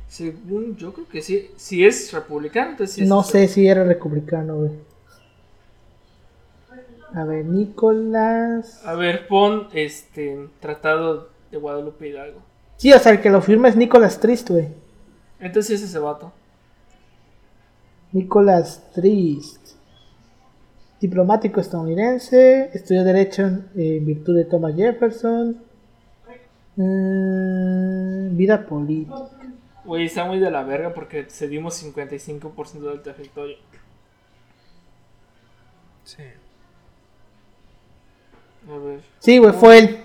Según 0.08 0.76
yo 0.78 0.94
creo 0.94 1.08
que 1.08 1.22
sí. 1.22 1.52
Si 1.58 1.86
es 1.86 2.12
republicano, 2.14 2.72
entonces 2.72 2.96
sí 2.96 3.02
es 3.04 3.10
no 3.10 3.24
sé 3.24 3.48
si 3.48 3.68
era 3.68 3.84
republicano, 3.84 4.56
güey. 4.58 4.72
A 7.14 7.24
ver, 7.24 7.46
Nicolás. 7.46 8.86
A 8.86 8.94
ver, 8.96 9.28
pon 9.28 9.68
este 9.74 10.50
Tratado 10.60 11.30
de 11.50 11.58
Guadalupe 11.58 12.10
Hidalgo. 12.10 12.42
Sí, 12.78 12.92
o 12.92 13.00
sea, 13.00 13.14
el 13.14 13.22
que 13.22 13.30
lo 13.30 13.42
firma 13.42 13.70
es 13.70 13.76
Nicolas 13.78 14.20
Trist, 14.20 14.50
güey. 14.50 14.68
Entonces 15.40 15.82
es 15.82 15.90
ese 15.90 16.00
vato. 16.00 16.34
Nicolas 18.12 18.84
Trist. 18.94 19.76
Diplomático 21.00 21.62
estadounidense. 21.62 22.70
Estudió 22.74 23.04
Derecho 23.04 23.44
en 23.44 24.06
virtud 24.06 24.36
de 24.36 24.46
Thomas 24.46 24.76
Jefferson. 24.76 25.58
Mm, 26.76 28.36
vida 28.36 28.66
política. 28.66 29.30
Güey, 29.86 30.06
está 30.06 30.26
muy 30.26 30.40
de 30.40 30.50
la 30.50 30.64
verga 30.64 30.94
porque 30.94 31.26
cedimos 31.30 31.82
55% 31.84 32.80
del 32.80 33.02
territorio. 33.02 33.58
Sí. 36.04 36.24
A 38.70 38.78
ver. 38.78 39.00
Sí, 39.20 39.38
güey, 39.38 39.54
fue 39.54 39.78
él. 39.78 39.98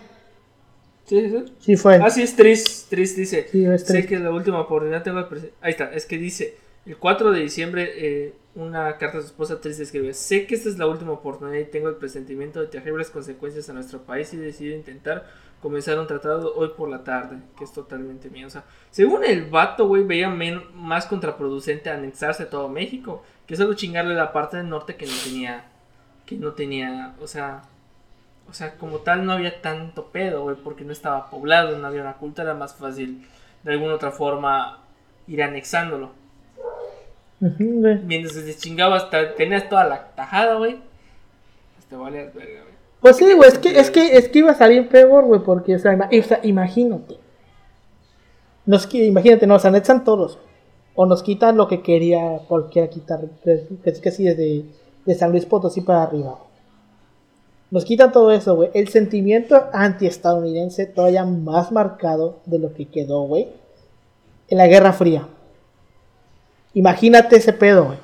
¿Sí, 1.07 1.21
sí, 1.21 1.31
sí? 1.31 1.55
Sí, 1.61 1.77
fue 1.77 1.97
él. 1.97 2.03
Ah, 2.05 2.11
sí, 2.11 2.23
es 2.23 2.37
Tris. 2.37 2.87
Tris 2.91 3.17
dice. 3.17 3.49
Sí, 3.51 3.65
es 3.65 3.83
sé 3.83 3.93
Trist. 3.95 4.09
que 4.09 4.19
la 4.19 4.31
última 4.31 4.61
oportunidad 4.61 5.03
tengo 5.03 5.27
Ahí 5.61 5.71
está, 5.73 5.93
es 5.93 6.07
que 6.07 6.19
dice. 6.19 6.57
El 6.87 6.97
4 6.97 7.31
de 7.33 7.41
diciembre, 7.41 7.93
eh, 7.95 8.35
una 8.55 8.97
carta 8.97 9.19
a 9.19 9.21
su 9.21 9.27
esposa 9.29 9.61
Tris 9.61 9.79
escribe: 9.81 10.15
Sé 10.15 10.47
que 10.47 10.55
esta 10.55 10.69
es 10.69 10.79
la 10.79 10.87
última 10.87 11.13
oportunidad 11.13 11.59
y 11.59 11.65
tengo 11.65 11.89
el 11.89 11.97
presentimiento 11.97 12.61
de 12.61 12.69
terribles 12.69 13.11
consecuencias 13.11 13.69
a 13.69 13.73
nuestro 13.73 14.03
país 14.03 14.33
y 14.35 14.39
decido 14.39 14.75
intentar 14.75 15.27
comenzar 15.63 15.99
un 15.99 16.07
tratado 16.07 16.55
hoy 16.57 16.71
por 16.77 16.89
la 16.89 17.05
tarde, 17.05 17.37
que 17.59 17.65
es 17.65 17.73
totalmente 17.73 18.31
mío. 18.31 18.47
O 18.47 18.51
sea, 18.51 18.65
según 18.91 19.25
el 19.25 19.45
vato, 19.45 19.87
güey, 19.87 20.05
veía 20.05 20.29
men- 20.31 20.63
más 20.75 21.07
contraproducente 21.07 21.91
anexarse 21.91 22.45
a 22.45 22.51
todo 22.51 22.69
México 22.69 23.23
que 23.47 23.57
solo 23.57 23.75
chingarle 23.75 24.15
la 24.15 24.33
parte 24.33 24.57
del 24.57 24.69
norte 24.69 24.97
que 24.97 25.07
no 25.07 25.13
tenía. 25.25 25.65
Que 26.27 26.37
no 26.37 26.53
tenía, 26.53 27.15
o 27.21 27.27
sea. 27.27 27.63
O 28.49 28.53
sea, 28.53 28.77
como 28.79 28.99
tal 28.99 29.25
no 29.25 29.33
había 29.33 29.63
tanto 29.63 30.07
pedo, 30.07 30.43
güey, 30.43 30.57
porque 30.57 30.83
no 30.85 30.93
estaba 30.93 31.31
poblado, 31.31 31.79
no 31.79 31.87
había 31.87 32.01
una 32.03 32.15
cultura, 32.15 32.51
era 32.51 32.55
más 32.59 32.75
fácil 32.75 33.25
de 33.63 33.73
alguna 33.73 33.95
otra 33.95 34.11
forma 34.11 34.79
ir 35.29 35.41
anexándolo. 35.43 36.11
Mientras 38.05 38.35
que 38.37 38.43
te 38.43 38.57
chingabas, 38.57 39.09
ta- 39.09 39.35
tenías 39.35 39.69
toda 39.69 39.85
la 39.85 40.09
tajada, 40.17 40.57
güey. 40.57 40.79
Pues 41.77 41.87
te 41.89 41.97
valías 41.97 42.35
verga, 42.35 42.61
güey. 42.63 42.70
Pues 43.01 43.17
sí, 43.17 43.33
güey, 43.33 43.49
es 43.49 43.59
que, 43.59 43.79
es 43.81 43.91
que, 43.91 44.17
es 44.17 44.29
que 44.29 44.39
iba 44.41 44.51
a 44.53 44.55
salir 44.55 44.89
peor, 44.89 45.25
güey, 45.25 45.41
porque, 45.41 45.75
o 45.75 45.79
sea, 45.79 45.93
ima- 45.95 46.09
o 46.19 46.23
sea, 46.23 46.41
imagínate. 46.43 47.17
Nos, 48.67 48.93
imagínate, 48.95 49.47
nos 49.47 49.65
anexan 49.65 50.05
todos. 50.05 50.39
O 50.95 51.07
nos 51.07 51.23
quitan 51.23 51.57
lo 51.57 51.67
que 51.67 51.81
quería 51.83 52.41
cualquiera 52.49 52.89
quitar, 52.91 53.21
que 53.43 53.67
es 53.85 54.01
que 54.01 54.11
sí, 54.11 54.25
desde 54.25 54.65
de 55.07 55.15
San 55.15 55.31
Luis 55.31 55.47
Potosí 55.47 55.81
para 55.81 56.03
arriba. 56.03 56.39
Nos 57.71 57.85
quitan 57.85 58.13
todo 58.13 58.33
eso, 58.33 58.55
güey. 58.57 58.71
El 58.75 58.89
sentimiento 58.89 59.65
antiestadounidense 59.73 60.87
todavía 60.87 61.25
más 61.25 61.73
marcado 61.73 62.41
de 62.45 62.59
lo 62.59 62.75
que 62.75 62.87
quedó, 62.89 63.23
güey, 63.23 63.49
en 64.49 64.59
la 64.59 64.67
Guerra 64.67 64.93
Fría. 64.93 65.27
Imagínate 66.75 67.37
ese 67.37 67.53
pedo, 67.53 67.85
güey. 67.87 67.99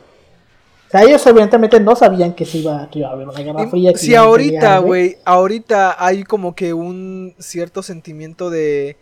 O 0.87 0.91
sea, 0.91 1.03
ellos 1.03 1.27
evidentemente 1.27 1.81
no 1.81 1.97
sabían 1.97 2.35
que 2.35 2.45
se 2.45 2.59
iba, 2.59 2.89
que 2.91 3.01
iba 3.01 3.09
a 3.09 3.13
haber 3.13 3.29
una 3.29 3.41
Guerra 3.41 3.69
Fría. 3.69 3.93
Si 3.97 4.15
ahorita, 4.15 4.79
güey, 4.79 5.17
ahorita 5.25 5.97
hay 6.05 6.23
como 6.23 6.55
que 6.55 6.73
un 6.75 7.35
cierto 7.39 7.83
sentimiento 7.83 8.51
de, 8.51 8.97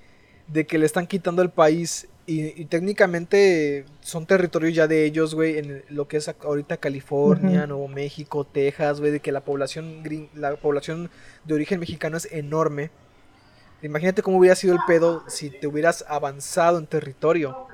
de 0.49 0.67
que 0.67 0.79
le 0.79 0.87
están 0.87 1.07
quitando 1.07 1.43
el 1.43 1.51
país 1.51 2.09
y, 2.27 2.59
y 2.59 2.65
técnicamente 2.65 3.85
son 4.01 4.25
territorios 4.25 4.75
ya 4.75 4.87
de 4.87 5.05
ellos, 5.05 5.35
güey, 5.35 5.59
en 5.59 5.85
lo 5.91 6.09
que 6.09 6.17
es 6.17 6.29
ahorita 6.43 6.79
California, 6.79 7.61
Ujú. 7.61 7.69
Nuevo 7.69 7.89
México, 7.89 8.45
Texas, 8.45 8.99
güey, 9.01 9.13
de 9.13 9.21
que 9.21 9.31
la 9.31 9.41
población 9.43 10.03
grin- 10.03 10.31
la 10.35 10.57
población 10.57 11.11
de 11.45 11.55
origen 11.55 11.81
mexicano 11.81 12.17
es 12.17 12.27
enorme. 12.33 12.91
Imagínate 13.83 14.23
cómo 14.23 14.39
hubiera 14.39 14.57
sido 14.57 14.73
el 14.73 14.81
pedo 14.87 15.23
si 15.29 15.51
te 15.51 15.67
hubieras 15.67 16.03
avanzado 16.09 16.79
en 16.79 16.87
territorio. 16.87 17.67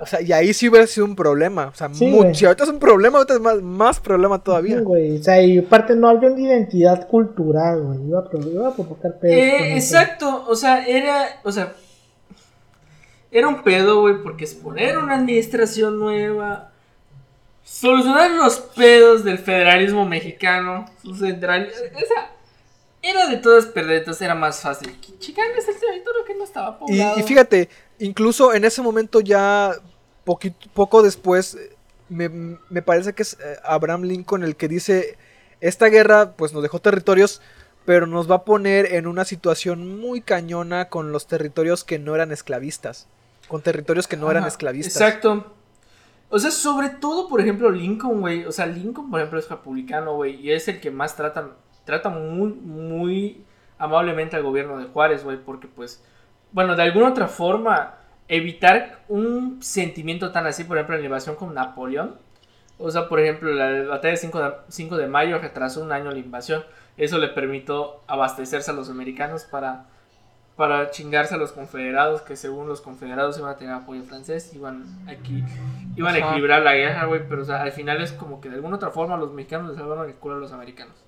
O 0.00 0.06
sea, 0.06 0.20
y 0.20 0.32
ahí 0.32 0.52
sí 0.52 0.68
hubiera 0.68 0.86
sido 0.86 1.06
un 1.06 1.14
problema. 1.16 1.66
O 1.68 1.74
sea, 1.74 1.88
Sí, 1.92 2.06
mu- 2.06 2.18
güey. 2.22 2.34
si 2.34 2.44
ahorita 2.44 2.64
es 2.64 2.70
un 2.70 2.78
problema, 2.78 3.18
ahorita 3.18 3.34
es 3.34 3.40
más, 3.40 3.62
más 3.62 4.00
problema 4.00 4.42
todavía. 4.42 4.78
Sí, 4.78 4.82
güey. 4.84 5.18
O 5.18 5.22
sea, 5.22 5.42
y 5.42 5.58
aparte 5.58 5.94
no 5.94 6.08
había 6.08 6.30
una 6.30 6.40
identidad 6.40 7.06
cultural, 7.08 7.82
güey. 7.82 8.08
Iba 8.08 8.20
a, 8.20 8.24
pro- 8.28 8.40
iba 8.50 8.68
a 8.68 8.74
provocar 8.74 9.18
pedos. 9.18 9.36
Eh, 9.36 9.76
eso. 9.76 9.96
exacto, 9.96 10.44
o 10.48 10.54
sea, 10.56 10.86
era, 10.86 11.26
o 11.44 11.52
sea, 11.52 11.72
era 13.30 13.48
un 13.48 13.62
pedo, 13.62 14.00
güey, 14.00 14.22
porque 14.22 14.44
es 14.44 14.54
poner 14.54 14.98
una 14.98 15.16
administración 15.16 15.98
nueva, 15.98 16.70
solucionar 17.64 18.30
los 18.32 18.58
pedos 18.60 19.24
del 19.24 19.38
federalismo 19.38 20.04
mexicano, 20.06 20.84
su 21.02 21.14
central, 21.16 21.68
o 21.94 21.98
sea, 21.98 22.30
era 23.04 23.26
de 23.26 23.36
todas 23.36 23.66
perder, 23.66 23.98
entonces 23.98 24.22
era 24.22 24.34
más 24.34 24.60
fácil. 24.60 24.98
Chicanes 25.18 25.68
el 25.68 25.78
territorio 25.78 26.24
que 26.24 26.34
no 26.34 26.44
estaba 26.44 26.78
poblado. 26.78 27.18
y 27.18 27.22
fíjate, 27.22 27.68
incluso 27.98 28.54
en 28.54 28.64
ese 28.64 28.82
momento 28.82 29.20
ya 29.20 29.74
poquito, 30.24 30.68
poco 30.72 31.02
después, 31.02 31.54
eh, 31.54 31.76
me, 32.08 32.28
me 32.28 32.82
parece 32.82 33.12
que 33.12 33.22
es 33.22 33.34
eh, 33.34 33.56
Abraham 33.62 34.02
Lincoln 34.02 34.42
el 34.42 34.56
que 34.56 34.68
dice, 34.68 35.18
esta 35.60 35.86
guerra 35.86 36.32
pues 36.32 36.52
nos 36.52 36.62
dejó 36.62 36.80
territorios, 36.80 37.42
pero 37.84 38.06
nos 38.06 38.30
va 38.30 38.36
a 38.36 38.44
poner 38.44 38.94
en 38.94 39.06
una 39.06 39.24
situación 39.24 40.00
muy 40.00 40.20
cañona 40.20 40.88
con 40.88 41.12
los 41.12 41.26
territorios 41.26 41.84
que 41.84 41.98
no 41.98 42.14
eran 42.14 42.32
esclavistas, 42.32 43.06
con 43.48 43.60
territorios 43.60 44.08
que 44.08 44.16
no 44.16 44.30
eran 44.30 44.44
esclavistas. 44.44 44.96
Exacto. 44.96 45.52
O 46.30 46.38
sea, 46.38 46.50
sobre 46.50 46.88
todo, 46.88 47.28
por 47.28 47.40
ejemplo, 47.40 47.70
Lincoln, 47.70 48.20
güey. 48.20 48.44
O 48.44 48.52
sea, 48.52 48.66
Lincoln, 48.66 49.10
por 49.10 49.20
ejemplo, 49.20 49.38
es 49.38 49.48
republicano, 49.48 50.16
güey. 50.16 50.34
Y 50.40 50.50
es 50.50 50.66
el 50.66 50.80
que 50.80 50.90
más 50.90 51.14
trata, 51.14 51.50
trata 51.84 52.08
muy, 52.08 52.52
muy 52.52 53.44
amablemente 53.78 54.36
al 54.36 54.42
gobierno 54.42 54.78
de 54.78 54.86
Juárez, 54.86 55.24
güey. 55.24 55.38
Porque, 55.38 55.68
pues, 55.68 56.04
bueno, 56.52 56.76
de 56.76 56.82
alguna 56.82 57.10
otra 57.10 57.28
forma, 57.28 57.94
evitar 58.28 59.00
un 59.08 59.62
sentimiento 59.62 60.32
tan 60.32 60.46
así, 60.46 60.64
por 60.64 60.76
ejemplo, 60.76 60.96
en 60.96 61.02
la 61.02 61.06
invasión 61.06 61.36
con 61.36 61.54
Napoleón. 61.54 62.16
O 62.78 62.90
sea, 62.90 63.08
por 63.08 63.20
ejemplo, 63.20 63.52
la 63.52 63.88
batalla 63.88 64.12
de 64.12 64.16
5 64.16 64.40
de, 64.40 64.52
5 64.68 64.96
de 64.96 65.06
mayo 65.06 65.38
retrasó 65.38 65.82
un 65.82 65.92
año 65.92 66.10
la 66.10 66.18
invasión. 66.18 66.64
Eso 66.96 67.18
le 67.18 67.28
permitió 67.28 68.00
abastecerse 68.06 68.70
a 68.70 68.74
los 68.74 68.90
americanos 68.90 69.44
para 69.44 69.86
para 70.56 70.90
chingarse 70.90 71.34
a 71.34 71.38
los 71.38 71.52
confederados, 71.52 72.22
que 72.22 72.36
según 72.36 72.68
los 72.68 72.80
confederados 72.80 73.38
iban 73.38 73.50
a 73.50 73.56
tener 73.56 73.74
apoyo 73.74 74.04
francés, 74.04 74.54
iban 74.54 74.84
aquí, 75.08 75.44
iban 75.96 76.14
a 76.14 76.18
equilibrar 76.18 76.62
la 76.62 76.74
guerra, 76.74 77.06
güey, 77.06 77.28
pero 77.28 77.42
o 77.42 77.44
sea, 77.44 77.62
al 77.62 77.72
final 77.72 78.00
es 78.00 78.12
como 78.12 78.40
que 78.40 78.48
de 78.48 78.56
alguna 78.56 78.76
otra 78.76 78.90
forma 78.90 79.16
los 79.16 79.32
mexicanos 79.32 79.70
les 79.70 79.78
salvaron 79.78 80.08
el 80.08 80.14
culo 80.14 80.36
a 80.36 80.38
los 80.38 80.52
americanos. 80.52 81.03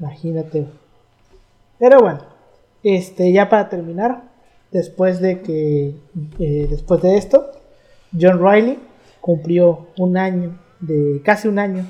Imagínate. 0.00 0.66
Pero 1.78 2.00
bueno, 2.00 2.20
este, 2.82 3.32
ya 3.32 3.48
para 3.48 3.68
terminar, 3.68 4.22
después 4.70 5.20
de 5.20 5.42
que, 5.42 5.94
eh, 6.38 6.66
después 6.70 7.02
de 7.02 7.16
esto, 7.16 7.50
John 8.18 8.40
Riley 8.40 8.78
cumplió 9.20 9.88
un 9.98 10.16
año, 10.16 10.58
de 10.80 11.20
casi 11.24 11.48
un 11.48 11.58
año, 11.58 11.86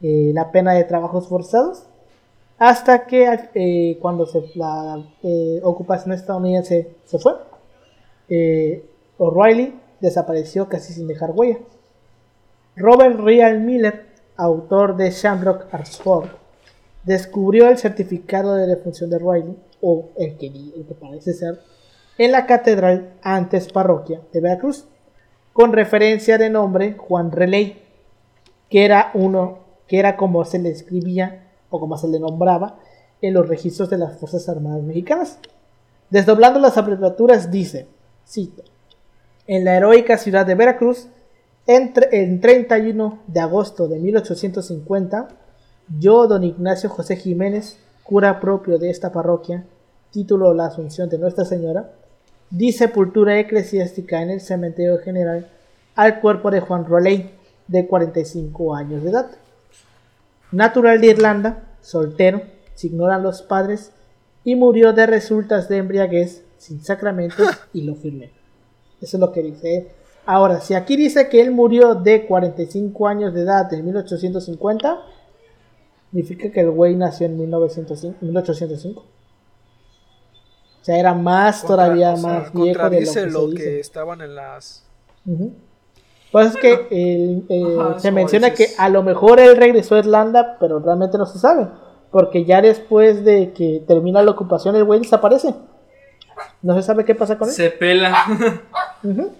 eh, 0.00 0.32
la 0.34 0.50
pena 0.50 0.72
de 0.72 0.84
trabajos 0.84 1.28
forzados 1.28 1.84
hasta 2.58 3.06
que 3.06 3.28
eh, 3.54 3.98
cuando 4.00 4.26
se, 4.26 4.42
la 4.54 5.04
ocupación 5.62 6.12
estadounidense 6.12 6.96
se 7.04 7.18
fue, 7.18 7.34
O'Reilly 9.18 9.74
desapareció 10.00 10.68
casi 10.68 10.92
sin 10.92 11.06
dejar 11.06 11.32
huella. 11.32 11.58
Robert 12.76 13.18
Real 13.20 13.60
Miller, 13.60 14.06
autor 14.36 14.96
de 14.96 15.10
Shamrock 15.10 15.72
Artsford, 15.72 16.30
descubrió 17.04 17.68
el 17.68 17.78
certificado 17.78 18.54
de 18.54 18.66
defunción 18.66 19.10
de 19.10 19.18
Riley, 19.18 19.56
o 19.80 20.10
el 20.16 20.36
que, 20.36 20.84
parece 21.00 21.32
ser, 21.32 21.60
en 22.18 22.32
la 22.32 22.46
catedral 22.46 23.14
antes 23.22 23.72
parroquia 23.72 24.20
de 24.32 24.40
Veracruz, 24.40 24.86
con 25.52 25.72
referencia 25.72 26.38
de 26.38 26.50
nombre 26.50 26.94
Juan 26.94 27.32
Relay, 27.32 27.82
que 28.70 28.84
era 28.84 29.10
uno, 29.14 29.58
que 29.86 29.98
era 29.98 30.16
como 30.16 30.44
se 30.44 30.58
le 30.58 30.70
escribía 30.70 31.50
o 31.68 31.80
como 31.80 31.98
se 31.98 32.08
le 32.08 32.20
nombraba, 32.20 32.78
en 33.20 33.34
los 33.34 33.48
registros 33.48 33.90
de 33.90 33.98
las 33.98 34.18
Fuerzas 34.18 34.48
Armadas 34.48 34.82
Mexicanas. 34.82 35.38
Desdoblando 36.10 36.60
las 36.60 36.76
abreviaturas 36.76 37.50
dice, 37.50 37.86
cito, 38.26 38.62
en 39.46 39.64
la 39.64 39.76
heroica 39.76 40.18
ciudad 40.18 40.46
de 40.46 40.54
Veracruz, 40.54 41.08
entre 41.66 42.22
el 42.22 42.40
31 42.40 43.20
de 43.26 43.40
agosto 43.40 43.88
de 43.88 43.98
1850, 43.98 45.28
yo, 45.98 46.26
don 46.26 46.44
Ignacio 46.44 46.88
José 46.88 47.16
Jiménez, 47.16 47.78
cura 48.02 48.40
propio 48.40 48.78
de 48.78 48.90
esta 48.90 49.12
parroquia, 49.12 49.64
título 50.10 50.54
La 50.54 50.66
Asunción 50.66 51.08
de 51.08 51.18
Nuestra 51.18 51.44
Señora, 51.44 51.90
di 52.50 52.72
sepultura 52.72 53.38
eclesiástica 53.38 54.22
en 54.22 54.30
el 54.30 54.40
cementerio 54.40 54.98
general 54.98 55.48
al 55.94 56.20
cuerpo 56.20 56.50
de 56.50 56.60
Juan 56.60 56.86
Roley, 56.86 57.30
de 57.68 57.86
45 57.86 58.74
años 58.74 59.02
de 59.02 59.10
edad. 59.10 59.30
Natural 60.50 61.00
de 61.00 61.08
Irlanda, 61.08 61.62
soltero, 61.80 62.42
se 62.74 62.88
ignoran 62.88 63.22
los 63.22 63.42
padres, 63.42 63.92
y 64.44 64.56
murió 64.56 64.92
de 64.92 65.06
resultas 65.06 65.68
de 65.68 65.78
embriaguez, 65.78 66.44
sin 66.58 66.82
sacramentos, 66.82 67.46
y 67.72 67.82
lo 67.82 67.94
firmé. 67.94 68.30
Eso 69.00 69.16
es 69.16 69.20
lo 69.20 69.32
que 69.32 69.42
dice. 69.42 69.88
Ahora, 70.24 70.60
si 70.60 70.74
aquí 70.74 70.96
dice 70.96 71.28
que 71.28 71.40
él 71.40 71.50
murió 71.50 71.94
de 71.94 72.26
45 72.26 73.08
años 73.08 73.34
de 73.34 73.42
edad 73.42 73.72
en 73.72 73.84
1850, 73.84 75.00
significa 76.12 76.50
que 76.52 76.60
el 76.60 76.70
güey 76.70 76.94
nació 76.94 77.26
en 77.26 77.38
1905, 77.38 78.18
1805. 78.20 79.00
O 79.00 80.84
sea, 80.84 80.98
era 80.98 81.14
más 81.14 81.64
todavía 81.64 82.16
más 82.16 82.52
viejo 82.52 82.90
de 82.90 83.00
lo 83.06 83.12
que, 83.12 83.26
lo 83.26 83.48
se 83.48 83.54
que 83.54 83.62
dice. 83.62 83.80
estaban 83.80 84.20
en 84.20 84.34
las 84.34 84.84
Pues 86.32 86.48
es 86.48 86.56
que 86.56 86.86
el- 86.90 87.44
eh, 87.48 87.76
Ajá, 87.78 87.98
se 88.00 88.10
menciona 88.10 88.50
dices. 88.50 88.74
que 88.74 88.82
a 88.82 88.88
lo 88.88 89.02
mejor 89.02 89.38
él 89.40 89.56
regresó 89.56 89.94
a 89.94 89.98
Irlanda, 90.00 90.56
pero 90.58 90.80
realmente 90.80 91.18
no 91.18 91.26
se 91.26 91.38
sabe. 91.38 91.68
Porque 92.10 92.44
ya 92.44 92.60
después 92.60 93.24
de 93.24 93.52
que 93.52 93.82
termina 93.86 94.22
la 94.22 94.32
ocupación, 94.32 94.74
el 94.76 94.84
güey 94.84 95.00
desaparece. 95.00 95.54
No 96.62 96.74
se 96.74 96.82
sabe 96.82 97.04
qué 97.04 97.14
pasa 97.14 97.38
con 97.38 97.48
él. 97.48 97.54
Se 97.54 97.70
pela. 97.70 98.14
Ujú. 99.04 99.30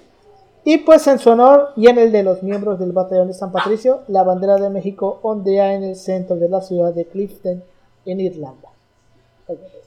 Y 0.65 0.79
pues 0.79 1.07
en 1.09 1.19
su 1.19 1.31
honor 1.31 1.71
y 1.77 1.89
en 1.89 1.99
el 1.99 2.13
de 2.13 2.23
los 2.23 2.43
miembros 2.43 2.79
del 2.79 2.93
batallón 2.93 3.29
de 3.29 3.35
San 3.35 3.51
Patricio, 3.51 4.03
la 4.09 4.23
bandera 4.23 4.57
de 4.57 4.71
México 4.71 5.19
ondea 5.23 5.75
en 5.75 5.83
el 5.83 5.97
centro 5.97 6.37
de 6.37 6.49
la 6.49 6.61
ciudad 6.61 6.95
de 6.95 7.05
Clifton, 7.07 7.65
en 8.07 8.21
Irlanda. 8.21 8.69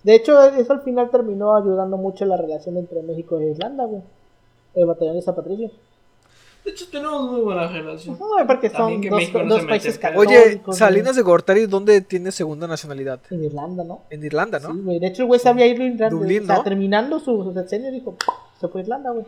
De 0.03 0.15
hecho, 0.15 0.41
eso 0.43 0.73
al 0.73 0.81
final 0.81 1.10
terminó 1.10 1.56
ayudando 1.56 1.97
mucho 1.97 2.26
la 2.26 2.38
relación 2.38 2.77
entre 2.77 3.02
México 3.02 3.39
e 3.39 3.52
Irlanda, 3.52 3.85
güey. 3.85 4.02
El 4.76 4.85
batallón 4.85 5.15
de 5.15 5.22
San 5.22 5.34
Patricio. 5.34 5.72
De 6.65 6.72
hecho, 6.72 6.85
tenemos 6.91 7.31
muy 7.31 7.41
buena 7.41 7.68
relación. 7.68 8.18
No, 8.19 8.47
porque 8.47 8.69
son 8.69 8.99
dos, 8.99 9.34
no 9.34 9.45
dos 9.45 9.65
países. 9.65 9.99
Oye, 10.15 10.61
Salinas 10.72 11.15
de 11.15 11.22
Gortari, 11.22 11.68
¿dónde 11.68 12.02
tiene 12.02 12.31
segunda 12.31 12.68
nacionalidad? 12.68 13.19
En 13.30 13.43
Irlanda, 13.43 13.84
¿no? 13.84 14.02
En 14.10 14.23
Irlanda, 14.23 14.60
¿no? 14.60 14.73
Sí, 14.73 14.81
güey. 14.84 14.99
De 14.99 15.07
hecho, 15.07 15.22
el 15.22 15.27
güey 15.27 15.39
sabía 15.39 15.68
ir 15.68 15.80
a 15.80 15.85
Irlanda. 15.85 16.10
Dublín, 16.10 16.43
o 16.43 16.47
sea, 16.47 16.57
¿no? 16.57 16.64
terminando 16.64 17.19
su 17.19 17.53
sexenio, 17.53 17.91
dijo, 17.91 18.15
se 18.60 18.68
fue 18.68 18.81
a 18.81 18.84
Irlanda, 18.84 19.11
güey. 19.11 19.26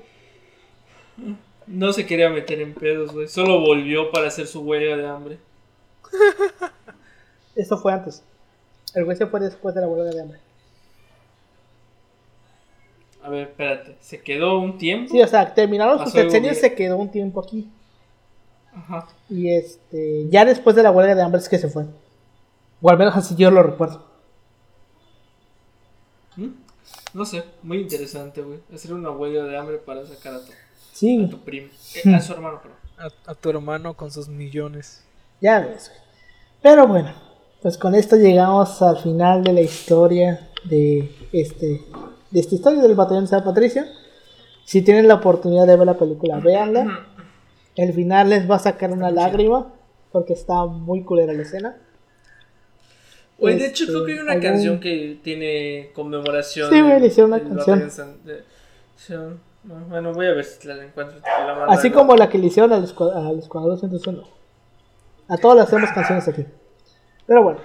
No 1.67 1.91
se 1.91 2.05
quería 2.05 2.29
meter 2.29 2.61
en 2.61 2.73
pedos, 2.73 3.11
güey. 3.11 3.27
Solo 3.27 3.59
volvió 3.59 4.11
para 4.11 4.27
hacer 4.27 4.47
su 4.47 4.61
huelga 4.61 4.95
de 4.95 5.07
hambre. 5.07 5.37
Eso 7.55 7.77
fue 7.77 7.91
antes. 7.91 8.23
El 8.93 9.05
güey 9.05 9.17
se 9.17 9.27
fue 9.27 9.39
después 9.39 9.75
de 9.75 9.81
la 9.81 9.87
huelga 9.87 10.11
de 10.11 10.21
hambre. 10.21 10.39
A 13.23 13.29
ver, 13.29 13.49
espérate. 13.49 13.97
Se 13.99 14.21
quedó 14.21 14.59
un 14.59 14.77
tiempo. 14.77 15.11
Sí, 15.11 15.21
o 15.21 15.27
sea, 15.27 15.53
terminaron 15.53 15.97
su 15.97 16.05
Pasó 16.05 16.17
algo 16.17 16.29
sexenio 16.29 16.51
y 16.51 16.53
bien. 16.53 16.61
se 16.61 16.75
quedó 16.75 16.97
un 16.97 17.11
tiempo 17.11 17.41
aquí. 17.41 17.67
Ajá. 18.73 19.07
Y 19.29 19.49
este, 19.53 20.29
ya 20.29 20.45
después 20.45 20.75
de 20.75 20.83
la 20.83 20.91
huelga 20.91 21.15
de 21.15 21.21
hambre 21.21 21.41
es 21.41 21.49
que 21.49 21.57
se 21.57 21.67
fue. 21.67 21.85
O 22.81 22.89
al 22.89 22.97
menos 22.97 23.15
así 23.17 23.35
yo 23.35 23.51
lo 23.51 23.63
recuerdo. 23.63 24.05
¿Mm? 26.37 26.51
No 27.13 27.25
sé, 27.25 27.43
muy 27.63 27.79
interesante, 27.79 28.41
güey. 28.41 28.59
Hacer 28.73 28.93
una 28.93 29.09
huelga 29.09 29.43
de 29.43 29.57
hambre 29.57 29.77
para 29.77 30.05
sacar 30.05 30.35
a 30.35 30.39
a 31.25 31.29
tu 31.29 31.39
primo. 31.39 31.67
Eh, 31.95 32.13
a 32.15 32.21
su 32.21 32.33
hermano, 32.33 32.61
perdón. 32.61 32.77
A, 32.97 33.31
a 33.31 33.35
tu 33.35 33.49
hermano 33.49 33.95
con 33.95 34.11
sus 34.11 34.27
millones. 34.27 35.03
ya 35.41 35.59
ves. 35.59 35.89
güey. 35.89 36.01
Pero 36.61 36.87
bueno, 36.87 37.13
pues 37.61 37.77
con 37.77 37.93
esto 37.95 38.15
llegamos 38.15 38.81
al 38.81 38.97
final 38.97 39.43
de 39.43 39.53
la 39.53 39.61
historia 39.61 40.49
de 40.65 41.11
este 41.31 41.81
de 42.31 42.39
esta 42.41 42.55
historia 42.55 42.81
del 42.81 42.95
batallón 42.95 43.23
de 43.25 43.29
San 43.29 43.43
Patricio. 43.43 43.83
Si 44.65 44.81
tienen 44.81 45.07
la 45.07 45.15
oportunidad 45.15 45.65
de 45.67 45.77
ver 45.77 45.85
la 45.85 45.97
película, 45.97 46.39
véanla. 46.39 47.05
El 47.75 47.93
final 47.93 48.29
les 48.29 48.49
va 48.49 48.55
a 48.55 48.59
sacar 48.59 48.91
una 48.91 49.11
lágrima 49.11 49.71
porque 50.11 50.33
está 50.33 50.65
muy 50.65 51.03
culera 51.03 51.31
la 51.31 51.43
escena. 51.43 51.77
Güey, 53.37 53.57
de 53.59 53.67
hecho, 53.67 53.83
Este, 53.83 53.93
creo 53.93 54.05
que 54.05 54.13
hay 54.13 54.19
una 54.19 54.31
algún- 54.33 54.49
canción 54.49 54.79
que 54.79 55.19
tiene 55.23 55.91
conmemoración. 55.93 56.71
Sí, 56.71 56.81
güey, 56.81 56.99
le 56.99 57.07
hicieron 57.07 57.31
una 57.33 57.43
canción. 57.43 57.91
San- 57.91 58.23
de- 58.25 58.43
Bueno, 59.67 60.13
voy 60.13 60.27
a 60.27 60.33
ver 60.33 60.45
si 60.45 60.65
la 60.67 60.81
encuentro. 60.83 61.19
la 61.19 61.55
mando 61.55 61.71
Así 61.73 61.91
como 61.91 62.15
la 62.15 62.29
que 62.29 62.37
le 62.37 62.47
hicieron 62.47 62.71
al 62.71 62.83
al 62.83 63.39
Escuadrón 63.39 63.77
101. 63.77 64.23
A 65.27 65.37
todas 65.37 65.57
las 65.57 65.67
hacemos 65.67 65.91
canciones 65.91 66.27
aquí. 66.27 66.45
Pero 67.25 67.43
bueno, 67.43 67.59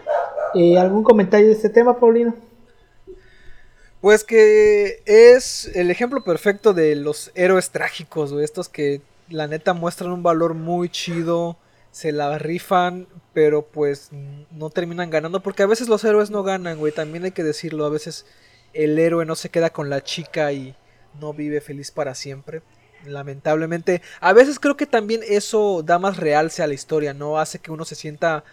eh, 0.55 0.79
¿algún 0.79 1.05
comentario 1.05 1.47
de 1.47 1.53
este 1.53 1.69
tema, 1.69 1.99
Paulino? 2.01 2.35
Pues 4.01 4.25
que 4.25 5.01
es 5.07 5.71
el 5.77 5.93
ejemplo 5.93 6.25
perfecto 6.25 6.75
de 6.75 6.97
los 6.97 7.31
héroes 7.37 7.71
trágicos, 7.71 8.33
güey. 8.33 8.45
Estos 8.45 8.69
que 8.69 9.01
la 9.29 9.47
neta 9.47 9.73
muestran 9.73 10.11
un 10.11 10.25
valor 10.25 10.55
muy 10.55 10.89
chido, 10.89 11.57
se 11.93 12.11
la 12.11 12.37
rifan, 12.37 13.07
pero 13.33 13.63
pues 13.63 14.11
no 14.51 14.71
terminan 14.71 15.11
ganando. 15.11 15.41
Porque 15.41 15.63
a 15.63 15.69
veces 15.69 15.89
los 15.89 16.03
héroes 16.03 16.33
no 16.33 16.43
ganan, 16.43 16.81
güey. 16.81 16.93
También 16.93 17.23
hay 17.23 17.31
que 17.31 17.45
decirlo. 17.45 17.85
A 17.85 17.91
veces 17.91 18.27
el 18.73 18.99
héroe 18.99 19.25
no 19.25 19.37
se 19.37 19.51
queda 19.51 19.71
con 19.71 19.89
la 19.89 20.03
chica 20.03 20.51
y 20.51 20.75
no 21.21 21.33
vive 21.33 21.61
feliz 21.61 21.91
para 21.91 22.15
siempre. 22.15 22.63
Lamentablemente. 23.05 24.03
A 24.21 24.33
veces 24.33 24.59
creo 24.59 24.77
que 24.77 24.87
también 24.87 25.23
eso 25.27 25.83
da 25.83 25.99
más 25.99 26.17
realce 26.17 26.63
a 26.63 26.67
la 26.67 26.75
historia, 26.75 27.15
¿no? 27.15 27.39
Hace 27.39 27.59
que 27.59 27.73
uno 27.73 27.85
se 27.85 27.95
sienta 27.95 28.45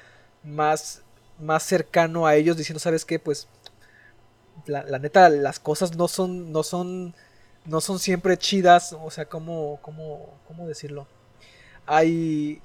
más, 0.43 1.03
más 1.39 1.63
cercano 1.63 2.25
a 2.25 2.35
ellos 2.35 2.57
diciendo, 2.57 2.79
¿sabes 2.79 3.05
qué? 3.05 3.19
Pues 3.19 3.47
la, 4.65 4.83
la 4.83 4.99
neta, 4.99 5.29
las 5.29 5.59
cosas 5.59 5.95
no 5.95 6.07
son, 6.07 6.51
no 6.51 6.63
son, 6.63 7.15
no 7.65 7.81
son 7.81 7.99
siempre 7.99 8.37
chidas. 8.37 8.93
O 8.93 9.11
sea, 9.11 9.25
¿cómo, 9.25 9.79
cómo, 9.81 10.39
cómo 10.47 10.67
decirlo? 10.67 11.07
Hay 11.85 12.61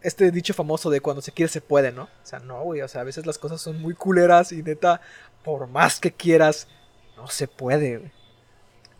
este 0.00 0.30
dicho 0.30 0.54
famoso 0.54 0.90
de 0.90 1.00
cuando 1.00 1.22
se 1.22 1.32
quiere 1.32 1.50
se 1.50 1.60
puede, 1.60 1.92
¿no? 1.92 2.04
O 2.04 2.26
sea, 2.26 2.38
no, 2.38 2.62
güey. 2.62 2.80
O 2.82 2.88
sea, 2.88 3.02
a 3.02 3.04
veces 3.04 3.26
las 3.26 3.38
cosas 3.38 3.60
son 3.60 3.80
muy 3.80 3.94
culeras 3.94 4.52
y 4.52 4.62
neta, 4.62 5.00
por 5.44 5.66
más 5.66 6.00
que 6.00 6.12
quieras, 6.12 6.68
no 7.16 7.28
se 7.28 7.48
puede, 7.48 7.98
güey. 7.98 8.17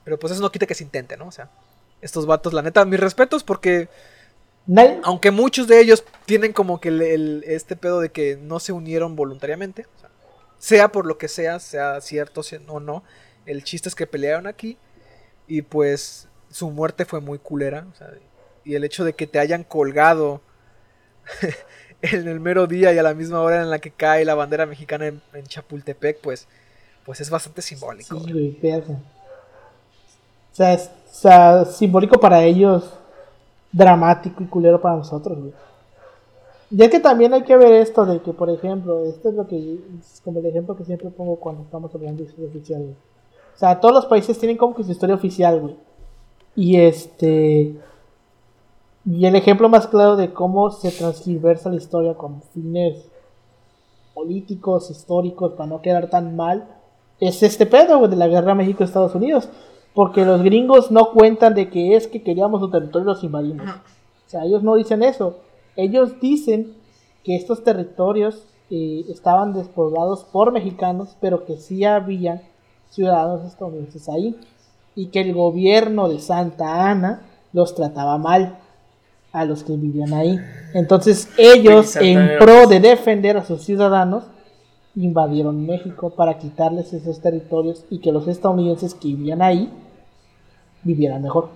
Pero 0.08 0.18
pues 0.18 0.32
eso 0.32 0.40
no 0.40 0.50
quita 0.50 0.64
que 0.64 0.74
se 0.74 0.84
intente, 0.84 1.18
¿no? 1.18 1.26
O 1.26 1.30
sea, 1.30 1.50
estos 2.00 2.24
vatos, 2.24 2.54
la 2.54 2.62
neta, 2.62 2.82
mis 2.86 2.98
respetos 2.98 3.44
porque 3.44 3.90
Nadie- 4.66 5.00
aunque 5.02 5.30
muchos 5.30 5.68
de 5.68 5.82
ellos 5.82 6.02
tienen 6.24 6.54
como 6.54 6.80
que 6.80 6.88
el, 6.88 7.02
el- 7.02 7.44
este 7.46 7.76
pedo 7.76 8.00
de 8.00 8.08
que 8.10 8.38
no 8.40 8.58
se 8.58 8.72
unieron 8.72 9.16
voluntariamente, 9.16 9.84
o 9.96 10.00
sea, 10.00 10.08
sea 10.56 10.88
por 10.92 11.04
lo 11.04 11.18
que 11.18 11.28
sea, 11.28 11.60
sea 11.60 12.00
cierto 12.00 12.40
o 12.68 12.80
no, 12.80 13.04
el 13.44 13.64
chiste 13.64 13.90
es 13.90 13.94
que 13.94 14.06
pelearon 14.06 14.46
aquí 14.46 14.78
y 15.46 15.60
pues 15.60 16.28
su 16.50 16.70
muerte 16.70 17.04
fue 17.04 17.20
muy 17.20 17.38
culera, 17.38 17.86
o 17.92 17.94
sea, 17.94 18.10
y 18.64 18.76
el 18.76 18.84
hecho 18.84 19.04
de 19.04 19.12
que 19.12 19.26
te 19.26 19.38
hayan 19.38 19.62
colgado 19.62 20.40
en 22.00 22.28
el 22.28 22.40
mero 22.40 22.66
día 22.66 22.94
y 22.94 22.98
a 22.98 23.02
la 23.02 23.12
misma 23.12 23.42
hora 23.42 23.60
en 23.60 23.68
la 23.68 23.78
que 23.78 23.90
cae 23.90 24.24
la 24.24 24.34
bandera 24.34 24.64
mexicana 24.64 25.08
en, 25.08 25.20
en 25.34 25.46
Chapultepec, 25.46 26.18
pues, 26.22 26.48
pues 27.04 27.20
es 27.20 27.28
bastante 27.28 27.60
simbólico. 27.60 28.18
Sí, 28.20 28.58
sea, 30.58 30.72
es, 30.74 30.90
o 31.10 31.14
sea, 31.14 31.64
simbólico 31.64 32.18
para 32.18 32.42
ellos, 32.44 32.92
dramático 33.72 34.42
y 34.42 34.46
culero 34.46 34.80
para 34.80 34.96
nosotros, 34.96 35.38
güey. 35.38 35.52
Ya 36.70 36.90
que 36.90 37.00
también 37.00 37.32
hay 37.32 37.44
que 37.44 37.56
ver 37.56 37.72
esto 37.72 38.04
de 38.04 38.20
que, 38.20 38.32
por 38.32 38.50
ejemplo, 38.50 39.04
esto 39.04 39.30
es 39.30 39.34
lo 39.34 39.46
que 39.46 39.78
es 40.00 40.20
como 40.22 40.40
el 40.40 40.46
ejemplo 40.46 40.76
que 40.76 40.84
siempre 40.84 41.08
pongo 41.08 41.36
cuando 41.36 41.62
estamos 41.62 41.94
hablando 41.94 42.22
de 42.22 42.28
historia 42.28 42.50
oficial. 42.50 42.80
güey. 42.82 42.92
O 42.92 43.58
sea, 43.58 43.80
todos 43.80 43.94
los 43.94 44.06
países 44.06 44.38
tienen 44.38 44.58
como 44.58 44.74
que 44.74 44.84
su 44.84 44.92
historia 44.92 45.14
oficial, 45.14 45.60
güey. 45.60 45.76
Y 46.54 46.76
este. 46.76 47.74
Y 49.06 49.24
el 49.24 49.34
ejemplo 49.36 49.68
más 49.70 49.86
claro 49.86 50.16
de 50.16 50.32
cómo 50.32 50.70
se 50.70 50.90
transgiversa 50.90 51.70
la 51.70 51.76
historia 51.76 52.14
con 52.14 52.42
fines 52.52 53.06
políticos, 54.12 54.90
históricos, 54.90 55.52
para 55.52 55.68
no 55.68 55.80
quedar 55.80 56.10
tan 56.10 56.36
mal, 56.36 56.68
es 57.20 57.42
este 57.42 57.64
pedo, 57.64 57.98
güey, 57.98 58.10
de 58.10 58.16
la 58.16 58.28
guerra 58.28 58.54
México-Estados 58.54 59.14
Unidos. 59.14 59.48
Porque 59.98 60.24
los 60.24 60.44
gringos 60.44 60.92
no 60.92 61.10
cuentan 61.10 61.54
de 61.54 61.70
que 61.70 61.96
es 61.96 62.06
que 62.06 62.22
queríamos 62.22 62.60
su 62.60 62.70
territorio 62.70 63.02
y 63.02 63.14
los 63.14 63.24
invadimos. 63.24 63.68
O 63.68 64.30
sea, 64.30 64.44
ellos 64.44 64.62
no 64.62 64.76
dicen 64.76 65.02
eso. 65.02 65.38
Ellos 65.74 66.20
dicen 66.20 66.76
que 67.24 67.34
estos 67.34 67.64
territorios 67.64 68.44
eh, 68.70 69.04
estaban 69.08 69.54
despoblados 69.54 70.22
por 70.22 70.52
mexicanos, 70.52 71.16
pero 71.20 71.44
que 71.44 71.56
sí 71.56 71.84
había 71.84 72.42
ciudadanos 72.90 73.44
estadounidenses 73.44 74.08
ahí. 74.08 74.36
Y 74.94 75.06
que 75.06 75.20
el 75.20 75.34
gobierno 75.34 76.08
de 76.08 76.20
Santa 76.20 76.88
Ana 76.88 77.22
los 77.52 77.74
trataba 77.74 78.18
mal 78.18 78.56
a 79.32 79.44
los 79.46 79.64
que 79.64 79.72
vivían 79.72 80.14
ahí. 80.14 80.38
Entonces 80.74 81.28
ellos, 81.36 81.96
en 81.96 82.38
pro 82.38 82.68
de 82.68 82.78
defender 82.78 83.36
a 83.36 83.44
sus 83.44 83.62
ciudadanos, 83.62 84.22
invadieron 84.94 85.66
México 85.66 86.10
para 86.10 86.38
quitarles 86.38 86.92
esos 86.92 87.20
territorios 87.20 87.84
y 87.90 87.98
que 87.98 88.12
los 88.12 88.28
estadounidenses 88.28 88.94
que 88.94 89.08
vivían 89.08 89.42
ahí 89.42 89.68
vivieran 90.82 91.22
mejor. 91.22 91.50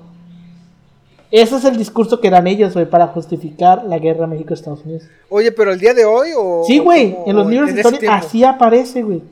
Ese 1.30 1.56
es 1.56 1.64
el 1.64 1.78
discurso 1.78 2.20
que 2.20 2.28
dan 2.28 2.46
ellos, 2.46 2.74
güey, 2.74 2.84
para 2.84 3.06
justificar 3.06 3.84
la 3.84 3.98
guerra 3.98 4.26
México-Estados 4.26 4.84
Unidos. 4.84 5.04
Oye, 5.30 5.50
pero 5.50 5.72
el 5.72 5.80
día 5.80 5.94
de 5.94 6.04
hoy 6.04 6.28
o. 6.36 6.62
Sí, 6.66 6.78
güey, 6.78 7.16
en 7.26 7.34
los 7.36 7.46
libros 7.46 7.72
de 7.74 7.80
historia 7.80 8.14
así 8.16 8.44
aparece, 8.44 9.02
güey. 9.02 9.22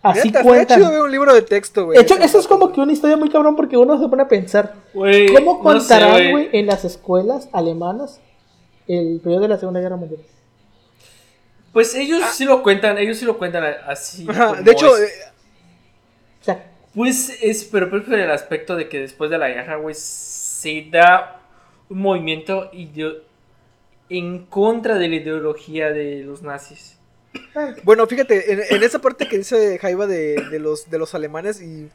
Así 0.00 0.32
cuentan. 0.32 0.78
chido 0.78 0.92
ver 0.92 1.00
un 1.00 1.10
libro 1.10 1.34
de 1.34 1.42
texto, 1.42 1.86
güey. 1.86 1.98
De 1.98 2.02
hecho, 2.04 2.14
eso 2.14 2.38
es 2.38 2.46
como 2.46 2.70
que 2.72 2.80
una 2.80 2.92
historia 2.92 3.16
muy 3.16 3.28
cabrón 3.28 3.56
porque 3.56 3.76
uno 3.76 3.98
se 4.00 4.06
pone 4.08 4.22
a 4.22 4.28
pensar, 4.28 4.74
Güey, 4.94 5.34
¿cómo 5.34 5.54
no 5.54 5.80
sé, 5.80 5.88
contarán, 5.88 6.30
güey, 6.30 6.48
en 6.52 6.66
las 6.66 6.84
escuelas 6.84 7.48
alemanas 7.52 8.20
el 8.86 9.20
periodo 9.20 9.42
de 9.42 9.48
la 9.48 9.58
Segunda 9.58 9.80
Guerra 9.80 9.96
Mundial? 9.96 10.20
Pues 11.72 11.94
ellos 11.96 12.22
sí 12.32 12.44
lo 12.44 12.62
cuentan, 12.62 12.96
ellos 12.98 13.16
sí 13.18 13.24
lo 13.24 13.36
cuentan 13.36 13.64
así. 13.86 14.24
Ajá, 14.28 14.54
de 14.62 14.70
hecho, 14.70 14.96
es. 14.96 15.02
eh, 15.10 15.12
O 16.40 16.44
sea, 16.44 16.66
Pues 16.98 17.30
es, 17.40 17.62
pero 17.64 17.88
por 17.88 18.12
el 18.12 18.28
aspecto 18.32 18.74
de 18.74 18.88
que 18.88 18.98
después 18.98 19.30
de 19.30 19.38
la 19.38 19.48
guerra, 19.48 19.76
güey, 19.76 19.94
se 19.96 20.88
da 20.90 21.40
un 21.88 22.00
movimiento 22.00 22.72
en 24.08 24.46
contra 24.46 24.98
de 24.98 25.06
la 25.06 25.14
ideología 25.14 25.92
de 25.92 26.24
los 26.24 26.42
nazis. 26.42 26.96
Bueno, 27.84 28.04
fíjate, 28.08 28.52
en, 28.52 28.62
en 28.68 28.82
esa 28.82 28.98
parte 28.98 29.28
que 29.28 29.38
dice 29.38 29.78
Jaiba 29.78 30.08
de, 30.08 30.42
de 30.50 30.58
los, 30.58 30.90
de 30.90 30.98
los 30.98 31.14
alemanes, 31.14 31.62
y 31.62 31.88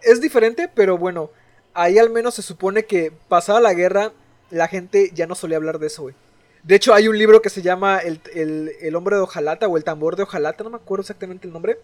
es 0.00 0.22
diferente, 0.22 0.70
pero 0.74 0.96
bueno, 0.96 1.30
ahí 1.74 1.98
al 1.98 2.08
menos 2.08 2.36
se 2.36 2.42
supone 2.42 2.86
que 2.86 3.12
pasada 3.28 3.60
la 3.60 3.74
guerra, 3.74 4.12
la 4.48 4.66
gente 4.66 5.10
ya 5.12 5.26
no 5.26 5.34
solía 5.34 5.58
hablar 5.58 5.78
de 5.78 5.88
eso, 5.88 6.00
güey. 6.04 6.14
De 6.62 6.74
hecho, 6.74 6.94
hay 6.94 7.06
un 7.08 7.18
libro 7.18 7.42
que 7.42 7.50
se 7.50 7.60
llama 7.60 7.98
el, 7.98 8.18
el- 8.34 8.72
el 8.80 8.96
hombre 8.96 9.16
de 9.16 9.22
hojalata 9.22 9.68
o 9.68 9.76
el 9.76 9.84
tambor 9.84 10.16
de 10.16 10.22
hojalata, 10.22 10.64
no 10.64 10.70
me 10.70 10.76
acuerdo 10.76 11.02
exactamente 11.02 11.46
el 11.46 11.52
nombre, 11.52 11.78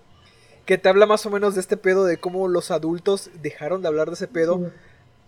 que 0.66 0.78
te 0.78 0.88
habla 0.88 1.06
más 1.06 1.26
o 1.26 1.30
menos 1.30 1.54
de 1.54 1.60
este 1.60 1.76
pedo 1.76 2.04
de 2.04 2.18
cómo 2.18 2.48
los 2.48 2.70
adultos 2.70 3.30
dejaron 3.42 3.82
de 3.82 3.88
hablar 3.88 4.08
de 4.08 4.14
ese 4.14 4.28
pedo 4.28 4.58
sí, 4.58 4.64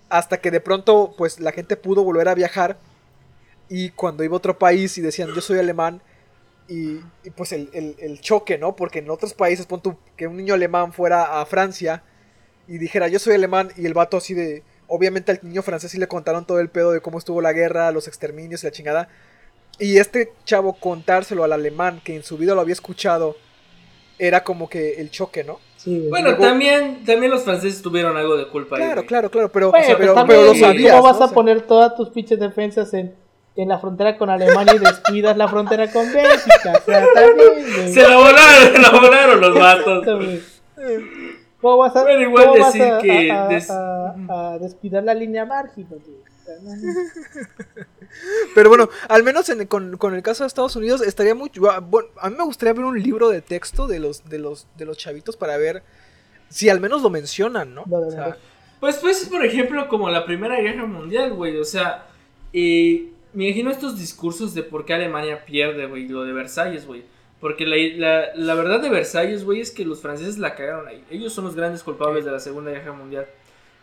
hasta 0.09 0.39
que 0.40 0.51
de 0.51 0.61
pronto 0.61 1.15
pues 1.16 1.40
la 1.40 1.52
gente 1.52 1.77
pudo 1.77 2.05
volver 2.05 2.28
a 2.28 2.35
viajar 2.35 2.78
y 3.69 3.90
cuando 3.90 4.24
iba 4.24 4.35
a 4.35 4.39
otro 4.39 4.59
país 4.59 4.97
y 4.98 5.01
decían 5.01 5.31
yo 5.35 5.40
soy 5.40 5.59
alemán 5.59 6.02
y, 6.69 6.97
y, 7.24 7.31
pues 7.36 7.52
el, 7.52 7.70
el- 7.74 7.97
el 7.98 8.20
choque, 8.20 8.59
¿no? 8.59 8.77
Porque 8.77 9.01
en 9.01 9.11
otros 9.11 9.35
países, 9.35 9.66
pon 9.66 9.82
tú 9.82 9.97
que 10.16 10.27
un 10.28 10.36
niño 10.36 10.55
alemán 10.55 10.93
fuera 10.93 11.40
a 11.40 11.47
Francia 11.47 12.02
y 12.69 12.78
dijera 12.78 13.09
yo 13.09 13.19
soy 13.19 13.35
alemán 13.35 13.70
y 13.77 13.86
el 13.86 13.94
vato 13.94 14.16
así 14.19 14.35
de... 14.35 14.65
Obviamente 14.89 15.32
al 15.32 15.40
niño 15.43 15.62
francés 15.62 15.93
sí 15.93 15.98
le 15.98 16.09
contaron 16.09 16.47
todo 16.47 16.61
el 16.61 16.69
pedo 16.70 16.93
de 16.93 17.01
cómo 17.01 17.19
estuvo 17.19 17.40
la 17.40 17.52
guerra, 17.55 17.90
los 17.93 18.09
exterminios 18.09 18.62
y 18.65 18.66
la 18.66 18.73
chingada. 18.73 19.09
Y 19.78 19.98
este 19.98 20.32
chavo 20.44 20.74
contárselo 20.74 21.44
al 21.44 21.52
alemán 21.52 22.01
que 22.05 22.15
en 22.16 22.23
su 22.23 22.39
vida 22.39 22.55
lo 22.55 22.61
había 22.61 22.74
escuchado 22.74 23.36
era 24.19 24.43
como 24.45 24.69
que 24.69 25.01
el 25.01 25.11
choque, 25.11 25.45
¿no? 25.45 25.59
sí. 25.77 26.07
Bueno, 26.09 26.28
luego- 26.31 26.43
también, 26.45 27.05
también 27.05 27.31
los 27.31 27.43
franceses 27.43 27.82
tuvieron 27.82 28.16
algo 28.16 28.36
de 28.36 28.49
culpa 28.49 28.77
ahí, 28.77 28.82
Claro, 28.82 28.95
güey. 29.03 29.07
claro, 29.07 29.31
claro, 29.31 29.49
pero, 29.53 29.70
Bueno, 29.70 29.82
o 29.85 29.86
sea, 29.86 29.97
pues 29.97 30.05
pero, 30.07 30.15
también, 30.15 30.39
pero 30.41 30.43
lo 30.47 30.59
güey, 30.59 30.61
sabías. 30.61 30.93
¿Cómo 30.93 31.03
vas 31.05 31.19
¿no? 31.20 31.24
a 31.27 31.31
poner 31.31 31.61
todas 31.62 31.95
tus 31.97 32.09
pinches 32.11 32.39
defensas 32.41 32.95
en, 32.95 33.15
en 33.57 33.69
la 33.69 33.78
frontera 33.78 34.16
con 34.16 34.31
Alemania 34.31 34.74
y 34.74 34.78
descuidas 34.78 35.36
la 35.36 35.47
frontera 35.49 35.91
con 35.93 36.11
Bélgica? 36.12 36.73
O 36.81 36.85
sea, 36.85 37.05
también. 37.15 37.93
Se 37.93 38.03
la 38.03 38.16
volaron, 38.16 38.73
se 38.73 38.78
la 38.78 38.91
volaron 38.91 39.41
los 39.41 39.55
vatos. 39.55 40.07
¿Cómo 41.61 41.78
vas 41.78 41.97
a, 41.97 42.03
Bueno, 42.03 42.20
igual 42.23 42.47
cómo 42.49 42.61
vas 42.61 42.73
decir 42.74 42.93
a- 42.93 42.99
que 42.99 43.31
a, 43.31 43.45
a- 43.45 43.49
des- 43.49 43.70
a- 43.70 44.15
a 44.28 44.59
descuidar 44.59 45.03
la 45.05 45.15
línea 45.15 45.45
marginal? 45.47 45.99
güey? 46.05 46.34
Pero 48.55 48.69
bueno, 48.69 48.89
al 49.09 49.23
menos 49.23 49.49
en- 49.49 49.66
con, 49.66 49.97
con 49.97 50.15
el 50.15 50.23
caso 50.23 50.45
de 50.45 50.49
Estados 50.49 50.77
Unidos 50.77 51.03
estaría 51.03 51.35
muy 51.35 51.49
bu- 51.51 51.85
bueno, 51.89 52.09
a 52.21 52.31
mí 52.31 52.37
me 52.37 52.45
gustaría 52.45 52.73
ver 52.73 52.85
un 52.85 53.01
libro 53.03 53.29
de 53.29 53.43
texto 53.43 53.87
de 53.87 53.99
los 53.99 54.25
de 54.29 54.39
los 54.39 54.66
de 54.77 54.85
los 54.85 54.97
chavitos 54.97 55.37
para 55.37 55.57
ver 55.57 55.83
si 56.49 56.69
al 56.69 56.81
menos 56.81 57.03
lo 57.03 57.11
mencionan, 57.11 57.75
¿no? 57.75 57.85
O 57.91 58.11
sea. 58.11 58.37
Pues, 58.81 58.97
pues, 58.97 59.25
por 59.27 59.45
ejemplo, 59.45 59.89
como 59.89 60.11
la 60.11 60.27
Primera 60.27 60.61
Guerra 60.61 60.85
Mundial, 60.87 61.33
güey. 61.33 61.57
O 61.57 61.65
sea, 61.65 62.07
eh, 62.53 63.09
me 63.33 63.47
imagino 63.49 63.71
estos 63.71 63.99
discursos 63.99 64.55
de 64.55 64.62
por 64.62 64.85
qué 64.85 64.93
Alemania 64.95 65.45
pierde, 65.45 65.87
güey, 65.87 66.07
lo 66.07 66.25
de 66.25 66.33
Versalles, 66.35 66.87
güey. 66.87 67.03
Porque 67.41 67.66
la, 67.66 67.77
la, 67.97 68.35
la 68.37 68.55
verdad 68.55 68.81
de 68.81 68.91
Versalles, 68.91 69.45
güey, 69.45 69.61
es 69.61 69.71
que 69.71 69.85
los 69.85 70.01
franceses 70.01 70.39
la 70.39 70.55
cagaron 70.55 70.87
ahí. 70.87 71.03
Ellos 71.11 71.33
son 71.33 71.45
los 71.45 71.57
grandes 71.57 71.83
culpables 71.83 72.25
de 72.25 72.31
la 72.31 72.41
Segunda 72.41 72.71
Guerra 72.71 72.93
Mundial. 72.93 73.27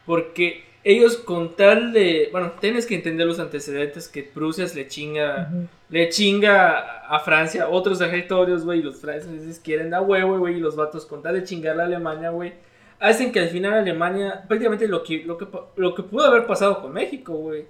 Porque 0.06 0.64
ellos 0.84 1.18
con 1.18 1.56
tal 1.56 1.94
de... 1.94 2.30
Bueno, 2.32 2.54
tienes 2.60 2.86
que 2.86 2.96
entender 2.96 3.28
los 3.28 3.40
antecedentes 3.40 4.08
que 4.08 4.24
Prusia 4.24 4.66
le 4.76 4.88
chinga... 4.88 5.52
Le 5.90 6.08
chinga 6.10 7.02
a 7.08 7.20
Francia 7.20 7.68
otros 7.68 8.00
territorios, 8.00 8.64
güey, 8.64 8.80
y 8.80 8.82
los 8.84 9.02
franceses 9.02 9.60
quieren 9.60 9.90
dar 9.90 10.04
huevo, 10.04 10.40
güey, 10.40 10.56
y 10.56 10.60
los 10.62 10.78
vatos 10.78 11.06
con 11.06 11.22
tal 11.22 11.34
de 11.36 11.44
chingar 11.44 11.78
a 11.82 11.84
Alemania, 11.84 12.30
güey, 12.30 12.54
hacen 12.98 13.34
que 13.34 13.42
al 13.42 13.50
final 13.50 13.74
Alemania, 13.74 14.46
prácticamente 14.48 14.88
lo 14.88 15.04
que, 15.04 15.24
lo 15.26 15.38
que, 15.38 15.48
lo 15.76 15.94
que 15.94 16.04
pudo 16.04 16.26
haber 16.28 16.46
pasado 16.46 16.82
con 16.82 16.94
México, 16.94 17.34
güey, 17.34 17.66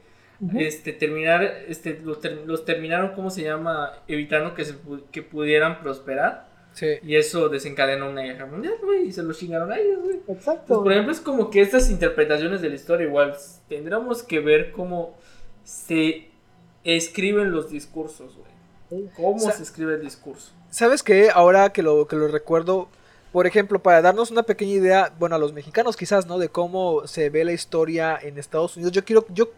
este, 0.56 0.94
terminar, 0.94 1.44
este, 1.68 2.00
los, 2.04 2.22
ter- 2.22 2.44
los 2.46 2.64
terminaron, 2.64 3.14
¿cómo 3.16 3.32
se 3.32 3.42
llama? 3.44 3.92
Evitando 4.08 4.54
que, 4.54 4.66
se, 4.66 4.76
que 5.12 5.24
pudieran 5.24 5.82
prosperar, 5.82 6.48
sí. 6.74 6.88
y 7.04 7.16
eso 7.16 7.50
desencadenó 7.50 8.10
una 8.10 8.22
guerra 8.22 8.46
mundial, 8.46 8.76
güey, 8.82 9.08
y 9.08 9.12
se 9.12 9.24
los 9.24 9.38
chingaron 9.38 9.72
a 9.72 9.80
ellos, 9.80 10.00
güey. 10.04 10.18
Exacto. 10.28 10.52
Entonces, 10.52 10.84
por 10.84 10.92
ejemplo, 10.92 11.12
es 11.14 11.20
como 11.20 11.50
que 11.50 11.62
estas 11.62 11.90
interpretaciones 11.90 12.62
de 12.62 12.70
la 12.70 12.76
historia 12.76 13.08
igual 13.08 13.36
tendríamos 13.68 14.24
que 14.24 14.40
ver 14.40 14.72
cómo 14.72 15.18
se 15.64 16.30
escriben 16.84 17.52
los 17.52 17.70
discursos, 17.70 18.36
güey. 18.36 18.52
¿Cómo 19.16 19.40
se 19.40 19.64
escribe 19.64 19.96
el 19.96 20.02
discurso? 20.02 20.52
¿Sabes 20.70 21.02
qué? 21.02 21.30
Ahora 21.34 21.72
que 21.72 21.82
lo 21.82 22.08
que 22.08 22.18
lo 22.18 22.28
recuerdo, 22.28 22.90
por 23.32 23.48
ejemplo, 23.48 23.80
para 23.80 24.02
darnos 24.02 24.32
una 24.32 24.44
pequeña 24.44 24.74
idea, 24.74 25.14
bueno, 25.18 25.36
a 25.36 25.40
los 25.40 25.54
mexicanos 25.54 25.96
quizás, 25.96 26.26
¿no? 26.26 26.38
De 26.38 26.50
cómo 26.50 27.08
se 27.08 27.30
ve 27.30 27.46
la 27.46 27.54
historia 27.54 28.20
en 28.22 28.38
Estados 28.38 28.76
Unidos. 28.76 28.92
Yo 28.92 29.06
quiero 29.06 29.26
yo 29.30 29.52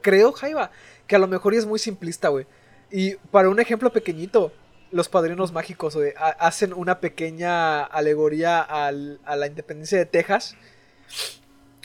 creo, 0.00 0.32
Jaiba, 0.32 0.70
que 1.06 1.16
a 1.16 1.18
lo 1.18 1.28
mejor 1.28 1.54
es 1.54 1.66
muy 1.66 1.78
simplista, 1.78 2.28
güey. 2.28 2.46
Y 2.90 3.14
para 3.30 3.48
un 3.48 3.60
ejemplo 3.60 3.90
pequeñito, 3.90 4.52
los 4.94 5.08
padrinos 5.08 5.52
mágicos, 5.52 5.98
hacen 6.38 6.72
una 6.72 7.00
pequeña 7.00 7.82
alegoría 7.82 8.60
al- 8.60 9.18
a 9.24 9.34
la 9.36 9.46
independencia 9.48 9.98
de 9.98 10.06
Texas. 10.06 10.54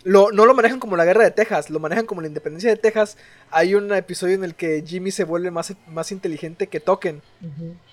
Lo, 0.03 0.31
no 0.31 0.45
lo 0.45 0.53
manejan 0.53 0.80
como 0.80 0.95
la 0.95 1.03
guerra 1.03 1.26
de 1.26 1.31
Texas, 1.31 1.69
lo 1.69 1.80
manejan 1.80 2.06
como 2.06 2.22
la 2.22 2.27
independencia 2.27 2.69
de 2.69 2.77
Texas. 2.77 3.18
Hay 3.52 3.76
un 3.76 3.91
episodio 3.94 4.36
en 4.36 4.45
el 4.45 4.56
que 4.56 4.81
Jimmy 4.88 5.11
se 5.11 5.26
vuelve 5.26 5.52
más, 5.52 5.73
más 5.88 6.11
inteligente 6.14 6.68
que 6.68 6.80
Token 6.80 7.22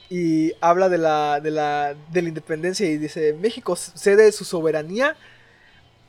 y 0.08 0.52
habla 0.60 0.88
de 0.88 0.98
la, 0.98 1.40
de 1.40 1.50
la, 1.50 1.96
de 2.12 2.22
la 2.22 2.28
independencia 2.28 2.86
y 2.86 2.96
dice, 2.96 3.32
México 3.32 3.74
cede 3.74 4.30
su 4.30 4.44
soberanía 4.44 5.16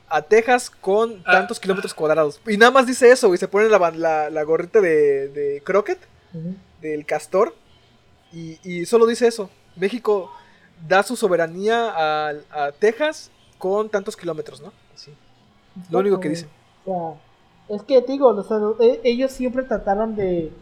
a 0.08 0.22
Texas 0.22 0.70
con 0.70 1.20
Ah. 1.26 1.32
tantos 1.32 1.58
kilómetros 1.58 1.94
cuadrados. 1.94 2.40
Y 2.46 2.56
nada 2.58 2.70
más 2.70 2.86
dice 2.86 3.10
eso, 3.10 3.34
y 3.34 3.38
se 3.38 3.48
pone 3.48 3.68
la, 3.68 3.90
la, 3.90 4.30
la 4.30 4.42
gorrita 4.44 4.80
de, 4.80 5.28
de 5.28 5.62
Crockett, 5.64 5.98
del 6.80 7.06
castor, 7.06 7.56
y, 8.32 8.58
y 8.62 8.86
solo 8.86 9.06
dice 9.06 9.26
eso. 9.26 9.50
México 9.76 10.30
da 10.86 11.02
su 11.02 11.16
soberanía 11.16 11.90
a, 11.94 12.32
a 12.50 12.72
Texas 12.72 13.30
con 13.58 13.88
tantos 13.88 14.16
kilómetros, 14.16 14.60
¿no? 14.60 14.72
Así. 14.94 15.12
Lo 15.90 15.98
único 16.00 16.18
que 16.20 16.28
dice. 16.30 16.46
O 16.84 17.18
sea, 17.68 17.76
es 17.76 17.82
que 17.82 18.00
digo, 18.02 18.28
o 18.28 18.42
sea, 18.42 18.58
e- 18.80 19.00
ellos 19.04 19.30
siempre 19.32 19.62
trataron 19.64 20.16
de. 20.16 20.52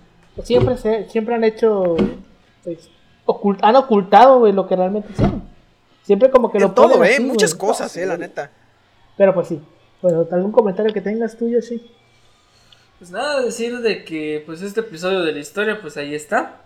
Siempre, 0.43 0.77
se, 0.77 1.09
siempre 1.09 1.35
han 1.35 1.45
hecho. 1.45 1.97
Pues, 2.65 2.89
ocult- 3.27 3.61
han 3.63 3.77
ocultado 3.77 4.51
lo 4.53 4.67
que 4.69 4.77
realmente 4.77 5.13
hicieron. 5.13 5.43
Siempre 6.03 6.31
como 6.31 6.51
que 6.53 6.59
En 6.59 6.65
lo 6.65 6.73
todo, 6.73 6.95
ponen 6.95 7.05
eh, 7.11 7.15
así, 7.15 7.23
muchas 7.25 7.55
güey. 7.57 7.69
cosas, 7.71 7.97
eh, 7.97 8.07
la 8.07 8.17
neta. 8.17 8.51
Pero 9.17 9.33
pues 9.35 9.49
sí. 9.49 9.61
Bueno, 10.03 10.27
¿algún 10.31 10.53
comentario 10.53 10.93
que 10.93 11.01
tengas 11.01 11.37
tuyo, 11.37 11.61
sí? 11.63 11.85
Pues 12.99 13.11
nada, 13.11 13.41
decir 13.43 13.79
de 13.81 14.05
que 14.05 14.43
pues 14.47 14.63
este 14.63 14.81
episodio 14.81 15.23
de 15.23 15.33
la 15.33 15.39
historia 15.39 15.81
pues 15.81 15.97
ahí 15.97 16.15
está. 16.15 16.63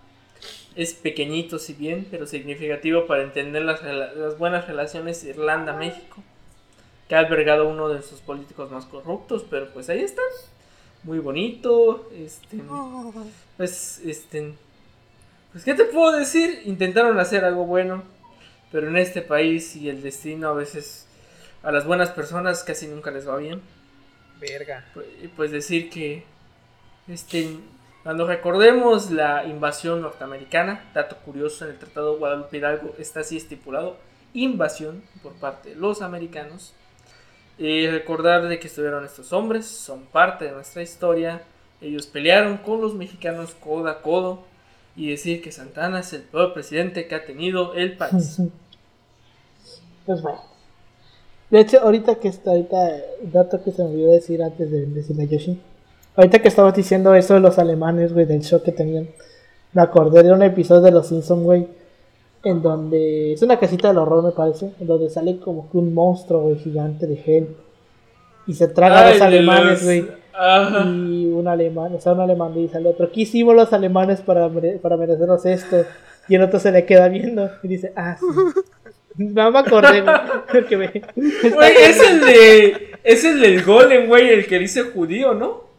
Es 0.75 0.93
pequeñito 0.93 1.59
si 1.59 1.73
bien, 1.73 2.07
pero 2.09 2.25
significativo 2.25 3.05
para 3.05 3.23
entender 3.23 3.63
las, 3.63 4.37
buenas 4.37 4.67
relaciones 4.67 5.23
Irlanda-México. 5.23 6.23
Que 7.09 7.15
ha 7.15 7.19
albergado 7.19 7.67
uno 7.67 7.89
de 7.89 8.01
sus 8.01 8.19
políticos 8.19 8.71
más 8.71 8.85
corruptos, 8.85 9.45
pero 9.49 9.69
pues 9.73 9.89
ahí 9.89 9.99
está. 9.99 10.21
Muy 11.03 11.19
bonito. 11.19 12.09
Este, 12.15 12.57
pues, 13.57 13.99
este, 14.05 14.53
pues, 15.51 15.65
¿qué 15.65 15.73
te 15.73 15.85
puedo 15.85 16.17
decir? 16.17 16.61
Intentaron 16.65 17.19
hacer 17.19 17.43
algo 17.43 17.65
bueno, 17.65 18.03
pero 18.71 18.87
en 18.87 18.97
este 18.97 19.21
país 19.21 19.75
y 19.75 19.89
el 19.89 20.01
destino 20.01 20.49
a 20.49 20.53
veces 20.53 21.07
a 21.63 21.71
las 21.71 21.85
buenas 21.85 22.11
personas 22.11 22.63
casi 22.63 22.87
nunca 22.87 23.11
les 23.11 23.27
va 23.27 23.37
bien. 23.37 23.61
Verga. 24.39 24.85
Pues, 24.93 25.07
y 25.21 25.27
pues 25.27 25.51
decir 25.51 25.89
que 25.89 26.23
este 27.07 27.57
cuando 28.03 28.25
recordemos 28.25 29.11
la 29.11 29.45
invasión 29.45 30.01
norteamericana, 30.01 30.89
dato 30.93 31.17
curioso 31.17 31.65
en 31.65 31.71
el 31.71 31.77
Tratado 31.77 32.17
Guadalupe 32.17 32.57
Hidalgo 32.57 32.95
está 32.97 33.19
así 33.19 33.37
estipulado, 33.37 33.97
invasión 34.33 35.03
por 35.21 35.33
parte 35.33 35.69
de 35.69 35.75
los 35.75 36.01
americanos. 36.01 36.73
Y 37.59 37.87
recordar 37.87 38.47
de 38.47 38.59
que 38.59 38.67
estuvieron 38.67 39.05
estos 39.05 39.31
hombres, 39.33 39.67
son 39.67 40.05
parte 40.05 40.45
de 40.45 40.51
nuestra 40.51 40.81
historia, 40.81 41.43
ellos 41.79 42.07
pelearon 42.07 42.57
con 42.57 42.81
los 42.81 42.95
mexicanos 42.95 43.53
codo 43.53 43.87
a 43.87 44.01
codo 44.01 44.43
y 44.95 45.11
decir 45.11 45.43
que 45.43 45.51
Santana 45.51 45.99
es 45.99 46.11
el 46.13 46.23
peor 46.23 46.53
presidente 46.53 47.07
que 47.07 47.15
ha 47.15 47.25
tenido 47.25 47.75
el 47.75 47.97
país. 47.97 48.41
Pues 50.05 50.21
bueno. 50.21 50.41
De 51.51 51.59
hecho, 51.59 51.81
ahorita 51.81 52.15
que 52.15 52.29
está, 52.29 52.51
ahorita, 52.51 52.77
dato 53.23 53.63
que 53.63 53.71
se 53.71 53.83
me 53.83 53.89
olvidó 53.89 54.13
decir 54.13 54.41
antes 54.41 54.71
de 54.71 54.85
decirle 54.87 55.23
a 55.23 55.27
Yoshi. 55.27 55.61
Ahorita 56.15 56.39
que 56.39 56.47
estabas 56.47 56.75
diciendo 56.75 57.13
eso 57.15 57.33
de 57.35 57.39
los 57.39 57.57
alemanes, 57.59 58.13
güey, 58.13 58.25
del 58.25 58.41
show 58.41 58.61
que 58.61 58.71
tenían. 58.71 59.07
Me 59.73 59.81
acordé 59.81 60.23
de 60.23 60.33
un 60.33 60.43
episodio 60.43 60.81
de 60.81 60.91
Los 60.91 61.07
Simpsons, 61.07 61.43
güey. 61.43 61.67
En 62.43 62.61
donde. 62.61 63.33
Es 63.33 63.41
una 63.41 63.57
casita 63.59 63.87
del 63.89 63.97
horror, 63.99 64.23
me 64.23 64.31
parece. 64.31 64.71
En 64.79 64.87
donde 64.87 65.09
sale 65.09 65.37
como 65.39 65.69
que 65.71 65.77
un 65.77 65.93
monstruo, 65.93 66.41
güey, 66.41 66.55
gigante 66.57 67.07
de 67.07 67.15
gel. 67.17 67.47
Y 68.47 68.53
se 68.55 68.67
traga 68.67 68.99
a 68.99 69.09
los 69.11 69.21
alemanes, 69.21 69.83
güey. 69.85 70.07
Y 70.87 71.25
un 71.27 71.47
alemán, 71.47 71.93
o 71.95 71.99
sea, 72.01 72.13
un 72.13 72.21
alemán 72.21 72.53
le 72.55 72.61
dice 72.61 72.77
al 72.77 72.87
otro, 72.87 73.11
¿qué 73.11 73.21
hicimos 73.21 73.53
los 73.55 73.71
alemanes 73.73 74.21
para, 74.21 74.47
mere- 74.49 74.79
para 74.79 74.97
merecernos 74.97 75.45
esto? 75.45 75.85
Y 76.27 76.35
el 76.35 76.41
otro 76.43 76.59
se 76.59 76.71
le 76.71 76.85
queda 76.85 77.07
viendo 77.09 77.49
y 77.63 77.67
dice, 77.67 77.93
ah, 77.95 78.17
sí. 78.19 78.25
No 79.17 79.51
me 79.51 79.59
acordé, 79.59 80.01
güey, 80.01 80.15
me- 81.57 81.89
es 81.89 82.01
el 82.09 82.19
de. 82.21 82.91
Es 83.03 83.23
el 83.25 83.39
del 83.41 83.63
golem, 83.63 84.07
güey, 84.07 84.29
el 84.29 84.47
que 84.47 84.57
dice 84.57 84.81
judío, 84.83 85.33
¿no? 85.33 85.70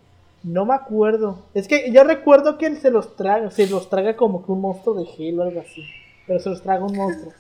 No 0.44 0.64
me 0.64 0.74
acuerdo. 0.74 1.46
Es 1.54 1.68
que 1.68 1.90
yo 1.92 2.04
recuerdo 2.04 2.58
que 2.58 2.66
él 2.66 2.78
se 2.78 2.90
los 2.90 3.16
traga, 3.16 3.50
se 3.50 3.66
los 3.68 3.88
traga 3.88 4.16
como 4.16 4.44
que 4.44 4.52
un 4.52 4.60
monstruo 4.60 4.96
de 4.96 5.06
gel 5.06 5.38
o 5.38 5.42
algo 5.44 5.60
así. 5.60 5.84
Pero 6.26 6.40
se 6.40 6.50
los 6.50 6.62
traga 6.62 6.84
un 6.84 6.96
monstruo. 6.96 7.32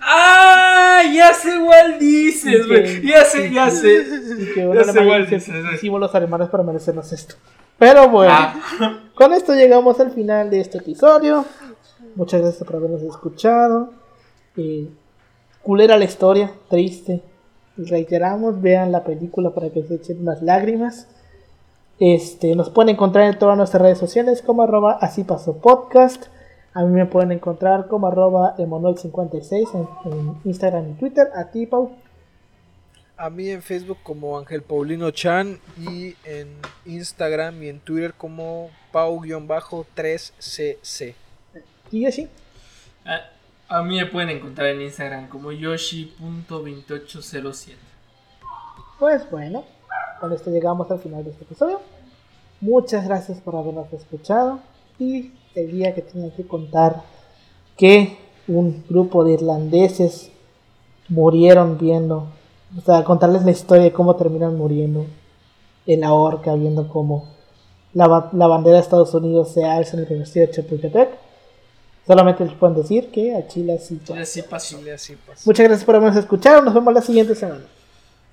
¡Ah! 0.00 1.02
Ya 1.14 1.34
sé 1.34 1.50
cuál 1.64 1.98
dices, 1.98 2.66
güey. 2.66 3.06
Ya 3.06 3.24
sé, 3.24 3.52
ya 3.52 3.70
sé. 3.70 4.04
Y 4.38 4.54
que 4.54 4.66
un 4.66 4.74
Ya 4.76 4.84
sé 4.84 5.04
cuál 5.04 5.26
dices, 5.28 5.52
hicimos 5.74 6.00
los 6.00 6.14
alemanes 6.14 6.48
para 6.48 6.62
merecernos 6.62 7.12
esto. 7.12 7.34
Pero 7.78 8.08
bueno, 8.08 8.32
Ah, 8.34 9.00
con 9.14 9.32
esto 9.34 9.54
llegamos 9.54 10.00
al 10.00 10.10
final 10.10 10.48
de 10.50 10.60
este 10.60 10.78
episodio. 10.78 11.44
Muchas 12.14 12.40
gracias 12.40 12.64
por 12.64 12.76
habernos 12.76 13.02
escuchado. 13.02 13.92
Eh, 14.56 14.88
culera 15.62 15.98
la 15.98 16.04
historia, 16.04 16.50
triste. 16.70 17.22
Reiteramos, 17.76 18.62
vean 18.62 18.90
la 18.92 19.04
película 19.04 19.50
para 19.50 19.68
que 19.68 19.82
se 19.82 19.96
echen 19.96 20.22
unas 20.22 20.40
lágrimas. 20.40 21.06
Este, 21.98 22.54
nos 22.54 22.68
pueden 22.70 22.90
encontrar 22.90 23.32
en 23.32 23.38
todas 23.38 23.56
nuestras 23.56 23.82
redes 23.82 23.98
sociales 23.98 24.42
como 24.42 24.62
arroba 24.62 24.98
así 25.00 25.24
pasó 25.24 25.56
podcast. 25.58 26.26
A 26.74 26.82
mí 26.82 26.92
me 26.92 27.06
pueden 27.06 27.32
encontrar 27.32 27.88
como 27.88 28.06
arroba 28.06 28.54
emonoid56 28.58 29.74
en, 29.74 29.88
en 30.12 30.36
Instagram 30.44 30.90
y 30.90 30.92
Twitter. 30.94 31.28
A 31.34 31.50
ti, 31.50 31.66
Pau. 31.66 31.90
A 33.16 33.30
mí 33.30 33.48
en 33.48 33.62
Facebook 33.62 33.96
como 34.02 34.38
Ángel 34.38 34.60
Paulino 34.60 35.10
Chan 35.10 35.58
y 35.78 36.14
en 36.24 36.48
Instagram 36.84 37.62
y 37.62 37.70
en 37.70 37.80
Twitter 37.80 38.12
como 38.12 38.68
Pau-3cc. 38.92 41.14
¿Y 41.92 42.04
Yoshi? 42.04 42.28
a, 43.06 43.30
a 43.68 43.82
mí 43.82 43.96
me 43.96 44.06
pueden 44.06 44.30
encontrar 44.30 44.68
en 44.68 44.80
Instagram 44.82 45.28
como 45.28 45.52
yoshi.2807. 45.52 47.74
Pues 48.98 49.30
bueno, 49.30 49.64
con 50.20 50.32
esto 50.32 50.50
llegamos 50.50 50.90
al 50.90 50.98
final 50.98 51.24
de 51.24 51.30
este 51.30 51.44
episodio. 51.44 51.80
Muchas 52.60 53.04
gracias 53.04 53.38
por 53.38 53.56
habernos 53.56 53.92
escuchado. 53.92 54.60
Y 54.98 55.32
el 55.54 55.72
día 55.72 55.94
que 55.94 56.02
tenía 56.02 56.34
que 56.34 56.46
contar 56.46 57.02
que 57.76 58.18
un 58.48 58.84
grupo 58.88 59.24
de 59.24 59.32
irlandeses 59.32 60.30
murieron 61.08 61.78
viendo, 61.78 62.28
o 62.76 62.80
sea, 62.80 63.04
contarles 63.04 63.44
la 63.44 63.50
historia 63.50 63.84
de 63.84 63.92
cómo 63.92 64.16
terminan 64.16 64.56
muriendo 64.56 65.06
en 65.86 66.00
la 66.00 66.12
horca, 66.12 66.54
viendo 66.54 66.88
cómo 66.88 67.28
la, 67.92 68.30
la 68.32 68.46
bandera 68.46 68.76
de 68.76 68.82
Estados 68.82 69.14
Unidos 69.14 69.52
se 69.52 69.64
alza 69.64 69.96
en 69.96 70.02
el 70.02 70.08
Universidad 70.08 70.46
de 70.46 70.52
Chapultepec. 70.52 71.10
Solamente 72.06 72.44
les 72.44 72.54
pueden 72.54 72.76
decir 72.76 73.10
que 73.10 73.34
a 73.34 73.46
Chile 73.48 73.78
sí. 73.78 73.96
Pasó. 73.96 74.14
Chile 74.14 74.24
pasa. 75.26 75.42
Muchas 75.44 75.66
gracias 75.66 75.84
por 75.84 75.96
habernos 75.96 76.18
escuchado. 76.18 76.62
Nos 76.62 76.72
vemos 76.72 76.94
la 76.94 77.02
siguiente 77.02 77.34
semana. 77.34 77.64